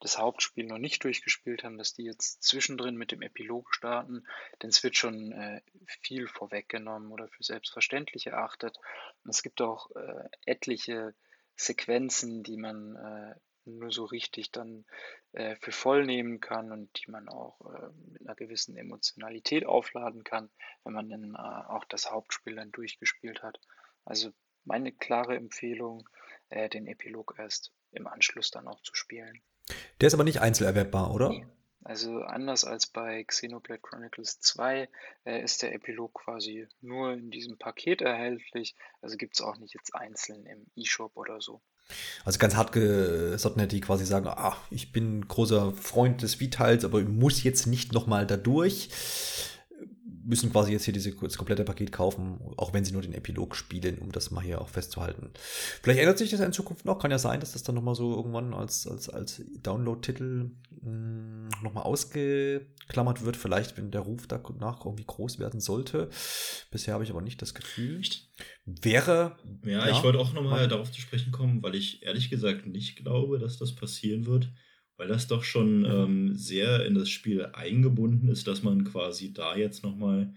das 0.00 0.18
Hauptspiel 0.18 0.66
noch 0.66 0.78
nicht 0.78 1.04
durchgespielt 1.04 1.62
haben, 1.62 1.78
dass 1.78 1.94
die 1.94 2.02
jetzt 2.02 2.42
zwischendrin 2.42 2.96
mit 2.96 3.12
dem 3.12 3.22
Epilog 3.22 3.72
starten, 3.72 4.26
denn 4.60 4.70
es 4.70 4.82
wird 4.82 4.96
schon 4.96 5.30
äh, 5.32 5.62
viel 5.86 6.26
vorweggenommen 6.26 7.12
oder 7.12 7.28
für 7.28 7.44
selbstverständlich 7.44 8.26
erachtet. 8.26 8.76
Und 9.22 9.30
es 9.30 9.42
gibt 9.42 9.60
auch 9.60 9.90
äh, 9.94 10.28
etliche 10.44 11.14
Sequenzen, 11.54 12.42
die 12.42 12.56
man 12.56 12.96
äh, 12.96 13.34
nur 13.64 13.92
so 13.92 14.04
richtig 14.04 14.50
dann 14.50 14.84
äh, 15.32 15.54
für 15.56 15.72
voll 15.72 16.04
nehmen 16.04 16.40
kann 16.40 16.72
und 16.72 16.90
die 16.98 17.10
man 17.10 17.28
auch 17.28 17.60
äh, 17.72 17.88
mit 18.10 18.22
einer 18.22 18.34
gewissen 18.34 18.76
Emotionalität 18.76 19.66
aufladen 19.66 20.24
kann, 20.24 20.50
wenn 20.84 20.94
man 20.94 21.08
dann 21.08 21.34
äh, 21.34 21.38
auch 21.38 21.84
das 21.84 22.10
Hauptspiel 22.10 22.56
dann 22.56 22.72
durchgespielt 22.72 23.42
hat. 23.42 23.60
Also 24.04 24.32
meine 24.64 24.92
klare 24.92 25.36
Empfehlung, 25.36 26.08
äh, 26.52 26.68
den 26.68 26.86
Epilog 26.86 27.34
erst 27.38 27.72
im 27.92 28.06
Anschluss 28.06 28.50
dann 28.50 28.68
auch 28.68 28.80
zu 28.82 28.94
spielen. 28.94 29.42
Der 30.00 30.08
ist 30.08 30.14
aber 30.14 30.24
nicht 30.24 30.40
einzelerwerbbar, 30.40 31.14
oder? 31.14 31.30
Nee. 31.30 31.46
Also 31.84 32.20
anders 32.20 32.64
als 32.64 32.86
bei 32.86 33.24
Xenoblade 33.24 33.80
Chronicles 33.82 34.38
2 34.38 34.88
äh, 35.24 35.42
ist 35.42 35.62
der 35.62 35.74
Epilog 35.74 36.14
quasi 36.14 36.68
nur 36.80 37.12
in 37.12 37.30
diesem 37.32 37.58
Paket 37.58 38.02
erhältlich. 38.02 38.76
Also 39.00 39.16
gibt 39.16 39.34
es 39.34 39.40
auch 39.40 39.56
nicht 39.56 39.74
jetzt 39.74 39.92
einzeln 39.94 40.46
im 40.46 40.66
E-Shop 40.76 41.16
oder 41.16 41.40
so. 41.40 41.60
Also 42.24 42.38
ganz 42.38 42.54
hart 42.54 42.70
gesottnet, 42.70 43.72
die 43.72 43.80
quasi 43.80 44.04
sagen, 44.04 44.28
ah, 44.28 44.56
ich 44.70 44.92
bin 44.92 45.26
großer 45.26 45.72
Freund 45.74 46.22
des 46.22 46.38
Vitals, 46.38 46.84
aber 46.84 47.00
ich 47.00 47.08
muss 47.08 47.42
jetzt 47.42 47.66
nicht 47.66 47.92
nochmal 47.92 48.28
da 48.28 48.36
durch 48.36 48.88
müssen 50.24 50.50
quasi 50.50 50.72
jetzt 50.72 50.84
hier 50.84 50.94
diese, 50.94 51.12
das 51.12 51.36
komplette 51.36 51.64
Paket 51.64 51.92
kaufen, 51.92 52.38
auch 52.56 52.72
wenn 52.72 52.84
sie 52.84 52.92
nur 52.92 53.02
den 53.02 53.14
Epilog 53.14 53.56
spielen, 53.56 53.98
um 53.98 54.12
das 54.12 54.30
mal 54.30 54.42
hier 54.42 54.60
auch 54.60 54.68
festzuhalten. 54.68 55.30
Vielleicht 55.82 56.00
ändert 56.00 56.18
sich 56.18 56.30
das 56.30 56.40
in 56.40 56.52
Zukunft 56.52 56.84
noch. 56.84 56.98
Kann 56.98 57.10
ja 57.10 57.18
sein, 57.18 57.40
dass 57.40 57.52
das 57.52 57.62
dann 57.62 57.74
nochmal 57.74 57.94
so 57.94 58.14
irgendwann 58.14 58.54
als, 58.54 58.86
als, 58.86 59.08
als 59.08 59.42
Download-Titel 59.62 60.50
hm, 60.82 61.48
nochmal 61.62 61.84
ausgeklammert 61.84 63.24
wird. 63.24 63.36
Vielleicht, 63.36 63.76
wenn 63.76 63.90
der 63.90 64.02
Ruf 64.02 64.26
danach 64.26 64.84
irgendwie 64.84 65.06
groß 65.06 65.38
werden 65.38 65.60
sollte. 65.60 66.10
Bisher 66.70 66.94
habe 66.94 67.04
ich 67.04 67.10
aber 67.10 67.22
nicht 67.22 67.42
das 67.42 67.54
Gefühl. 67.54 67.98
Nicht? 67.98 68.30
Wäre. 68.64 69.36
Ja, 69.64 69.86
ja 69.86 69.90
ich 69.90 70.02
wollte 70.02 70.18
auch 70.18 70.32
nochmal 70.32 70.68
darauf 70.68 70.90
zu 70.92 71.00
sprechen 71.00 71.32
kommen, 71.32 71.62
weil 71.62 71.74
ich 71.74 72.02
ehrlich 72.02 72.30
gesagt 72.30 72.66
nicht 72.66 72.96
glaube, 72.96 73.38
dass 73.38 73.58
das 73.58 73.74
passieren 73.74 74.26
wird 74.26 74.52
weil 75.02 75.08
das 75.08 75.26
doch 75.26 75.42
schon 75.42 75.80
mhm. 75.80 75.84
ähm, 75.86 76.36
sehr 76.36 76.86
in 76.86 76.94
das 76.94 77.10
Spiel 77.10 77.46
eingebunden 77.54 78.28
ist, 78.28 78.46
dass 78.46 78.62
man 78.62 78.84
quasi 78.84 79.32
da 79.32 79.56
jetzt 79.56 79.82
nochmal 79.82 80.32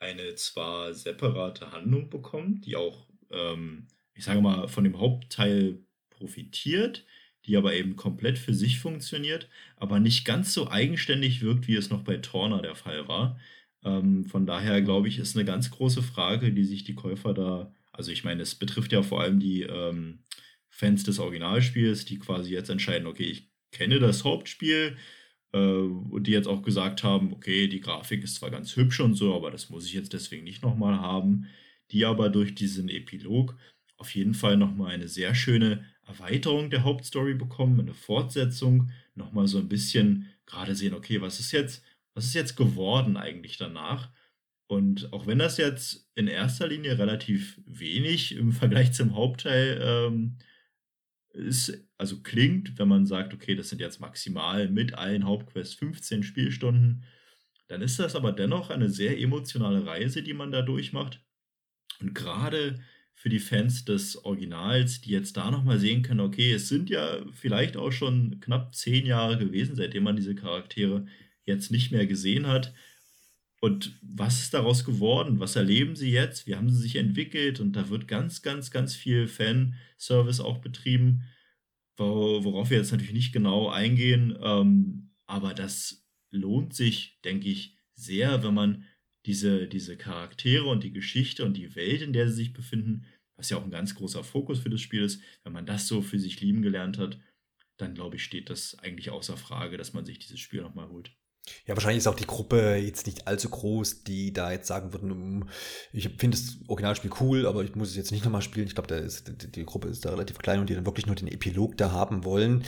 eine 0.00 0.34
zwar 0.34 0.92
separate 0.92 1.70
Handlung 1.70 2.10
bekommt, 2.10 2.66
die 2.66 2.74
auch, 2.74 3.06
ähm, 3.30 3.86
ich 4.14 4.24
sage 4.24 4.40
mal, 4.40 4.66
von 4.66 4.82
dem 4.82 4.98
Hauptteil 4.98 5.78
profitiert, 6.10 7.04
die 7.46 7.56
aber 7.56 7.74
eben 7.74 7.94
komplett 7.94 8.38
für 8.38 8.54
sich 8.54 8.80
funktioniert, 8.80 9.48
aber 9.76 10.00
nicht 10.00 10.24
ganz 10.24 10.52
so 10.52 10.68
eigenständig 10.68 11.40
wirkt, 11.40 11.68
wie 11.68 11.76
es 11.76 11.88
noch 11.88 12.02
bei 12.02 12.16
Torna 12.16 12.60
der 12.60 12.74
Fall 12.74 13.06
war. 13.06 13.38
Ähm, 13.84 14.24
von 14.24 14.46
daher 14.46 14.82
glaube 14.82 15.06
ich, 15.06 15.20
ist 15.20 15.36
eine 15.36 15.44
ganz 15.44 15.70
große 15.70 16.02
Frage, 16.02 16.52
die 16.52 16.64
sich 16.64 16.82
die 16.82 16.96
Käufer 16.96 17.34
da, 17.34 17.72
also 17.92 18.10
ich 18.10 18.24
meine, 18.24 18.42
es 18.42 18.56
betrifft 18.56 18.90
ja 18.90 19.04
vor 19.04 19.20
allem 19.20 19.38
die 19.38 19.62
ähm, 19.62 20.24
Fans 20.70 21.04
des 21.04 21.20
Originalspiels, 21.20 22.04
die 22.04 22.18
quasi 22.18 22.52
jetzt 22.52 22.68
entscheiden, 22.68 23.06
okay, 23.06 23.24
ich 23.24 23.47
kenne 23.72 23.98
das 23.98 24.24
Hauptspiel 24.24 24.96
äh, 25.52 25.58
und 25.58 26.26
die 26.26 26.32
jetzt 26.32 26.48
auch 26.48 26.62
gesagt 26.62 27.02
haben, 27.02 27.32
okay, 27.32 27.68
die 27.68 27.80
Grafik 27.80 28.24
ist 28.24 28.36
zwar 28.36 28.50
ganz 28.50 28.76
hübsch 28.76 29.00
und 29.00 29.14
so, 29.14 29.34
aber 29.34 29.50
das 29.50 29.70
muss 29.70 29.86
ich 29.86 29.94
jetzt 29.94 30.12
deswegen 30.12 30.44
nicht 30.44 30.62
nochmal 30.62 30.98
haben, 30.98 31.46
die 31.90 32.04
aber 32.04 32.28
durch 32.28 32.54
diesen 32.54 32.88
Epilog 32.88 33.56
auf 33.96 34.14
jeden 34.14 34.34
Fall 34.34 34.56
nochmal 34.56 34.92
eine 34.92 35.08
sehr 35.08 35.34
schöne 35.34 35.84
Erweiterung 36.06 36.70
der 36.70 36.84
Hauptstory 36.84 37.34
bekommen, 37.34 37.80
eine 37.80 37.94
Fortsetzung, 37.94 38.90
nochmal 39.14 39.48
so 39.48 39.58
ein 39.58 39.68
bisschen 39.68 40.28
gerade 40.46 40.74
sehen, 40.74 40.94
okay, 40.94 41.20
was 41.20 41.40
ist 41.40 41.52
jetzt, 41.52 41.84
was 42.14 42.24
ist 42.26 42.34
jetzt 42.34 42.56
geworden 42.56 43.16
eigentlich 43.16 43.58
danach? 43.58 44.10
Und 44.68 45.12
auch 45.12 45.26
wenn 45.26 45.38
das 45.38 45.56
jetzt 45.56 46.08
in 46.14 46.28
erster 46.28 46.68
Linie 46.68 46.98
relativ 46.98 47.60
wenig 47.66 48.36
im 48.36 48.52
Vergleich 48.52 48.92
zum 48.92 49.14
Hauptteil 49.14 49.80
ähm, 49.82 50.38
ist, 51.32 51.87
also 51.98 52.20
klingt, 52.20 52.78
wenn 52.78 52.88
man 52.88 53.06
sagt, 53.06 53.34
okay, 53.34 53.56
das 53.56 53.68
sind 53.68 53.80
jetzt 53.80 54.00
maximal 54.00 54.68
mit 54.68 54.94
allen 54.94 55.24
Hauptquests 55.24 55.74
15 55.74 56.22
Spielstunden, 56.22 57.04
dann 57.66 57.82
ist 57.82 57.98
das 57.98 58.14
aber 58.14 58.32
dennoch 58.32 58.70
eine 58.70 58.88
sehr 58.88 59.20
emotionale 59.20 59.84
Reise, 59.84 60.22
die 60.22 60.32
man 60.32 60.52
da 60.52 60.62
durchmacht. 60.62 61.20
Und 62.00 62.14
gerade 62.14 62.80
für 63.14 63.28
die 63.28 63.40
Fans 63.40 63.84
des 63.84 64.24
Originals, 64.24 65.00
die 65.00 65.10
jetzt 65.10 65.36
da 65.36 65.50
nochmal 65.50 65.80
sehen 65.80 66.02
können, 66.02 66.20
okay, 66.20 66.52
es 66.52 66.68
sind 66.68 66.88
ja 66.88 67.18
vielleicht 67.32 67.76
auch 67.76 67.90
schon 67.90 68.38
knapp 68.40 68.74
zehn 68.74 69.04
Jahre 69.04 69.36
gewesen, 69.36 69.74
seitdem 69.74 70.04
man 70.04 70.16
diese 70.16 70.36
Charaktere 70.36 71.04
jetzt 71.44 71.72
nicht 71.72 71.90
mehr 71.90 72.06
gesehen 72.06 72.46
hat. 72.46 72.72
Und 73.60 73.98
was 74.02 74.40
ist 74.40 74.54
daraus 74.54 74.84
geworden? 74.84 75.40
Was 75.40 75.56
erleben 75.56 75.96
Sie 75.96 76.12
jetzt? 76.12 76.46
Wie 76.46 76.54
haben 76.54 76.70
Sie 76.70 76.80
sich 76.80 76.94
entwickelt? 76.94 77.58
Und 77.58 77.72
da 77.72 77.90
wird 77.90 78.06
ganz, 78.06 78.40
ganz, 78.42 78.70
ganz 78.70 78.94
viel 78.94 79.26
Fanservice 79.26 80.40
auch 80.40 80.58
betrieben, 80.58 81.24
worauf 82.04 82.70
wir 82.70 82.78
jetzt 82.78 82.92
natürlich 82.92 83.12
nicht 83.12 83.32
genau 83.32 83.68
eingehen. 83.68 84.36
Ähm, 84.42 85.10
aber 85.26 85.54
das 85.54 86.06
lohnt 86.30 86.74
sich, 86.74 87.18
denke 87.24 87.48
ich, 87.48 87.76
sehr, 87.94 88.42
wenn 88.42 88.54
man 88.54 88.84
diese, 89.26 89.66
diese 89.66 89.96
Charaktere 89.96 90.66
und 90.66 90.84
die 90.84 90.92
Geschichte 90.92 91.44
und 91.44 91.56
die 91.56 91.74
Welt, 91.74 92.02
in 92.02 92.12
der 92.12 92.28
sie 92.28 92.34
sich 92.34 92.52
befinden, 92.52 93.06
was 93.36 93.50
ja 93.50 93.56
auch 93.56 93.64
ein 93.64 93.70
ganz 93.70 93.94
großer 93.94 94.24
Fokus 94.24 94.60
für 94.60 94.70
das 94.70 94.80
Spiel 94.80 95.02
ist, 95.02 95.22
wenn 95.44 95.52
man 95.52 95.66
das 95.66 95.86
so 95.86 96.02
für 96.02 96.18
sich 96.18 96.40
lieben 96.40 96.62
gelernt 96.62 96.98
hat, 96.98 97.18
dann 97.76 97.94
glaube 97.94 98.16
ich, 98.16 98.24
steht 98.24 98.50
das 98.50 98.78
eigentlich 98.78 99.10
außer 99.10 99.36
Frage, 99.36 99.76
dass 99.76 99.92
man 99.92 100.04
sich 100.04 100.18
dieses 100.18 100.40
Spiel 100.40 100.62
nochmal 100.62 100.88
holt. 100.88 101.12
Ja, 101.66 101.74
wahrscheinlich 101.76 101.98
ist 101.98 102.06
auch 102.06 102.14
die 102.14 102.26
Gruppe 102.26 102.76
jetzt 102.76 103.06
nicht 103.06 103.26
allzu 103.26 103.48
groß, 103.48 104.04
die 104.04 104.32
da 104.32 104.50
jetzt 104.50 104.66
sagen 104.66 104.92
würden, 104.92 105.48
ich 105.92 106.08
finde 106.18 106.36
das 106.36 106.56
Originalspiel 106.66 107.10
cool, 107.20 107.46
aber 107.46 107.62
ich 107.62 107.74
muss 107.74 107.90
es 107.90 107.96
jetzt 107.96 108.12
nicht 108.12 108.24
nochmal 108.24 108.42
spielen. 108.42 108.66
Ich 108.66 108.74
glaube, 108.74 108.88
die, 108.88 109.52
die 109.52 109.64
Gruppe 109.64 109.88
ist 109.88 110.04
da 110.04 110.10
relativ 110.10 110.38
klein 110.38 110.60
und 110.60 110.70
die 110.70 110.74
dann 110.74 110.86
wirklich 110.86 111.06
nur 111.06 111.16
den 111.16 111.28
Epilog 111.28 111.76
da 111.76 111.92
haben 111.92 112.24
wollen. 112.24 112.64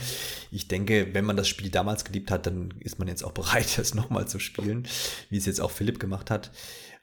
Ich 0.51 0.67
denke, 0.67 1.09
wenn 1.13 1.25
man 1.25 1.37
das 1.37 1.47
Spiel 1.47 1.69
damals 1.69 2.05
geliebt 2.05 2.31
hat, 2.31 2.45
dann 2.45 2.73
ist 2.79 2.99
man 2.99 3.07
jetzt 3.07 3.23
auch 3.23 3.31
bereit, 3.41 3.77
das 3.77 3.93
nochmal 3.93 4.27
zu 4.27 4.39
spielen, 4.39 4.87
wie 5.29 5.37
es 5.37 5.45
jetzt 5.45 5.61
auch 5.61 5.71
Philipp 5.71 5.99
gemacht 5.99 6.29
hat. 6.29 6.51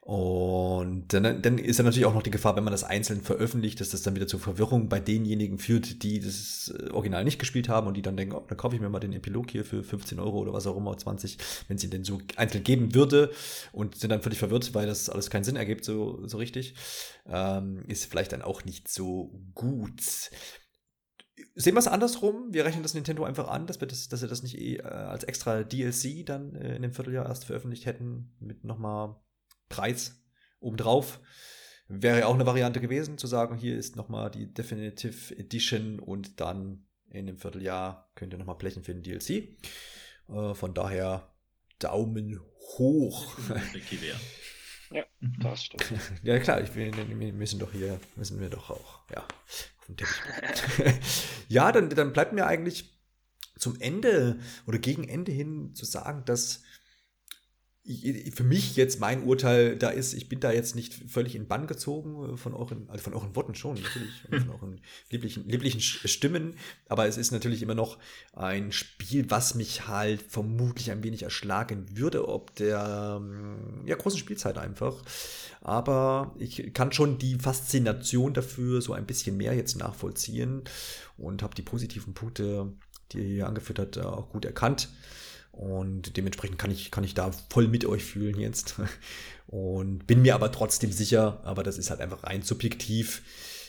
Und 0.08 1.12
dann, 1.12 1.42
dann 1.42 1.58
ist 1.58 1.76
ja 1.76 1.84
natürlich 1.84 2.06
auch 2.06 2.14
noch 2.14 2.22
die 2.22 2.30
Gefahr, 2.30 2.56
wenn 2.56 2.64
man 2.64 2.72
das 2.72 2.82
einzeln 2.82 3.20
veröffentlicht, 3.20 3.78
dass 3.78 3.90
das 3.90 4.00
dann 4.00 4.16
wieder 4.16 4.26
zur 4.26 4.40
Verwirrung 4.40 4.88
bei 4.88 5.00
denjenigen 5.00 5.58
führt, 5.58 6.02
die 6.02 6.18
das 6.18 6.72
äh, 6.74 6.88
Original 6.92 7.24
nicht 7.24 7.38
gespielt 7.38 7.68
haben 7.68 7.86
und 7.86 7.92
die 7.92 8.00
dann 8.00 8.16
denken, 8.16 8.34
oh, 8.34 8.42
dann 8.48 8.56
kaufe 8.56 8.74
ich 8.74 8.80
mir 8.80 8.88
mal 8.88 9.00
den 9.00 9.12
Epilog 9.12 9.50
hier 9.50 9.66
für 9.66 9.84
15 9.84 10.18
Euro 10.18 10.38
oder 10.38 10.54
was 10.54 10.66
auch 10.66 10.78
immer, 10.78 10.96
20, 10.96 11.36
wenn 11.68 11.76
es 11.76 11.84
ihn 11.84 11.90
denn 11.90 12.04
so 12.04 12.22
einzeln 12.36 12.64
geben 12.64 12.94
würde 12.94 13.30
und 13.70 13.96
sind 13.96 14.08
dann 14.08 14.22
völlig 14.22 14.38
verwirrt, 14.38 14.72
weil 14.72 14.86
das 14.86 15.10
alles 15.10 15.28
keinen 15.28 15.44
Sinn 15.44 15.56
ergibt, 15.56 15.84
so, 15.84 16.26
so 16.26 16.38
richtig, 16.38 16.74
ähm, 17.26 17.84
ist 17.86 18.06
vielleicht 18.06 18.32
dann 18.32 18.40
auch 18.40 18.64
nicht 18.64 18.88
so 18.88 19.38
gut. 19.52 20.00
Sehen 21.54 21.74
wir 21.74 21.80
es 21.80 21.86
andersrum? 21.86 22.46
Wir 22.50 22.64
rechnen 22.64 22.82
das 22.82 22.94
Nintendo 22.94 23.24
einfach 23.24 23.48
an, 23.48 23.66
dass, 23.66 23.82
wir 23.82 23.86
das, 23.86 24.08
dass 24.08 24.20
sie 24.20 24.28
das 24.28 24.42
nicht 24.42 24.58
eh, 24.58 24.80
als 24.80 25.24
extra 25.24 25.64
DLC 25.64 26.24
dann 26.24 26.54
äh, 26.54 26.76
in 26.76 26.80
dem 26.80 26.94
Vierteljahr 26.94 27.26
erst 27.26 27.44
veröffentlicht 27.44 27.84
hätten, 27.84 28.32
mit 28.40 28.64
nochmal 28.64 29.16
Preis 29.68 30.22
obendrauf. 30.60 31.20
Wäre 31.88 32.20
ja 32.20 32.26
auch 32.26 32.34
eine 32.34 32.46
Variante 32.46 32.80
gewesen, 32.80 33.16
zu 33.16 33.26
sagen, 33.26 33.56
hier 33.56 33.76
ist 33.76 33.96
nochmal 33.96 34.30
die 34.30 34.52
Definitive 34.52 35.36
Edition 35.38 35.98
und 35.98 36.38
dann 36.40 36.86
in 37.10 37.28
einem 37.28 37.38
Vierteljahr 37.38 38.10
könnt 38.14 38.34
ihr 38.34 38.38
nochmal 38.38 38.56
blechen 38.56 38.84
für 38.84 38.94
den 38.94 39.02
DLC. 39.02 39.56
Äh, 40.28 40.54
von 40.54 40.74
daher 40.74 41.32
Daumen 41.78 42.40
hoch. 42.76 43.36
ja, 44.90 45.04
das 45.40 45.64
stimmt. 45.64 45.90
ja, 46.22 46.38
klar, 46.38 46.60
ich 46.60 46.74
will, 46.74 46.92
wir 46.94 47.32
müssen 47.32 47.58
doch 47.58 47.72
hier, 47.72 47.98
müssen 48.16 48.40
wir 48.40 48.50
doch 48.50 48.70
auch, 48.70 49.00
ja, 49.10 49.22
auf 49.78 49.86
dem 49.86 49.96
Teppich. 49.96 51.00
ja, 51.48 51.72
dann, 51.72 51.88
dann 51.88 52.12
bleibt 52.12 52.34
mir 52.34 52.46
eigentlich 52.46 52.98
zum 53.56 53.80
Ende 53.80 54.38
oder 54.66 54.78
gegen 54.78 55.08
Ende 55.08 55.32
hin 55.32 55.74
zu 55.74 55.84
sagen, 55.84 56.24
dass 56.26 56.62
für 58.34 58.44
mich 58.44 58.76
jetzt 58.76 59.00
mein 59.00 59.22
Urteil 59.22 59.76
da 59.76 59.88
ist, 59.88 60.12
ich 60.12 60.28
bin 60.28 60.40
da 60.40 60.52
jetzt 60.52 60.74
nicht 60.74 60.92
völlig 60.92 61.34
in 61.34 61.48
Bann 61.48 61.66
gezogen 61.66 62.36
von 62.36 62.52
euren, 62.52 62.88
also 62.90 63.02
von 63.02 63.14
euren 63.14 63.34
Worten 63.34 63.54
schon, 63.54 63.80
natürlich, 63.80 64.20
von 64.44 64.50
euren 64.50 64.80
lieblichen, 65.10 65.48
lieblichen 65.48 65.80
Stimmen, 65.80 66.54
aber 66.88 67.06
es 67.06 67.16
ist 67.16 67.30
natürlich 67.30 67.62
immer 67.62 67.74
noch 67.74 67.98
ein 68.34 68.72
Spiel, 68.72 69.30
was 69.30 69.54
mich 69.54 69.86
halt 69.86 70.20
vermutlich 70.20 70.90
ein 70.90 71.02
wenig 71.02 71.22
erschlagen 71.22 71.86
würde, 71.96 72.28
ob 72.28 72.54
der, 72.56 73.22
ja, 73.86 73.96
großen 73.96 74.18
Spielzeit 74.18 74.58
einfach. 74.58 75.02
Aber 75.62 76.34
ich 76.38 76.74
kann 76.74 76.92
schon 76.92 77.18
die 77.18 77.36
Faszination 77.36 78.34
dafür 78.34 78.82
so 78.82 78.92
ein 78.92 79.06
bisschen 79.06 79.36
mehr 79.36 79.54
jetzt 79.54 79.78
nachvollziehen 79.78 80.62
und 81.16 81.42
habe 81.42 81.54
die 81.54 81.62
positiven 81.62 82.12
Punkte, 82.12 82.72
die 83.12 83.18
ihr 83.18 83.24
hier 83.24 83.46
angeführt 83.46 83.78
habt, 83.78 83.98
auch 83.98 84.28
gut 84.28 84.44
erkannt. 84.44 84.90
Und 85.58 86.16
dementsprechend 86.16 86.56
kann 86.56 86.70
ich, 86.70 86.92
kann 86.92 87.02
ich 87.02 87.14
da 87.14 87.32
voll 87.50 87.66
mit 87.66 87.84
euch 87.84 88.04
fühlen 88.04 88.38
jetzt. 88.38 88.76
Und 89.48 90.06
bin 90.06 90.22
mir 90.22 90.36
aber 90.36 90.52
trotzdem 90.52 90.92
sicher, 90.92 91.40
aber 91.42 91.64
das 91.64 91.78
ist 91.78 91.90
halt 91.90 92.00
einfach 92.00 92.22
rein 92.22 92.42
subjektiv 92.42 93.22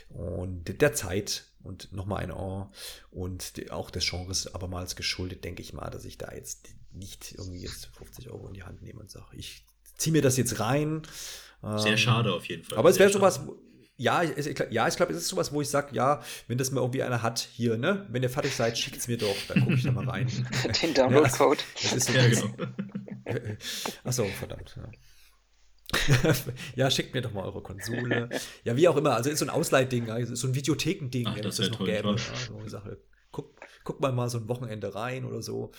und 0.10 0.82
der 0.82 0.94
Zeit 0.94 1.46
und 1.64 1.92
nochmal 1.94 2.24
ein 2.24 2.32
Ohr 2.32 2.72
und 3.12 3.54
auch 3.72 3.90
des 3.90 4.08
Genres 4.08 4.54
abermals 4.54 4.96
geschuldet, 4.96 5.44
denke 5.44 5.62
ich 5.62 5.74
mal, 5.74 5.90
dass 5.90 6.06
ich 6.06 6.18
da 6.18 6.32
jetzt 6.34 6.70
nicht 6.92 7.34
irgendwie 7.38 7.62
jetzt 7.62 7.88
50 7.98 8.30
Euro 8.30 8.48
in 8.48 8.54
die 8.54 8.64
Hand 8.64 8.82
nehme 8.82 9.00
und 9.00 9.10
sage, 9.10 9.28
ich 9.38 9.66
ziehe 9.96 10.12
mir 10.12 10.22
das 10.22 10.38
jetzt 10.38 10.60
rein. 10.60 11.04
Sehr 11.62 11.92
ähm, 11.92 11.98
schade 11.98 12.34
auf 12.34 12.46
jeden 12.46 12.64
Fall. 12.64 12.78
Aber 12.78 12.90
es 12.90 13.00
wäre 13.00 13.10
sowas, 13.10 13.42
ja, 14.00 14.24
ich, 14.24 14.48
ich, 14.48 14.60
ja, 14.72 14.88
ich 14.88 14.96
glaube, 14.96 15.12
es 15.12 15.18
ist 15.18 15.28
sowas, 15.28 15.52
wo 15.52 15.62
ich 15.62 15.70
sage, 15.70 15.94
ja, 15.94 16.24
wenn 16.48 16.58
das 16.58 16.72
mal 16.72 16.80
irgendwie 16.80 17.04
einer 17.04 17.22
hat, 17.22 17.40
hier, 17.40 17.78
ne, 17.78 18.08
wenn 18.10 18.24
ihr 18.24 18.30
fertig 18.30 18.56
seid, 18.56 18.78
schickt 18.78 18.98
es 18.98 19.10
mir 19.10 19.18
doch, 19.18 19.36
dann 19.50 19.60
gucke 19.60 19.74
ich 19.74 19.84
da 19.84 19.92
mal 19.92 20.10
rein. 20.10 20.28
Den 20.82 20.94
Download-Code. 20.94 21.60
Ja, 21.82 21.90
das, 21.94 22.14
ja, 22.14 22.28
genau. 22.28 22.56
Achso, 24.06 24.26
verdammt. 24.26 24.78
Ja. 24.78 26.34
ja, 26.76 26.92
schickt 26.92 27.14
mir 27.14 27.22
doch 27.22 27.34
mal 27.34 27.44
eure 27.44 27.62
Konsole. 27.62 28.30
Ja, 28.64 28.78
wie 28.78 28.88
auch 28.88 28.96
immer. 28.96 29.16
Also 29.16 29.30
ist 29.30 29.40
so 29.40 29.46
ein 29.46 29.50
Ausleihding, 29.50 30.08
so 30.34 30.48
ein 30.48 30.56
Videothekending, 30.56 31.26
wenn 31.36 31.46
es 31.46 31.58
das 31.58 31.70
noch 31.70 31.78
toll, 31.78 31.88
gäbe. 31.88 32.16
Ja, 32.16 32.18
so 32.18 32.58
eine 32.58 32.70
Sache. 32.70 33.02
Guck, 33.32 33.60
guck 33.84 34.00
mal 34.00 34.14
mal 34.14 34.30
so 34.30 34.38
ein 34.38 34.48
Wochenende 34.48 34.96
rein 34.96 35.26
oder 35.26 35.42
so. 35.42 35.72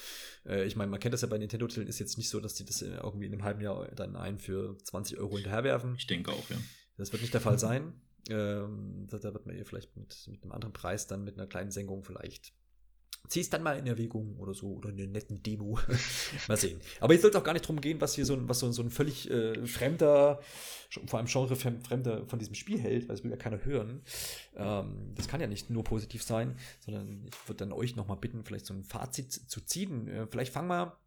Äh, 0.46 0.66
ich 0.66 0.76
meine, 0.76 0.90
man 0.90 1.00
kennt 1.00 1.14
das 1.14 1.22
ja 1.22 1.28
bei 1.28 1.38
Nintendo-Titeln, 1.38 1.88
ist 1.88 1.98
jetzt 1.98 2.18
nicht 2.18 2.28
so, 2.28 2.38
dass 2.38 2.54
die 2.54 2.66
das 2.66 2.82
irgendwie 2.82 3.26
in 3.26 3.32
einem 3.32 3.44
halben 3.44 3.62
Jahr 3.62 3.88
dann 3.96 4.14
ein 4.14 4.38
für 4.38 4.76
20 4.84 5.18
Euro 5.18 5.36
hinterherwerfen. 5.36 5.94
Ich 5.96 6.06
denke 6.06 6.32
auch, 6.32 6.50
ja. 6.50 6.56
Das 6.98 7.12
wird 7.12 7.22
nicht 7.22 7.32
der 7.32 7.40
Fall 7.40 7.58
sein. 7.58 7.94
Ähm, 8.28 9.06
da, 9.08 9.22
wird 9.22 9.46
man 9.46 9.56
ihr 9.56 9.64
vielleicht 9.64 9.96
mit, 9.96 10.28
mit 10.28 10.42
einem 10.42 10.52
anderen 10.52 10.72
Preis 10.72 11.06
dann 11.06 11.24
mit 11.24 11.38
einer 11.38 11.46
kleinen 11.46 11.70
Senkung 11.70 12.04
vielleicht 12.04 12.52
zieh 13.28 13.40
es 13.40 13.50
dann 13.50 13.62
mal 13.62 13.78
in 13.78 13.86
Erwägung 13.86 14.36
oder 14.38 14.54
so 14.54 14.74
oder 14.74 14.88
eine 14.88 15.06
netten 15.06 15.42
Demo. 15.42 15.78
mal 16.48 16.56
sehen. 16.56 16.80
Aber 17.00 17.12
jetzt 17.12 17.22
soll 17.22 17.30
es 17.30 17.36
auch 17.36 17.44
gar 17.44 17.52
nicht 17.52 17.64
darum 17.64 17.80
gehen, 17.80 18.00
was 18.00 18.14
hier 18.14 18.26
so 18.26 18.34
ein, 18.34 18.48
was 18.48 18.58
so, 18.58 18.70
so 18.72 18.82
ein 18.82 18.90
völlig 18.90 19.30
äh, 19.30 19.66
fremder, 19.66 20.40
vor 21.06 21.18
allem 21.18 21.28
Genre 21.28 21.54
fremder 21.54 22.26
von 22.26 22.38
diesem 22.38 22.54
Spiel 22.54 22.80
hält, 22.80 23.08
weil 23.08 23.14
es 23.14 23.24
will 23.24 23.30
ja 23.30 23.36
keiner 23.36 23.64
hören. 23.64 24.02
Ähm, 24.56 25.12
das 25.14 25.28
kann 25.28 25.40
ja 25.40 25.46
nicht 25.46 25.70
nur 25.70 25.84
positiv 25.84 26.22
sein, 26.22 26.56
sondern 26.80 27.26
ich 27.26 27.48
würde 27.48 27.58
dann 27.58 27.72
euch 27.72 27.94
nochmal 27.94 28.16
bitten, 28.16 28.44
vielleicht 28.44 28.66
so 28.66 28.74
ein 28.74 28.82
Fazit 28.82 29.32
zu 29.32 29.60
ziehen. 29.60 30.08
Äh, 30.08 30.26
vielleicht 30.26 30.52
fangen 30.52 30.68
wir 30.68 30.98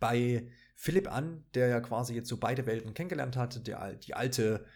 bei 0.00 0.48
Philipp 0.74 1.10
an, 1.10 1.44
der 1.54 1.68
ja 1.68 1.80
quasi 1.80 2.14
jetzt 2.14 2.28
so 2.28 2.36
beide 2.38 2.66
Welten 2.66 2.92
kennengelernt 2.94 3.36
hat, 3.36 3.66
der 3.66 3.94
die 3.94 4.14
alte 4.14 4.66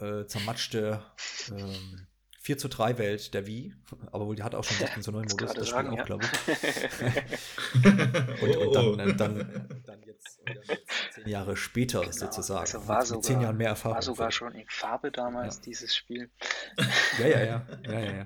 äh, 0.00 0.26
zermatschte 0.26 1.02
ähm, 1.50 2.06
4 2.48 2.56
zu 2.56 2.68
3 2.68 2.96
Welt 2.96 3.34
der 3.34 3.46
Wii, 3.46 3.74
aber 4.10 4.26
wohl 4.26 4.34
die 4.34 4.42
hat 4.42 4.54
auch 4.54 4.64
schon 4.64 4.76
16 4.78 5.02
zu 5.02 5.12
9 5.12 5.26
Modus, 5.30 5.52
das 5.52 5.68
Spiel 5.68 5.86
auch, 5.86 5.96
ja. 5.96 6.04
glaube 6.04 6.24
ich. 6.24 6.48
und, 8.42 8.56
und 8.56 8.74
dann, 8.74 8.86
oh. 8.86 8.96
dann, 8.96 9.16
dann, 9.18 9.36
jetzt, 9.36 9.84
dann, 9.84 10.02
jetzt, 10.02 10.38
zehn 11.14 11.28
Jahre 11.28 11.56
später 11.58 12.00
genau. 12.00 12.12
sozusagen. 12.12 12.60
Also 12.60 12.88
war 12.88 13.04
sogar, 13.04 13.22
zehn 13.22 13.42
Jahren 13.42 13.58
mehr 13.58 13.68
Erfahrung. 13.68 13.96
War 13.96 14.02
sogar 14.02 14.30
schon 14.30 14.54
in 14.54 14.66
Farbe 14.68 15.10
damals, 15.10 15.56
ja. 15.56 15.62
dieses 15.62 15.94
Spiel. 15.94 16.30
ja, 17.18 17.26
ja, 17.26 17.44
ja. 17.44 17.66
ja, 17.84 18.00
ja, 18.00 18.12
ja. 18.16 18.24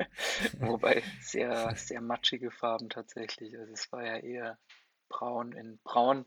Wobei 0.60 1.02
sehr, 1.20 1.74
sehr 1.74 2.00
matschige 2.00 2.52
Farben 2.52 2.90
tatsächlich. 2.90 3.58
Also 3.58 3.72
es 3.72 3.90
war 3.90 4.04
ja 4.04 4.18
eher 4.18 4.58
braun 5.08 5.50
in 5.50 5.78
braun. 5.82 6.26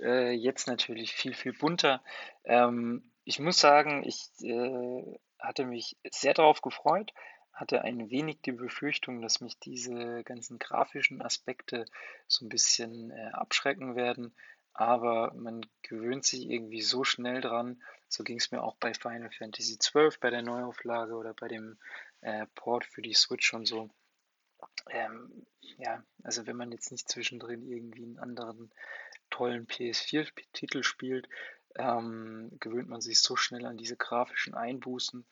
Äh, 0.00 0.32
jetzt 0.32 0.66
natürlich 0.68 1.12
viel, 1.12 1.34
viel 1.34 1.52
bunter. 1.52 2.02
Ähm, 2.44 3.12
ich 3.26 3.40
muss 3.40 3.58
sagen, 3.58 4.04
ich 4.04 4.30
äh, 4.42 5.18
hatte 5.40 5.66
mich 5.66 5.96
sehr 6.08 6.32
darauf 6.32 6.62
gefreut, 6.62 7.12
hatte 7.52 7.82
ein 7.82 8.08
wenig 8.08 8.40
die 8.42 8.52
Befürchtung, 8.52 9.20
dass 9.20 9.40
mich 9.40 9.58
diese 9.58 10.22
ganzen 10.22 10.60
grafischen 10.60 11.20
Aspekte 11.20 11.86
so 12.28 12.44
ein 12.44 12.48
bisschen 12.48 13.10
äh, 13.10 13.30
abschrecken 13.32 13.96
werden. 13.96 14.32
Aber 14.72 15.34
man 15.34 15.66
gewöhnt 15.82 16.24
sich 16.24 16.48
irgendwie 16.48 16.82
so 16.82 17.02
schnell 17.02 17.40
dran. 17.40 17.82
So 18.08 18.22
ging 18.22 18.38
es 18.38 18.52
mir 18.52 18.62
auch 18.62 18.76
bei 18.76 18.94
Final 18.94 19.30
Fantasy 19.32 19.76
XII, 19.76 20.10
bei 20.20 20.30
der 20.30 20.42
Neuauflage 20.42 21.14
oder 21.14 21.34
bei 21.34 21.48
dem 21.48 21.78
äh, 22.20 22.46
Port 22.54 22.84
für 22.84 23.02
die 23.02 23.14
Switch 23.14 23.52
und 23.54 23.66
so. 23.66 23.90
Ähm, 24.88 25.46
ja, 25.78 26.04
also 26.22 26.46
wenn 26.46 26.56
man 26.56 26.70
jetzt 26.70 26.92
nicht 26.92 27.08
zwischendrin 27.08 27.66
irgendwie 27.66 28.04
einen 28.04 28.18
anderen 28.20 28.70
tollen 29.30 29.66
PS4-Titel 29.66 30.82
spielt, 30.82 31.28
ähm, 31.78 32.50
gewöhnt 32.60 32.88
man 32.88 33.00
sich 33.00 33.20
so 33.20 33.36
schnell 33.36 33.66
an 33.66 33.76
diese 33.76 33.96
grafischen 33.96 34.54
Einbußen. 34.54 35.26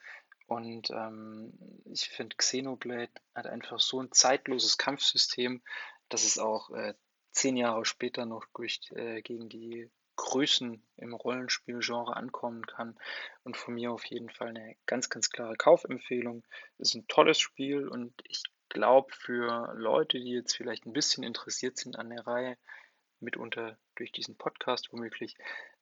Und 0.47 0.91
ähm, 0.91 1.53
ich 1.85 2.09
finde, 2.09 2.35
Xenoblade 2.35 3.11
hat 3.33 3.47
einfach 3.47 3.79
so 3.79 3.99
ein 4.01 4.11
zeitloses 4.11 4.77
Kampfsystem, 4.77 5.61
dass 6.09 6.23
es 6.23 6.37
auch 6.37 6.69
äh, 6.71 6.93
zehn 7.31 7.57
Jahre 7.57 7.85
später 7.85 8.25
noch 8.25 8.45
durch, 8.53 8.79
äh, 8.91 9.21
gegen 9.21 9.49
die 9.49 9.89
Größen 10.17 10.81
im 10.97 11.13
Rollenspielgenre 11.13 12.15
ankommen 12.15 12.65
kann. 12.65 12.97
Und 13.43 13.57
von 13.57 13.73
mir 13.73 13.91
auf 13.91 14.05
jeden 14.05 14.29
Fall 14.29 14.49
eine 14.49 14.75
ganz, 14.85 15.09
ganz 15.09 15.29
klare 15.29 15.55
Kaufempfehlung. 15.55 16.45
Es 16.77 16.89
ist 16.89 16.95
ein 16.95 17.07
tolles 17.07 17.39
Spiel 17.39 17.87
und 17.87 18.13
ich 18.27 18.43
glaube, 18.69 19.13
für 19.13 19.73
Leute, 19.75 20.19
die 20.19 20.31
jetzt 20.31 20.55
vielleicht 20.55 20.85
ein 20.85 20.93
bisschen 20.93 21.23
interessiert 21.23 21.77
sind 21.77 21.97
an 21.97 22.09
der 22.09 22.25
Reihe, 22.25 22.57
mitunter 23.19 23.77
durch 23.95 24.11
diesen 24.11 24.37
Podcast 24.37 24.91
womöglich, 24.91 25.35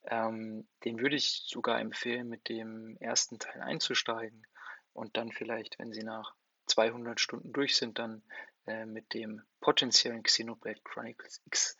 Ähm, 0.06 0.66
den 0.84 1.00
würde 1.00 1.16
ich 1.16 1.44
sogar 1.46 1.80
empfehlen, 1.80 2.28
mit 2.28 2.48
dem 2.48 2.96
ersten 2.98 3.38
Teil 3.38 3.62
einzusteigen 3.62 4.46
und 4.92 5.16
dann 5.16 5.32
vielleicht, 5.32 5.78
wenn 5.78 5.92
sie 5.92 6.02
nach 6.02 6.34
200 6.66 7.20
Stunden 7.20 7.52
durch 7.52 7.76
sind, 7.76 7.98
dann 7.98 8.22
äh, 8.66 8.86
mit 8.86 9.14
dem 9.14 9.42
potenziellen 9.60 10.22
Xenoblade 10.22 10.80
Chronicles 10.84 11.42
X 11.46 11.76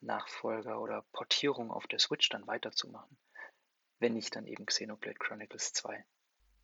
Nachfolger 0.00 0.80
oder 0.80 1.02
Portierung 1.12 1.70
auf 1.70 1.86
der 1.86 1.98
Switch 1.98 2.28
dann 2.28 2.46
weiterzumachen. 2.46 3.16
Wenn 3.98 4.14
nicht, 4.14 4.36
dann 4.36 4.46
eben 4.46 4.66
Xenoblade 4.66 5.18
Chronicles 5.18 5.72
2. 5.72 6.04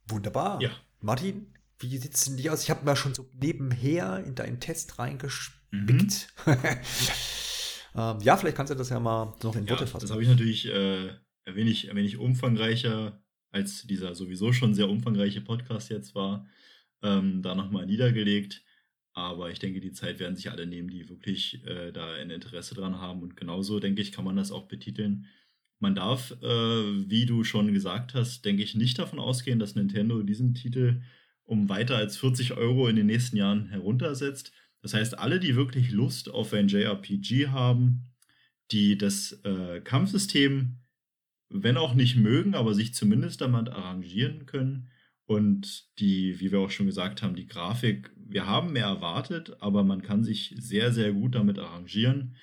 Wunderbar. 0.07 0.61
Ja. 0.61 0.69
Martin, 0.99 1.53
wie 1.79 1.97
sieht 1.97 2.13
es 2.13 2.25
denn 2.25 2.37
dir 2.37 2.53
aus? 2.53 2.63
Ich 2.63 2.69
habe 2.69 2.85
mal 2.85 2.95
schon 2.95 3.15
so 3.15 3.27
nebenher 3.33 4.23
in 4.23 4.35
deinen 4.35 4.59
Test 4.59 4.99
reingespickt. 4.99 5.61
Mhm. 5.71 6.07
ähm, 7.95 8.17
ja, 8.21 8.37
vielleicht 8.37 8.57
kannst 8.57 8.71
du 8.71 8.75
das 8.75 8.89
ja 8.89 8.99
mal 8.99 9.33
noch 9.43 9.55
in 9.55 9.69
Worte 9.69 9.83
ja, 9.83 9.87
fassen. 9.87 10.05
Das 10.05 10.11
habe 10.11 10.23
ich 10.23 10.29
natürlich 10.29 10.67
äh, 10.67 11.09
ein, 11.45 11.55
wenig, 11.55 11.89
ein 11.89 11.95
wenig 11.95 12.17
umfangreicher, 12.17 13.21
als 13.49 13.85
dieser 13.85 14.15
sowieso 14.15 14.53
schon 14.53 14.73
sehr 14.73 14.89
umfangreiche 14.89 15.41
Podcast 15.41 15.89
jetzt 15.89 16.15
war, 16.15 16.47
ähm, 17.01 17.41
da 17.41 17.55
nochmal 17.55 17.85
niedergelegt. 17.85 18.63
Aber 19.13 19.51
ich 19.51 19.59
denke, 19.59 19.81
die 19.81 19.91
Zeit 19.91 20.19
werden 20.19 20.37
sich 20.37 20.51
alle 20.51 20.65
nehmen, 20.65 20.89
die 20.89 21.09
wirklich 21.09 21.65
äh, 21.65 21.91
da 21.91 22.13
ein 22.13 22.29
Interesse 22.29 22.75
dran 22.75 22.99
haben. 22.99 23.21
Und 23.21 23.35
genauso, 23.35 23.79
denke 23.79 24.01
ich, 24.01 24.13
kann 24.13 24.23
man 24.23 24.37
das 24.37 24.51
auch 24.51 24.67
betiteln. 24.67 25.25
Man 25.79 25.95
darf, 25.95 26.31
äh, 26.41 27.09
wie 27.09 27.25
du 27.25 27.43
schon 27.43 27.73
gesagt 27.73 28.13
hast, 28.13 28.45
denke 28.45 28.63
ich, 28.63 28.75
nicht 28.75 28.99
davon 28.99 29.19
ausgehen, 29.19 29.59
dass 29.59 29.75
Nintendo 29.75 30.21
diesen 30.23 30.53
Titel 30.53 31.01
um 31.43 31.67
weiter 31.67 31.97
als 31.97 32.15
40 32.17 32.53
Euro 32.53 32.87
in 32.87 32.95
den 32.95 33.07
nächsten 33.07 33.35
Jahren 33.35 33.67
heruntersetzt. 33.67 34.53
Das 34.81 34.93
heißt, 34.93 35.17
alle, 35.17 35.39
die 35.39 35.55
wirklich 35.55 35.91
Lust 35.91 36.29
auf 36.29 36.53
ein 36.53 36.67
JRPG 36.67 37.47
haben, 37.47 38.11
die 38.71 38.97
das 38.97 39.33
äh, 39.43 39.81
Kampfsystem, 39.81 40.77
wenn 41.49 41.77
auch 41.77 41.93
nicht 41.93 42.15
mögen, 42.15 42.55
aber 42.55 42.73
sich 42.73 42.93
zumindest 42.93 43.41
damit 43.41 43.69
arrangieren 43.69 44.45
können 44.45 44.89
und 45.25 45.97
die, 45.99 46.39
wie 46.39 46.51
wir 46.51 46.59
auch 46.59 46.71
schon 46.71 46.85
gesagt 46.85 47.21
haben, 47.21 47.35
die 47.35 47.47
Grafik, 47.47 48.11
wir 48.15 48.47
haben 48.47 48.73
mehr 48.73 48.85
erwartet, 48.85 49.55
aber 49.59 49.83
man 49.83 50.01
kann 50.01 50.23
sich 50.23 50.55
sehr, 50.57 50.91
sehr 50.91 51.13
gut 51.13 51.35
damit 51.35 51.59
arrangieren. 51.59 52.35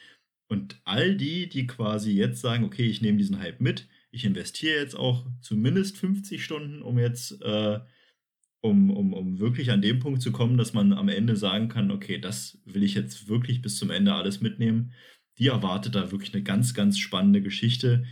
Und 0.49 0.81
all 0.85 1.17
die, 1.17 1.49
die 1.49 1.67
quasi 1.67 2.13
jetzt 2.13 2.41
sagen, 2.41 2.65
okay, 2.65 2.87
ich 2.87 3.03
nehme 3.03 3.19
diesen 3.19 3.41
Hype 3.41 3.61
mit, 3.61 3.89
ich 4.11 4.25
investiere 4.25 4.81
jetzt 4.81 4.97
auch 4.97 5.27
zumindest 5.41 5.99
50 5.99 6.43
Stunden, 6.43 6.83
um 6.83 6.99
jetzt 6.99 7.43
äh, 7.43 7.81
um, 8.61 8.91
um, 8.91 9.13
um 9.13 9.39
wirklich 9.39 9.71
an 9.71 9.83
dem 9.83 10.01
Punkt 10.01 10.23
zu 10.23 10.33
kommen, 10.33 10.57
dass 10.57 10.73
man 10.73 10.93
am 10.93 11.09
Ende 11.09 11.37
sagen 11.37 11.69
kann, 11.69 11.91
okay, 11.91 12.19
das 12.19 12.59
will 12.65 12.83
ich 12.83 12.95
jetzt 12.95 13.29
wirklich 13.29 13.63
bis 13.63 13.77
zum 13.79 13.91
Ende 13.91 14.15
alles 14.15 14.41
mitnehmen. 14.41 14.93
Die 15.39 15.49
erwartet 15.49 15.95
da 15.95 16.11
wirklich 16.11 16.35
eine 16.35 16.43
ganz, 16.43 16.75
ganz 16.75 16.99
spannende 16.99 17.41
Geschichte. 17.43 18.05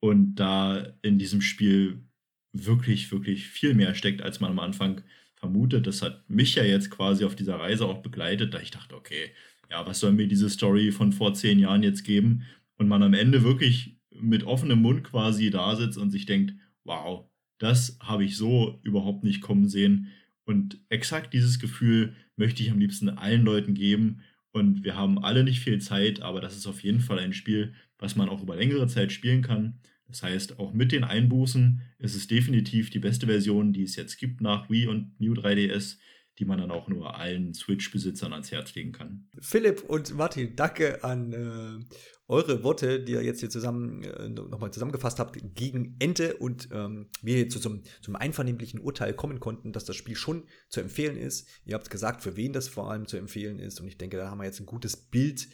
Und 0.00 0.36
da 0.36 0.94
in 1.02 1.18
diesem 1.18 1.40
Spiel 1.40 2.04
wirklich, 2.52 3.10
wirklich 3.12 3.46
viel 3.48 3.74
mehr 3.74 3.94
steckt, 3.94 4.22
als 4.22 4.40
man 4.40 4.50
am 4.50 4.58
Anfang 4.58 5.02
vermutet. 5.36 5.86
Das 5.86 6.02
hat 6.02 6.28
mich 6.28 6.54
ja 6.56 6.64
jetzt 6.64 6.90
quasi 6.90 7.24
auf 7.24 7.36
dieser 7.36 7.56
Reise 7.56 7.86
auch 7.86 8.02
begleitet, 8.02 8.54
da 8.54 8.60
ich 8.60 8.70
dachte, 8.70 8.96
okay, 8.96 9.30
ja, 9.70 9.86
was 9.86 10.00
soll 10.00 10.12
mir 10.12 10.26
diese 10.26 10.50
Story 10.50 10.90
von 10.92 11.12
vor 11.12 11.34
zehn 11.34 11.58
Jahren 11.58 11.82
jetzt 11.82 12.04
geben? 12.04 12.44
Und 12.76 12.88
man 12.88 13.02
am 13.02 13.14
Ende 13.14 13.42
wirklich 13.42 13.98
mit 14.10 14.44
offenem 14.44 14.82
Mund 14.82 15.04
quasi 15.04 15.50
da 15.50 15.76
sitzt 15.76 15.98
und 15.98 16.10
sich 16.10 16.26
denkt, 16.26 16.54
wow, 16.84 17.28
das 17.58 17.98
habe 18.00 18.24
ich 18.24 18.36
so 18.36 18.80
überhaupt 18.82 19.24
nicht 19.24 19.40
kommen 19.40 19.68
sehen. 19.68 20.08
Und 20.44 20.80
exakt 20.88 21.34
dieses 21.34 21.58
Gefühl 21.58 22.14
möchte 22.36 22.62
ich 22.62 22.70
am 22.70 22.78
liebsten 22.78 23.10
allen 23.10 23.44
Leuten 23.44 23.74
geben. 23.74 24.20
Und 24.50 24.84
wir 24.84 24.96
haben 24.96 25.22
alle 25.22 25.44
nicht 25.44 25.60
viel 25.60 25.80
Zeit, 25.80 26.22
aber 26.22 26.40
das 26.40 26.56
ist 26.56 26.66
auf 26.66 26.82
jeden 26.82 27.00
Fall 27.00 27.18
ein 27.18 27.32
Spiel, 27.32 27.74
was 27.98 28.16
man 28.16 28.28
auch 28.28 28.42
über 28.42 28.56
längere 28.56 28.86
Zeit 28.86 29.12
spielen 29.12 29.42
kann. 29.42 29.80
Das 30.06 30.22
heißt, 30.22 30.58
auch 30.58 30.72
mit 30.72 30.90
den 30.92 31.04
Einbußen 31.04 31.82
ist 31.98 32.14
es 32.14 32.26
definitiv 32.26 32.88
die 32.88 32.98
beste 32.98 33.26
Version, 33.26 33.72
die 33.72 33.82
es 33.82 33.94
jetzt 33.96 34.16
gibt 34.16 34.40
nach 34.40 34.70
Wii 34.70 34.86
und 34.86 35.20
New 35.20 35.34
3DS 35.34 35.98
die 36.38 36.44
man 36.44 36.58
dann 36.58 36.70
auch 36.70 36.88
nur 36.88 37.16
allen 37.16 37.54
Switch-Besitzern 37.54 38.32
ans 38.32 38.52
Herz 38.52 38.74
legen 38.74 38.92
kann. 38.92 39.28
Philipp 39.40 39.82
und 39.84 40.14
Martin, 40.14 40.54
danke 40.54 41.02
an 41.02 41.32
äh, 41.32 41.84
eure 42.28 42.62
Worte, 42.62 43.00
die 43.02 43.12
ihr 43.12 43.22
jetzt 43.22 43.40
hier 43.40 43.50
zusammen 43.50 44.04
äh, 44.04 44.28
nochmal 44.28 44.70
zusammengefasst 44.70 45.18
habt, 45.18 45.38
gegen 45.54 45.96
Ende 45.98 46.36
und 46.36 46.68
ähm, 46.72 47.08
wir 47.22 47.38
jetzt 47.38 47.60
zum, 47.60 47.82
zum 48.02 48.16
einvernehmlichen 48.16 48.80
Urteil 48.80 49.14
kommen 49.14 49.40
konnten, 49.40 49.72
dass 49.72 49.84
das 49.84 49.96
Spiel 49.96 50.14
schon 50.14 50.44
zu 50.68 50.80
empfehlen 50.80 51.16
ist. 51.16 51.48
Ihr 51.64 51.74
habt 51.74 51.90
gesagt, 51.90 52.22
für 52.22 52.36
wen 52.36 52.52
das 52.52 52.68
vor 52.68 52.90
allem 52.90 53.06
zu 53.06 53.16
empfehlen 53.16 53.58
ist 53.58 53.80
und 53.80 53.88
ich 53.88 53.98
denke, 53.98 54.16
da 54.16 54.30
haben 54.30 54.38
wir 54.38 54.44
jetzt 54.44 54.60
ein 54.60 54.66
gutes 54.66 54.96
Bild 54.96 55.48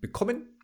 bekommen 0.00 0.58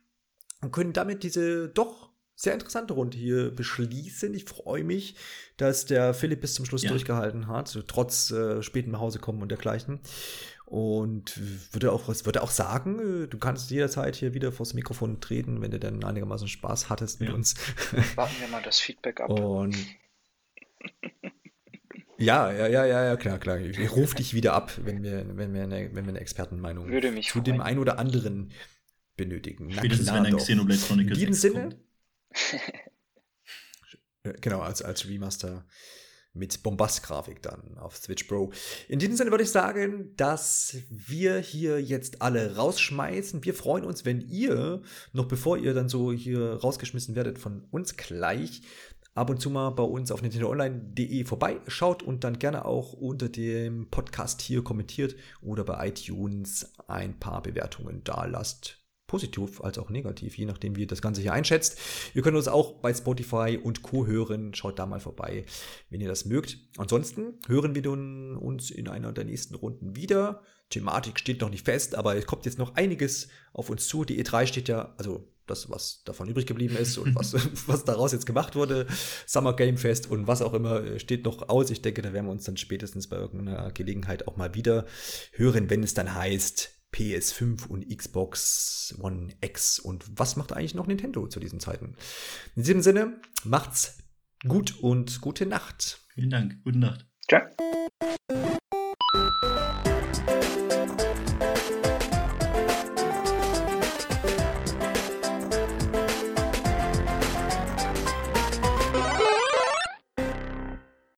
und 0.61 0.71
können 0.71 0.93
damit 0.93 1.23
diese 1.23 1.69
doch 1.69 2.14
sehr 2.37 2.55
interessante 2.55 2.95
Runde 2.95 3.17
hier 3.17 3.51
beschließen. 3.51 4.35
Ich 4.35 4.45
freue 4.45 4.85
mich, 4.85 5.17
dass 5.57 5.87
der 5.87 6.15
Philipp 6.15 6.41
bis 6.41 6.55
zum 6.55 6.65
Schluss 6.65 6.83
ja. 6.83 6.91
durchgehalten 6.91 7.47
hat, 7.47 7.79
trotz 7.87 8.31
äh, 8.31 8.63
späten 8.63 8.91
nach 8.91 9.01
Hause 9.01 9.19
kommen 9.19 9.43
und 9.43 9.51
dergleichen. 9.51 10.01
Und 10.67 11.39
würde 11.73 11.93
auch, 11.93 12.09
würde 12.09 12.43
auch 12.43 12.51
sagen, 12.51 13.25
äh, 13.25 13.27
du 13.29 13.39
kannst 13.39 13.71
jederzeit 13.71 14.17
hier 14.17 14.35
wieder 14.35 14.51
vors 14.51 14.75
Mikrofon 14.75 15.21
treten, 15.21 15.61
wenn 15.61 15.71
du 15.71 15.79
dann 15.79 16.03
einigermaßen 16.03 16.49
Spaß 16.49 16.89
hattest 16.89 17.21
mit 17.21 17.29
ja. 17.29 17.35
uns. 17.35 17.55
Warten 18.17 18.35
wir 18.41 18.49
mal 18.49 18.63
das 18.63 18.81
Feedback 18.81 19.21
ab. 19.21 19.31
Und 19.31 19.77
ja, 22.19 22.51
ja, 22.53 22.67
ja, 22.67 22.87
ja, 22.87 23.05
ja, 23.05 23.17
klar, 23.17 23.39
klar. 23.39 23.59
Ich, 23.59 23.91
rufe 23.91 24.17
dich 24.17 24.35
wieder 24.35 24.55
ab, 24.55 24.73
wenn 24.83 25.03
wir, 25.03 25.25
wenn 25.37 25.53
wir 25.53 25.65
eine, 25.65 25.95
wenn 25.95 26.05
wir 26.05 26.11
eine 26.11 26.21
Expertenmeinung 26.21 26.87
zu 26.87 27.23
freuen. 27.33 27.45
dem 27.45 27.61
einen 27.61 27.79
oder 27.79 27.99
anderen 27.99 28.53
benötigen. 29.17 29.71
Spätestens 29.71 30.13
wenn 30.13 30.27
ein 30.27 30.37
Xenoblade 30.37 30.81
Chronicles 30.81 31.19
In 31.19 31.27
diesem 31.27 31.35
Sinne, 31.35 31.63
kommt. 31.69 31.77
Genau, 34.41 34.61
als, 34.61 34.83
als 34.83 35.09
Remaster 35.09 35.67
mit 36.35 36.63
Bombast-Grafik 36.63 37.43
dann 37.43 37.79
auf 37.79 37.97
Switch 37.97 38.25
Pro. 38.25 38.53
In 38.89 38.99
diesem 38.99 39.17
Sinne 39.17 39.31
würde 39.31 39.45
ich 39.45 39.51
sagen, 39.51 40.15
dass 40.17 40.77
wir 40.91 41.39
hier 41.39 41.81
jetzt 41.81 42.23
alle 42.23 42.57
rausschmeißen. 42.57 43.45
Wir 43.45 43.55
freuen 43.55 43.85
uns, 43.85 44.05
wenn 44.05 44.21
ihr, 44.21 44.83
noch 45.13 45.27
bevor 45.27 45.57
ihr 45.57 45.75
dann 45.75 45.89
so 45.89 46.13
hier 46.13 46.55
rausgeschmissen 46.55 47.15
werdet 47.15 47.39
von 47.39 47.63
uns 47.71 47.97
gleich, 47.97 48.63
ab 49.15 49.31
und 49.31 49.41
zu 49.41 49.49
mal 49.49 49.71
bei 49.71 49.85
uns 49.85 50.11
auf 50.11 50.23
nintendoonline.de 50.23 51.25
vorbeischaut 51.25 52.03
und 52.03 52.25
dann 52.25 52.41
gerne 52.41 52.65
auch 52.65 52.93
unter 52.93 53.29
dem 53.29 53.89
Podcast 53.91 54.43
hier 54.43 54.65
kommentiert 54.65 55.15
oder 55.41 55.63
bei 55.63 55.89
iTunes 55.89 56.73
ein 56.89 57.19
paar 57.21 57.43
Bewertungen 57.43 58.03
da 58.03 58.25
lasst 58.25 58.84
positiv 59.15 59.61
als 59.61 59.79
auch 59.79 59.91
negativ, 59.91 60.37
je 60.37 60.45
nachdem, 60.45 60.75
wie 60.75 60.81
ihr 60.81 60.87
das 60.89 61.01
Ganze 61.01 61.21
hier 61.21 61.33
einschätzt. 61.33 61.79
Ihr 62.15 62.23
könnt 62.23 62.37
uns 62.37 62.49
auch 62.49 62.81
bei 62.81 62.93
Spotify 62.93 63.57
und 63.63 63.83
Co. 63.83 64.07
hören. 64.07 64.55
Schaut 64.55 64.77
da 64.77 64.87
mal 64.87 64.99
vorbei, 64.99 65.45
wenn 65.89 66.01
ihr 66.01 66.09
das 66.09 66.25
mögt. 66.25 66.59
Ansonsten 66.79 67.39
hören 67.47 67.77
wir 67.77 67.89
uns 68.43 68.73
in 68.73 68.89
einer 68.89 69.13
der 69.13 69.25
nächsten 69.25 69.55
Runden 69.55 69.95
wieder. 69.95 70.43
Thematik 70.69 71.21
steht 71.21 71.43
noch 71.43 71.51
nicht 71.51 71.65
fest, 71.65 71.95
aber 71.95 72.17
es 72.17 72.27
kommt 72.27 72.45
jetzt 72.45 72.59
noch 72.59 72.75
einiges 72.75 73.29
auf 73.53 73.71
uns 73.71 73.87
zu. 73.87 74.05
Die 74.05 74.21
E3 74.21 74.49
steht 74.49 74.67
ja, 74.67 74.93
also 74.97 75.33
das, 75.47 75.71
was 75.71 76.03
davon 76.03 76.29
übrig 76.29 76.47
geblieben 76.47 76.77
ist 76.77 76.99
und 76.99 77.15
was, 77.15 77.35
was 77.69 77.85
daraus 77.85 78.11
jetzt 78.11 78.27
gemacht 78.27 78.57
wurde, 78.57 78.89
Summer 79.27 79.55
Game 79.55 79.77
Fest 79.77 80.11
und 80.11 80.27
was 80.27 80.43
auch 80.43 80.55
immer, 80.55 80.99
steht 80.99 81.25
noch 81.25 81.49
aus. 81.49 81.71
Ich 81.71 81.83
denke, 81.83 82.03
da 82.03 82.13
werden 82.13 82.27
wir 82.27 82.33
uns 82.33 82.47
dann 82.47 82.57
spätestens 82.57 83.07
bei 83.07 83.17
irgendeiner 83.17 83.71
Gelegenheit 83.71 84.27
auch 84.27 84.37
mal 84.37 84.57
wieder 84.57 84.87
hören, 85.31 85.71
wenn 85.71 85.85
es 85.85 85.95
dann 85.95 86.17
heißt, 86.17 86.73
PS5 86.95 87.67
und 87.67 87.89
Xbox 87.89 88.95
One 89.01 89.35
X 89.41 89.81
und 89.81 90.05
was 90.17 90.37
macht 90.37 90.53
eigentlich 90.53 90.75
noch 90.75 90.87
Nintendo 90.87 91.27
zu 91.27 91.41
diesen 91.41 91.59
Zeiten? 91.59 91.97
In 92.55 92.63
diesem 92.63 92.83
Sinne, 92.83 93.21
macht's 93.43 93.99
gut 94.47 94.79
und 94.81 95.21
gute 95.21 95.45
Nacht. 95.45 96.01
Vielen 96.15 96.31
Dank. 96.31 96.63
Gute 96.63 96.79
Nacht. 96.79 97.07
Ciao. 97.29 97.43